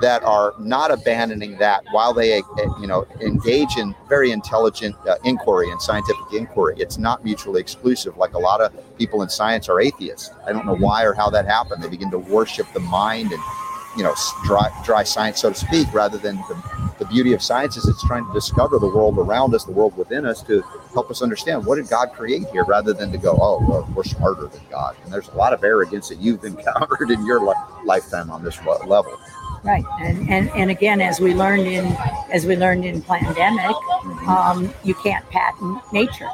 that 0.00 0.22
are 0.22 0.54
not 0.58 0.90
abandoning 0.90 1.58
that 1.58 1.82
while 1.90 2.14
they 2.14 2.36
you 2.80 2.86
know 2.86 3.06
engage 3.20 3.76
in 3.76 3.94
very 4.08 4.30
intelligent 4.30 4.96
uh, 5.06 5.16
inquiry 5.24 5.70
and 5.70 5.80
scientific 5.82 6.32
inquiry 6.32 6.74
it's 6.78 6.96
not 6.96 7.22
mutually 7.24 7.60
exclusive 7.60 8.16
like 8.16 8.32
a 8.32 8.38
lot 8.38 8.62
of 8.62 8.72
people 8.96 9.20
in 9.20 9.28
science 9.28 9.68
are 9.68 9.78
atheists 9.78 10.30
i 10.46 10.52
don't 10.52 10.64
know 10.64 10.76
why 10.76 11.04
or 11.04 11.12
how 11.12 11.28
that 11.28 11.44
happened 11.44 11.82
they 11.82 11.90
begin 11.90 12.10
to 12.10 12.18
worship 12.18 12.66
the 12.72 12.80
mind 12.80 13.32
and 13.32 13.42
you 13.96 14.02
know 14.02 14.14
dry, 14.44 14.70
dry 14.84 15.02
science 15.02 15.40
so 15.40 15.50
to 15.50 15.54
speak 15.54 15.86
rather 15.92 16.18
than 16.18 16.36
the, 16.48 16.92
the 16.98 17.04
beauty 17.06 17.32
of 17.32 17.42
science 17.42 17.76
is 17.76 17.86
it's 17.86 18.04
trying 18.06 18.26
to 18.26 18.32
discover 18.32 18.78
the 18.78 18.86
world 18.86 19.18
around 19.18 19.54
us 19.54 19.64
the 19.64 19.72
world 19.72 19.96
within 19.96 20.26
us 20.26 20.42
to 20.42 20.62
help 20.92 21.10
us 21.10 21.22
understand 21.22 21.64
what 21.64 21.76
did 21.76 21.88
god 21.88 22.12
create 22.12 22.46
here 22.50 22.64
rather 22.64 22.92
than 22.92 23.10
to 23.12 23.18
go 23.18 23.36
oh 23.40 23.64
well, 23.68 23.88
we're 23.94 24.04
smarter 24.04 24.46
than 24.48 24.60
god. 24.70 24.96
And 25.04 25.12
there's 25.12 25.28
a 25.28 25.34
lot 25.34 25.52
of 25.52 25.64
arrogance 25.64 26.08
that 26.08 26.18
you've 26.18 26.44
encountered 26.52 27.10
in 27.10 27.24
your 27.26 27.40
li- 27.40 27.54
lifetime 27.84 28.30
on 28.30 28.44
this 28.44 28.58
level. 28.64 29.18
Right. 29.64 29.84
And, 30.00 30.28
and 30.30 30.50
and 30.50 30.70
again 30.70 31.00
as 31.00 31.20
we 31.20 31.34
learned 31.34 31.66
in 31.66 31.86
as 32.30 32.46
we 32.46 32.56
learned 32.56 32.84
in 32.84 33.02
pandemic 33.02 33.76
um, 34.28 34.72
you 34.84 34.94
can't 34.94 35.28
patent 35.30 35.80
nature. 35.92 36.28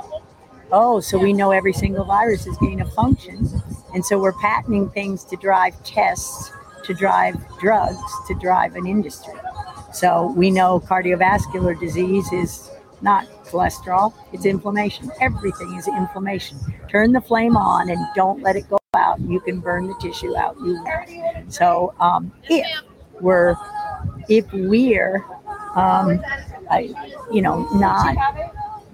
Oh 0.71 1.01
so 1.01 1.19
we 1.19 1.33
know 1.33 1.51
every 1.51 1.73
single 1.73 2.05
virus 2.05 2.47
is 2.47 2.57
gain 2.59 2.81
of 2.81 2.93
function. 2.93 3.49
And 3.95 4.05
so 4.05 4.19
we're 4.19 4.33
patenting 4.33 4.89
things 4.91 5.25
to 5.25 5.37
drive 5.37 5.83
tests 5.85 6.51
to 6.85 6.95
drive 6.95 7.37
drugs, 7.59 8.01
to 8.29 8.35
drive 8.35 8.77
an 8.77 8.87
industry. 8.87 9.35
So 9.93 10.33
we 10.37 10.51
know 10.51 10.81
cardiovascular 10.81 11.79
disease 11.79 12.31
is 12.33 12.71
not 13.03 13.27
cholesterol, 13.45 14.15
it's 14.33 14.47
inflammation. 14.47 15.11
Everything 15.21 15.75
is 15.75 15.89
inflammation. 15.89 16.59
Turn 16.89 17.13
the 17.13 17.21
flame 17.21 17.57
on 17.57 17.91
and 17.91 17.99
don't 18.15 18.43
let 18.43 18.57
it 18.57 18.69
go 18.71 18.79
out. 18.95 19.21
You 19.21 19.41
can 19.41 19.61
burn 19.61 19.87
the 19.87 19.95
tissue 20.01 20.37
out 20.37 20.57
you 20.65 20.75
want. 20.75 21.53
So 21.53 21.95
um, 22.01 22.33
if 22.49 22.67
we're 23.21 23.57
if 24.29 24.51
we're 24.53 25.25
um, 25.75 26.23
I, 26.71 26.95
you 27.33 27.43
know 27.43 27.69
not 27.75 28.17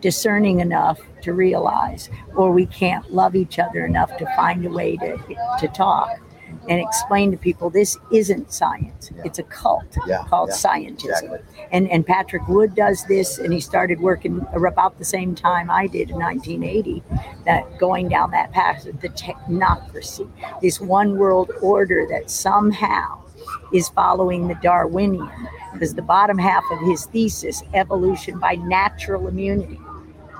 discerning 0.01 0.61
enough 0.61 1.01
to 1.23 1.33
realize, 1.33 2.09
or 2.35 2.53
we 2.53 2.67
can't 2.67 3.13
love 3.13 3.35
each 3.35 3.59
other 3.59 3.85
enough 3.85 4.17
to 4.19 4.27
find 4.37 4.65
a 4.65 4.71
way 4.71 4.97
to 4.97 5.19
to 5.61 5.69
talk, 5.69 6.21
and 6.69 6.81
explain 6.81 7.31
to 7.31 7.37
people 7.37 7.71
this 7.71 7.97
isn't 8.13 8.53
science. 8.53 9.11
Yeah. 9.15 9.23
It's 9.25 9.39
a 9.39 9.43
cult 9.45 9.97
yeah. 10.07 10.25
called 10.29 10.51
yeah. 10.51 10.57
scientism. 10.57 11.23
Exactly. 11.23 11.39
And 11.71 11.91
and 11.91 12.07
Patrick 12.07 12.47
Wood 12.49 12.75
does 12.75 13.05
this, 13.07 13.39
and 13.39 13.53
he 13.53 13.61
started 13.61 14.01
working 14.01 14.47
about 14.53 14.99
the 14.99 15.05
same 15.05 15.35
time 15.35 15.71
I 15.71 15.87
did 15.87 16.11
in 16.11 16.17
1980. 16.17 17.03
That 17.45 17.79
going 17.79 18.09
down 18.09 18.31
that 18.33 18.53
path 18.53 18.87
of 18.87 19.01
the 19.01 19.09
technocracy, 19.11 20.31
this 20.61 20.81
one 20.81 21.19
world 21.19 21.51
order 21.63 22.07
that 22.11 22.31
somehow 22.31 23.23
is 23.73 23.89
following 23.91 24.49
the 24.49 24.55
Darwinian, 24.57 25.49
because 25.73 25.95
the 25.95 26.03
bottom 26.03 26.39
half 26.39 26.65
of 26.71 26.81
his 26.81 27.07
thesis, 27.07 27.63
evolution 27.75 28.39
by 28.39 28.55
natural 28.55 29.29
immunity, 29.29 29.81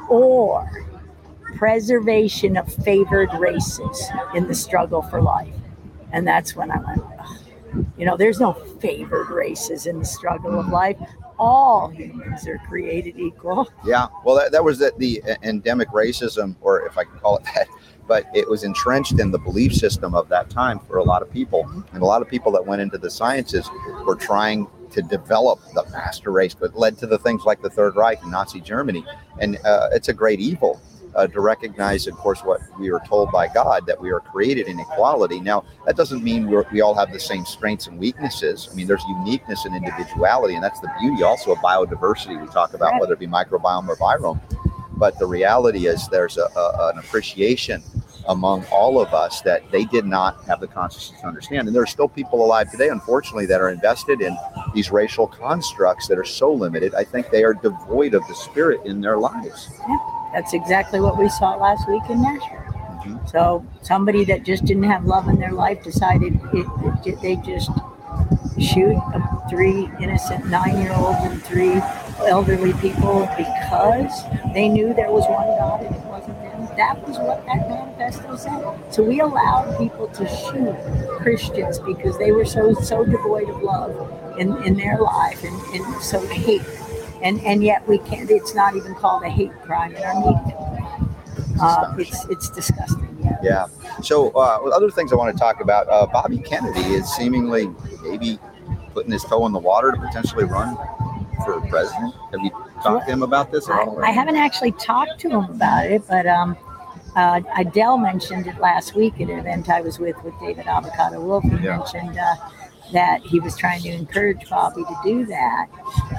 or 0.09 0.87
preservation 1.57 2.57
of 2.57 2.73
favored 2.85 3.33
races 3.35 4.11
in 4.35 4.47
the 4.47 4.55
struggle 4.55 5.03
for 5.03 5.21
life. 5.21 5.55
And 6.13 6.27
that's 6.27 6.57
when 6.57 6.71
I 6.71 6.79
went, 6.79 7.03
you 7.97 8.07
know, 8.07 8.17
there's 8.17 8.41
no 8.41 8.53
favored 8.53 9.31
races 9.31 9.87
in 9.87 9.99
the 9.99 10.05
struggle 10.05 10.59
of 10.59 10.69
life. 10.69 10.97
All 11.39 11.89
humans 11.89 12.47
are 12.49 12.59
created 12.67 13.19
equal. 13.19 13.71
Yeah. 13.85 14.09
Well, 14.25 14.37
that, 14.37 14.53
that 14.53 14.65
was 14.65 14.79
the, 14.79 14.93
the 14.99 15.23
endemic 15.43 15.89
racism, 15.89 16.57
or 16.61 16.87
if 16.87 16.99
I 16.99 17.05
can 17.05 17.19
call 17.19 17.37
it 17.37 17.45
that, 17.55 17.69
but 18.07 18.27
it 18.35 18.49
was 18.49 18.65
entrenched 18.65 19.21
in 19.21 19.31
the 19.31 19.39
belief 19.39 19.75
system 19.75 20.15
of 20.15 20.29
that 20.31 20.51
time 20.51 20.81
for 20.81 20.97
a 20.97 21.05
lot 21.05 21.23
of 21.23 21.31
people. 21.31 21.69
And 21.93 22.03
a 22.03 22.07
lot 22.07 22.23
of 22.23 22.29
people 22.29 22.51
that 22.53 22.67
went 22.67 22.81
into 22.81 22.99
the 22.99 23.11
sciences 23.11 23.71
were 24.05 24.17
trying 24.17 24.67
to 24.91 25.03
develop 25.03 25.61
the 25.75 25.85
master 25.93 26.33
race, 26.33 26.55
but 26.55 26.75
led 26.77 26.97
to 26.99 27.07
the 27.07 27.19
things 27.19 27.45
like 27.45 27.61
the 27.61 27.69
Third 27.69 27.95
Reich 27.95 28.23
and 28.23 28.31
Nazi 28.31 28.61
Germany. 28.61 29.05
And 29.39 29.59
uh, 29.65 29.91
it's 29.93 30.09
a 30.09 30.15
great 30.15 30.41
evil 30.41 30.81
uh, 31.15 31.27
to 31.27 31.41
recognize, 31.41 32.07
of 32.07 32.15
course, 32.15 32.41
what 32.41 32.61
we 32.79 32.91
are 32.91 33.01
told 33.07 33.31
by 33.33 33.49
God 33.49 33.87
that 33.87 34.01
we 34.01 34.11
are 34.11 34.21
created 34.21 34.69
in 34.69 34.79
equality. 34.81 35.41
Now, 35.41 35.65
that 35.87 35.97
doesn't 35.97 36.23
mean 36.23 36.49
we 36.49 36.63
we 36.73 36.81
all 36.81 36.95
have 36.95 37.13
the 37.13 37.21
same 37.21 37.45
strengths 37.45 37.87
and 37.87 37.99
weaknesses. 37.99 38.69
I 38.71 38.75
mean, 38.75 38.87
there's 38.87 39.05
uniqueness 39.05 39.65
and 39.65 39.75
individuality, 39.75 40.55
and 40.55 40.63
that's 40.63 40.81
the 40.81 40.91
beauty 41.01 41.23
also 41.23 41.53
of 41.53 41.59
biodiversity. 41.59 42.41
We 42.41 42.49
talk 42.49 42.75
about 42.75 43.01
whether 43.01 43.15
it 43.15 43.19
be 43.19 43.27
microbiome 43.27 43.89
or 43.89 43.97
virome. 43.97 44.41
But 44.93 45.19
the 45.19 45.27
reality 45.27 45.87
is, 45.87 46.09
there's 46.09 46.39
a, 46.39 46.49
a, 46.57 46.91
an 46.93 46.99
appreciation 46.99 47.83
among 48.29 48.65
all 48.67 49.01
of 49.01 49.15
us 49.15 49.41
that 49.43 49.63
they 49.71 49.85
did 49.85 50.05
not 50.05 50.45
have 50.45 50.61
the 50.61 50.67
consciousness 50.67 51.21
to 51.21 51.27
understand. 51.27 51.67
And 51.67 51.75
there 51.75 51.83
are 51.83 51.87
still 51.87 52.09
people 52.09 52.45
alive 52.45 52.71
today, 52.71 52.89
unfortunately, 52.89 53.47
that 53.47 53.61
are 53.61 53.71
invested 53.71 54.21
in 54.21 54.37
these 54.75 54.91
racial 54.91 55.27
constructs 55.27 56.09
that 56.09 56.19
are 56.19 56.25
so 56.25 56.53
limited. 56.53 56.95
I 56.95 57.05
think 57.05 57.31
they 57.31 57.43
are 57.43 57.55
devoid 57.55 58.15
of 58.15 58.27
the 58.29 58.35
spirit 58.35 58.85
in 58.85 59.01
their 59.01 59.19
lives. 59.19 59.71
Yeah. 59.89 60.18
That's 60.33 60.53
exactly 60.55 61.01
what 61.01 61.19
we 61.19 61.29
saw 61.29 61.57
last 61.57 61.89
week 61.89 62.03
in 62.11 62.23
Nashville. 62.23 62.59
Mm-hmm. 62.59 63.27
So 63.27 63.65
somebody 63.83 64.25
that 64.27 64.45
just 64.45 64.65
didn't 64.65 64.85
have 64.85 65.05
love 65.05 65.29
in 65.29 65.39
their 65.39 65.53
life 65.53 65.83
decided 65.83 66.41
it, 66.53 66.67
it, 67.07 67.21
they 67.23 67.37
just 67.37 67.71
shoot 68.59 68.99
three 69.49 69.89
innocent 70.01 70.47
nine-year-olds 70.47 71.19
and 71.23 71.43
three 71.43 71.81
elderly 72.27 72.73
people 72.75 73.29
because 73.37 74.11
they 74.53 74.69
knew 74.69 74.93
there 74.93 75.11
was 75.11 75.25
one 75.29 75.47
God 75.59 75.85
and 75.85 75.95
it 75.95 76.03
wasn't 76.07 76.39
them. 76.43 76.69
That 76.77 77.07
was 77.07 77.17
what 77.19 77.47
that 77.47 77.69
manifesto 77.69 78.37
said. 78.37 78.93
So 78.93 79.03
we 79.03 79.21
allowed 79.21 79.79
people 79.79 80.09
to 80.09 80.29
shoot 80.29 80.77
Christians 81.21 81.79
because 81.79 82.19
they 82.19 82.33
were 82.33 82.45
so 82.45 82.75
so 82.75 83.05
devoid 83.05 83.49
of 83.49 83.63
love 83.63 84.39
in, 84.39 84.61
in 84.65 84.77
their 84.77 84.99
life 84.99 85.43
and, 85.45 85.61
and 85.75 86.03
so 86.03 86.25
hate 86.27 86.63
and 87.23 87.41
and 87.43 87.63
yet 87.63 87.87
we 87.89 87.99
can't. 87.99 88.31
It's 88.31 88.55
not 88.55 88.77
even 88.77 88.95
called 88.95 89.23
a 89.25 89.29
hate 89.29 89.53
crime 89.63 89.95
in 89.95 90.03
our 90.03 90.15
media. 90.15 91.09
Uh, 91.61 91.95
it's 91.99 92.25
it's 92.27 92.51
disgusting. 92.51 93.05
Yeah. 93.43 93.67
So, 94.03 94.31
uh, 94.31 94.59
other 94.73 94.91
things 94.91 95.13
I 95.13 95.17
want 95.17 95.35
to 95.35 95.39
talk 95.39 95.61
about, 95.61 95.89
uh, 95.89 96.07
Bobby 96.07 96.39
Kennedy 96.39 96.81
is 96.95 97.09
seemingly 97.15 97.69
maybe 98.03 98.39
putting 98.95 99.13
his 99.13 99.25
toe 99.25 99.47
in 99.47 99.53
the 99.53 99.59
water 99.59 99.93
to 99.93 99.99
potentially 99.99 100.45
run 100.45 100.77
for 101.45 101.61
president. 101.69 102.15
Have 102.33 102.41
you 102.43 102.51
talked 102.83 103.07
to 103.07 103.13
him 103.13 103.23
about 103.23 103.51
this 103.53 103.69
I. 103.69 103.85
I 104.03 104.11
haven't 104.11 104.37
actually 104.37 104.73
talked 104.73 105.21
to 105.21 105.29
him 105.31 105.45
about 105.45 105.87
it, 105.87 106.03
but 106.09 106.27
um, 106.27 106.57
uh, 107.17 107.41
Adele 107.57 107.99
mentioned 107.99 108.47
it 108.47 108.59
last 108.61 108.95
week 108.95 109.15
at 109.21 109.29
an 109.29 109.39
event 109.39 109.69
I 109.69 109.81
was 109.81 109.99
with 109.99 110.17
with 110.25 110.35
David 110.41 110.67
Avocado 110.67 111.21
Wolf. 111.21 111.45
He 111.45 111.51
Yeah. 111.57 111.79
mentioned 111.79 112.19
uh, 112.19 112.35
that 112.93 113.21
he 113.23 113.41
was 113.41 113.57
trying 113.57 113.83
to 113.83 113.89
encourage 113.91 114.49
Bobby 114.49 114.83
to 114.83 114.97
do 115.05 115.27
that, 115.27 115.67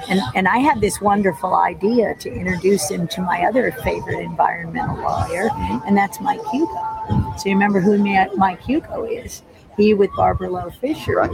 and 0.08 0.20
and 0.34 0.46
I 0.48 0.58
had 0.58 0.80
this 0.80 1.00
wonderful 1.00 1.54
idea 1.54 2.14
to 2.16 2.32
introduce 2.32 2.88
him 2.90 3.08
to 3.08 3.22
my 3.22 3.44
other 3.44 3.72
favorite 3.72 4.20
environmental 4.20 4.96
lawyer, 4.96 5.50
and 5.86 5.96
that's 5.96 6.20
Mike 6.20 6.44
Hugo. 6.52 7.34
So 7.38 7.48
you 7.48 7.54
remember 7.54 7.80
who 7.80 7.98
Mike 8.36 8.62
Hugo 8.62 9.04
is? 9.04 9.42
He 9.76 9.94
with 9.94 10.10
Barbara 10.16 10.50
Loe 10.50 10.70
Fisher, 10.80 11.20
uh, 11.22 11.28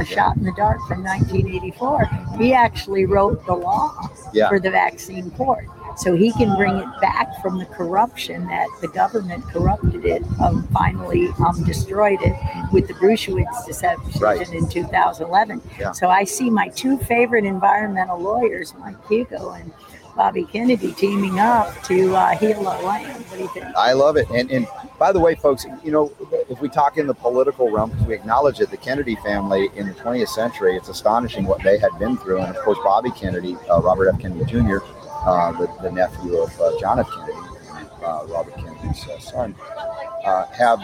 A 0.00 0.04
Shot 0.04 0.36
in 0.36 0.44
the 0.44 0.52
Dark 0.56 0.78
from 0.88 1.02
1984. 1.04 2.06
He 2.38 2.54
actually 2.54 3.04
wrote 3.04 3.44
the 3.46 3.54
law 3.54 4.08
Yeah. 4.32 4.48
for 4.48 4.58
the 4.58 4.70
vaccine 4.70 5.30
court. 5.32 5.66
So 6.02 6.14
he 6.14 6.32
can 6.32 6.56
bring 6.56 6.76
it 6.76 6.88
back 7.00 7.40
from 7.42 7.58
the 7.58 7.66
corruption 7.66 8.46
that 8.46 8.68
the 8.80 8.88
government 8.88 9.44
corrupted 9.44 10.04
it, 10.04 10.22
um, 10.40 10.66
finally 10.72 11.28
um, 11.46 11.62
destroyed 11.64 12.20
it 12.22 12.34
with 12.72 12.88
the 12.88 12.94
Bruesewitz 12.94 13.66
deception 13.66 14.20
Right. 14.20 14.40
in 14.52 14.68
2011. 14.68 15.60
Yeah. 15.78 15.92
So 15.92 16.08
I 16.08 16.24
see 16.24 16.48
my 16.50 16.68
two 16.68 16.96
favorite 16.98 17.44
environmental 17.44 18.18
lawyers, 18.18 18.74
Mike 18.78 18.96
Hugo 19.08 19.50
and 19.50 19.72
Bobby 20.16 20.44
Kennedy, 20.44 20.92
teaming 20.92 21.38
up 21.38 21.82
to 21.84 22.14
uh, 22.16 22.36
heal 22.36 22.66
our 22.66 22.82
land. 22.82 23.24
What 23.26 23.36
do 23.36 23.42
you 23.42 23.48
think? 23.48 23.66
I 23.76 23.92
love 23.92 24.16
it. 24.16 24.28
And 24.30 24.50
and 24.50 24.66
by 24.98 25.12
the 25.12 25.20
way, 25.20 25.34
folks, 25.34 25.64
you 25.84 25.90
know, 25.92 26.12
if 26.50 26.60
we 26.60 26.68
talk 26.68 26.98
in 26.98 27.06
the 27.06 27.14
political 27.14 27.70
realm, 27.70 27.90
because 27.90 28.06
we 28.06 28.14
acknowledge 28.14 28.58
that 28.58 28.70
the 28.70 28.76
Kennedy 28.76 29.16
family 29.16 29.68
in 29.76 29.86
the 29.86 29.94
20th 29.94 30.28
century, 30.28 30.76
it's 30.76 30.88
astonishing 30.88 31.44
what 31.44 31.62
they 31.62 31.78
had 31.78 31.96
been 31.98 32.16
through. 32.18 32.40
And 32.40 32.54
of 32.54 32.62
course, 32.64 32.78
Bobby 32.82 33.10
Kennedy, 33.12 33.56
uh, 33.70 33.80
Robert 33.80 34.08
F. 34.12 34.18
Kennedy 34.20 34.44
Jr., 34.44 34.78
the, 35.24 35.70
the 35.82 35.90
nephew 35.90 36.36
of 36.38 36.60
uh, 36.60 36.78
John 36.80 36.98
F. 36.98 37.08
Kennedy, 37.10 37.32
uh, 38.04 38.26
Robert 38.28 38.54
Kennedy's 38.56 39.06
uh, 39.08 39.18
son, 39.18 39.54
uh, 40.24 40.46
have 40.46 40.80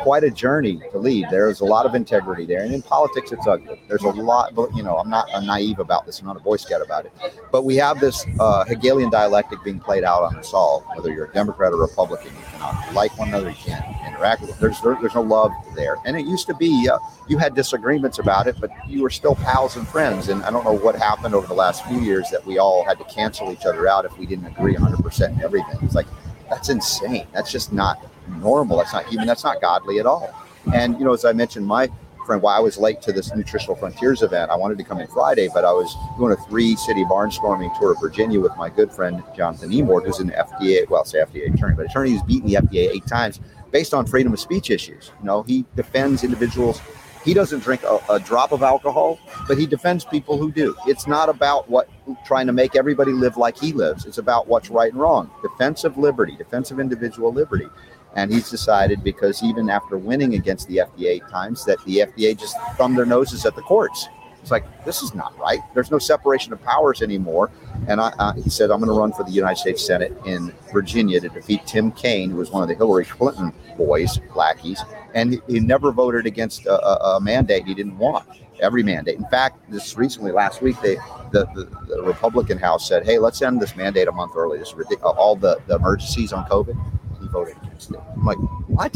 quite 0.00 0.24
a 0.24 0.30
journey 0.30 0.80
to 0.92 0.98
lead. 0.98 1.26
There's 1.30 1.60
a 1.60 1.64
lot 1.64 1.86
of 1.86 1.94
integrity 1.94 2.46
there, 2.46 2.62
and 2.62 2.74
in 2.74 2.82
politics, 2.82 3.32
it's 3.32 3.46
ugly. 3.46 3.80
There's 3.88 4.02
a 4.02 4.08
lot, 4.08 4.52
you 4.74 4.82
know, 4.82 4.98
I'm 4.98 5.08
not 5.08 5.28
I'm 5.34 5.46
naive 5.46 5.78
about 5.78 6.06
this. 6.06 6.20
I'm 6.20 6.26
not 6.26 6.36
a 6.36 6.40
Boy 6.40 6.56
Scout 6.56 6.82
about 6.82 7.06
it. 7.06 7.12
But 7.52 7.64
we 7.64 7.76
have 7.76 8.00
this 8.00 8.26
uh, 8.40 8.64
Hegelian 8.64 9.10
dialectic 9.10 9.62
being 9.64 9.80
played 9.80 10.04
out 10.04 10.22
on 10.22 10.36
us 10.36 10.52
all. 10.52 10.84
Whether 10.94 11.12
you're 11.12 11.26
a 11.26 11.32
Democrat 11.32 11.72
or 11.72 11.80
Republican, 11.80 12.32
you 12.34 12.44
cannot 12.50 12.92
like 12.92 13.16
one 13.18 13.28
another. 13.28 13.50
You 13.50 13.56
can't 13.56 13.93
interact 14.14 14.42
with. 14.42 14.58
There's 14.58 14.80
there, 14.80 14.96
there's 15.00 15.14
no 15.14 15.22
love 15.22 15.52
there, 15.74 15.96
and 16.04 16.16
it 16.16 16.26
used 16.26 16.46
to 16.46 16.54
be 16.54 16.88
uh, 16.88 16.98
you 17.28 17.38
had 17.38 17.54
disagreements 17.54 18.18
about 18.18 18.46
it, 18.46 18.56
but 18.60 18.70
you 18.88 19.02
were 19.02 19.10
still 19.10 19.34
pals 19.34 19.76
and 19.76 19.86
friends. 19.86 20.28
And 20.28 20.42
I 20.42 20.50
don't 20.50 20.64
know 20.64 20.72
what 20.72 20.94
happened 20.96 21.34
over 21.34 21.46
the 21.46 21.54
last 21.54 21.84
few 21.86 22.00
years 22.00 22.28
that 22.30 22.44
we 22.46 22.58
all 22.58 22.84
had 22.84 22.98
to 22.98 23.04
cancel 23.04 23.50
each 23.52 23.64
other 23.64 23.88
out 23.88 24.04
if 24.04 24.16
we 24.18 24.26
didn't 24.26 24.46
agree 24.46 24.72
100 24.72 25.02
percent 25.02 25.36
in 25.36 25.42
everything. 25.42 25.78
It's 25.82 25.94
like 25.94 26.06
that's 26.48 26.68
insane. 26.68 27.26
That's 27.32 27.50
just 27.50 27.72
not 27.72 27.98
normal. 28.38 28.78
That's 28.78 28.92
not 28.92 29.06
human. 29.06 29.26
That's 29.26 29.44
not 29.44 29.60
godly 29.60 29.98
at 29.98 30.06
all. 30.06 30.32
And 30.72 30.98
you 30.98 31.04
know, 31.04 31.12
as 31.12 31.24
I 31.24 31.32
mentioned, 31.32 31.66
my 31.66 31.90
friend, 32.24 32.40
why 32.42 32.56
I 32.56 32.60
was 32.60 32.78
late 32.78 33.02
to 33.02 33.12
this 33.12 33.34
Nutritional 33.34 33.76
Frontiers 33.76 34.22
event. 34.22 34.50
I 34.50 34.56
wanted 34.56 34.78
to 34.78 34.84
come 34.84 34.98
in 34.98 35.06
Friday, 35.08 35.48
but 35.52 35.64
I 35.64 35.72
was 35.72 35.94
doing 36.18 36.32
a 36.32 36.36
three-city 36.48 37.04
barnstorming 37.04 37.78
tour 37.78 37.92
of 37.92 38.00
Virginia 38.00 38.40
with 38.40 38.56
my 38.56 38.70
good 38.70 38.90
friend 38.90 39.22
Jonathan 39.36 39.70
Emord, 39.70 40.06
who's 40.06 40.20
an 40.20 40.30
FDA, 40.30 40.88
well, 40.88 41.04
say 41.04 41.18
FDA 41.18 41.52
attorney, 41.52 41.74
but 41.76 41.86
attorney 41.86 42.12
who's 42.12 42.22
beaten 42.22 42.48
the 42.48 42.54
FDA 42.54 42.94
eight 42.94 43.06
times 43.06 43.40
based 43.74 43.92
on 43.92 44.06
freedom 44.06 44.32
of 44.32 44.38
speech 44.38 44.70
issues. 44.70 45.10
You 45.18 45.26
know, 45.26 45.42
he 45.42 45.64
defends 45.74 46.22
individuals. 46.22 46.80
He 47.24 47.34
doesn't 47.34 47.58
drink 47.58 47.82
a, 47.82 47.98
a 48.08 48.20
drop 48.20 48.52
of 48.52 48.62
alcohol, 48.62 49.18
but 49.48 49.58
he 49.58 49.66
defends 49.66 50.04
people 50.04 50.38
who 50.38 50.52
do. 50.52 50.76
It's 50.86 51.08
not 51.08 51.28
about 51.28 51.68
what 51.68 51.90
trying 52.24 52.46
to 52.46 52.52
make 52.52 52.76
everybody 52.76 53.10
live 53.10 53.36
like 53.36 53.58
he 53.58 53.72
lives. 53.72 54.06
It's 54.06 54.18
about 54.18 54.46
what's 54.46 54.70
right 54.70 54.92
and 54.92 55.00
wrong. 55.00 55.28
Defense 55.42 55.82
of 55.82 55.98
liberty, 55.98 56.36
defense 56.36 56.70
of 56.70 56.78
individual 56.78 57.32
liberty. 57.32 57.66
And 58.14 58.32
he's 58.32 58.48
decided 58.48 59.02
because 59.02 59.42
even 59.42 59.68
after 59.68 59.98
winning 59.98 60.34
against 60.34 60.68
the 60.68 60.76
FDA 60.76 61.28
times, 61.28 61.64
that 61.64 61.84
the 61.84 61.96
FDA 61.98 62.38
just 62.38 62.56
thumbed 62.76 62.96
their 62.96 63.06
noses 63.06 63.44
at 63.44 63.56
the 63.56 63.62
courts. 63.62 64.06
It's 64.44 64.50
like 64.50 64.84
this 64.84 65.00
is 65.00 65.14
not 65.14 65.34
right. 65.38 65.60
There's 65.72 65.90
no 65.90 65.98
separation 65.98 66.52
of 66.52 66.62
powers 66.62 67.00
anymore. 67.00 67.50
And 67.88 67.98
I, 67.98 68.12
uh, 68.18 68.34
he 68.34 68.50
said, 68.50 68.70
I'm 68.70 68.78
going 68.78 68.92
to 68.94 69.00
run 69.00 69.10
for 69.10 69.24
the 69.24 69.30
United 69.30 69.56
States 69.56 69.82
Senate 69.82 70.14
in 70.26 70.52
Virginia 70.70 71.18
to 71.20 71.30
defeat 71.30 71.66
Tim 71.66 71.90
Kaine, 71.90 72.28
who 72.28 72.36
was 72.36 72.50
one 72.50 72.62
of 72.62 72.68
the 72.68 72.74
Hillary 72.74 73.06
Clinton 73.06 73.54
boys, 73.78 74.20
lackeys, 74.34 74.84
and 75.14 75.40
he, 75.48 75.60
never 75.60 75.92
voted 75.92 76.26
against 76.26 76.66
a, 76.66 76.74
a, 76.74 77.16
a 77.16 77.20
mandate 77.22 77.64
he 77.64 77.72
didn't 77.72 77.96
want. 77.96 78.28
Every 78.60 78.82
mandate. 78.82 79.16
In 79.16 79.26
fact, 79.28 79.70
this 79.70 79.96
recently, 79.96 80.30
last 80.30 80.60
week, 80.60 80.76
they 80.82 80.96
the, 81.32 81.46
the, 81.54 81.64
the 81.88 82.02
Republican 82.02 82.58
House 82.58 82.86
said, 82.86 83.06
"Hey, 83.06 83.18
let's 83.18 83.40
end 83.40 83.62
this 83.62 83.74
mandate 83.74 84.08
a 84.08 84.12
month 84.12 84.32
early. 84.36 84.58
This. 84.58 84.74
All 85.02 85.36
the, 85.36 85.58
the 85.68 85.76
emergencies 85.76 86.34
on 86.34 86.44
COVID." 86.50 86.78
He 87.18 87.28
voted 87.28 87.56
against 87.62 87.92
it. 87.92 88.00
I'm 88.14 88.26
like, 88.26 88.36
what? 88.66 88.94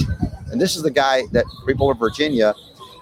And 0.52 0.60
this 0.60 0.76
is 0.76 0.82
the 0.82 0.90
guy 0.90 1.22
that 1.32 1.46
people 1.66 1.90
in 1.90 1.96
Virginia, 1.96 2.54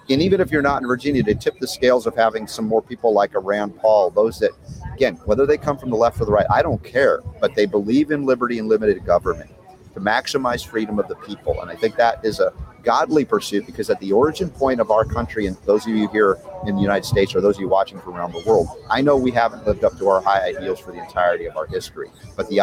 and 0.09 0.21
even 0.21 0.39
if 0.39 0.51
you're 0.51 0.61
not 0.61 0.81
in 0.81 0.87
Virginia, 0.87 1.21
they 1.21 1.33
tip 1.33 1.59
the 1.59 1.67
scales 1.67 2.07
of 2.07 2.15
having 2.15 2.47
some 2.47 2.65
more 2.65 2.81
people 2.81 3.13
like 3.13 3.33
a 3.35 3.39
Rand 3.39 3.75
Paul, 3.77 4.09
those 4.09 4.39
that, 4.39 4.51
again, 4.93 5.15
whether 5.25 5.45
they 5.45 5.57
come 5.57 5.77
from 5.77 5.89
the 5.89 5.97
left 5.97 6.21
or 6.21 6.25
the 6.25 6.31
right, 6.31 6.45
I 6.49 6.61
don't 6.61 6.83
care, 6.83 7.21
but 7.41 7.55
they 7.55 7.65
believe 7.65 8.11
in 8.11 8.25
liberty 8.25 8.57
and 8.59 8.69
limited 8.69 9.05
government 9.05 9.51
to 9.93 9.99
maximize 9.99 10.65
freedom 10.65 10.97
of 10.99 11.07
the 11.07 11.15
people. 11.15 11.59
And 11.61 11.69
I 11.69 11.75
think 11.75 11.95
that 11.97 12.23
is 12.23 12.39
a 12.39 12.53
godly 12.83 13.25
pursuit 13.25 13.65
because 13.65 13.89
at 13.89 13.99
the 13.99 14.13
origin 14.13 14.49
point 14.49 14.79
of 14.79 14.91
our 14.91 15.03
country, 15.03 15.45
and 15.45 15.57
those 15.65 15.85
of 15.85 15.93
you 15.93 16.07
here 16.09 16.37
in 16.65 16.75
the 16.75 16.81
United 16.81 17.03
States 17.05 17.35
or 17.35 17.41
those 17.41 17.55
of 17.55 17.61
you 17.61 17.67
watching 17.67 17.99
from 17.99 18.15
around 18.15 18.31
the 18.31 18.43
world, 18.47 18.67
I 18.89 19.01
know 19.01 19.17
we 19.17 19.31
haven't 19.31 19.67
lived 19.67 19.83
up 19.83 19.97
to 19.97 20.07
our 20.07 20.21
high 20.21 20.47
ideals 20.47 20.79
for 20.79 20.93
the 20.93 21.03
entirety 21.03 21.47
of 21.47 21.57
our 21.57 21.65
history, 21.65 22.09
but 22.37 22.47
the 22.49 22.61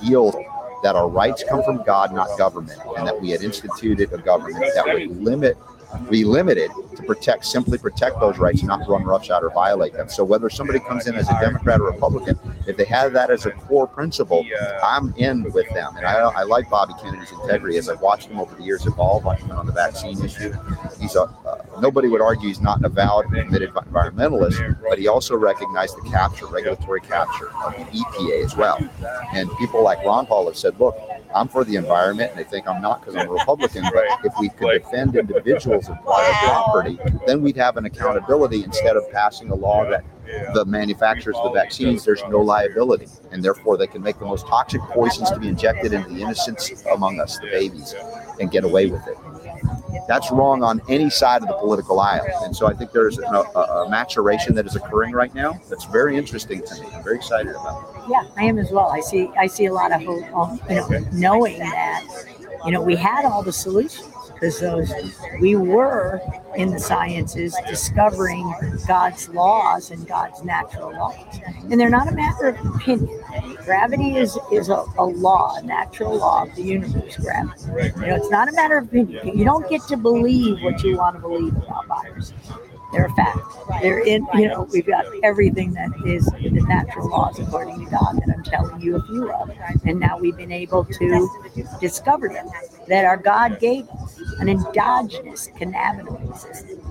ideal 0.00 0.32
that 0.82 0.96
our 0.96 1.08
rights 1.08 1.44
come 1.48 1.62
from 1.62 1.84
God, 1.84 2.12
not 2.12 2.36
government, 2.36 2.80
and 2.96 3.06
that 3.06 3.20
we 3.20 3.30
had 3.30 3.42
instituted 3.42 4.12
a 4.12 4.18
government 4.18 4.64
that 4.74 4.84
would 4.84 5.22
limit 5.22 5.56
be 6.10 6.24
limited 6.24 6.70
to 6.96 7.02
protect 7.02 7.44
simply 7.44 7.78
protect 7.78 8.18
those 8.20 8.38
rights, 8.38 8.62
not 8.62 8.88
run 8.88 9.04
roughshod 9.04 9.42
or 9.42 9.50
violate 9.50 9.92
them. 9.92 10.08
So 10.08 10.24
whether 10.24 10.50
somebody 10.50 10.80
comes 10.80 11.06
in 11.06 11.14
as 11.14 11.28
a 11.28 11.38
Democrat 11.40 11.80
or 11.80 11.90
Republican, 11.90 12.38
if 12.66 12.76
they 12.76 12.84
have 12.84 13.12
that 13.12 13.30
as 13.30 13.46
a 13.46 13.52
core 13.52 13.86
principle, 13.86 14.44
I'm 14.82 15.14
in 15.16 15.44
with 15.52 15.68
them. 15.70 15.96
And 15.96 16.06
I, 16.06 16.18
I 16.20 16.42
like 16.42 16.68
Bobby 16.70 16.94
Kennedy's 17.00 17.32
integrity 17.32 17.76
as 17.78 17.88
I've 17.88 18.00
watched 18.00 18.28
him 18.28 18.38
over 18.38 18.54
the 18.54 18.62
years 18.62 18.86
evolve, 18.86 19.24
him 19.38 19.50
on 19.52 19.66
the 19.66 19.72
vaccine 19.72 20.22
issue. 20.24 20.52
He's 21.00 21.16
a 21.16 21.22
uh, 21.22 21.66
nobody 21.80 22.08
would 22.08 22.20
argue 22.20 22.48
he's 22.48 22.60
not 22.60 22.78
an 22.78 22.84
avowed 22.86 23.26
committed 23.26 23.72
environmentalist, 23.74 24.78
but 24.82 24.98
he 24.98 25.08
also 25.08 25.36
recognized 25.36 25.96
the 25.96 26.08
capture, 26.10 26.46
regulatory 26.46 27.00
capture 27.00 27.50
of 27.64 27.74
the 27.76 27.84
EPA 27.84 28.44
as 28.44 28.56
well. 28.56 28.78
And 29.34 29.50
people 29.58 29.82
like 29.82 30.04
Ron 30.04 30.26
Paul 30.26 30.46
have 30.46 30.56
said, 30.56 30.78
look, 30.80 30.96
I'm 31.34 31.48
for 31.48 31.64
the 31.64 31.76
environment, 31.76 32.30
and 32.30 32.40
they 32.40 32.48
think 32.48 32.66
I'm 32.66 32.80
not 32.80 33.00
because 33.00 33.16
I'm 33.16 33.28
a 33.28 33.32
Republican. 33.32 33.84
But 33.92 34.04
if 34.24 34.32
we 34.40 34.48
could 34.50 34.82
defend 34.82 35.16
individuals 35.16 35.85
and 35.88 36.00
private 36.02 36.34
property, 36.44 36.98
then 37.26 37.42
we'd 37.42 37.56
have 37.56 37.76
an 37.76 37.84
accountability 37.84 38.64
instead 38.64 38.96
of 38.96 39.10
passing 39.12 39.50
a 39.50 39.54
law 39.54 39.88
that 39.88 40.04
the 40.54 40.64
manufacturers 40.64 41.36
of 41.36 41.52
the 41.52 41.58
vaccines, 41.58 42.04
there's 42.04 42.22
no 42.28 42.40
liability, 42.40 43.06
and 43.30 43.44
therefore 43.44 43.76
they 43.76 43.86
can 43.86 44.02
make 44.02 44.18
the 44.18 44.24
most 44.24 44.46
toxic 44.46 44.80
poisons 44.82 45.30
to 45.30 45.38
be 45.38 45.48
injected 45.48 45.92
into 45.92 46.08
the 46.08 46.20
innocents 46.20 46.84
among 46.92 47.20
us, 47.20 47.38
the 47.38 47.46
babies, 47.46 47.94
and 48.40 48.50
get 48.50 48.64
away 48.64 48.86
with 48.86 49.06
it. 49.06 49.16
That's 50.08 50.30
wrong 50.30 50.62
on 50.62 50.80
any 50.88 51.10
side 51.10 51.42
of 51.42 51.48
the 51.48 51.54
political 51.54 52.00
aisle, 52.00 52.26
and 52.44 52.54
so 52.54 52.66
I 52.66 52.74
think 52.74 52.92
there's 52.92 53.18
a, 53.18 53.22
a, 53.24 53.84
a 53.84 53.90
maturation 53.90 54.54
that 54.54 54.66
is 54.66 54.76
occurring 54.76 55.12
right 55.12 55.34
now 55.34 55.60
that's 55.68 55.84
very 55.86 56.16
interesting 56.16 56.62
to 56.62 56.74
me. 56.80 56.88
I'm 56.92 57.02
very 57.02 57.16
excited 57.16 57.50
about 57.50 57.96
it. 57.96 58.10
Yeah, 58.10 58.24
I 58.36 58.44
am 58.44 58.58
as 58.58 58.70
well. 58.70 58.88
I 58.88 59.00
see 59.00 59.28
I 59.38 59.46
see 59.46 59.66
a 59.66 59.72
lot 59.72 59.92
of 59.92 60.02
hope, 60.02 60.60
you 60.68 60.76
know, 60.76 60.88
knowing 61.12 61.58
that 61.58 62.06
you 62.64 62.72
know 62.72 62.82
we 62.82 62.94
had 62.94 63.24
all 63.24 63.42
the 63.42 63.52
solutions 63.52 64.06
because 64.38 64.60
those 64.60 64.92
we 65.40 65.56
were 65.56 66.20
in 66.56 66.70
the 66.70 66.78
sciences 66.78 67.56
discovering 67.68 68.52
God's 68.86 69.28
laws 69.30 69.90
and 69.90 70.06
God's 70.06 70.42
natural 70.44 70.92
laws, 70.92 71.40
and 71.70 71.80
they're 71.80 71.90
not 71.90 72.08
a 72.08 72.12
matter 72.12 72.48
of 72.48 72.74
opinion. 72.74 73.20
Gravity 73.64 74.16
is 74.16 74.38
is 74.52 74.68
a, 74.68 74.84
a 74.98 75.04
law, 75.04 75.56
a 75.56 75.62
natural 75.62 76.16
law 76.16 76.42
of 76.44 76.54
the 76.54 76.62
universe. 76.62 77.16
Gravity. 77.16 78.00
You 78.00 78.06
know, 78.06 78.16
it's 78.16 78.30
not 78.30 78.48
a 78.48 78.52
matter 78.52 78.78
of 78.78 78.88
opinion. 78.88 79.36
You 79.36 79.44
don't 79.44 79.68
get 79.68 79.82
to 79.88 79.96
believe 79.96 80.62
what 80.62 80.82
you 80.82 80.96
want 80.96 81.16
to 81.16 81.20
believe 81.20 81.56
about 81.56 81.86
viruses. 81.86 82.34
They're 82.92 83.06
a 83.06 83.12
fact. 83.14 83.38
They're 83.82 84.00
in, 84.00 84.26
you 84.34 84.48
know, 84.48 84.68
we've 84.72 84.86
got 84.86 85.04
everything 85.22 85.72
that 85.74 85.90
is 86.04 86.24
the 86.26 86.64
natural 86.68 87.08
laws 87.10 87.38
according 87.38 87.84
to 87.84 87.90
God 87.90 88.16
that 88.16 88.34
I'm 88.34 88.44
telling 88.44 88.80
you 88.80 88.96
a 88.96 89.02
few 89.02 89.32
of. 89.32 89.50
And 89.84 89.98
now 89.98 90.18
we've 90.18 90.36
been 90.36 90.52
able 90.52 90.84
to 90.84 91.28
discover 91.80 92.28
them, 92.28 92.48
that 92.88 93.04
our 93.04 93.16
God 93.16 93.58
gave 93.58 93.88
us 93.88 94.20
an 94.38 94.48
endogenous 94.48 95.48
cannabinoid 95.58 96.38
system. 96.38 96.82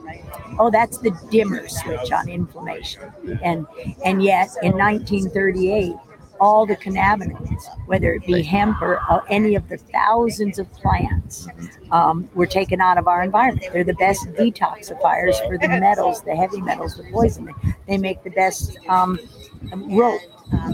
Oh, 0.59 0.69
that's 0.69 0.97
the 0.97 1.11
dimmer 1.31 1.67
switch 1.67 2.11
on 2.11 2.29
inflammation. 2.29 3.03
And 3.41 3.65
and 4.03 4.23
yet 4.23 4.49
in 4.61 4.73
1938, 4.73 5.95
all 6.39 6.65
the 6.65 6.75
cannabinoids, 6.75 7.63
whether 7.87 8.13
it 8.13 8.25
be 8.25 8.41
hemp 8.41 8.81
or 8.81 8.99
uh, 9.09 9.21
any 9.29 9.55
of 9.55 9.67
the 9.69 9.77
thousands 9.77 10.59
of 10.59 10.71
plants, 10.73 11.47
um, 11.91 12.29
were 12.33 12.45
taken 12.45 12.81
out 12.81 12.97
of 12.97 13.07
our 13.07 13.23
environment. 13.23 13.67
They're 13.71 13.83
the 13.83 13.93
best 13.93 14.25
detoxifiers 14.33 15.35
for 15.47 15.57
the 15.57 15.67
metals, 15.67 16.21
the 16.23 16.35
heavy 16.35 16.61
metals, 16.61 16.95
the 16.95 17.03
poison. 17.11 17.53
They 17.87 17.97
make 17.97 18.23
the 18.23 18.31
best 18.31 18.77
um, 18.87 19.19
rope. 19.73 20.21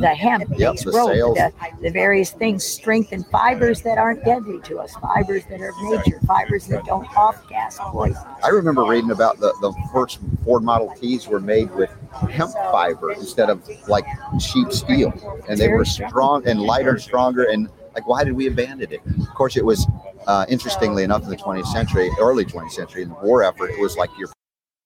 The 0.02 0.10
hemp 0.10 0.44
Yep, 0.58 0.76
the 0.78 0.92
rope, 0.92 1.36
the, 1.36 1.54
the 1.82 1.90
various 1.92 2.32
things 2.32 2.64
strengthen 2.64 3.24
fibers 3.24 3.82
that 3.84 3.98
aren't 3.98 4.24
deadly 4.26 4.60
to 4.64 4.80
us, 4.80 4.94
fibers 4.96 5.46
that 5.46 5.62
are 5.62 5.70
of 5.70 5.76
nature, 5.84 6.20
fibers 6.28 6.68
that 6.68 6.84
don't 6.84 7.08
off 7.16 7.48
gas 7.48 7.78
poison. 7.80 8.22
I 8.44 8.50
remember 8.50 8.84
reading 8.84 9.12
about 9.12 9.40
the, 9.40 9.54
the 9.62 9.74
first 9.94 10.20
Ford 10.44 10.64
Model 10.64 10.94
Ts 11.00 11.28
were 11.28 11.40
made 11.40 11.74
with 11.74 11.90
hemp 12.30 12.52
fiber 12.52 13.14
instead 13.14 13.50
of 13.50 13.66
like 13.88 14.06
cheap 14.42 14.74
steel, 14.74 15.14
and 15.48 15.58
they 15.58 15.70
were 15.70 15.86
strong 15.86 16.46
and 16.46 16.62
lighter 16.62 16.92
and 16.92 17.02
stronger. 17.02 17.46
And 17.46 17.70
like, 17.96 18.06
why 18.08 18.26
did 18.26 18.34
we 18.34 18.48
abandon 18.48 18.92
it? 18.92 19.02
Of 19.22 19.34
course, 19.36 19.56
it 19.56 19.66
was 19.66 19.88
uh, 20.28 20.46
interestingly 20.50 21.04
enough 21.04 21.24
in 21.24 21.30
the 21.30 21.38
20th 21.38 21.68
century, 21.68 22.10
early 22.20 22.46
20th 22.46 22.72
century, 22.72 23.04
in 23.04 23.10
the 23.10 23.16
war 23.16 23.44
effort, 23.44 23.72
it 23.72 23.80
was 23.80 23.96
like 23.96 24.10
your 24.18 24.28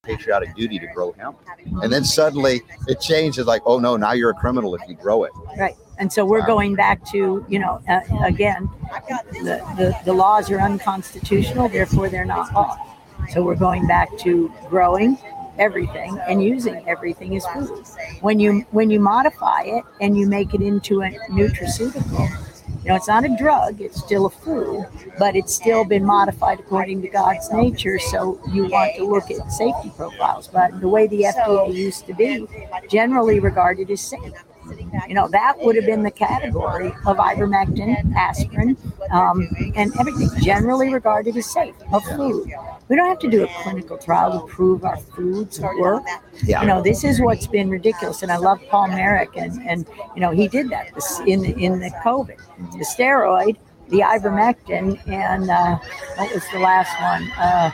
patriotic 0.05 0.55
duty 0.55 0.79
to 0.79 0.87
grow 0.87 1.11
hemp, 1.13 1.37
and 1.81 1.91
then 1.91 2.03
suddenly 2.03 2.61
it 2.87 3.01
changed. 3.01 3.39
It's 3.39 3.47
like, 3.47 3.61
oh 3.65 3.79
no, 3.79 3.97
now 3.97 4.13
you're 4.13 4.31
a 4.31 4.35
criminal 4.35 4.75
if 4.75 4.81
you 4.87 4.95
grow 4.95 5.23
it. 5.23 5.31
Right. 5.57 5.75
And 5.97 6.11
so 6.11 6.25
we're 6.25 6.45
going 6.45 6.75
back 6.75 7.05
to, 7.11 7.45
you 7.47 7.59
know, 7.59 7.81
uh, 7.87 8.01
again, 8.25 8.69
the, 9.31 9.63
the, 9.77 9.97
the 10.03 10.13
laws 10.13 10.51
are 10.51 10.59
unconstitutional, 10.59 11.69
therefore 11.69 12.09
they're 12.09 12.25
not 12.25 12.53
law. 12.53 12.77
So 13.29 13.43
we're 13.43 13.55
going 13.55 13.87
back 13.87 14.09
to 14.19 14.51
growing 14.67 15.17
everything 15.57 16.19
and 16.27 16.43
using 16.43 16.83
everything 16.87 17.35
as 17.37 17.45
food. 17.47 17.85
When 18.21 18.39
you 18.39 18.65
when 18.71 18.89
you 18.89 18.99
modify 18.99 19.61
it 19.61 19.83
and 20.01 20.17
you 20.17 20.27
make 20.27 20.53
it 20.53 20.61
into 20.61 21.01
a 21.01 21.11
nutraceutical, 21.29 22.29
you 22.67 22.89
know, 22.89 22.95
it's 22.95 23.07
not 23.07 23.25
a 23.25 23.35
drug, 23.35 23.81
it's 23.81 23.99
still 23.99 24.25
a 24.25 24.29
food, 24.29 24.85
but 25.17 25.35
it's 25.35 25.53
still 25.53 25.85
been 25.85 26.05
modified 26.05 26.59
according 26.59 27.01
to 27.01 27.07
God's 27.07 27.51
nature. 27.51 27.97
So 27.97 28.39
you 28.51 28.67
want 28.67 28.95
to 28.97 29.05
look 29.05 29.31
at 29.31 29.51
safety 29.51 29.91
profiles. 29.95 30.47
But 30.47 30.79
the 30.81 30.87
way 30.87 31.07
the 31.07 31.23
FDA 31.23 31.73
used 31.73 32.05
to 32.07 32.13
be, 32.13 32.47
generally 32.89 33.39
regarded 33.39 33.89
as 33.91 34.01
safe. 34.01 34.33
You 35.07 35.13
know, 35.13 35.27
that 35.27 35.59
would 35.59 35.75
have 35.75 35.85
been 35.85 36.01
the 36.01 36.11
category 36.11 36.87
of 37.05 37.17
ivermectin, 37.17 38.15
aspirin, 38.15 38.77
um, 39.11 39.47
and 39.75 39.95
everything 39.99 40.29
generally 40.41 40.91
regarded 40.91 41.37
as 41.37 41.51
safe 41.51 41.75
of 41.91 42.03
food. 42.03 42.51
We 42.87 42.95
don't 42.95 43.07
have 43.07 43.19
to 43.19 43.29
do 43.29 43.43
a 43.43 43.47
clinical 43.63 43.97
trial 43.97 44.39
to 44.39 44.47
prove 44.47 44.83
our 44.83 44.97
foods 44.97 45.59
work. 45.59 46.03
Yeah. 46.43 46.61
You 46.61 46.67
know, 46.67 46.81
this 46.83 47.03
is 47.03 47.19
what's 47.19 47.47
been 47.47 47.69
ridiculous, 47.69 48.21
and 48.21 48.31
I 48.31 48.37
love 48.37 48.59
Paul 48.69 48.89
Marik, 48.89 49.35
and 49.35 49.59
and 49.67 49.87
you 50.15 50.21
know 50.21 50.31
he 50.31 50.47
did 50.47 50.69
that 50.69 50.91
in 51.25 51.45
in 51.45 51.79
the 51.79 51.89
COVID, 52.03 52.37
the 52.73 52.85
steroid, 52.85 53.57
the 53.89 53.99
ivermectin, 53.99 54.99
and 55.07 55.49
uh, 55.49 55.77
what 56.15 56.33
was 56.33 56.43
the 56.53 56.59
last 56.59 56.93
one 57.01 57.31
uh, 57.39 57.71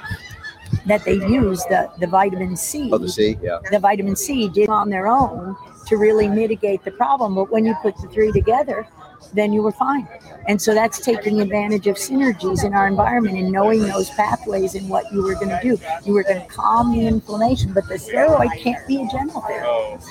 that 0.86 1.04
they 1.04 1.16
used 1.16 1.68
the 1.68 1.92
the 2.00 2.08
vitamin 2.08 2.56
C 2.56 2.90
Oh, 2.92 2.98
the 2.98 3.10
C, 3.10 3.38
yeah. 3.42 3.60
the 3.70 3.80
vitamin 3.80 4.16
C 4.16 4.48
did 4.48 4.70
on 4.70 4.90
their 4.90 5.08
own 5.08 5.58
to 5.88 5.98
really 5.98 6.30
mitigate 6.30 6.86
the 6.86 6.92
problem. 6.92 7.36
But 7.36 7.52
when 7.52 7.66
you 7.66 7.76
put 7.82 7.98
the 7.98 8.08
three 8.08 8.32
together, 8.32 8.88
then 9.34 9.54
you 9.54 9.62
were 9.62 9.72
fine. 9.72 10.08
And 10.48 10.62
so 10.62 10.74
that's 10.74 11.00
taking 11.00 11.40
advantage 11.42 11.88
of 11.88 11.96
synergies 11.98 12.64
in 12.66 12.74
our 12.74 12.88
environment 12.88 13.38
and 13.38 13.52
knowing 13.52 13.84
those 13.84 14.10
pathways 14.12 14.76
and 14.76 14.90
what 14.90 15.12
you 15.14 15.22
were 15.24 15.36
going 15.36 15.50
to 15.50 15.60
do. 15.62 15.78
You 16.06 16.14
were 16.14 16.24
going 16.24 16.42
to 16.42 16.48
calm 16.48 16.92
the 16.98 17.06
inflammation, 17.06 17.74
but 17.74 17.88
the 17.88 17.96
steroid 17.96 18.58
can't 18.60 18.86
be 18.88 19.02
a 19.04 19.08
general 19.08 19.42
therapy. 19.42 20.04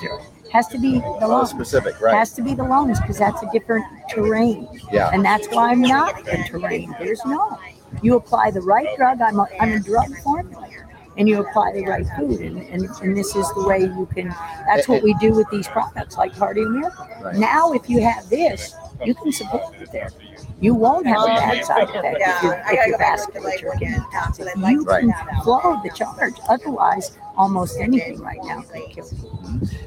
Has 0.51 0.67
to 0.67 0.77
be 0.77 0.99
the 0.99 1.05
Oh, 1.05 1.27
lungs. 1.27 1.49
specific, 1.49 1.99
right? 2.01 2.13
Has 2.13 2.33
to 2.33 2.41
be 2.41 2.53
the 2.53 2.63
lungs 2.63 2.99
because 2.99 3.17
that's 3.17 3.41
a 3.41 3.49
different 3.53 3.85
terrain. 4.09 4.67
Yeah. 4.91 5.09
And 5.13 5.23
that's 5.23 5.47
why 5.47 5.71
I'm 5.71 5.81
not 5.81 6.27
a 6.27 6.43
terrain. 6.43 6.93
There's 6.99 7.23
no. 7.25 7.57
You 8.01 8.15
apply 8.15 8.51
the 8.51 8.61
right 8.61 8.87
drug. 8.97 9.21
I'm 9.21 9.39
a, 9.39 9.47
I'm 9.59 9.73
a 9.73 9.79
drug 9.79 10.09
formulator. 10.23 10.87
And 11.17 11.27
you 11.27 11.41
apply 11.45 11.73
the 11.73 11.85
right 11.85 12.05
food. 12.17 12.39
And, 12.39 12.57
and, 12.63 12.89
and 13.01 13.17
this 13.17 13.35
is 13.35 13.45
the 13.53 13.65
way 13.67 13.81
you 13.81 14.07
can, 14.13 14.29
that's 14.65 14.87
what 14.87 15.03
we 15.03 15.13
do 15.15 15.33
with 15.33 15.49
these 15.51 15.67
products 15.67 16.15
like 16.17 16.33
Cardio 16.33 16.71
Miracle. 16.71 17.05
Right. 17.21 17.35
Now, 17.35 17.73
if 17.73 17.89
you 17.89 18.01
have 18.01 18.29
this, 18.29 18.73
you 19.05 19.15
can 19.15 19.31
support 19.31 19.77
the 19.79 19.85
therapy. 19.85 20.27
You 20.59 20.75
won't 20.75 21.07
have 21.07 21.23
a 21.23 21.27
bad 21.27 21.65
side 21.65 21.89
effect 21.89 22.17
if, 22.19 22.43
your 22.43 22.63
if 22.67 22.87
your 22.87 22.97
vasculature 22.99 23.79
can 23.79 23.99
toxic. 24.11 24.47
You 24.57 24.83
Right. 24.83 25.03
can 25.03 25.41
flow 25.43 25.79
the 25.83 25.89
charge. 25.95 26.35
Otherwise, 26.49 27.17
almost 27.37 27.79
anything 27.79 28.19
right 28.19 28.39
now 28.43 28.61
Thank 28.61 28.95
you. 28.97 29.03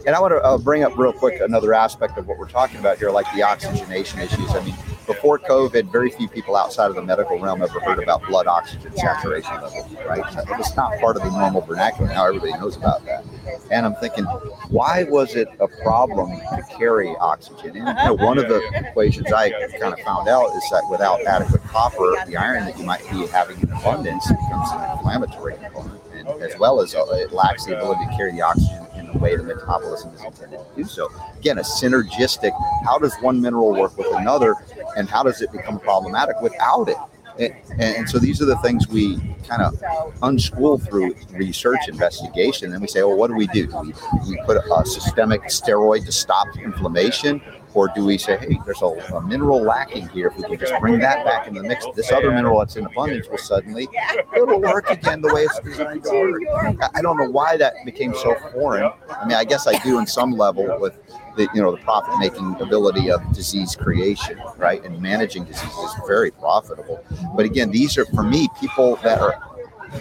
And 0.07 0.15
I 0.15 0.21
want 0.21 0.33
to 0.33 0.43
uh, 0.43 0.59
bring 0.59 0.83
up 0.83 0.97
real 0.97 1.13
quick 1.13 1.41
another 1.41 1.75
aspect 1.75 2.19
of 2.19 2.27
what 2.27 2.39
we're 2.39 2.49
talking 2.49 2.79
about 2.79 2.99
here, 2.99 3.11
like 3.11 3.27
the 3.35 3.43
oxygenation 3.43 4.21
issues. 4.21 4.51
I 4.51 4.65
mean, 4.65 4.75
before 5.07 5.39
COVID, 5.39 5.91
very 5.91 6.11
few 6.11 6.29
people 6.29 6.57
outside 6.57 6.89
of 6.89 6.95
the 6.95 7.03
medical 7.03 7.39
realm 7.39 7.63
ever 7.63 7.81
heard 7.81 8.03
about 8.03 8.27
blood 8.27 8.47
oxygen 8.47 8.97
saturation 8.97 9.53
levels, 9.55 9.93
right? 10.07 10.23
Was 10.59 10.75
not 10.77 10.99
part 11.01 11.17
of 11.17 11.23
the 11.23 11.31
normal 11.31 11.61
vernacular. 11.61 12.09
Now 12.09 12.27
everybody 12.27 12.53
knows 12.53 12.77
about 12.77 13.05
that. 13.07 13.25
And 13.71 13.85
I'm 13.85 13.95
thinking, 13.97 14.25
why 14.69 15.05
was 15.05 15.37
it 15.37 15.49
a 15.61 15.69
problem 15.83 16.31
to 16.31 16.63
carry 16.77 17.15
oxygen? 17.21 17.77
And 17.77 17.99
you 17.99 18.05
know, 18.05 18.15
one 18.15 18.39
of 18.39 18.49
the 18.49 18.63
equations 18.75 19.33
I 19.33 19.51
kind 19.79 19.93
of 19.93 20.01
found 20.01 20.29
out 20.29 20.47
is 20.55 20.65
that 20.71 20.87
without 20.91 21.23
adequate 21.25 21.63
copper, 21.65 22.17
the 22.27 22.37
iron 22.37 22.65
that 22.65 22.79
you 22.79 22.85
might 22.85 23.03
be 23.11 23.27
having 23.27 23.61
in 23.61 23.71
abundance 23.71 24.27
becomes 24.27 24.71
an 24.73 24.91
inflammatory 24.93 25.55
component, 25.57 26.01
and 26.27 26.43
as 26.43 26.59
well 26.59 26.81
as 26.81 26.95
uh, 26.95 27.05
it 27.13 27.33
lacks 27.33 27.67
the 27.67 27.77
ability 27.77 28.05
to 28.07 28.17
carry 28.17 28.33
the 28.33 28.43
oxygen 28.43 28.87
in 28.97 29.07
the 29.07 29.19
way 29.19 29.37
the 29.37 29.43
metabolism 29.43 30.13
is 30.15 30.23
intended 30.23 30.59
to 30.59 30.67
do 30.77 30.85
so. 30.85 31.09
Again, 31.39 31.59
a 31.59 31.63
synergistic. 31.63 32.53
How 32.85 32.99
does 32.99 33.15
one 33.21 33.41
mineral 33.41 33.73
work 33.73 33.97
with 33.97 34.13
another, 34.15 34.55
and 34.97 35.09
how 35.09 35.23
does 35.23 35.41
it 35.43 35.53
become 35.53 35.79
problematic 35.79 36.41
without 36.41 36.89
it? 36.89 36.97
And, 37.39 37.55
and 37.81 38.09
so 38.09 38.19
these 38.19 38.41
are 38.41 38.45
the 38.45 38.59
things 38.59 38.87
we 38.89 39.17
kind 39.49 39.61
of 39.61 39.75
unschool 40.21 40.81
through 40.87 41.17
research 41.33 41.89
investigation. 41.89 42.73
And 42.73 42.81
we 42.81 42.89
say, 42.89 43.03
well, 43.03 43.17
what 43.17 43.29
do 43.29 43.35
we 43.35 43.49
do? 43.49 43.67
Do 43.67 43.81
we, 43.81 43.93
we 44.31 44.41
put 44.47 44.57
a 44.57 44.87
systemic 44.87 45.43
steroid 45.45 46.07
to 46.07 46.13
stop 46.13 46.47
inflammation? 46.57 47.43
Or 47.75 47.89
do 47.89 48.05
we 48.05 48.19
say, 48.19 48.37
hey, 48.37 48.59
there's 48.65 48.83
a, 48.83 48.87
a 48.87 49.21
mineral 49.21 49.61
lacking 49.61 50.09
here. 50.11 50.29
If 50.29 50.37
we 50.37 50.45
can 50.45 50.59
just 50.59 50.81
bring 50.81 51.01
that 51.01 51.25
back 51.25 51.49
in 51.49 51.55
the 51.55 51.63
mix, 51.63 51.85
this 51.97 52.13
other 52.13 52.31
mineral 52.31 52.61
that's 52.61 52.77
in 52.77 52.87
abundance 52.87 53.29
will 53.29 53.39
suddenly, 53.39 53.89
it'll 54.37 54.61
work 54.61 54.91
again 54.91 55.21
the 55.21 55.35
way 55.35 55.43
it's 55.43 55.59
designed 55.65 56.05
to 56.05 56.11
work. 56.53 56.79
I- 56.95 57.03
don't 57.05 57.19
know 57.19 57.29
why 57.29 57.59
that 57.59 57.75
became 57.85 58.15
so 58.15 58.35
foreign. 58.53 58.91
I 59.11 59.27
mean, 59.27 59.37
I 59.37 59.45
guess 59.45 59.67
I 59.67 59.77
do 59.85 59.99
in 59.99 60.07
some 60.07 60.33
level 60.33 60.79
with 60.81 60.99
the 61.37 61.49
you 61.55 61.61
know 61.61 61.73
the 61.73 61.83
profit 61.83 62.15
making 62.19 62.57
ability 62.61 63.11
of 63.11 63.21
disease 63.35 63.77
creation, 63.77 64.41
right? 64.57 64.83
And 64.85 65.03
managing 65.03 65.45
disease 65.45 65.71
is 65.71 65.95
very 66.07 66.31
profitable. 66.31 67.05
But 67.37 67.45
again, 67.45 67.71
these 67.71 67.99
are 67.99 68.07
for 68.07 68.23
me 68.23 68.49
people 68.59 68.97
that 69.03 69.21
are 69.21 69.39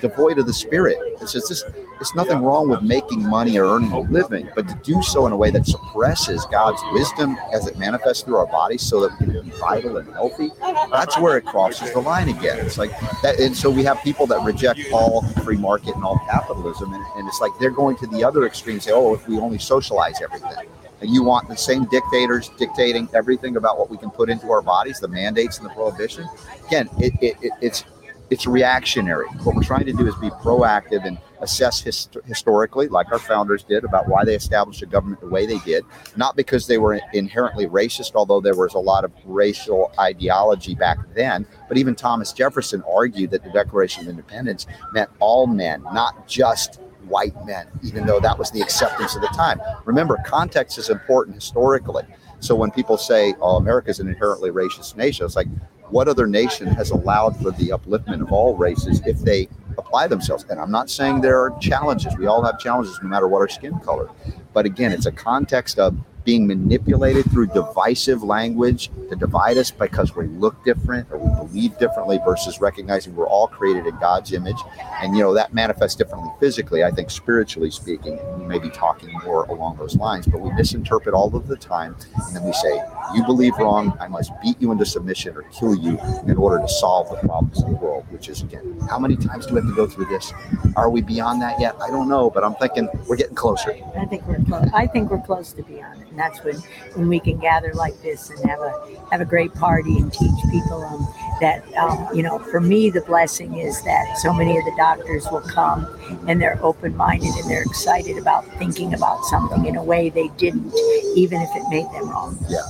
devoid 0.01 0.37
of 0.39 0.45
the 0.45 0.53
spirit. 0.53 0.97
It's 1.21 1.33
just 1.33 1.65
it's 2.03 2.15
nothing 2.15 2.39
wrong 2.39 2.67
with 2.67 2.81
making 2.81 3.25
money 3.25 3.57
or 3.57 3.65
earning 3.65 3.91
a 3.91 3.99
living, 3.99 4.49
but 4.55 4.67
to 4.67 4.75
do 4.83 5.01
so 5.01 5.25
in 5.25 5.31
a 5.31 5.37
way 5.37 5.51
that 5.51 5.65
suppresses 5.65 6.45
God's 6.47 6.81
wisdom 6.91 7.37
as 7.53 7.65
it 7.67 7.77
manifests 7.77 8.23
through 8.23 8.37
our 8.37 8.47
bodies 8.47 8.81
so 8.81 9.07
that 9.07 9.17
we 9.19 9.33
can 9.33 9.43
be 9.43 9.51
vital 9.51 9.97
and 9.97 10.11
healthy, 10.11 10.49
that's 10.91 11.17
where 11.17 11.37
it 11.37 11.45
crosses 11.45 11.93
the 11.93 12.01
line 12.01 12.29
again. 12.29 12.59
It's 12.59 12.77
like 12.77 12.91
that. 13.21 13.39
And 13.39 13.55
so 13.55 13.69
we 13.69 13.83
have 13.83 14.01
people 14.03 14.27
that 14.27 14.43
reject 14.43 14.81
all 14.91 15.21
free 15.45 15.57
market 15.57 15.95
and 15.95 16.03
all 16.03 16.19
capitalism. 16.29 16.93
And, 16.93 17.05
and 17.15 17.27
it's 17.27 17.39
like 17.39 17.51
they're 17.59 17.71
going 17.71 17.95
to 17.97 18.07
the 18.07 18.23
other 18.23 18.45
extreme, 18.45 18.79
say, 18.79 18.91
oh, 18.91 19.13
if 19.13 19.27
we 19.27 19.39
only 19.39 19.59
socialize 19.59 20.21
everything. 20.21 20.67
And 20.99 21.09
you 21.09 21.23
want 21.23 21.47
the 21.47 21.57
same 21.57 21.85
dictators 21.85 22.49
dictating 22.57 23.07
everything 23.13 23.57
about 23.57 23.77
what 23.77 23.89
we 23.89 23.97
can 23.97 24.09
put 24.09 24.29
into 24.29 24.51
our 24.51 24.61
bodies, 24.61 24.99
the 24.99 25.07
mandates 25.07 25.57
and 25.57 25.69
the 25.69 25.73
prohibition. 25.73 26.27
Again, 26.67 26.89
it, 26.97 27.13
it, 27.21 27.37
it, 27.41 27.51
it's 27.61 27.85
it's 28.29 28.47
reactionary. 28.47 29.27
What 29.43 29.55
we're 29.55 29.63
trying 29.63 29.85
to 29.85 29.93
do 29.93 30.07
is 30.07 30.15
be 30.15 30.29
proactive 30.29 31.05
and 31.05 31.17
assess 31.41 31.81
hist- 31.81 32.17
historically, 32.25 32.87
like 32.87 33.11
our 33.11 33.19
founders 33.19 33.63
did, 33.63 33.83
about 33.83 34.07
why 34.07 34.23
they 34.23 34.35
established 34.35 34.81
a 34.81 34.85
government 34.85 35.21
the 35.21 35.27
way 35.27 35.45
they 35.45 35.59
did. 35.59 35.83
Not 36.15 36.35
because 36.35 36.65
they 36.65 36.77
were 36.77 36.99
inherently 37.13 37.67
racist, 37.67 38.13
although 38.15 38.41
there 38.41 38.55
was 38.55 38.73
a 38.73 38.79
lot 38.79 39.03
of 39.03 39.11
racial 39.25 39.91
ideology 39.99 40.73
back 40.73 40.97
then. 41.13 41.45
But 41.67 41.77
even 41.77 41.95
Thomas 41.95 42.33
Jefferson 42.33 42.83
argued 42.91 43.31
that 43.31 43.43
the 43.43 43.51
Declaration 43.51 44.03
of 44.03 44.09
Independence 44.09 44.65
meant 44.93 45.09
all 45.19 45.45
men, 45.45 45.83
not 45.93 46.27
just 46.27 46.79
white 47.05 47.35
men, 47.45 47.67
even 47.83 48.05
though 48.05 48.19
that 48.21 48.39
was 48.39 48.49
the 48.51 48.61
acceptance 48.61 49.15
of 49.15 49.21
the 49.21 49.27
time. 49.27 49.59
Remember, 49.85 50.17
context 50.25 50.77
is 50.77 50.89
important 50.89 51.35
historically. 51.35 52.03
So 52.39 52.55
when 52.55 52.71
people 52.71 52.97
say, 52.97 53.35
"Oh, 53.41 53.57
America's 53.57 53.99
an 53.99 54.07
inherently 54.07 54.51
racist 54.51 54.95
nation," 54.95 55.25
it's 55.25 55.35
like, 55.35 55.47
what 55.93 56.07
other 56.07 56.25
nation 56.25 56.67
has 56.67 56.89
allowed 56.89 57.37
for 57.37 57.51
the 57.51 57.69
upliftment 57.69 58.21
of 58.21 58.31
all 58.31 58.57
races 58.57 58.99
if 59.05 59.19
they 59.19 59.47
apply 59.77 60.07
themselves? 60.07 60.43
And 60.49 60.59
I'm 60.59 60.71
not 60.71 60.89
saying 60.89 61.21
there 61.21 61.39
are 61.39 61.55
challenges. 61.59 62.17
We 62.17 62.25
all 62.25 62.43
have 62.43 62.57
challenges, 62.59 62.99
no 63.03 63.07
matter 63.07 63.27
what 63.27 63.39
our 63.39 63.47
skin 63.47 63.79
color. 63.79 64.09
But 64.53 64.65
again, 64.65 64.91
it's 64.91 65.05
a 65.05 65.11
context 65.11 65.77
of 65.77 65.95
being 66.23 66.47
manipulated 66.47 67.29
through 67.31 67.47
divisive 67.47 68.23
language 68.23 68.89
to 69.09 69.15
divide 69.15 69.57
us 69.57 69.71
because 69.71 70.15
we 70.15 70.27
look 70.27 70.63
different 70.63 71.07
or 71.11 71.17
we 71.17 71.47
believe 71.47 71.77
differently 71.77 72.19
versus 72.25 72.61
recognizing 72.61 73.15
we're 73.15 73.27
all 73.27 73.47
created 73.47 73.85
in 73.85 73.97
God's 73.99 74.33
image. 74.33 74.57
And, 75.01 75.15
you 75.15 75.23
know, 75.23 75.33
that 75.33 75.53
manifests 75.53 75.95
differently 75.95 76.31
physically. 76.39 76.83
I 76.83 76.91
think 76.91 77.09
spiritually 77.09 77.71
speaking, 77.71 78.19
we 78.39 78.45
may 78.45 78.59
be 78.59 78.69
talking 78.69 79.11
more 79.25 79.43
along 79.45 79.77
those 79.77 79.95
lines, 79.95 80.25
but 80.25 80.39
we 80.39 80.51
misinterpret 80.53 81.13
all 81.13 81.35
of 81.35 81.47
the 81.47 81.57
time. 81.57 81.95
And 82.27 82.35
then 82.35 82.43
we 82.43 82.53
say, 82.53 82.81
you 83.13 83.23
believe 83.25 83.57
wrong. 83.57 83.97
I 83.99 84.07
must 84.07 84.31
beat 84.41 84.61
you 84.61 84.71
into 84.71 84.85
submission 84.85 85.35
or 85.35 85.43
kill 85.43 85.75
you 85.75 85.99
in 86.25 86.37
order 86.37 86.59
to 86.59 86.67
solve 86.67 87.09
the 87.09 87.27
problems 87.27 87.61
of 87.61 87.69
the 87.69 87.75
world, 87.75 88.05
which 88.09 88.29
is, 88.29 88.41
again, 88.41 88.79
how 88.89 88.97
many 88.97 89.15
times 89.15 89.45
do 89.45 89.55
we 89.55 89.61
have 89.61 89.69
to 89.69 89.75
go 89.75 89.87
through 89.87 90.05
this? 90.05 90.33
Are 90.75 90.89
we 90.89 91.01
beyond 91.01 91.41
that 91.41 91.59
yet? 91.59 91.75
I 91.81 91.89
don't 91.89 92.07
know, 92.07 92.29
but 92.29 92.43
I'm 92.43 92.55
thinking 92.55 92.89
we're 93.07 93.17
getting 93.17 93.35
closer. 93.35 93.75
I 93.97 94.05
think 94.05 94.25
we're 94.27 94.43
close. 94.43 94.69
I 94.73 94.87
think 94.87 95.11
we're 95.11 95.21
close 95.21 95.53
to 95.53 95.63
beyond 95.63 96.01
it, 96.01 96.12
and 96.13 96.19
that's 96.19 96.43
when 96.43 96.55
when 96.93 97.07
we 97.07 97.19
can 97.19 97.39
gather 97.39 97.73
like 97.73 97.99
this 98.03 98.29
and 98.29 98.39
have 98.47 98.59
a 98.59 98.99
have 99.09 99.19
a 99.19 99.25
great 99.25 99.51
party 99.55 99.97
and 99.97 100.13
teach 100.13 100.31
people 100.51 100.83
um, 100.83 101.07
that 101.41 101.63
um, 101.75 102.07
you 102.15 102.21
know. 102.21 102.37
For 102.37 102.61
me, 102.61 102.91
the 102.91 103.01
blessing 103.01 103.57
is 103.57 103.81
that 103.81 104.17
so 104.19 104.31
many 104.31 104.55
of 104.55 104.63
the 104.63 104.73
doctors 104.77 105.25
will 105.31 105.41
come 105.41 105.87
and 106.27 106.39
they're 106.39 106.59
open 106.61 106.95
minded 106.95 107.31
and 107.35 107.49
they're 107.49 107.63
excited 107.63 108.17
about 108.19 108.45
thinking 108.59 108.93
about 108.93 109.23
something 109.25 109.65
in 109.65 109.75
a 109.75 109.83
way 109.83 110.09
they 110.09 110.27
didn't, 110.37 110.71
even 111.15 111.41
if 111.41 111.49
it 111.55 111.63
made 111.69 111.85
them 111.85 112.09
wrong. 112.09 112.37
yeah 112.47 112.61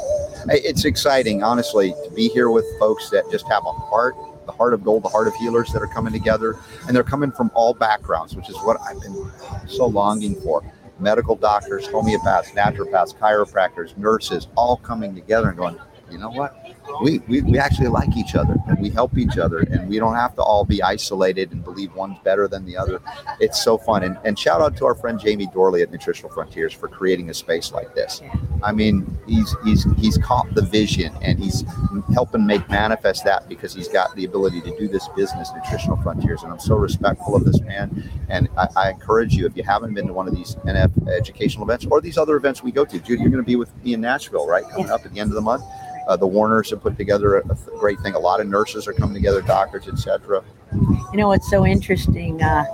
It's 0.48 0.86
exciting, 0.86 1.44
honestly, 1.44 1.92
to 2.06 2.12
be 2.16 2.30
here 2.30 2.50
with 2.50 2.66
folks 2.80 3.10
that 3.10 3.30
just 3.30 3.46
have 3.50 3.64
a 3.66 3.72
heart, 3.74 4.16
the 4.46 4.54
heart 4.54 4.74
of 4.74 4.86
gold, 4.86 5.04
the 5.04 5.10
heart 5.10 5.28
of 5.28 5.36
healers 5.36 5.74
that 5.74 5.82
are 5.82 5.88
coming 5.88 6.14
together. 6.14 6.56
And 6.88 6.96
they're 6.96 7.04
coming 7.04 7.32
from 7.32 7.52
all 7.54 7.74
backgrounds, 7.74 8.38
which 8.38 8.50
is 8.50 8.56
what 8.58 8.80
I've 8.88 9.02
been 9.02 9.32
so 9.68 9.86
longing 9.86 10.40
for. 10.42 10.64
Medical 11.04 11.36
doctors, 11.36 11.86
homeopaths, 11.90 12.54
naturopaths, 12.54 13.14
chiropractors, 13.18 13.98
nurses, 13.98 14.48
all 14.56 14.78
coming 14.78 15.14
together 15.14 15.50
and 15.50 15.58
going, 15.58 15.78
you 16.10 16.18
know 16.18 16.30
what? 16.30 16.56
We, 17.02 17.20
we, 17.28 17.42
we 17.42 17.58
actually 17.58 17.88
like 17.88 18.16
each 18.18 18.36
other 18.36 18.56
and 18.68 18.80
we 18.80 18.90
help 18.90 19.18
each 19.18 19.38
other 19.38 19.60
and 19.60 19.90
we 19.90 20.00
don't 20.00 20.16
have 20.16 20.36
to 20.36 20.42
all 20.42 20.66
be 20.66 20.82
isolated 20.82 21.52
and 21.52 21.64
believe 21.64 21.94
one's 21.96 22.20
better 22.20 22.48
than 22.48 22.66
the 22.66 22.78
other. 22.78 23.00
It's 23.40 23.64
so 23.64 23.78
fun. 23.78 24.04
And, 24.04 24.18
and 24.24 24.38
shout 24.38 24.62
out 24.62 24.78
to 24.78 24.86
our 24.86 24.96
friend 24.96 25.20
Jamie 25.20 25.48
Dorley 25.48 25.82
at 25.82 25.92
Nutritional 25.92 26.32
Frontiers 26.32 26.74
for 26.74 26.88
creating 26.88 27.30
a 27.30 27.34
space 27.34 27.72
like 27.72 27.94
this. 27.96 28.22
I 28.64 28.72
mean, 28.72 29.18
he's 29.28 29.56
he's 29.66 29.86
he's 29.98 30.18
caught 30.18 30.54
the 30.56 30.62
vision 30.62 31.14
and 31.22 31.38
he's 31.38 31.66
helping 32.14 32.46
make 32.46 32.68
manifest 32.70 33.26
that 33.26 33.50
because 33.50 33.74
he's 33.74 33.90
got 33.90 34.16
the 34.16 34.26
ability 34.26 34.62
to 34.62 34.78
do 34.78 34.88
this 34.88 35.08
business, 35.16 35.50
Nutritional 35.54 35.98
Frontiers. 35.98 36.44
And 36.44 36.52
I'm 36.52 36.60
so 36.60 36.76
respectful 36.76 37.36
of 37.36 37.44
this 37.44 37.60
man. 37.62 38.10
And 38.30 38.48
I, 38.58 38.68
I 38.76 38.90
encourage 38.92 39.34
you, 39.34 39.46
if 39.46 39.58
you 39.58 39.64
haven't 39.64 39.94
been 39.94 40.08
to 40.08 40.14
one 40.14 40.28
of 40.28 40.36
these 40.36 40.56
NF 40.66 41.10
educational 41.10 41.66
events 41.66 41.86
or 41.86 42.02
these 42.02 42.18
other 42.18 42.36
events 42.36 42.64
we 42.64 42.72
go 42.72 42.86
to, 42.86 43.00
Judy, 43.00 43.22
you're 43.22 43.32
going 43.32 43.44
to 43.44 43.48
be 43.48 43.56
with 43.56 43.76
me 43.84 43.94
in 43.94 44.02
Nashville, 44.02 44.48
right? 44.48 44.64
Coming 44.70 44.90
up 44.90 45.06
at 45.06 45.14
the 45.14 45.20
end 45.20 45.30
of 45.30 45.36
the 45.36 45.42
month. 45.42 45.64
Uh, 46.08 46.18
the 46.18 46.28
Warners 46.28 46.73
have 46.74 46.84
put 46.84 46.98
together 46.98 47.38
a, 47.38 47.44
great 47.80 48.00
thing. 48.02 48.14
A 48.14 48.20
lot 48.20 48.40
of 48.40 48.48
nurses 48.48 48.88
are 48.88 48.94
coming 48.94 49.14
together, 49.14 49.42
doctors, 49.42 49.88
etc. 49.88 50.44
You 50.74 51.18
know, 51.18 51.32
it's 51.32 51.50
so 51.50 51.66
interesting. 51.66 52.42
Uh, 52.42 52.66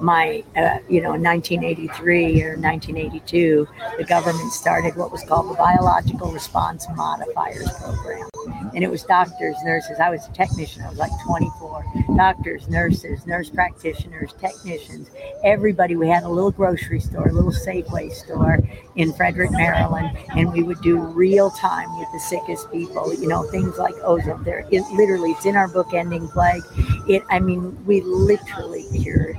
my, 0.00 0.44
uh, 0.56 0.78
you 0.88 1.00
know, 1.00 1.14
in 1.14 1.22
1983 1.22 2.42
or 2.42 2.56
1982, 2.56 3.66
the 3.98 4.04
government 4.04 4.52
started 4.52 4.96
what 4.96 5.10
was 5.10 5.22
called 5.24 5.50
the 5.50 5.54
Biological 5.54 6.32
Response 6.32 6.86
Modifiers 6.94 7.70
Program. 7.78 8.28
And 8.74 8.84
it 8.84 8.90
was 8.90 9.02
doctors, 9.02 9.56
nurses. 9.64 9.98
I 9.98 10.10
was 10.10 10.26
a 10.26 10.32
technician, 10.32 10.82
I 10.82 10.90
was 10.90 10.98
like 10.98 11.10
24. 11.26 11.84
Doctors, 12.16 12.68
nurses, 12.68 13.26
nurse 13.26 13.50
practitioners, 13.50 14.32
technicians, 14.34 15.10
everybody. 15.42 15.96
We 15.96 16.08
had 16.08 16.24
a 16.24 16.28
little 16.28 16.50
grocery 16.50 17.00
store, 17.00 17.28
a 17.28 17.32
little 17.32 17.52
Safeway 17.52 18.12
store 18.12 18.58
in 18.96 19.12
Frederick, 19.12 19.50
Maryland, 19.50 20.16
and 20.36 20.52
we 20.52 20.62
would 20.62 20.80
do 20.82 20.98
real 20.98 21.50
time 21.50 21.98
with 21.98 22.08
the 22.12 22.20
sickest 22.20 22.70
people, 22.70 23.14
you 23.14 23.28
know, 23.28 23.42
things 23.50 23.78
like 23.78 23.94
ozone. 24.02 24.44
There, 24.44 24.66
it 24.70 24.82
literally, 24.92 25.32
it's 25.32 25.46
in 25.46 25.56
our 25.56 25.68
book, 25.68 25.92
Ending 25.92 26.28
Plague. 26.28 26.62
It, 27.08 27.22
I 27.30 27.40
mean, 27.40 27.84
we 27.84 28.00
literally 28.02 28.86
cured 29.02 29.36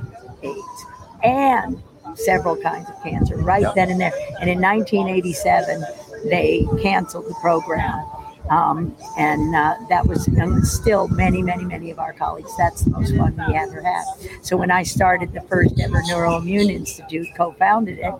AIDS 0.50 0.86
and 1.24 1.82
several 2.16 2.56
kinds 2.56 2.90
of 2.90 3.02
cancer 3.04 3.38
right 3.38 3.62
Yep. 3.62 3.76
then 3.76 3.92
and 3.92 4.02
there. 4.02 4.14
And 4.40 4.50
in 4.50 4.62
1987, 4.62 5.84
they 6.26 6.66
canceled 6.82 7.26
the 7.26 7.36
program. 7.42 8.06
Um, 8.50 8.96
and 9.18 9.54
uh, 9.54 9.76
that 9.90 10.08
was 10.08 10.26
and 10.28 10.66
still 10.66 11.10
many, 11.10 11.42
many, 11.42 11.66
many 11.66 11.92
of 11.92 12.00
our 12.00 12.14
colleagues. 12.14 12.50
That's 12.58 12.82
the 12.84 12.92
most 12.92 13.14
fun 13.16 13.36
we 13.48 13.56
ever 13.56 13.82
had. 13.82 14.06
So 14.42 14.56
when 14.56 14.72
I 14.72 14.84
started 14.84 15.34
the 15.34 15.42
first 15.42 15.78
ever 15.82 16.02
Neuroimmune 16.04 16.70
Institute, 16.72 17.28
co-founded 17.36 18.00
it 18.00 18.14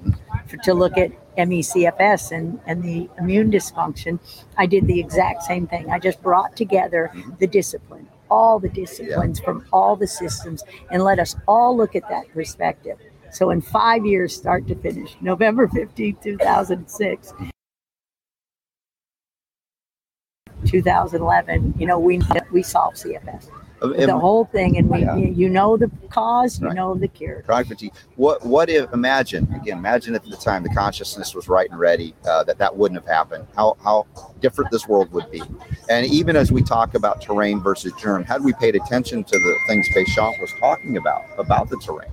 for, 0.48 0.58
to 0.58 0.74
look 0.74 0.98
at 0.98 1.12
MECFS 1.38 2.34
and, 2.34 2.60
and 2.66 2.84
the 2.84 3.10
immune 3.18 3.50
dysfunction, 3.52 4.20
I 4.58 4.66
did 4.66 4.86
the 4.88 5.00
exact 5.00 5.44
same 5.44 5.66
thing. 5.66 5.90
I 5.90 5.98
just 5.98 6.22
brought 6.22 6.58
together 6.58 7.10
the 7.40 7.48
discipline, 7.48 8.08
all 8.30 8.60
the 8.60 8.70
disciplines 8.70 9.40
from 9.40 9.66
all 9.72 9.96
the 9.96 10.08
systems, 10.08 10.64
and 10.92 11.04
let 11.04 11.20
us 11.20 11.36
all 11.48 11.76
look 11.76 11.96
at 11.96 12.08
that 12.10 12.30
perspective. 12.34 12.98
So 13.32 13.50
in 13.50 13.62
five 13.62 14.06
years, 14.06 14.36
start 14.36 14.68
to 14.68 14.76
finish, 14.76 15.16
November 15.22 15.68
15, 15.68 16.18
2006. 16.24 17.34
2011, 20.66 21.76
you 21.78 21.86
know, 21.86 22.00
we 22.00 22.20
we 22.52 22.64
solved 22.64 22.98
CFS, 22.98 23.50
the 23.80 24.18
whole 24.18 24.46
thing, 24.46 24.78
and 24.78 24.90
we 24.90 25.00
Yeah. 25.02 25.16
you 25.16 25.50
know 25.50 25.78
the 25.78 25.90
cause, 26.10 26.60
you 26.60 26.68
Right. 26.68 26.76
know 26.76 26.96
the 26.96 27.08
cure. 27.08 27.44
Chronic 27.46 27.68
fatigue. 27.68 27.94
What 28.16 28.46
what 28.46 28.70
if 28.70 28.92
imagine 28.94 29.48
again? 29.56 29.78
Imagine 29.78 30.16
if 30.16 30.24
at 30.24 30.30
the 30.30 30.38
time 30.38 30.64
the 30.64 30.70
consciousness 30.70 31.36
was 31.36 31.48
right 31.48 31.70
and 31.70 31.80
ready 31.80 32.16
uh, 32.30 32.44
that 32.46 32.58
that 32.58 32.76
wouldn't 32.76 33.00
have 33.00 33.08
happened. 33.08 33.46
How 33.56 33.78
how 33.84 34.06
different 34.42 34.72
this 34.72 34.88
world 34.88 35.12
would 35.12 35.30
be. 35.32 35.44
And 35.90 36.06
even 36.08 36.36
as 36.36 36.52
we 36.52 36.62
talk 36.64 36.96
about 36.96 37.22
terrain 37.22 37.60
versus 37.62 37.94
germ, 38.00 38.24
had 38.24 38.44
we 38.44 38.54
paid 38.54 38.76
attention 38.76 39.24
to 39.24 39.38
the 39.40 39.56
things 39.68 39.88
Béchamp 39.96 40.40
was 40.42 40.52
talking 40.60 40.98
about 40.98 41.22
about 41.38 41.70
the 41.70 41.78
terrain, 41.78 42.10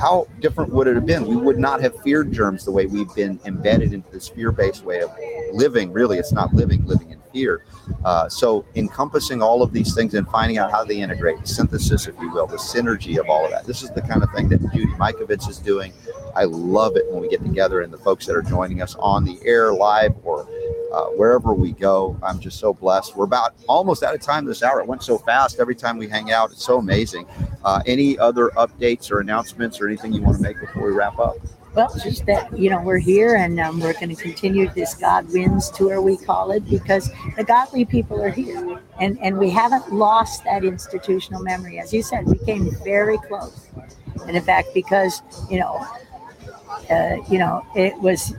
how 0.00 0.26
different 0.40 0.72
would 0.72 0.86
it 0.86 0.94
have 0.94 1.06
been? 1.06 1.26
We 1.26 1.36
would 1.36 1.58
not 1.58 1.80
have 1.80 1.98
feared 2.02 2.32
germs 2.32 2.64
the 2.64 2.70
way 2.70 2.86
we've 2.86 3.12
been 3.14 3.40
embedded 3.44 3.92
into 3.92 4.10
this 4.10 4.28
fear-based 4.28 4.84
way 4.84 5.00
of 5.00 5.10
living. 5.52 5.92
Really, 5.92 6.18
it's 6.18 6.32
not 6.32 6.52
living, 6.54 6.84
living 6.86 7.10
in 7.10 7.18
fear. 7.32 7.64
Uh, 8.04 8.28
so 8.28 8.64
encompassing 8.74 9.42
all 9.42 9.62
of 9.62 9.72
these 9.72 9.94
things 9.94 10.14
and 10.14 10.28
finding 10.28 10.58
out 10.58 10.70
how 10.70 10.84
they 10.84 11.00
integrate, 11.00 11.46
synthesis, 11.46 12.06
if 12.06 12.18
you 12.20 12.30
will, 12.30 12.46
the 12.46 12.56
synergy 12.56 13.18
of 13.18 13.28
all 13.28 13.44
of 13.44 13.50
that. 13.50 13.66
This 13.66 13.82
is 13.82 13.90
the 13.90 14.02
kind 14.02 14.22
of 14.22 14.30
thing 14.32 14.48
that 14.48 14.60
Judy 14.72 14.92
Mikovits 14.94 15.48
is 15.48 15.58
doing. 15.58 15.92
I 16.34 16.44
love 16.44 16.96
it 16.96 17.10
when 17.10 17.20
we 17.20 17.28
get 17.28 17.42
together 17.42 17.82
and 17.82 17.92
the 17.92 17.98
folks 17.98 18.26
that 18.26 18.36
are 18.36 18.42
joining 18.42 18.82
us 18.82 18.94
on 18.98 19.24
the 19.24 19.38
air 19.44 19.72
live 19.72 20.14
or 20.22 20.48
uh, 20.92 21.06
wherever 21.06 21.52
we 21.52 21.72
go. 21.72 22.18
I'm 22.22 22.40
just 22.40 22.58
so 22.58 22.72
blessed. 22.72 23.16
We're 23.16 23.24
about 23.24 23.54
almost 23.68 24.02
out 24.02 24.14
of 24.14 24.20
time 24.20 24.44
this 24.44 24.62
hour. 24.62 24.80
It 24.80 24.86
went 24.86 25.02
so 25.02 25.18
fast 25.18 25.58
every 25.60 25.74
time 25.74 25.98
we 25.98 26.08
hang 26.08 26.32
out. 26.32 26.50
It's 26.50 26.64
so 26.64 26.78
amazing. 26.78 27.26
Uh, 27.64 27.82
any 27.86 28.18
other 28.18 28.48
updates 28.56 29.10
or 29.10 29.20
announcements 29.20 29.80
or 29.80 29.86
anything 29.86 30.12
you 30.12 30.22
want 30.22 30.36
to 30.36 30.42
make 30.42 30.58
before 30.60 30.86
we 30.86 30.92
wrap 30.92 31.18
up? 31.18 31.36
Well, 31.78 31.94
just 32.02 32.26
that 32.26 32.58
you 32.58 32.70
know 32.70 32.82
we're 32.82 32.98
here 32.98 33.36
and 33.36 33.60
um, 33.60 33.78
we're 33.78 33.92
going 33.92 34.08
to 34.08 34.20
continue 34.20 34.68
this 34.70 34.94
God 34.94 35.32
Wins 35.32 35.70
tour 35.70 36.02
we 36.02 36.16
call 36.16 36.50
it 36.50 36.68
because 36.68 37.08
the 37.36 37.44
godly 37.44 37.84
people 37.84 38.20
are 38.20 38.30
here 38.30 38.80
and 38.98 39.16
and 39.22 39.38
we 39.38 39.48
haven't 39.48 39.92
lost 39.92 40.42
that 40.42 40.64
institutional 40.64 41.40
memory. 41.40 41.78
As 41.78 41.92
you 41.92 42.02
said, 42.02 42.26
we 42.26 42.36
came 42.38 42.68
very 42.82 43.16
close, 43.18 43.68
and 44.26 44.36
in 44.36 44.42
fact, 44.42 44.70
because 44.74 45.22
you 45.48 45.60
know, 45.60 45.86
uh, 46.90 47.18
you 47.30 47.38
know, 47.38 47.64
it 47.76 47.96
was. 48.00 48.34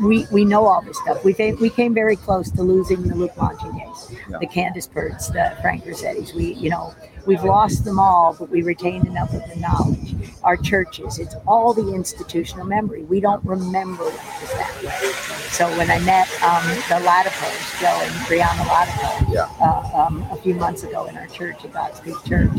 We, 0.00 0.28
we 0.30 0.44
know 0.44 0.64
all 0.64 0.80
this 0.80 0.96
stuff. 1.00 1.24
We 1.24 1.34
came, 1.34 1.58
we 1.58 1.70
came 1.70 1.92
very 1.92 2.14
close 2.14 2.52
to 2.52 2.62
losing 2.62 3.02
the 3.02 3.16
Luc 3.16 3.34
Montagniers, 3.34 4.16
Yeah. 4.30 4.38
the 4.38 4.46
Candace 4.46 4.86
Perts, 4.86 5.26
the 5.26 5.56
Frank 5.60 5.84
Ruscettis. 5.86 6.32
We, 6.36 6.52
you 6.54 6.70
know, 6.70 6.94
we've 7.28 7.44
lost 7.44 7.84
them 7.84 7.98
all, 8.00 8.34
but 8.38 8.48
we 8.48 8.62
retained 8.62 9.06
enough 9.06 9.32
of 9.34 9.42
the 9.50 9.56
knowledge. 9.60 10.14
Our 10.42 10.56
churches, 10.56 11.18
it's 11.18 11.34
all 11.46 11.74
the 11.74 11.92
institutional 11.94 12.64
memory. 12.64 13.02
We 13.02 13.20
don't 13.20 13.44
remember 13.44 14.04
what 14.04 14.14
it 14.14 14.40
was 14.40 14.52
that 14.54 14.82
way. 14.82 15.12
So 15.50 15.68
when 15.76 15.90
I 15.90 15.98
met 16.00 16.26
um, 16.42 16.64
the 16.88 17.04
Latifos, 17.06 17.80
Joe 17.80 18.00
and 18.02 18.14
Brianna 18.26 18.64
Latipo, 18.64 19.32
Yeah. 19.34 19.48
uh, 19.60 20.06
um, 20.06 20.26
a 20.30 20.36
few 20.36 20.54
months 20.54 20.84
ago 20.84 21.04
in 21.06 21.18
our 21.18 21.26
church, 21.26 21.64
at 21.64 21.72
God's 21.74 22.00
Big 22.00 22.14
Church, 22.26 22.50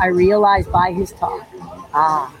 I 0.00 0.06
realized 0.06 0.72
by 0.72 0.92
his 0.92 1.12
talk, 1.12 1.46
ah, 1.92 2.32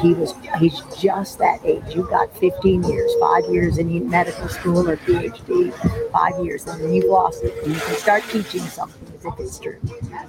he 0.00 0.14
was 0.14 0.34
he's 0.58 0.80
just 0.98 1.38
that 1.38 1.64
age. 1.64 1.82
You've 1.94 2.10
got 2.10 2.36
15 2.38 2.82
years, 2.84 3.12
five 3.20 3.44
years 3.50 3.78
in 3.78 4.08
medical 4.08 4.48
school 4.48 4.88
or 4.88 4.96
PhD, 4.96 5.72
five 6.10 6.44
years, 6.44 6.66
and 6.66 6.82
then 6.82 6.92
you've 6.92 7.04
lost 7.04 7.42
it. 7.44 7.56
And 7.64 7.74
you 7.74 7.80
can 7.80 7.94
start 7.96 8.24
teaching 8.24 8.62
something 8.62 9.14
as 9.14 9.24
if 9.24 9.34
it's 9.38 9.58
true. 9.58 9.78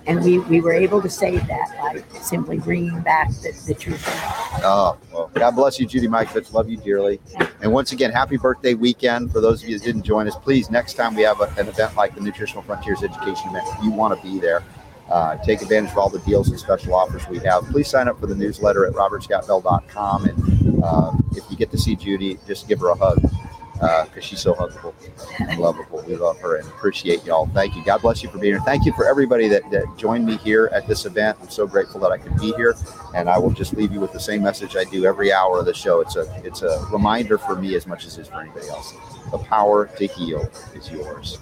And 0.06 0.24
we, 0.24 0.40
we 0.40 0.62
were 0.62 0.74
able 0.74 1.02
to 1.02 1.10
save 1.10 1.46
that 1.48 1.76
by 1.80 2.20
simply 2.20 2.60
bringing 2.60 3.02
back 3.02 3.30
the, 3.30 3.60
the 3.68 3.74
truth. 3.74 4.04
Oh, 4.64 4.98
well, 5.12 5.32
God 5.34 5.52
bless 5.52 5.80
you, 5.80 5.86
Judy 5.86 6.08
Mikovits. 6.08 6.54
Love 6.54 6.70
you 6.70 6.78
dearly. 6.78 7.20
And 7.62 7.72
once 7.72 7.92
again, 7.92 8.12
happy 8.12 8.38
birthday 8.38 8.76
weekend. 8.76 9.32
For 9.32 9.42
those 9.42 9.64
of 9.64 9.70
you 9.70 9.78
that 9.80 9.86
didn't 9.86 10.04
join 10.04 10.28
us, 10.28 10.36
please, 10.36 10.70
next 10.70 10.94
time 10.94 11.16
we 11.16 11.24
have 11.24 11.42
a, 11.42 11.52
an 11.58 11.68
event 11.68 11.96
like 11.96 12.14
the 12.14 12.22
Nutritional 12.22 12.62
Frontiers 12.64 13.04
Education 13.04 13.50
event, 13.50 13.68
you 13.84 13.90
want 13.90 14.16
to 14.16 14.28
be 14.28 14.40
there, 14.40 14.64
uh, 15.10 15.38
take 15.38 15.62
advantage 15.62 15.92
of 15.92 15.98
all 15.98 16.10
the 16.10 16.20
deals 16.20 16.50
and 16.50 16.60
special 16.60 16.94
offers 16.94 17.28
we 17.28 17.40
have. 17.40 17.64
Please 17.66 17.90
sign 17.90 18.08
up 18.08 18.20
for 18.20 18.28
the 18.28 18.36
newsletter 18.36 18.86
at 18.86 18.94
robertscottbell.com. 18.94 20.26
And 20.26 20.84
uh, 20.84 21.12
if 21.32 21.44
you 21.50 21.58
get 21.58 21.72
to 21.72 21.78
see 21.78 21.96
Judy, 21.96 22.38
just 22.48 22.68
give 22.68 22.80
her 22.80 22.90
a 22.90 22.96
hug. 22.96 23.22
because 24.06 24.24
she's 24.24 24.40
so 24.40 24.54
huggable 24.54 24.94
and 25.40 25.60
lovable. 25.60 26.04
We 26.08 26.16
love 26.16 26.40
her 26.40 26.58
and 26.58 26.68
appreciate 26.70 27.24
y'all. 27.26 27.48
Thank 27.48 27.76
you. 27.76 27.84
God 27.84 28.02
bless 28.02 28.24
you 28.24 28.30
for 28.30 28.38
being 28.38 28.54
here. 28.54 28.64
Thank 28.64 28.86
you 28.86 28.94
for 28.94 29.06
everybody 29.06 29.48
that, 29.50 29.70
that 29.72 29.86
joined 29.98 30.26
me 30.26 30.38
here 30.38 30.70
at 30.74 30.88
this 30.88 31.06
event. 31.06 31.38
I'm 31.42 31.50
so 31.50 31.68
grateful 31.68 32.00
that 32.02 32.12
I 32.12 32.18
could 32.18 32.36
be 32.38 32.54
here, 32.54 32.76
and 33.14 33.30
I 33.30 33.38
will 33.38 33.52
just 33.52 33.74
leave 33.74 33.92
you 33.92 34.00
with 34.00 34.14
the 34.14 34.20
same 34.20 34.42
message 34.42 34.76
I 34.76 34.86
do 34.86 35.06
every 35.06 35.32
hour 35.32 35.60
of 35.60 35.66
the 35.66 35.74
show. 35.74 36.00
It's 36.00 36.16
a 36.16 36.42
it's 36.44 36.62
a 36.62 36.88
reminder 36.92 37.38
for 37.38 37.56
me 37.56 37.76
as 37.76 37.86
much 37.86 38.06
as 38.06 38.18
it 38.18 38.22
is 38.22 38.28
for 38.28 38.42
anybody 38.42 38.68
else. 38.70 38.94
The 39.32 39.40
power 39.40 39.88
to 39.98 40.08
heal 40.08 40.50
is 40.74 40.90
yours. 40.90 41.38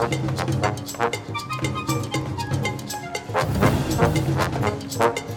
Thank 0.00 0.24
you. 5.18 5.29